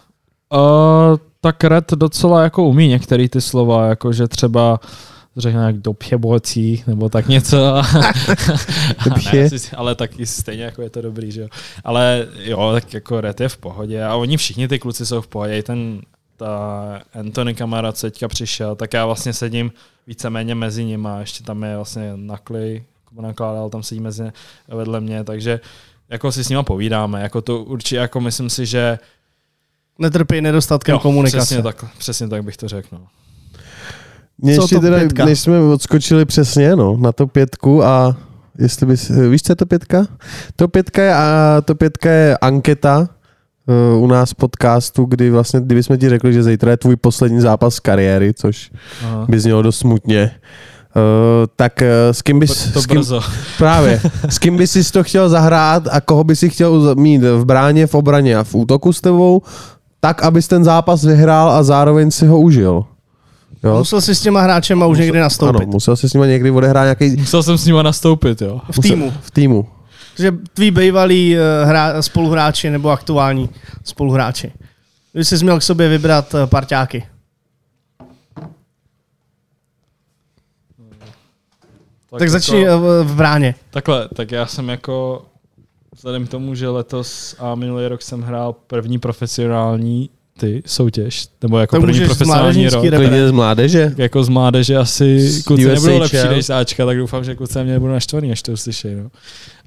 Uh, 0.53 0.59
tak 1.45 1.63
Red 1.63 1.91
docela 1.91 2.43
jako 2.43 2.63
umí 2.63 2.87
některé 2.87 3.29
ty 3.29 3.41
slova, 3.41 3.87
jako 3.87 4.13
že 4.13 4.27
třeba 4.27 4.79
řekne 5.37 5.63
jak 5.63 5.77
do 5.77 5.93
pěbocí, 5.93 6.83
nebo 6.87 7.09
tak 7.09 7.27
něco. 7.27 7.57
Ne, 9.33 9.49
ale 9.77 9.95
taky 9.95 10.25
stejně 10.25 10.63
jako 10.63 10.81
je 10.81 10.89
to 10.89 11.01
dobrý, 11.01 11.31
že 11.31 11.41
jo. 11.41 11.47
Ale 11.83 12.27
jo, 12.43 12.71
tak 12.73 12.93
jako 12.93 13.21
Red 13.21 13.41
je 13.41 13.49
v 13.49 13.57
pohodě 13.57 14.03
a 14.03 14.15
oni 14.15 14.37
všichni 14.37 14.67
ty 14.67 14.79
kluci 14.79 15.05
jsou 15.05 15.21
v 15.21 15.27
pohodě. 15.27 15.57
I 15.57 15.63
ten 15.63 16.01
ta 16.37 17.01
Anthony 17.13 17.53
Kamara, 17.53 17.91
co 17.91 18.07
teďka 18.07 18.27
přišel, 18.27 18.75
tak 18.75 18.93
já 18.93 19.05
vlastně 19.05 19.33
sedím 19.33 19.71
víceméně 20.07 20.55
mezi 20.55 20.85
nimi 20.85 21.07
a 21.07 21.19
ještě 21.19 21.43
tam 21.43 21.63
je 21.63 21.75
vlastně 21.75 22.11
naklej, 22.15 22.83
nakládal, 23.21 23.69
tam 23.69 23.83
sedí 23.83 24.01
mezi 24.01 24.31
vedle 24.67 25.01
mě, 25.01 25.23
takže 25.23 25.59
jako 26.09 26.31
si 26.31 26.43
s 26.43 26.49
nima 26.49 26.63
povídáme, 26.63 27.21
jako 27.21 27.41
to 27.41 27.63
určitě, 27.63 27.95
jako 27.95 28.21
myslím 28.21 28.49
si, 28.49 28.65
že 28.65 28.99
Netrpí 29.99 30.41
nedostatkem 30.41 30.93
Jo, 30.93 30.99
komunikace. 30.99 31.37
Přesně 31.37 31.63
tak, 31.63 31.85
přesně 31.97 32.27
tak 32.27 32.43
bych 32.43 32.57
to 32.57 32.67
řekl. 32.67 32.87
No. 32.91 33.01
Mě 34.37 34.53
ještě 34.53 34.79
teda, 34.79 34.97
pětka? 34.97 35.25
než 35.25 35.39
jsme 35.39 35.59
odskočili 35.59 36.25
přesně 36.25 36.75
no, 36.75 36.97
na 36.97 37.11
to 37.11 37.27
pětku 37.27 37.83
a 37.83 38.15
jestli 38.57 38.85
bys, 38.85 39.11
víš, 39.29 39.41
co 39.41 39.51
je 39.51 39.55
to 39.55 39.65
pětka? 39.65 40.07
To 40.55 40.67
pětka 40.67 41.03
je, 41.03 41.15
a, 41.15 41.61
to 41.65 41.75
pětka 41.75 42.11
je 42.11 42.37
anketa 42.37 43.09
uh, 43.95 44.03
u 44.03 44.07
nás 44.07 44.33
podcastu, 44.33 45.05
kdy 45.05 45.29
vlastně, 45.29 45.59
kdyby 45.59 45.83
jsme 45.83 45.97
ti 45.97 46.09
řekli, 46.09 46.33
že 46.33 46.43
zítra 46.43 46.71
je 46.71 46.77
tvůj 46.77 46.95
poslední 46.95 47.41
zápas 47.41 47.79
kariéry, 47.79 48.33
což 48.33 48.71
Aha. 49.03 49.25
by 49.29 49.39
znělo 49.39 49.61
dost 49.61 49.77
smutně, 49.77 50.31
Uh, 50.97 51.47
tak 51.55 51.81
uh, 51.81 51.87
s 52.13 52.21
kým 52.21 52.39
bys... 52.39 52.71
To 52.73 52.81
s 52.81 52.85
kým, 52.85 52.97
brzo. 52.97 53.21
Právě. 53.57 54.01
S 54.29 54.39
kým 54.39 54.57
bys 54.57 54.71
si 54.71 54.91
to 54.91 55.03
chtěl 55.03 55.29
zahrát 55.29 55.87
a 55.91 56.01
koho 56.01 56.23
bys 56.23 56.39
si 56.39 56.49
chtěl 56.49 56.95
mít 56.95 57.21
v 57.21 57.45
bráně, 57.45 57.87
v 57.87 57.95
obraně 57.95 58.37
a 58.37 58.43
v 58.43 58.55
útoku 58.55 58.93
s 58.93 59.01
tebou, 59.01 59.41
tak, 60.05 60.23
abys 60.23 60.47
ten 60.47 60.63
zápas 60.63 61.05
vyhrál 61.05 61.49
a 61.49 61.63
zároveň 61.63 62.11
si 62.11 62.25
ho 62.27 62.39
užil. 62.39 62.85
Jo? 63.63 63.77
Musel 63.77 64.01
si 64.01 64.15
s 64.15 64.21
těma 64.21 64.41
hráčem 64.41 64.81
už 64.81 64.97
někdy 64.97 65.19
nastoupit. 65.19 65.57
Ano, 65.57 65.71
musel 65.71 65.95
si 65.95 66.09
s 66.09 66.13
nimi 66.13 66.27
někdy 66.27 66.51
odehrát 66.51 66.83
nějaký... 66.83 67.17
Musel 67.17 67.43
jsem 67.43 67.57
s 67.57 67.65
nimi 67.65 67.83
nastoupit, 67.83 68.41
jo. 68.41 68.61
V 68.71 68.79
týmu. 68.79 69.13
v 69.21 69.31
týmu. 69.31 69.67
Že 70.17 70.31
tví 70.53 70.71
bývalí 70.71 71.37
eh, 71.37 71.65
hra, 71.65 72.01
spoluhráči 72.01 72.69
nebo 72.69 72.89
aktuální 72.89 73.49
spoluhráči. 73.83 74.51
Když 75.13 75.27
jsi 75.27 75.43
měl 75.43 75.59
k 75.59 75.63
sobě 75.63 75.89
vybrat 75.89 76.35
parťáky. 76.45 77.03
Tak, 82.09 82.19
tak 82.19 82.29
začni 82.29 82.61
jako, 82.61 82.81
v 83.03 83.15
bráně. 83.15 83.55
Takhle, 83.69 84.09
tak 84.15 84.31
já 84.31 84.45
jsem 84.45 84.69
jako, 84.69 85.25
vzhledem 85.95 86.27
k 86.27 86.29
tomu, 86.29 86.55
že 86.55 86.69
letos 86.69 87.35
a 87.39 87.55
minulý 87.55 87.87
rok 87.87 88.01
jsem 88.01 88.21
hrál 88.21 88.55
první 88.67 88.99
profesionální 88.99 90.09
ty 90.39 90.63
soutěž, 90.65 91.27
nebo 91.41 91.57
jako 91.57 91.75
tak 91.75 91.81
první 91.81 92.05
profesionální 92.05 92.69
rok. 92.69 92.89
Klidně 92.95 93.27
z 93.27 93.31
mládeže. 93.31 93.93
Jako 93.97 94.23
z 94.23 94.29
mládeže 94.29 94.77
asi 94.77 95.29
kluci 95.45 95.65
nebudou 95.65 95.99
lepší 95.99 96.27
než 96.29 96.45
záčka, 96.45 96.85
tak 96.85 96.97
doufám, 96.97 97.23
že 97.23 97.35
kluci 97.35 97.63
mě 97.63 97.73
nebudou 97.73 97.93
naštvaný, 97.93 98.31
až 98.31 98.41
to 98.41 98.51
uslyší. 98.51 98.87
No. 98.95 99.09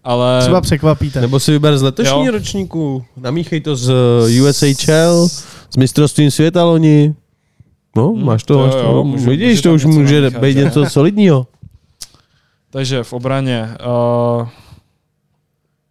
Ale... 0.04 0.40
Třeba 0.40 0.60
překvapíte. 0.60 1.20
Nebo 1.20 1.40
si 1.40 1.52
vyber 1.52 1.78
z 1.78 1.82
letošního 1.82 2.24
jo. 2.24 2.32
ročníku, 2.32 3.04
namíchej 3.16 3.60
to 3.60 3.76
z 3.76 3.92
USHL, 4.40 5.28
z 5.70 5.76
mistrovstvím 5.76 6.30
světa 6.30 6.64
loni. 6.64 7.14
No, 7.96 8.08
hmm, 8.08 8.24
máš 8.24 8.42
to, 8.44 8.54
to 8.54 8.60
máš 8.60 8.74
to. 8.74 8.78
Jo, 8.78 9.04
můžu, 9.04 9.30
Vidíš, 9.30 9.60
to 9.60 9.74
už 9.74 9.84
může 9.84 10.30
být 10.30 10.56
něco 10.56 10.86
solidního. 10.86 11.46
Takže 12.70 13.02
v 13.02 13.12
obraně 13.12 13.68
uh, 14.40 14.48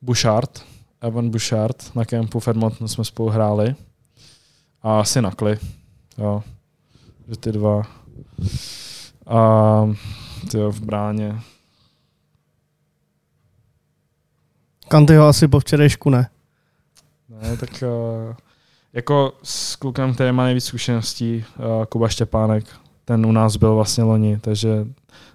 Bouchard, 0.08 0.66
Evan 1.02 1.30
Bouchard, 1.30 1.96
na 1.96 2.06
kempu 2.06 2.40
v 2.40 2.48
Edmontonu 2.48 2.88
jsme 2.88 3.06
spolu 3.06 3.30
hráli. 3.30 3.76
A 4.82 5.00
asi 5.00 5.22
Nakli, 5.22 5.60
jo. 6.18 6.44
Že 7.28 7.38
ty 7.38 7.52
dva. 7.52 7.82
A 9.26 9.40
ty 10.52 10.58
v 10.58 10.80
bráně. 10.80 11.40
Kantyho 14.88 15.28
asi 15.28 15.48
po 15.48 15.60
včerejšku 15.60 16.10
ne. 16.10 16.30
Ne, 17.30 17.58
tak 17.58 17.70
uh, 17.70 18.36
jako 18.94 19.34
s 19.44 19.76
klukem, 19.76 20.14
který 20.14 20.32
má 20.32 20.44
nejvíc 20.44 20.66
zkušeností, 20.66 21.46
uh, 21.60 21.86
Kuba 21.86 22.10
Štěpánek, 22.10 22.66
ten 23.06 23.26
u 23.26 23.32
nás 23.32 23.56
byl 23.56 23.76
vlastně 23.76 24.04
loni, 24.04 24.40
takže 24.40 24.88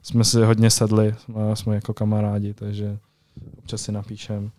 jsme 0.02 0.24
si 0.24 0.42
hodně 0.42 0.70
sedli, 0.70 1.14
jsme 1.54 1.74
jako 1.74 1.94
kamarádi, 1.94 2.54
takže 2.54 2.98
občas 3.58 3.82
si 3.82 3.92
napíšem. 3.92 4.50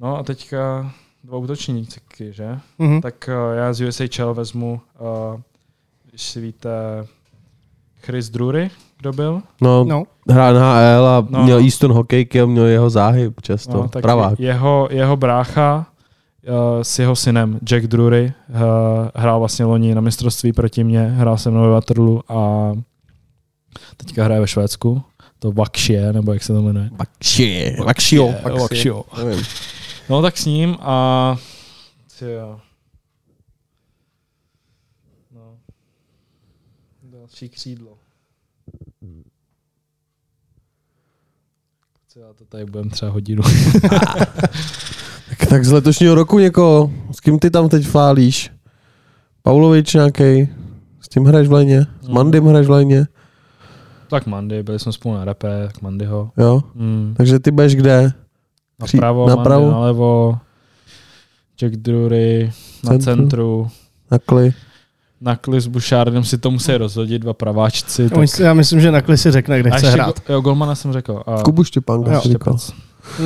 No 0.00 0.16
a 0.16 0.22
teďka 0.22 0.92
dva 1.24 1.38
útočníky, 1.38 2.32
že? 2.32 2.58
Mm-hmm. 2.80 3.00
Tak 3.00 3.28
uh, 3.28 3.56
já 3.56 3.72
z 3.72 3.88
USHL 3.88 4.34
vezmu, 4.34 4.80
uh, 5.00 5.40
když 6.10 6.22
si 6.22 6.40
víte, 6.40 6.70
Chris 8.00 8.28
Drury, 8.28 8.70
kdo 8.98 9.12
byl? 9.12 9.42
No, 9.60 9.84
no. 9.84 10.04
hrál 10.30 10.54
HL 10.54 11.06
a 11.06 11.26
no. 11.30 11.42
měl 11.44 11.58
Easton 11.58 11.92
hokejky 11.92 12.40
a 12.40 12.46
měl 12.46 12.66
jeho 12.66 12.90
záhyb 12.90 13.40
často, 13.40 13.72
no, 13.72 13.88
tak 13.88 14.02
pravák. 14.02 14.40
Jeho, 14.40 14.88
jeho 14.90 15.16
brácha 15.16 15.86
uh, 16.48 16.54
s 16.82 16.98
jeho 16.98 17.16
synem 17.16 17.58
Jack 17.62 17.86
Drury 17.86 18.32
uh, 18.48 18.56
hrál 19.14 19.38
vlastně 19.38 19.64
loni 19.64 19.94
na 19.94 20.00
mistrovství 20.00 20.52
proti 20.52 20.84
mně, 20.84 21.06
hrál 21.06 21.38
se 21.38 21.50
mnou 21.50 21.62
ve 21.62 21.68
Waterloo 21.68 22.20
a 22.28 22.72
teďka 23.96 24.24
hraje 24.24 24.40
ve 24.40 24.46
Švédsku. 24.46 25.02
To 25.38 25.52
Vakšie, 25.52 26.12
nebo 26.12 26.32
jak 26.32 26.42
se 26.42 26.52
to 26.52 26.62
jmenuje? 26.62 26.90
Vakšie. 26.98 27.76
Vakšio. 27.84 28.34
Vakšio. 28.60 29.04
No 30.10 30.22
tak 30.22 30.36
s 30.36 30.44
ním 30.44 30.76
a... 30.80 31.36
Tyjo. 32.18 32.60
No. 35.34 35.56
Další 37.02 37.48
křídlo. 37.48 37.98
Co 42.08 42.20
já 42.20 42.32
to 42.32 42.44
tady 42.44 42.64
budem 42.64 42.90
třeba 42.90 43.10
hodinu. 43.10 43.42
tak, 45.28 45.48
tak 45.48 45.64
z 45.64 45.72
letošního 45.72 46.14
roku 46.14 46.38
někoho, 46.38 46.90
s 47.12 47.20
kým 47.20 47.38
ty 47.38 47.50
tam 47.50 47.68
teď 47.68 47.86
fálíš? 47.86 48.50
Paulovič 49.42 49.94
nějaký? 49.94 50.48
S 51.00 51.08
tím 51.08 51.24
hraješ 51.24 51.48
v 51.48 51.52
léně? 51.52 51.86
S 52.02 52.08
Mandym 52.08 52.46
hraješ 52.46 52.66
v 52.66 52.70
léně? 52.70 53.06
Tak 54.10 54.26
Mandy, 54.26 54.62
byli 54.62 54.78
jsme 54.78 54.92
spolu 54.92 55.14
na 55.14 55.24
repe, 55.24 55.66
tak 55.66 55.82
Mandyho. 55.82 56.30
Jo? 56.36 56.62
Mm. 56.74 57.14
Takže 57.16 57.38
ty 57.38 57.50
budeš 57.50 57.76
kde? 57.76 58.12
Napravo, 58.80 59.28
Napravo? 59.28 59.64
Mandy, 59.64 59.74
nalevo, 59.74 60.38
Jack 61.62 61.76
Drury, 61.76 62.52
na 62.84 62.90
centru. 62.90 63.04
centru. 63.04 63.68
Na 64.10 64.18
kli. 64.18 64.54
Na 65.20 65.36
kli 65.36 65.60
s 65.60 65.66
Bušárdem 65.66 66.24
si 66.24 66.38
to 66.38 66.50
musí 66.50 66.76
rozhodit, 66.76 67.22
dva 67.22 67.34
praváčci. 67.34 68.02
Já, 68.02 68.08
tak... 68.08 68.18
myslím, 68.18 68.46
já 68.46 68.54
myslím, 68.54 68.80
že 68.80 68.90
na 68.90 69.00
kli 69.00 69.18
si 69.18 69.30
řekne, 69.30 69.60
kde 69.60 69.70
a 69.70 69.76
chce 69.76 69.90
hrát. 69.90 70.26
Go, 70.26 70.32
jo, 70.32 70.40
Golmana 70.40 70.74
jsem 70.74 70.92
řekl. 70.92 71.22
A... 71.26 71.42
Kubu 71.42 71.64
Štěpánka 71.64 72.20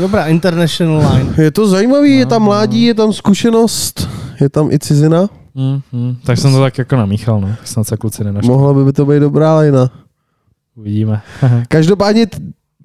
Dobrá, 0.01 0.27
international 0.27 1.13
line. 1.15 1.35
Je 1.39 1.51
to 1.51 1.69
zajímavý, 1.69 2.13
no, 2.13 2.19
je 2.19 2.27
tam 2.27 2.43
mládí, 2.43 2.83
je 2.83 2.95
tam 2.95 3.13
zkušenost, 3.13 4.09
je 4.41 4.49
tam 4.49 4.71
i 4.71 4.79
cizina. 4.79 5.29
Mm, 5.55 5.81
mm. 5.93 6.17
Tak 6.25 6.39
jsem 6.39 6.53
to 6.53 6.61
tak 6.61 6.79
jako 6.79 6.97
namíchal, 6.97 7.41
no. 7.41 7.55
Snad 7.65 7.87
se 7.87 7.97
kluci 7.97 8.25
nenašli. 8.25 8.49
Mohla 8.49 8.85
by 8.85 8.93
to 8.93 9.07
být 9.07 9.21
dobrá 9.21 9.59
lina. 9.59 9.91
Uvidíme. 10.77 11.23
Každopádně, 11.69 12.27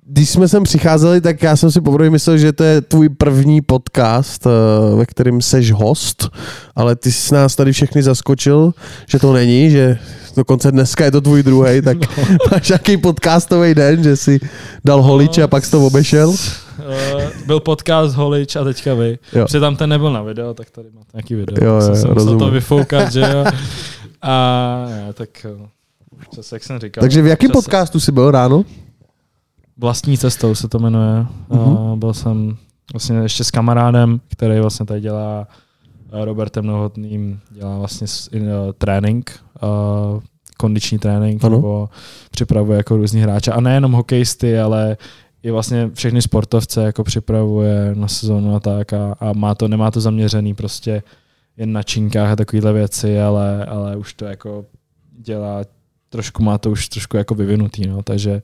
když 0.10 0.30
jsme 0.30 0.48
sem 0.48 0.64
přicházeli, 0.64 1.22
tak 1.22 1.44
já 1.44 1.56
jsem 1.56 1.72
si 1.72 1.82
poprvé 1.82 2.10
myslel, 2.10 2.38
že 2.38 2.54
to 2.54 2.64
je 2.64 2.82
tvůj 2.82 3.10
první 3.10 3.62
podcast, 3.62 4.48
eh, 4.48 4.96
ve 4.96 5.06
kterém 5.06 5.42
seš 5.42 5.72
host, 5.72 6.30
ale 6.76 6.96
ty 6.96 7.12
jsi 7.12 7.34
nás 7.34 7.56
tady 7.56 7.72
všechny 7.72 8.04
zaskočil, 8.04 8.74
že 9.08 9.20
to 9.20 9.34
není, 9.34 9.70
že 9.70 9.98
dokonce 10.36 10.72
dneska 10.72 11.06
je 11.06 11.12
to 11.12 11.22
tvůj 11.22 11.44
druhý, 11.44 11.82
tak 11.86 11.98
no. 12.18 12.38
máš 12.52 12.70
nějaký 12.70 12.98
podcastový 12.98 13.76
den, 13.76 14.04
že 14.04 14.18
si 14.18 14.40
dal 14.86 15.02
holiče 15.02 15.44
a 15.44 15.48
pak 15.48 15.66
jsi 15.66 15.72
to 15.72 15.88
obešel? 15.88 16.30
Uh, 16.30 16.36
byl 17.46 17.60
podcast 17.60 18.16
Holič 18.16 18.56
a 18.56 18.64
teďka 18.64 18.94
vy. 18.94 19.20
Jo. 19.34 19.46
Protože 19.46 19.60
tam 19.60 19.76
ten 19.76 19.90
nebyl 19.90 20.14
na 20.14 20.22
video, 20.22 20.54
tak 20.54 20.70
tady 20.70 20.88
máte 20.96 21.10
nějaký 21.14 21.36
video. 21.36 21.66
Jo, 21.66 21.74
jo, 21.74 21.96
jsem 21.96 22.14
musel 22.14 22.38
to 22.38 22.52
vyfoukat, 22.52 23.12
že 23.12 23.20
jo. 23.20 23.46
A 24.22 24.86
ne, 24.90 25.14
tak 25.14 25.30
eh, 25.46 25.68
Čas, 26.36 26.52
jak 26.52 26.64
jsem 26.64 26.80
říkal. 26.80 27.02
Takže 27.02 27.22
v 27.22 27.28
jakém 27.28 27.52
podcastu 27.52 28.00
jsi 28.00 28.12
byl 28.12 28.32
ráno? 28.32 28.64
Vlastní 29.78 30.18
cestou 30.18 30.56
se 30.56 30.68
to 30.68 30.80
jmenuje. 30.80 31.26
Uh-huh. 31.50 31.92
Uh, 31.92 31.98
byl 31.98 32.14
jsem 32.14 32.58
vlastně 32.94 33.18
ještě 33.18 33.44
s 33.44 33.52
kamarádem, 33.52 34.22
který 34.28 34.60
vlastně 34.60 34.86
tady 34.86 35.02
dělá 35.02 35.48
uh, 36.14 36.26
Robertem 36.26 36.66
Novotným, 36.66 37.40
dělá 37.52 37.78
vlastně 37.78 38.08
uh, 38.34 38.42
trénink, 38.78 39.40
uh, 39.64 40.22
kondiční 40.58 41.00
trénink, 41.00 41.44
ano. 41.44 41.56
nebo 41.56 41.90
připravuje 42.32 42.78
jako 42.78 42.98
různý 42.98 43.22
hráče. 43.22 43.52
A 43.52 43.62
nejenom 43.62 43.92
hokejisty, 43.92 44.60
ale 44.60 44.98
i 45.44 45.52
vlastně 45.52 45.90
všechny 45.94 46.22
sportovce 46.22 46.84
jako 46.84 47.04
připravuje 47.04 47.92
na 47.96 48.08
sezónu 48.08 48.56
a 48.56 48.60
tak 48.60 48.94
a, 48.94 49.16
a 49.20 49.34
má 49.34 49.56
to, 49.56 49.68
nemá 49.68 49.92
to 49.92 50.02
zaměřený 50.02 50.54
prostě 50.54 51.04
jen 51.58 51.72
na 51.72 51.84
činkách 51.84 52.32
a 52.32 52.36
takovéhle 52.36 52.74
věci, 52.74 53.22
ale, 53.22 53.66
ale 53.66 53.96
už 53.96 54.14
to 54.14 54.26
jako 54.26 54.66
dělá 55.20 55.62
trošku 56.10 56.44
má 56.44 56.58
to 56.58 56.72
už 56.72 56.90
trošku 56.90 57.18
jako 57.18 57.36
vyvinutý, 57.36 57.88
no, 57.88 58.04
takže 58.04 58.42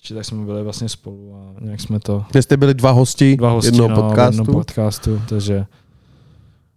určitě 0.00 0.14
tak 0.14 0.24
jsme 0.24 0.44
byli 0.44 0.62
vlastně 0.62 0.88
spolu 0.88 1.34
a 1.34 1.60
nějak 1.60 1.80
jsme 1.80 2.00
to... 2.00 2.24
Kde 2.30 2.42
jste 2.42 2.56
byli 2.56 2.74
dva 2.74 2.90
hosti, 2.90 3.36
dva 3.36 3.50
hosti 3.50 3.68
jednoho 3.68 3.88
no, 3.88 4.02
podcastu. 4.02 4.40
Jednoho 4.40 4.58
podcastu, 4.58 5.22
takže 5.28 5.66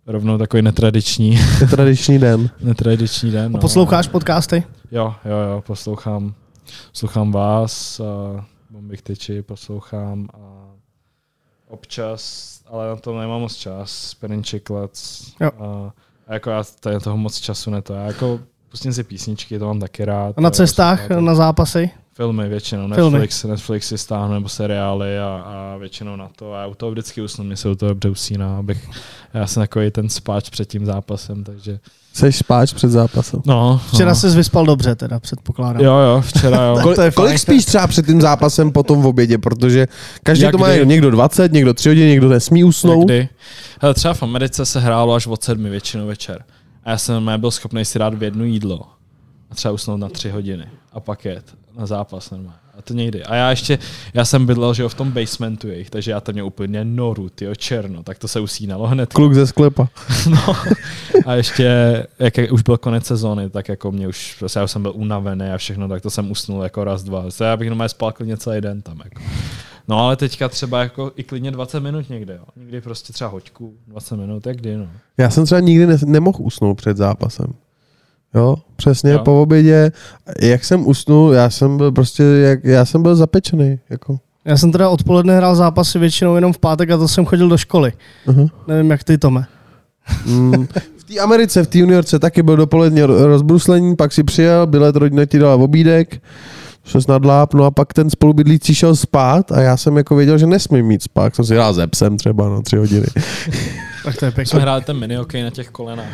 rovnou 0.08 0.38
takový 0.38 0.62
netradiční. 0.62 1.40
Netradiční 1.62 2.20
den. 2.20 2.50
netradiční 2.62 3.32
den, 3.32 3.52
no. 3.52 3.58
A 3.58 3.62
posloucháš 3.62 4.08
podcasty? 4.08 4.64
Jo, 4.92 5.16
jo, 5.26 5.38
jo, 5.38 5.64
poslouchám, 5.68 6.34
poslouchám 6.92 7.32
vás, 7.32 8.00
a 8.00 8.46
Bombik 8.70 9.02
Tyči, 9.02 9.42
poslouchám 9.42 10.28
a 10.34 10.72
občas, 11.68 12.54
ale 12.68 12.88
na 12.88 12.96
to 12.96 13.20
nemám 13.20 13.42
moc 13.42 13.56
čas, 13.56 14.14
Perinček 14.14 14.70
Lec. 14.70 15.24
A, 15.42 15.92
a 16.28 16.34
jako 16.34 16.50
já 16.50 16.64
tady 16.80 17.00
toho 17.00 17.18
moc 17.18 17.40
času 17.40 17.72
neto. 17.72 17.94
Já 17.94 18.06
jako 18.06 18.40
pustím 18.70 18.94
si 18.94 19.04
písničky, 19.04 19.60
to 19.60 19.66
mám 19.66 19.80
taky 19.80 20.06
rád. 20.06 20.38
A 20.38 20.42
na 20.42 20.52
cestách, 20.52 21.10
na 21.10 21.36
zápasy? 21.36 21.92
Filmy 22.16 22.50
většinou, 22.50 22.88
Netflix, 22.88 23.42
Filmy. 23.42 23.54
Netflix 23.54 23.88
si 23.88 23.98
stáhnu, 23.98 24.34
nebo 24.34 24.50
seriály 24.50 25.20
a, 25.20 25.26
a 25.46 25.78
většinou 25.78 26.16
na 26.16 26.30
to. 26.36 26.54
A 26.54 26.62
já 26.62 26.68
u 26.68 26.74
toho 26.74 26.92
vždycky 26.92 27.22
usnu, 27.22 27.44
mě 27.44 27.58
se 27.58 27.70
u 27.70 27.76
toho 27.76 27.90
dobře 27.90 28.10
usíná, 28.10 28.58
abych, 28.58 28.90
já 29.34 29.48
jsem 29.48 29.64
takový 29.64 29.92
ten 29.92 30.10
spáč 30.10 30.50
před 30.50 30.66
tím 30.70 30.86
zápasem, 30.86 31.44
takže... 31.44 31.80
Jsi 32.14 32.32
spáč 32.32 32.74
před 32.74 32.88
zápasem. 32.88 33.42
No, 33.46 33.82
Včera 33.94 34.10
no. 34.10 34.16
jsi 34.16 34.30
vyspal 34.30 34.66
dobře, 34.66 34.96
teda 34.96 35.20
předpokládám. 35.20 35.84
Jo, 35.84 35.98
jo, 35.98 36.22
včera 36.22 36.64
jo. 36.64 36.80
Kol, 36.84 36.96
kolik 37.16 37.40
spíš 37.40 37.66
třeba 37.66 37.88
před 37.88 38.06
tím 38.06 38.22
zápasem 38.22 38.72
potom 38.72 39.02
v 39.02 39.06
obědě, 39.08 39.38
protože 39.38 39.88
každý 40.24 40.44
Jak 40.44 40.52
to 40.52 40.58
má 40.58 40.74
kdy? 40.74 40.86
někdo 40.86 41.12
20, 41.12 41.52
někdo 41.52 41.74
3 41.74 41.90
hodiny, 41.90 42.10
někdo 42.10 42.30
nesmí 42.30 42.64
usnout. 42.64 43.06
Kdy? 43.06 43.30
Hele, 43.82 43.94
třeba 43.94 44.14
v 44.14 44.24
Americe 44.24 44.66
se 44.66 44.80
hrálo 44.80 45.14
až 45.14 45.28
od 45.28 45.44
sedmi 45.44 45.70
většinou 45.70 46.08
večer. 46.08 46.44
A 46.84 46.90
já 46.92 46.98
jsem 46.98 47.16
normálně 47.16 47.38
byl 47.38 47.52
schopný 47.52 47.86
si 47.86 48.00
dát 48.00 48.14
v 48.14 48.24
jedno 48.24 48.44
jídlo 48.44 48.82
a 49.52 49.56
třeba 49.56 49.72
usnout 49.72 50.00
na 50.00 50.10
tři 50.10 50.30
hodiny 50.30 50.66
a 50.94 51.00
pak 51.00 51.26
jet 51.26 51.46
na 51.78 51.86
zápas 51.86 52.32
normálně. 52.32 52.60
A 52.78 52.82
to 52.82 52.94
někdy. 52.94 53.24
A 53.24 53.36
já 53.36 53.50
ještě, 53.50 53.80
já 54.14 54.26
jsem 54.26 54.46
bydlel, 54.46 54.74
že 54.74 54.84
jo, 54.84 54.90
v 54.90 54.94
tom 54.94 55.12
basementu 55.12 55.68
jejich, 55.68 55.90
takže 55.90 56.12
já 56.12 56.22
tam 56.22 56.34
měl 56.34 56.46
úplně 56.46 56.86
noru, 56.86 57.30
tyjo, 57.30 57.56
černo, 57.56 58.04
tak 58.04 58.20
to 58.20 58.28
se 58.28 58.40
usínalo 58.40 58.88
hned. 58.88 59.14
Kluk 59.14 59.34
ze 59.34 59.48
sklepa. 59.48 59.90
No. 60.30 60.56
A 61.26 61.34
ještě, 61.34 61.64
jak 62.20 62.34
už 62.52 62.62
byl 62.62 62.78
konec 62.78 63.06
sezóny, 63.06 63.50
tak 63.50 63.70
jako 63.70 63.92
mě 63.92 64.08
už, 64.08 64.36
prostě 64.40 64.60
já 64.60 64.66
už 64.66 64.72
jsem 64.72 64.82
byl 64.82 64.92
unavený 64.96 65.46
a 65.46 65.58
všechno, 65.58 65.88
tak 65.88 66.02
to 66.02 66.10
jsem 66.10 66.32
usnul 66.32 66.64
jako 66.64 66.84
raz, 66.84 67.04
dva. 67.04 67.26
To 67.38 67.44
já 67.44 67.58
bych 67.58 67.70
normálně 67.70 67.90
spal 67.90 68.12
klidně 68.12 68.38
celý 68.38 68.62
den 68.62 68.82
tam. 68.82 69.02
Jako. 69.04 69.22
No 69.88 70.00
ale 70.00 70.16
teďka 70.16 70.50
třeba 70.50 70.82
jako 70.82 71.12
i 71.16 71.24
klidně 71.24 71.52
20 71.52 71.80
minut 71.80 72.10
někde, 72.10 72.34
jo. 72.34 72.46
Někdy 72.56 72.82
prostě 72.82 73.14
třeba 73.14 73.30
hoďku, 73.30 73.74
20 73.88 74.16
minut, 74.16 74.48
jak 74.48 74.58
kdy, 74.58 74.78
no. 74.78 74.88
Já 75.18 75.30
jsem 75.30 75.46
třeba 75.46 75.62
nikdy 75.62 75.88
ne, 75.88 75.98
nemohl 76.06 76.38
usnout 76.42 76.78
před 76.78 76.98
zápasem. 76.98 77.54
Jo, 78.36 78.56
přesně, 78.76 79.12
Jo. 79.12 79.20
po 79.20 79.42
obědě, 79.42 79.92
jak 80.42 80.66
jsem 80.66 80.88
usnul, 80.88 81.32
já 81.34 81.50
jsem 81.50 81.78
byl 81.78 81.92
prostě, 81.92 82.24
jak, 82.24 82.64
já 82.64 82.86
jsem 82.86 83.02
byl 83.04 83.16
zapečený, 83.16 83.80
jako. 83.90 84.18
Já 84.46 84.58
jsem 84.58 84.72
teda 84.72 84.90
odpoledne 84.90 85.38
hrál 85.38 85.56
zápasy 85.56 86.00
většinou 86.00 86.36
jenom 86.36 86.54
v 86.54 86.58
pátek 86.58 86.92
a 86.92 86.98
to 86.98 87.08
jsem 87.08 87.26
chodil 87.26 87.50
do 87.50 87.58
školy. 87.58 87.94
Uh-huh. 88.28 88.50
Nevím, 88.68 88.92
jak 88.92 89.04
ty, 89.04 89.18
Tome. 89.18 89.46
Mm, 90.26 90.68
v 90.98 91.04
té 91.04 91.20
Americe, 91.20 91.64
v 91.64 91.68
té 91.68 91.78
juniorce 91.78 92.20
taky 92.20 92.44
byl 92.44 92.56
dopoledne 92.58 93.02
ro- 93.08 93.26
rozbruslení, 93.26 93.96
pak 93.96 94.14
si 94.14 94.24
přijel, 94.24 94.68
bilet 94.68 94.96
rodina 94.96 95.26
ti 95.26 95.40
dala 95.40 95.56
obídek, 95.56 96.22
šel 96.86 97.02
jsi 97.02 97.12
na 97.12 97.18
dláp, 97.18 97.54
no 97.54 97.64
a 97.64 97.72
pak 97.72 97.94
ten 97.94 98.10
spolubydlící 98.10 98.76
šel 98.76 98.96
spát 98.96 99.52
a 99.52 99.62
já 99.62 99.78
jsem 99.78 99.98
jako 99.98 100.16
věděl, 100.16 100.38
že 100.38 100.46
nesmím 100.48 100.86
mít 100.86 101.04
spát, 101.04 101.36
jsem 101.36 101.46
si 101.46 101.54
hrál 101.54 101.74
ze 101.74 101.88
psem 101.88 102.18
třeba 102.18 102.50
na 102.50 102.62
tři 102.62 102.76
hodiny. 102.78 103.06
Tak 104.04 104.16
to 104.18 104.26
je 104.26 104.32
Jsme 104.32 104.36
pěkné. 104.36 104.60
hráli 104.60 104.84
ten 104.84 105.00
mini 105.00 105.18
na 105.44 105.50
těch 105.50 105.70
kolenách. 105.70 106.06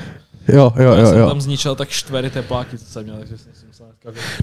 Jo, 0.53 0.73
jo, 0.75 0.91
Já 0.93 0.99
jo, 0.99 1.05
jsem 1.07 1.17
jo. 1.19 1.27
tam 1.27 1.41
zničil 1.41 1.75
tak 1.75 1.89
čtvery 1.89 2.29
tepláky, 2.29 2.77
co 2.77 2.85
jsem 2.85 3.03
měl, 3.03 3.15
takže 3.19 3.37
jsem 3.37 3.51
si 3.53 3.65
musel. 3.67 3.85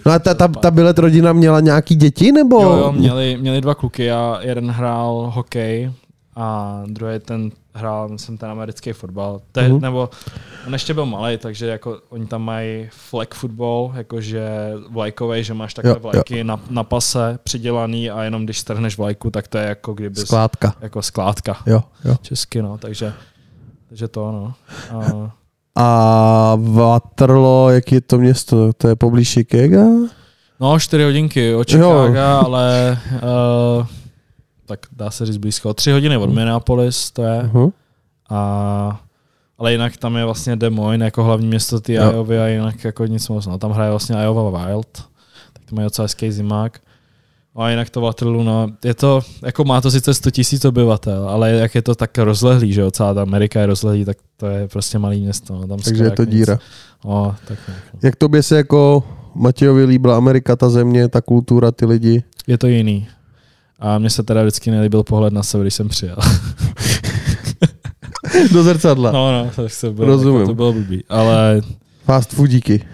No 0.06 0.12
a 0.12 0.18
ta, 0.18 0.34
ta, 0.34 0.48
ta 0.48 0.70
bilet 0.70 0.98
rodina 0.98 1.32
měla 1.32 1.60
nějaký 1.60 1.94
děti, 1.94 2.32
nebo? 2.32 2.62
Jo, 2.62 2.72
jo, 2.76 2.92
měli, 2.92 3.36
měli 3.40 3.60
dva 3.60 3.74
kluky 3.74 4.10
a 4.12 4.38
jeden 4.40 4.70
hrál 4.70 5.32
hokej 5.34 5.92
a 6.36 6.82
druhý 6.86 7.18
ten 7.18 7.50
hrál, 7.74 8.08
myslím, 8.08 8.38
ten 8.38 8.50
americký 8.50 8.92
fotbal. 8.92 9.40
Te, 9.52 9.68
Mhm. 9.68 9.80
Nebo 9.80 10.10
on 10.66 10.72
ještě 10.72 10.94
byl 10.94 11.06
malý, 11.06 11.38
takže 11.38 11.66
jako 11.66 11.98
oni 12.08 12.26
tam 12.26 12.42
mají 12.42 12.88
flag 12.90 13.34
football, 13.34 13.92
jakože 13.96 14.48
vlajkový, 14.90 15.44
že 15.44 15.54
máš 15.54 15.74
takhle 15.74 15.90
Jo, 15.92 15.96
jo. 16.04 16.10
vlajky 16.12 16.44
na, 16.44 16.60
na 16.70 16.84
pase 16.84 17.38
přidělaný 17.44 18.10
a 18.10 18.22
jenom 18.22 18.44
když 18.44 18.58
strhneš 18.58 18.98
vlajku, 18.98 19.30
tak 19.30 19.48
to 19.48 19.58
je 19.58 19.64
jako 19.68 19.94
kdyby 19.94 20.20
Skládka. 20.20 20.74
jako 20.80 21.02
skládka. 21.02 21.56
Jo, 21.66 21.82
jo. 22.04 22.16
Česky, 22.22 22.62
no, 22.62 22.78
takže, 22.78 23.12
takže 23.88 24.08
to, 24.08 24.32
no. 24.32 24.54
A, 24.98 25.30
A 25.76 26.56
Waterloo, 26.60 27.68
jak 27.68 27.92
je 27.92 28.00
to 28.00 28.18
město? 28.18 28.72
To 28.72 28.88
je 28.88 28.96
poblíž 28.96 29.32
Chicaga? 29.32 29.84
no, 30.60 30.80
čtyři 30.80 31.04
hodinky 31.04 31.54
od 31.54 31.70
Chicago, 31.70 32.18
ale 32.20 32.98
uh, 33.12 33.86
tak 34.66 34.80
dá 34.92 35.10
se 35.10 35.26
říct 35.26 35.36
blízko. 35.36 35.74
Tři 35.74 35.90
hodiny 35.92 36.16
od 36.16 36.30
Minneapolis 36.30 37.10
to 37.10 37.22
je. 37.22 37.42
Uh-huh. 37.42 37.72
A, 38.30 39.00
ale 39.58 39.72
jinak 39.72 39.96
tam 39.96 40.16
je 40.16 40.24
vlastně 40.24 40.56
Des 40.56 40.72
Moines 40.72 41.04
jako 41.04 41.24
hlavní 41.24 41.46
město 41.46 41.80
ty. 41.80 41.92
Iovy 41.92 42.40
a 42.40 42.46
jinak 42.46 42.84
jako 42.84 43.06
nic 43.06 43.28
moc. 43.28 43.46
No. 43.46 43.58
Tam 43.58 43.70
hraje 43.70 43.90
vlastně 43.90 44.16
Iowa 44.24 44.66
Wild, 44.66 44.88
tak 45.52 45.64
to 45.68 45.74
mají 45.74 45.86
docela 45.86 46.04
hezký 46.04 46.32
zimák. 46.32 46.80
No 47.56 47.62
A 47.62 47.70
jinak 47.70 47.90
to 47.90 48.00
Waterloo, 48.00 48.42
no, 48.42 48.68
je 48.84 48.94
to, 48.94 49.20
jako 49.44 49.64
má 49.64 49.80
to 49.80 49.90
sice 49.90 50.14
100 50.14 50.30
tisíc 50.30 50.64
obyvatel, 50.64 51.28
ale 51.28 51.50
jak 51.50 51.74
je 51.74 51.82
to 51.82 51.94
tak 51.94 52.18
rozlehlý, 52.18 52.72
že 52.72 52.80
jo, 52.80 52.90
celá 52.90 53.14
ta 53.14 53.22
Amerika 53.22 53.60
je 53.60 53.66
rozlehlý, 53.66 54.04
tak 54.04 54.16
to 54.36 54.46
je 54.46 54.68
prostě 54.68 54.98
malý 54.98 55.20
město. 55.20 55.54
No. 55.54 55.66
Tam 55.66 55.78
Takže 55.78 56.04
je 56.04 56.10
to 56.10 56.22
jako 56.22 56.24
díra. 56.24 56.52
Nic. 56.52 56.62
No, 57.04 57.34
tak 57.48 57.58
nějak, 57.68 57.82
no. 57.94 58.00
Jak 58.02 58.16
tobě 58.16 58.42
se 58.42 58.56
jako 58.56 59.04
Matějovi 59.34 59.84
líbila 59.84 60.16
Amerika, 60.16 60.56
ta 60.56 60.68
země, 60.68 61.08
ta 61.08 61.20
kultura, 61.20 61.70
ty 61.70 61.86
lidi? 61.86 62.22
Je 62.46 62.58
to 62.58 62.66
jiný. 62.66 63.08
A 63.78 63.98
mně 63.98 64.10
se 64.10 64.22
teda 64.22 64.42
vždycky 64.42 64.70
nelíbil 64.70 65.02
pohled 65.02 65.32
na 65.32 65.42
sebe, 65.42 65.64
když 65.64 65.74
jsem 65.74 65.88
přijel. 65.88 66.16
Do 68.52 68.62
zrcadla. 68.62 69.12
No. 69.12 69.32
No, 69.32 69.44
no, 69.44 69.50
tak 69.56 69.72
se 69.72 69.90
bylo, 69.90 70.06
Rozumím. 70.06 70.40
Jako 70.40 70.50
to 70.50 70.54
bylo 70.54 70.72
blbý. 70.72 71.04
Ale, 71.08 71.60
Fast 72.04 72.30
foodíky. 72.30 72.84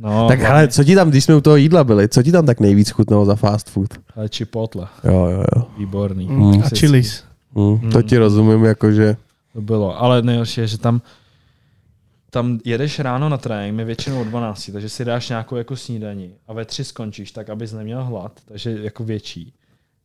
No, 0.00 0.28
tak 0.28 0.42
ale 0.44 0.68
co 0.68 0.84
ti 0.84 0.94
tam, 0.94 1.10
když 1.10 1.24
jsme 1.24 1.36
u 1.36 1.40
toho 1.40 1.56
jídla 1.56 1.84
byli, 1.84 2.08
co 2.08 2.22
ti 2.22 2.32
tam 2.32 2.46
tak 2.46 2.60
nejvíc 2.60 2.90
chutnalo 2.90 3.24
za 3.24 3.34
fast 3.34 3.70
food? 3.70 3.94
ale 4.16 4.28
Chipotle, 4.28 4.86
Jo, 5.04 5.26
jo, 5.26 5.44
jo. 5.56 5.66
výborný. 5.78 6.26
Mm, 6.28 6.48
a 6.48 6.52
Klasický. 6.52 6.78
chilis. 6.78 7.24
Hm, 7.58 7.90
to 7.90 8.02
ti 8.02 8.18
rozumím, 8.18 8.64
jakože... 8.64 9.16
To 9.52 9.60
bylo, 9.60 10.02
ale 10.02 10.22
nejhorší 10.22 10.60
je, 10.60 10.66
že 10.66 10.78
tam 10.78 11.00
tam 12.32 12.60
jedeš 12.64 12.98
ráno 12.98 13.28
na 13.28 13.36
trénink, 13.38 13.76
my 13.76 13.84
většinou 13.84 14.20
o 14.20 14.24
12, 14.24 14.70
takže 14.72 14.88
si 14.88 15.04
dáš 15.04 15.28
nějakou 15.28 15.56
jako 15.56 15.76
snídaní 15.76 16.30
a 16.48 16.52
ve 16.52 16.64
3 16.64 16.84
skončíš, 16.84 17.32
tak 17.32 17.50
abys 17.50 17.72
neměl 17.72 18.04
hlad, 18.04 18.32
takže 18.48 18.78
jako 18.82 19.04
větší. 19.04 19.52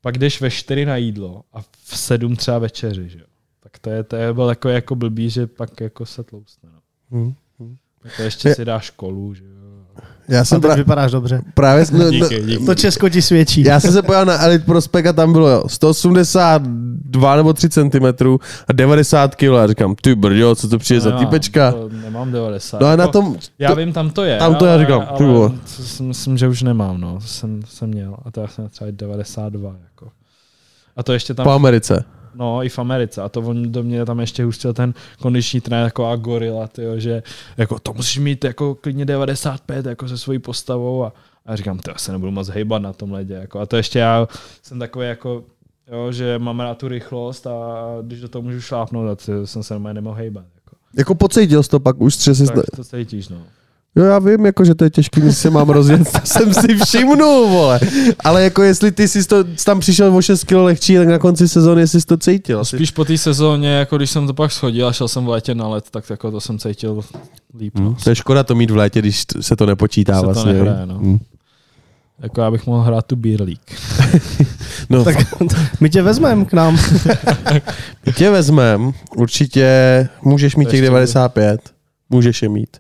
Pak 0.02 0.18
jdeš 0.18 0.42
ve 0.42 0.50
4 0.52 0.86
na 0.86 0.96
jídlo 0.98 1.42
a 1.54 1.62
v 1.62 1.98
7 1.98 2.36
třeba 2.36 2.60
večeři, 2.60 3.10
že 3.10 3.20
jo. 3.20 3.26
Tak 3.64 3.80
to 3.80 3.90
je, 3.90 4.04
to 4.04 4.16
je 4.16 4.34
bylo 4.34 4.50
jako, 4.50 4.70
jako 4.70 4.96
blbý, 4.96 5.30
že 5.30 5.48
pak 5.48 5.82
jako 5.82 6.06
se 6.06 6.24
tloustne. 6.24 6.70
No. 7.12 7.20
Hm. 7.20 7.76
Tak 8.04 8.12
to 8.18 8.22
ještě 8.24 8.50
Je- 8.50 8.56
si 8.56 8.66
dáš 8.66 8.90
kolu, 8.90 9.34
že 9.34 9.44
jo. 9.44 9.65
Já 10.28 10.42
A 10.42 10.46
jsem 10.46 10.62
teď 10.62 10.68
pra, 10.68 10.76
vypadáš 10.76 11.12
dobře. 11.12 11.42
právě... 11.54 11.86
No, 11.92 11.98
no, 12.06 12.10
Díky, 12.12 12.42
díky. 12.46 12.66
To 12.66 12.76
Česko 12.76 13.10
ti 13.10 13.22
svědčí. 13.22 13.64
já 13.64 13.80
jsem 13.80 13.92
se 13.94 14.02
pojel 14.02 14.26
na 14.26 14.44
Elite 14.44 14.66
Prospect 14.66 15.08
a 15.08 15.14
tam 15.14 15.32
bylo 15.34 15.50
jo, 15.50 15.64
182 15.68 17.36
nebo 17.36 17.54
3 17.54 17.70
cm 17.70 18.06
a 18.68 18.74
90 18.74 19.36
kg. 19.36 19.44
A 19.44 19.68
říkám, 19.68 19.96
ty 20.02 20.16
brďo, 20.16 20.56
co 20.56 20.68
to 20.70 20.78
přijde 20.78 21.00
za 21.02 21.10
Nemám, 21.10 21.26
týpečka? 21.26 21.72
To 21.72 21.90
nemám 21.90 22.32
90. 22.32 22.82
No 22.82 22.88
a 22.88 22.96
na 22.96 23.08
tom... 23.08 23.36
Já 23.60 23.70
to, 23.70 23.76
vím, 23.76 23.94
tam 23.94 24.10
to 24.10 24.24
je. 24.24 24.38
tam 24.38 24.56
to 24.56 24.66
já 24.66 24.74
ale, 24.74 24.82
říkám, 24.82 25.02
ty 25.18 25.24
ale 25.24 25.52
si 25.66 26.04
myslím, 26.04 26.38
že 26.38 26.48
už 26.48 26.62
nemám, 26.62 27.02
no. 27.02 27.14
To 27.22 27.28
jsem, 27.28 27.60
jsem 27.66 27.90
měl. 27.90 28.16
A 28.26 28.32
to 28.32 28.42
já 28.42 28.48
jsem 28.48 28.70
třeba 28.70 28.92
92, 28.92 29.76
jako. 29.84 30.08
A 30.98 31.04
to 31.04 31.14
ještě 31.14 31.34
tam, 31.34 31.44
po 31.44 31.52
Americe. 31.52 32.04
No 32.36 32.64
i 32.64 32.70
v 32.70 32.80
Americe. 32.80 33.22
A 33.22 33.30
to 33.30 33.42
on 33.42 33.72
do 33.72 33.84
mě 33.84 34.06
tam 34.06 34.20
ještě 34.20 34.44
hustil 34.44 34.74
ten 34.74 34.94
kondiční 35.20 35.62
trenér 35.62 35.84
jako 35.84 36.06
a 36.06 36.16
gorila, 36.16 36.68
tyjo, 36.68 37.00
že 37.00 37.24
jako 37.58 37.80
to 37.80 37.94
musíš 37.94 38.18
mít 38.18 38.44
jako 38.44 38.76
klidně 38.76 39.06
95 39.06 39.86
jako 39.86 40.08
se 40.08 40.18
svojí 40.18 40.40
postavou 40.40 41.04
a, 41.04 41.14
a 41.46 41.52
já 41.52 41.56
říkám, 41.56 41.80
to 41.80 41.92
já 41.92 41.98
se 41.98 42.12
nebudu 42.12 42.32
moc 42.32 42.50
hejbat 42.50 42.82
na 42.82 42.94
tom 42.94 43.12
ledě. 43.12 43.34
Jako. 43.34 43.60
A 43.60 43.66
to 43.66 43.78
ještě 43.78 44.00
já 44.00 44.28
jsem 44.62 44.80
takový 44.80 45.08
jako, 45.08 45.44
jo, 45.92 46.12
že 46.12 46.40
mám 46.40 46.60
rád 46.60 46.78
tu 46.78 46.88
rychlost 46.88 47.48
a 47.48 47.86
když 48.02 48.22
do 48.22 48.28
toho 48.28 48.42
můžu 48.42 48.62
šlápnout, 48.62 49.26
to 49.26 49.48
jsem 49.48 49.64
se 49.64 49.80
nemohl 49.80 50.16
hejbat. 50.16 50.46
Jako. 50.56 50.76
Jako 50.98 51.16
pocítil 51.16 51.64
jsi 51.64 51.70
to 51.70 51.80
pak 51.80 52.02
už 52.02 52.16
třese... 52.16 52.46
Tak 52.46 52.66
to 52.76 52.84
cítíš, 52.84 53.30
no. 53.30 53.38
Jo, 53.96 54.06
já 54.06 54.20
vím, 54.20 54.46
jako, 54.46 54.66
že 54.66 54.76
to 54.76 54.84
je 54.84 54.90
těžký, 54.90 55.22
když 55.22 55.38
se 55.38 55.50
mám 55.50 55.70
rozjet, 55.70 56.12
to 56.12 56.20
jsem 56.24 56.54
si 56.54 56.68
všimnul, 56.86 57.48
vole. 57.50 57.80
Ale 58.24 58.44
jako 58.44 58.64
jestli 58.64 58.92
ty 58.92 59.08
jsi 59.08 59.28
to, 59.28 59.44
tam 59.66 59.80
přišel 59.80 60.16
o 60.16 60.22
6 60.22 60.44
kg 60.44 60.52
lehčí, 60.52 60.96
tak 60.96 61.08
na 61.08 61.20
konci 61.20 61.48
sezóny 61.50 61.88
jsi 61.88 62.06
to 62.06 62.18
cítil. 62.18 62.60
Asi. 62.60 62.76
Spíš 62.78 62.92
po 62.92 63.06
té 63.06 63.18
sezóně, 63.18 63.70
jako 63.70 63.98
když 63.98 64.10
jsem 64.12 64.28
to 64.28 64.34
pak 64.34 64.52
schodil 64.52 64.88
a 64.88 64.94
šel 64.94 65.08
jsem 65.08 65.26
v 65.26 65.30
létě 65.30 65.56
na 65.56 65.68
let, 65.68 65.86
tak 65.92 66.10
jako 66.10 66.32
to 66.32 66.42
jsem 66.42 66.60
cítil 66.60 67.02
líp. 67.60 67.80
No. 67.80 67.90
Hm, 67.90 67.96
to 68.04 68.10
je 68.10 68.16
škoda 68.16 68.44
to 68.44 68.56
mít 68.56 68.72
v 68.72 68.76
létě, 68.76 69.00
když 69.00 69.24
se 69.42 69.56
to 69.56 69.66
nepočítá 69.66 70.14
Se 70.14 70.20
to 70.20 70.26
vlastně. 70.26 70.54
nehraje, 70.54 70.86
no. 70.86 70.98
Hm. 71.02 71.20
Jako 72.20 72.42
já 72.42 72.52
bych 72.52 72.66
mohl 72.66 72.82
hrát 72.84 73.06
tu 73.06 73.16
Beer 73.16 73.42
League. 73.42 73.60
No, 74.90 75.04
Tak 75.04 75.18
my 75.80 75.90
tě 75.90 76.02
vezmeme 76.02 76.46
k 76.46 76.54
nám. 76.54 76.78
my 78.06 78.14
tě 78.14 78.30
vezmem, 78.30 78.92
určitě 79.18 79.70
můžeš 80.22 80.56
mít 80.56 80.66
To 80.66 80.72
těch 80.72 80.80
ještě 80.80 80.90
95, 80.90 81.62
můžeš 82.10 82.42
je 82.42 82.50
mít. 82.50 82.78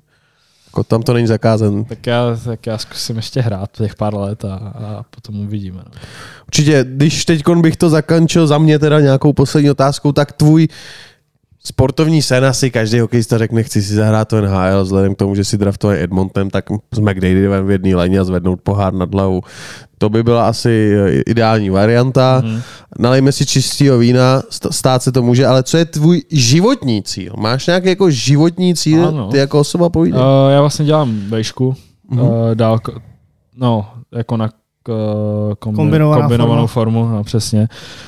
Jako 0.76 0.84
tam 0.84 1.02
to 1.02 1.14
není 1.14 1.28
zakázen. 1.28 1.86
Tak 1.86 2.08
já, 2.08 2.38
tak 2.46 2.68
já 2.68 2.78
zkusím 2.78 3.16
ještě 3.16 3.42
hrát 3.42 3.72
těch 3.72 3.96
pár 3.96 4.16
let 4.16 4.46
a, 4.46 4.56
a 4.56 5.04
potom 5.10 5.40
uvidíme. 5.40 5.78
No. 5.78 5.92
Určitě, 6.48 6.86
když 6.90 7.26
teď 7.26 7.44
bych 7.62 7.78
to 7.78 7.90
zakončil 7.90 8.48
za 8.48 8.58
mě 8.58 8.80
teda 8.80 9.00
nějakou 9.00 9.34
poslední 9.34 9.72
otázkou, 9.72 10.12
tak 10.12 10.32
tvůj 10.32 10.68
sportovní 11.66 12.22
sen 12.22 12.46
asi 12.46 12.72
každý 12.72 13.00
hokejista 13.00 13.38
řekne, 13.38 13.64
chci 13.64 13.82
si 13.82 13.94
zahrát 13.94 14.28
to 14.28 14.42
NHL, 14.42 14.84
vzhledem 14.84 15.16
k 15.16 15.18
tomu, 15.18 15.36
že 15.36 15.44
si 15.44 15.58
draftovaný 15.58 16.00
Edmontem, 16.00 16.50
tak 16.50 16.66
s 16.94 17.00
McDavidem 17.00 17.66
v 17.68 17.72
jedné 17.72 17.96
léně 17.96 18.20
a 18.20 18.24
zvednout 18.24 18.62
pohár 18.62 18.94
nad 18.94 19.14
hlavou. 19.14 19.42
To 19.98 20.10
by 20.10 20.24
byla 20.24 20.48
asi 20.48 20.96
eh, 20.98 21.22
ideální 21.28 21.70
varianta. 21.70 22.42
Mhm. 22.46 22.62
Nalejme 23.00 23.32
si 23.32 23.46
čistého 23.46 23.98
vína, 23.98 24.42
st- 24.52 24.72
stát 24.72 25.04
se 25.04 25.12
to 25.12 25.22
může, 25.24 25.46
ale 25.46 25.64
co 25.64 25.78
je 25.78 25.86
tvůj 25.86 26.22
životní 26.32 27.04
cíl? 27.04 27.34
Máš 27.38 27.68
nějaký 27.68 27.88
jako 27.88 28.10
životní 28.10 28.76
cíl, 28.76 29.08
Ano. 29.08 29.28
ty 29.32 29.38
jako 29.38 29.60
osoba 29.60 29.90
povídej? 29.90 30.22
Uh, 30.22 30.52
já 30.52 30.60
vlastně 30.62 30.86
dělám 30.86 31.20
vejšku, 31.30 31.76
Mhm. 32.10 32.22
uh, 32.22 32.30
dálko, 32.54 32.94
no, 33.58 33.88
jako 34.16 34.38
na 34.38 34.50
kombi, 35.60 35.76
kombinovaná 35.78 36.22
kombinovanou 36.22 36.68
formu. 36.68 37.02
formu, 37.02 37.16
no, 37.16 37.24
přesně. 37.24 37.68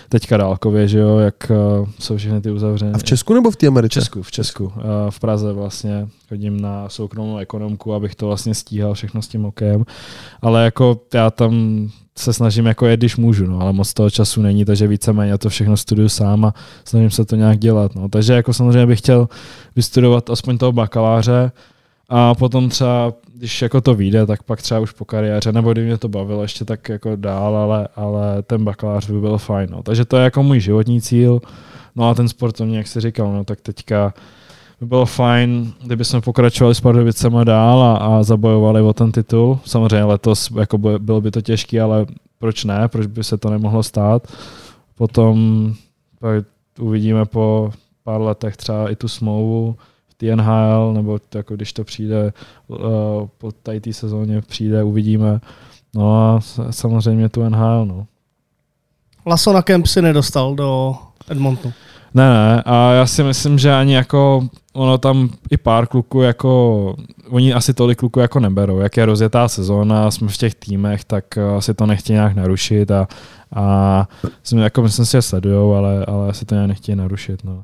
Teďka 0.09 0.37
dálkově, 0.37 0.87
že 0.87 0.99
jo, 0.99 1.17
jak 1.17 1.51
uh, 1.79 1.87
jsou 1.99 2.17
všechny 2.17 2.41
ty 2.41 2.51
uzavřené. 2.51 2.91
A 2.91 2.97
v 2.97 3.03
Česku 3.03 3.33
nebo 3.33 3.51
v 3.51 3.55
té 3.55 3.67
Americe? 3.67 3.99
V 3.99 4.03
Česku, 4.03 4.21
v 4.21 4.31
Česku. 4.31 4.63
Uh, 4.65 4.71
v 5.09 5.19
Praze 5.19 5.53
vlastně 5.53 6.07
chodím 6.29 6.61
na 6.61 6.89
soukromou 6.89 7.37
ekonomku, 7.37 7.93
abych 7.93 8.15
to 8.15 8.27
vlastně 8.27 8.53
stíhal 8.55 8.93
všechno 8.93 9.21
s 9.21 9.27
tím 9.27 9.45
okem. 9.45 9.85
Ale 10.41 10.63
jako 10.63 10.99
já 11.13 11.31
tam 11.31 11.87
se 12.17 12.33
snažím 12.33 12.65
jako 12.65 12.85
jet, 12.85 12.99
když 12.99 13.17
můžu, 13.17 13.45
no, 13.45 13.61
ale 13.61 13.73
moc 13.73 13.93
toho 13.93 14.09
času 14.09 14.41
není, 14.41 14.65
takže 14.65 14.87
víceméně 14.87 15.37
to 15.37 15.49
všechno 15.49 15.77
studuju 15.77 16.09
sám 16.09 16.45
a 16.45 16.53
snažím 16.85 17.11
se 17.11 17.25
to 17.25 17.35
nějak 17.35 17.59
dělat. 17.59 17.95
No. 17.95 18.09
Takže 18.09 18.33
jako 18.33 18.53
samozřejmě 18.53 18.85
bych 18.85 18.99
chtěl 18.99 19.29
vystudovat 19.75 20.29
aspoň 20.29 20.57
toho 20.57 20.71
bakaláře, 20.71 21.51
a 22.09 22.35
potom 22.35 22.69
třeba, 22.69 23.13
když 23.33 23.61
jako 23.61 23.81
to 23.81 23.95
vyjde, 23.95 24.25
tak 24.25 24.43
pak 24.43 24.61
třeba 24.61 24.79
už 24.79 24.91
po 24.91 25.05
kariéře, 25.05 25.51
nebo 25.51 25.71
kdyby 25.71 25.87
mě 25.87 25.97
to 25.97 26.07
bavilo 26.07 26.41
ještě 26.41 26.65
tak 26.65 26.89
jako 26.89 27.15
dál, 27.15 27.55
ale, 27.55 27.87
ale 27.95 28.41
ten 28.41 28.63
bakalář 28.63 29.09
by 29.09 29.19
byl 29.19 29.37
fajn. 29.37 29.69
No. 29.71 29.83
Takže 29.83 30.05
to 30.05 30.17
je 30.17 30.23
jako 30.23 30.43
můj 30.43 30.59
životní 30.59 31.01
cíl. 31.01 31.39
No 31.95 32.09
a 32.09 32.13
ten 32.13 32.29
sportovní, 32.29 32.75
jak 32.75 32.87
jsi 32.87 33.01
říkal, 33.01 33.33
no 33.33 33.43
tak 33.43 33.61
teďka 33.61 34.13
by 34.79 34.85
bylo 34.85 35.05
fajn, 35.05 35.73
kdyby 35.83 36.05
jsme 36.05 36.21
pokračovali 36.21 36.75
s 36.75 36.81
Pardubicema 36.81 37.43
dál 37.43 37.81
a, 37.81 37.97
a 37.97 38.23
zabojovali 38.23 38.81
o 38.81 38.93
ten 38.93 39.11
titul. 39.11 39.59
Samozřejmě 39.65 40.03
letos 40.03 40.51
jako 40.59 40.77
by, 40.77 40.99
bylo 40.99 41.21
by 41.21 41.31
to 41.31 41.41
těžké, 41.41 41.81
ale 41.81 42.05
proč 42.39 42.63
ne, 42.63 42.87
proč 42.87 43.07
by 43.07 43.23
se 43.23 43.37
to 43.37 43.49
nemohlo 43.49 43.83
stát. 43.83 44.27
Potom 44.97 45.73
pak 46.19 46.45
uvidíme 46.79 47.25
po 47.25 47.71
pár 48.03 48.21
letech 48.21 48.57
třeba 48.57 48.89
i 48.89 48.95
tu 48.95 49.07
smlouvu, 49.07 49.75
ty 50.17 50.35
NHL, 50.35 50.93
nebo 50.93 51.19
to 51.19 51.37
jako 51.37 51.55
když 51.55 51.73
to 51.73 51.83
přijde 51.83 52.33
uh, 52.67 52.77
po 53.37 53.51
tady 53.63 53.81
té 53.81 53.93
sezóně 53.93 54.41
přijde, 54.41 54.83
uvidíme. 54.83 55.39
No 55.95 56.21
a 56.21 56.39
samozřejmě 56.71 57.29
tu 57.29 57.49
NHL, 57.49 57.85
no. 57.85 58.07
Laso 59.25 59.53
na 59.53 59.61
kemp 59.61 59.87
si 59.87 60.01
nedostal 60.01 60.55
do 60.55 60.95
Edmontonu. 61.29 61.73
Ne, 62.13 62.29
ne, 62.29 62.63
a 62.65 62.91
já 62.91 63.05
si 63.05 63.23
myslím, 63.23 63.59
že 63.59 63.73
ani 63.73 63.95
jako 63.95 64.47
ono 64.73 64.97
tam 64.97 65.29
i 65.51 65.57
pár 65.57 65.87
kluků 65.87 66.21
jako, 66.21 66.95
oni 67.29 67.53
asi 67.53 67.73
tolik 67.73 67.99
kluků 67.99 68.19
jako 68.19 68.39
neberou, 68.39 68.79
jak 68.79 68.97
je 68.97 69.05
rozjetá 69.05 69.47
sezóna, 69.47 70.11
jsme 70.11 70.27
v 70.27 70.37
těch 70.37 70.55
týmech, 70.55 71.05
tak 71.05 71.37
asi 71.37 71.73
to 71.73 71.85
nechtějí 71.85 72.15
nějak 72.15 72.35
narušit 72.35 72.91
a, 72.91 73.07
a 73.55 74.07
jako 74.57 74.81
myslím 74.81 75.05
si, 75.05 75.11
že 75.11 75.21
sledujou, 75.21 75.73
ale, 75.73 76.05
ale 76.05 76.29
asi 76.29 76.45
to 76.45 76.55
nějak 76.55 76.67
nechtějí 76.67 76.95
narušit, 76.95 77.43
no. 77.43 77.63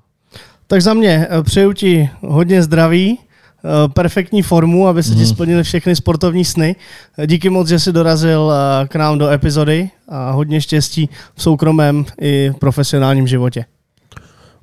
Tak 0.68 0.81
za 0.81 0.94
mě 0.94 1.27
eh, 1.30 1.44
přeju 1.44 1.73
ti 1.73 2.10
hodně 2.22 2.64
zdraví, 2.64 3.19
eh, 3.19 3.90
perfektní 3.90 4.41
formu, 4.41 4.88
aby 4.88 5.03
se 5.03 5.10
ti 5.10 5.15
mhm. 5.15 5.26
splnily 5.26 5.64
všechny 5.64 5.95
sportovní 5.95 6.45
sny. 6.45 6.76
Eh, 7.18 7.27
díky 7.27 7.49
moc, 7.49 7.68
že 7.68 7.80
jsi 7.80 7.91
dorazil 7.91 8.53
k 8.88 8.95
nám 8.95 9.18
do 9.18 9.30
epizody 9.30 9.90
a 10.10 10.31
hodně 10.31 10.61
štěstí 10.61 11.10
v 11.35 11.44
soukromém 11.44 12.06
i 12.22 12.52
profesionálním 12.60 13.27
životě. 13.27 13.65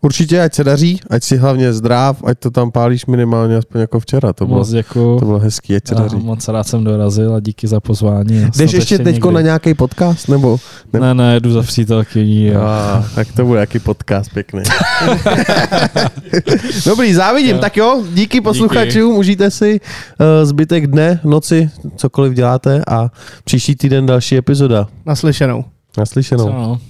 Určitě, 0.03 0.43
ať 0.43 0.55
se 0.55 0.65
daří, 0.65 1.01
ať 1.11 1.25
si 1.25 1.37
hlavně 1.37 1.73
zdrav, 1.73 2.25
ať 2.25 2.39
to 2.39 2.51
tam 2.51 2.71
pálíš 2.71 3.07
minimálně 3.07 3.57
aspoň 3.57 3.81
jako 3.81 4.01
včera. 4.01 4.33
To 4.33 4.47
bylo, 4.47 4.65
děkuju. 4.65 5.19
To 5.19 5.25
bylo 5.25 5.39
hezký, 5.39 5.77
ať 5.77 5.89
se 5.89 5.95
Já 5.95 6.01
daří. 6.01 6.17
Moc 6.17 6.49
rád 6.49 6.65
jsem 6.65 6.85
dorazil 6.85 7.35
a 7.35 7.41
díky 7.41 7.67
za 7.67 7.81
pozvání. 7.81 8.47
Jdeš 8.57 8.73
ještě 8.73 8.99
teď 8.99 9.25
na 9.25 9.41
nějaký 9.41 9.75
podcast? 9.75 10.29
Nebo, 10.29 10.59
nebo? 10.93 11.05
Ne, 11.05 11.15
ne, 11.15 11.41
jdu 11.41 11.53
za 11.53 11.63
přítelkyní. 11.63 12.51
A, 12.51 13.05
tak 13.15 13.33
to 13.33 13.45
bude 13.45 13.61
jaký 13.61 13.79
podcast 13.79 14.33
pěkný. 14.33 14.63
Dobrý, 16.87 17.15
závidím. 17.15 17.57
Jo. 17.57 17.59
Tak 17.61 17.77
jo, 17.77 18.03
díky 18.15 18.41
posluchačům, 18.41 19.11
díky. 19.11 19.19
užijte 19.19 19.51
si 19.51 19.81
uh, 19.81 20.27
zbytek 20.49 20.87
dne, 20.87 21.21
noci, 21.25 21.71
cokoliv 21.97 22.33
děláte 22.33 22.83
a 22.89 23.09
příští 23.45 23.77
týden 23.77 24.07
další 24.07 24.37
epizoda. 24.37 24.87
Naslyšenou. 25.07 25.65
Naslyšenou. 25.99 26.45
Co, 26.45 26.53
no. 26.53 26.81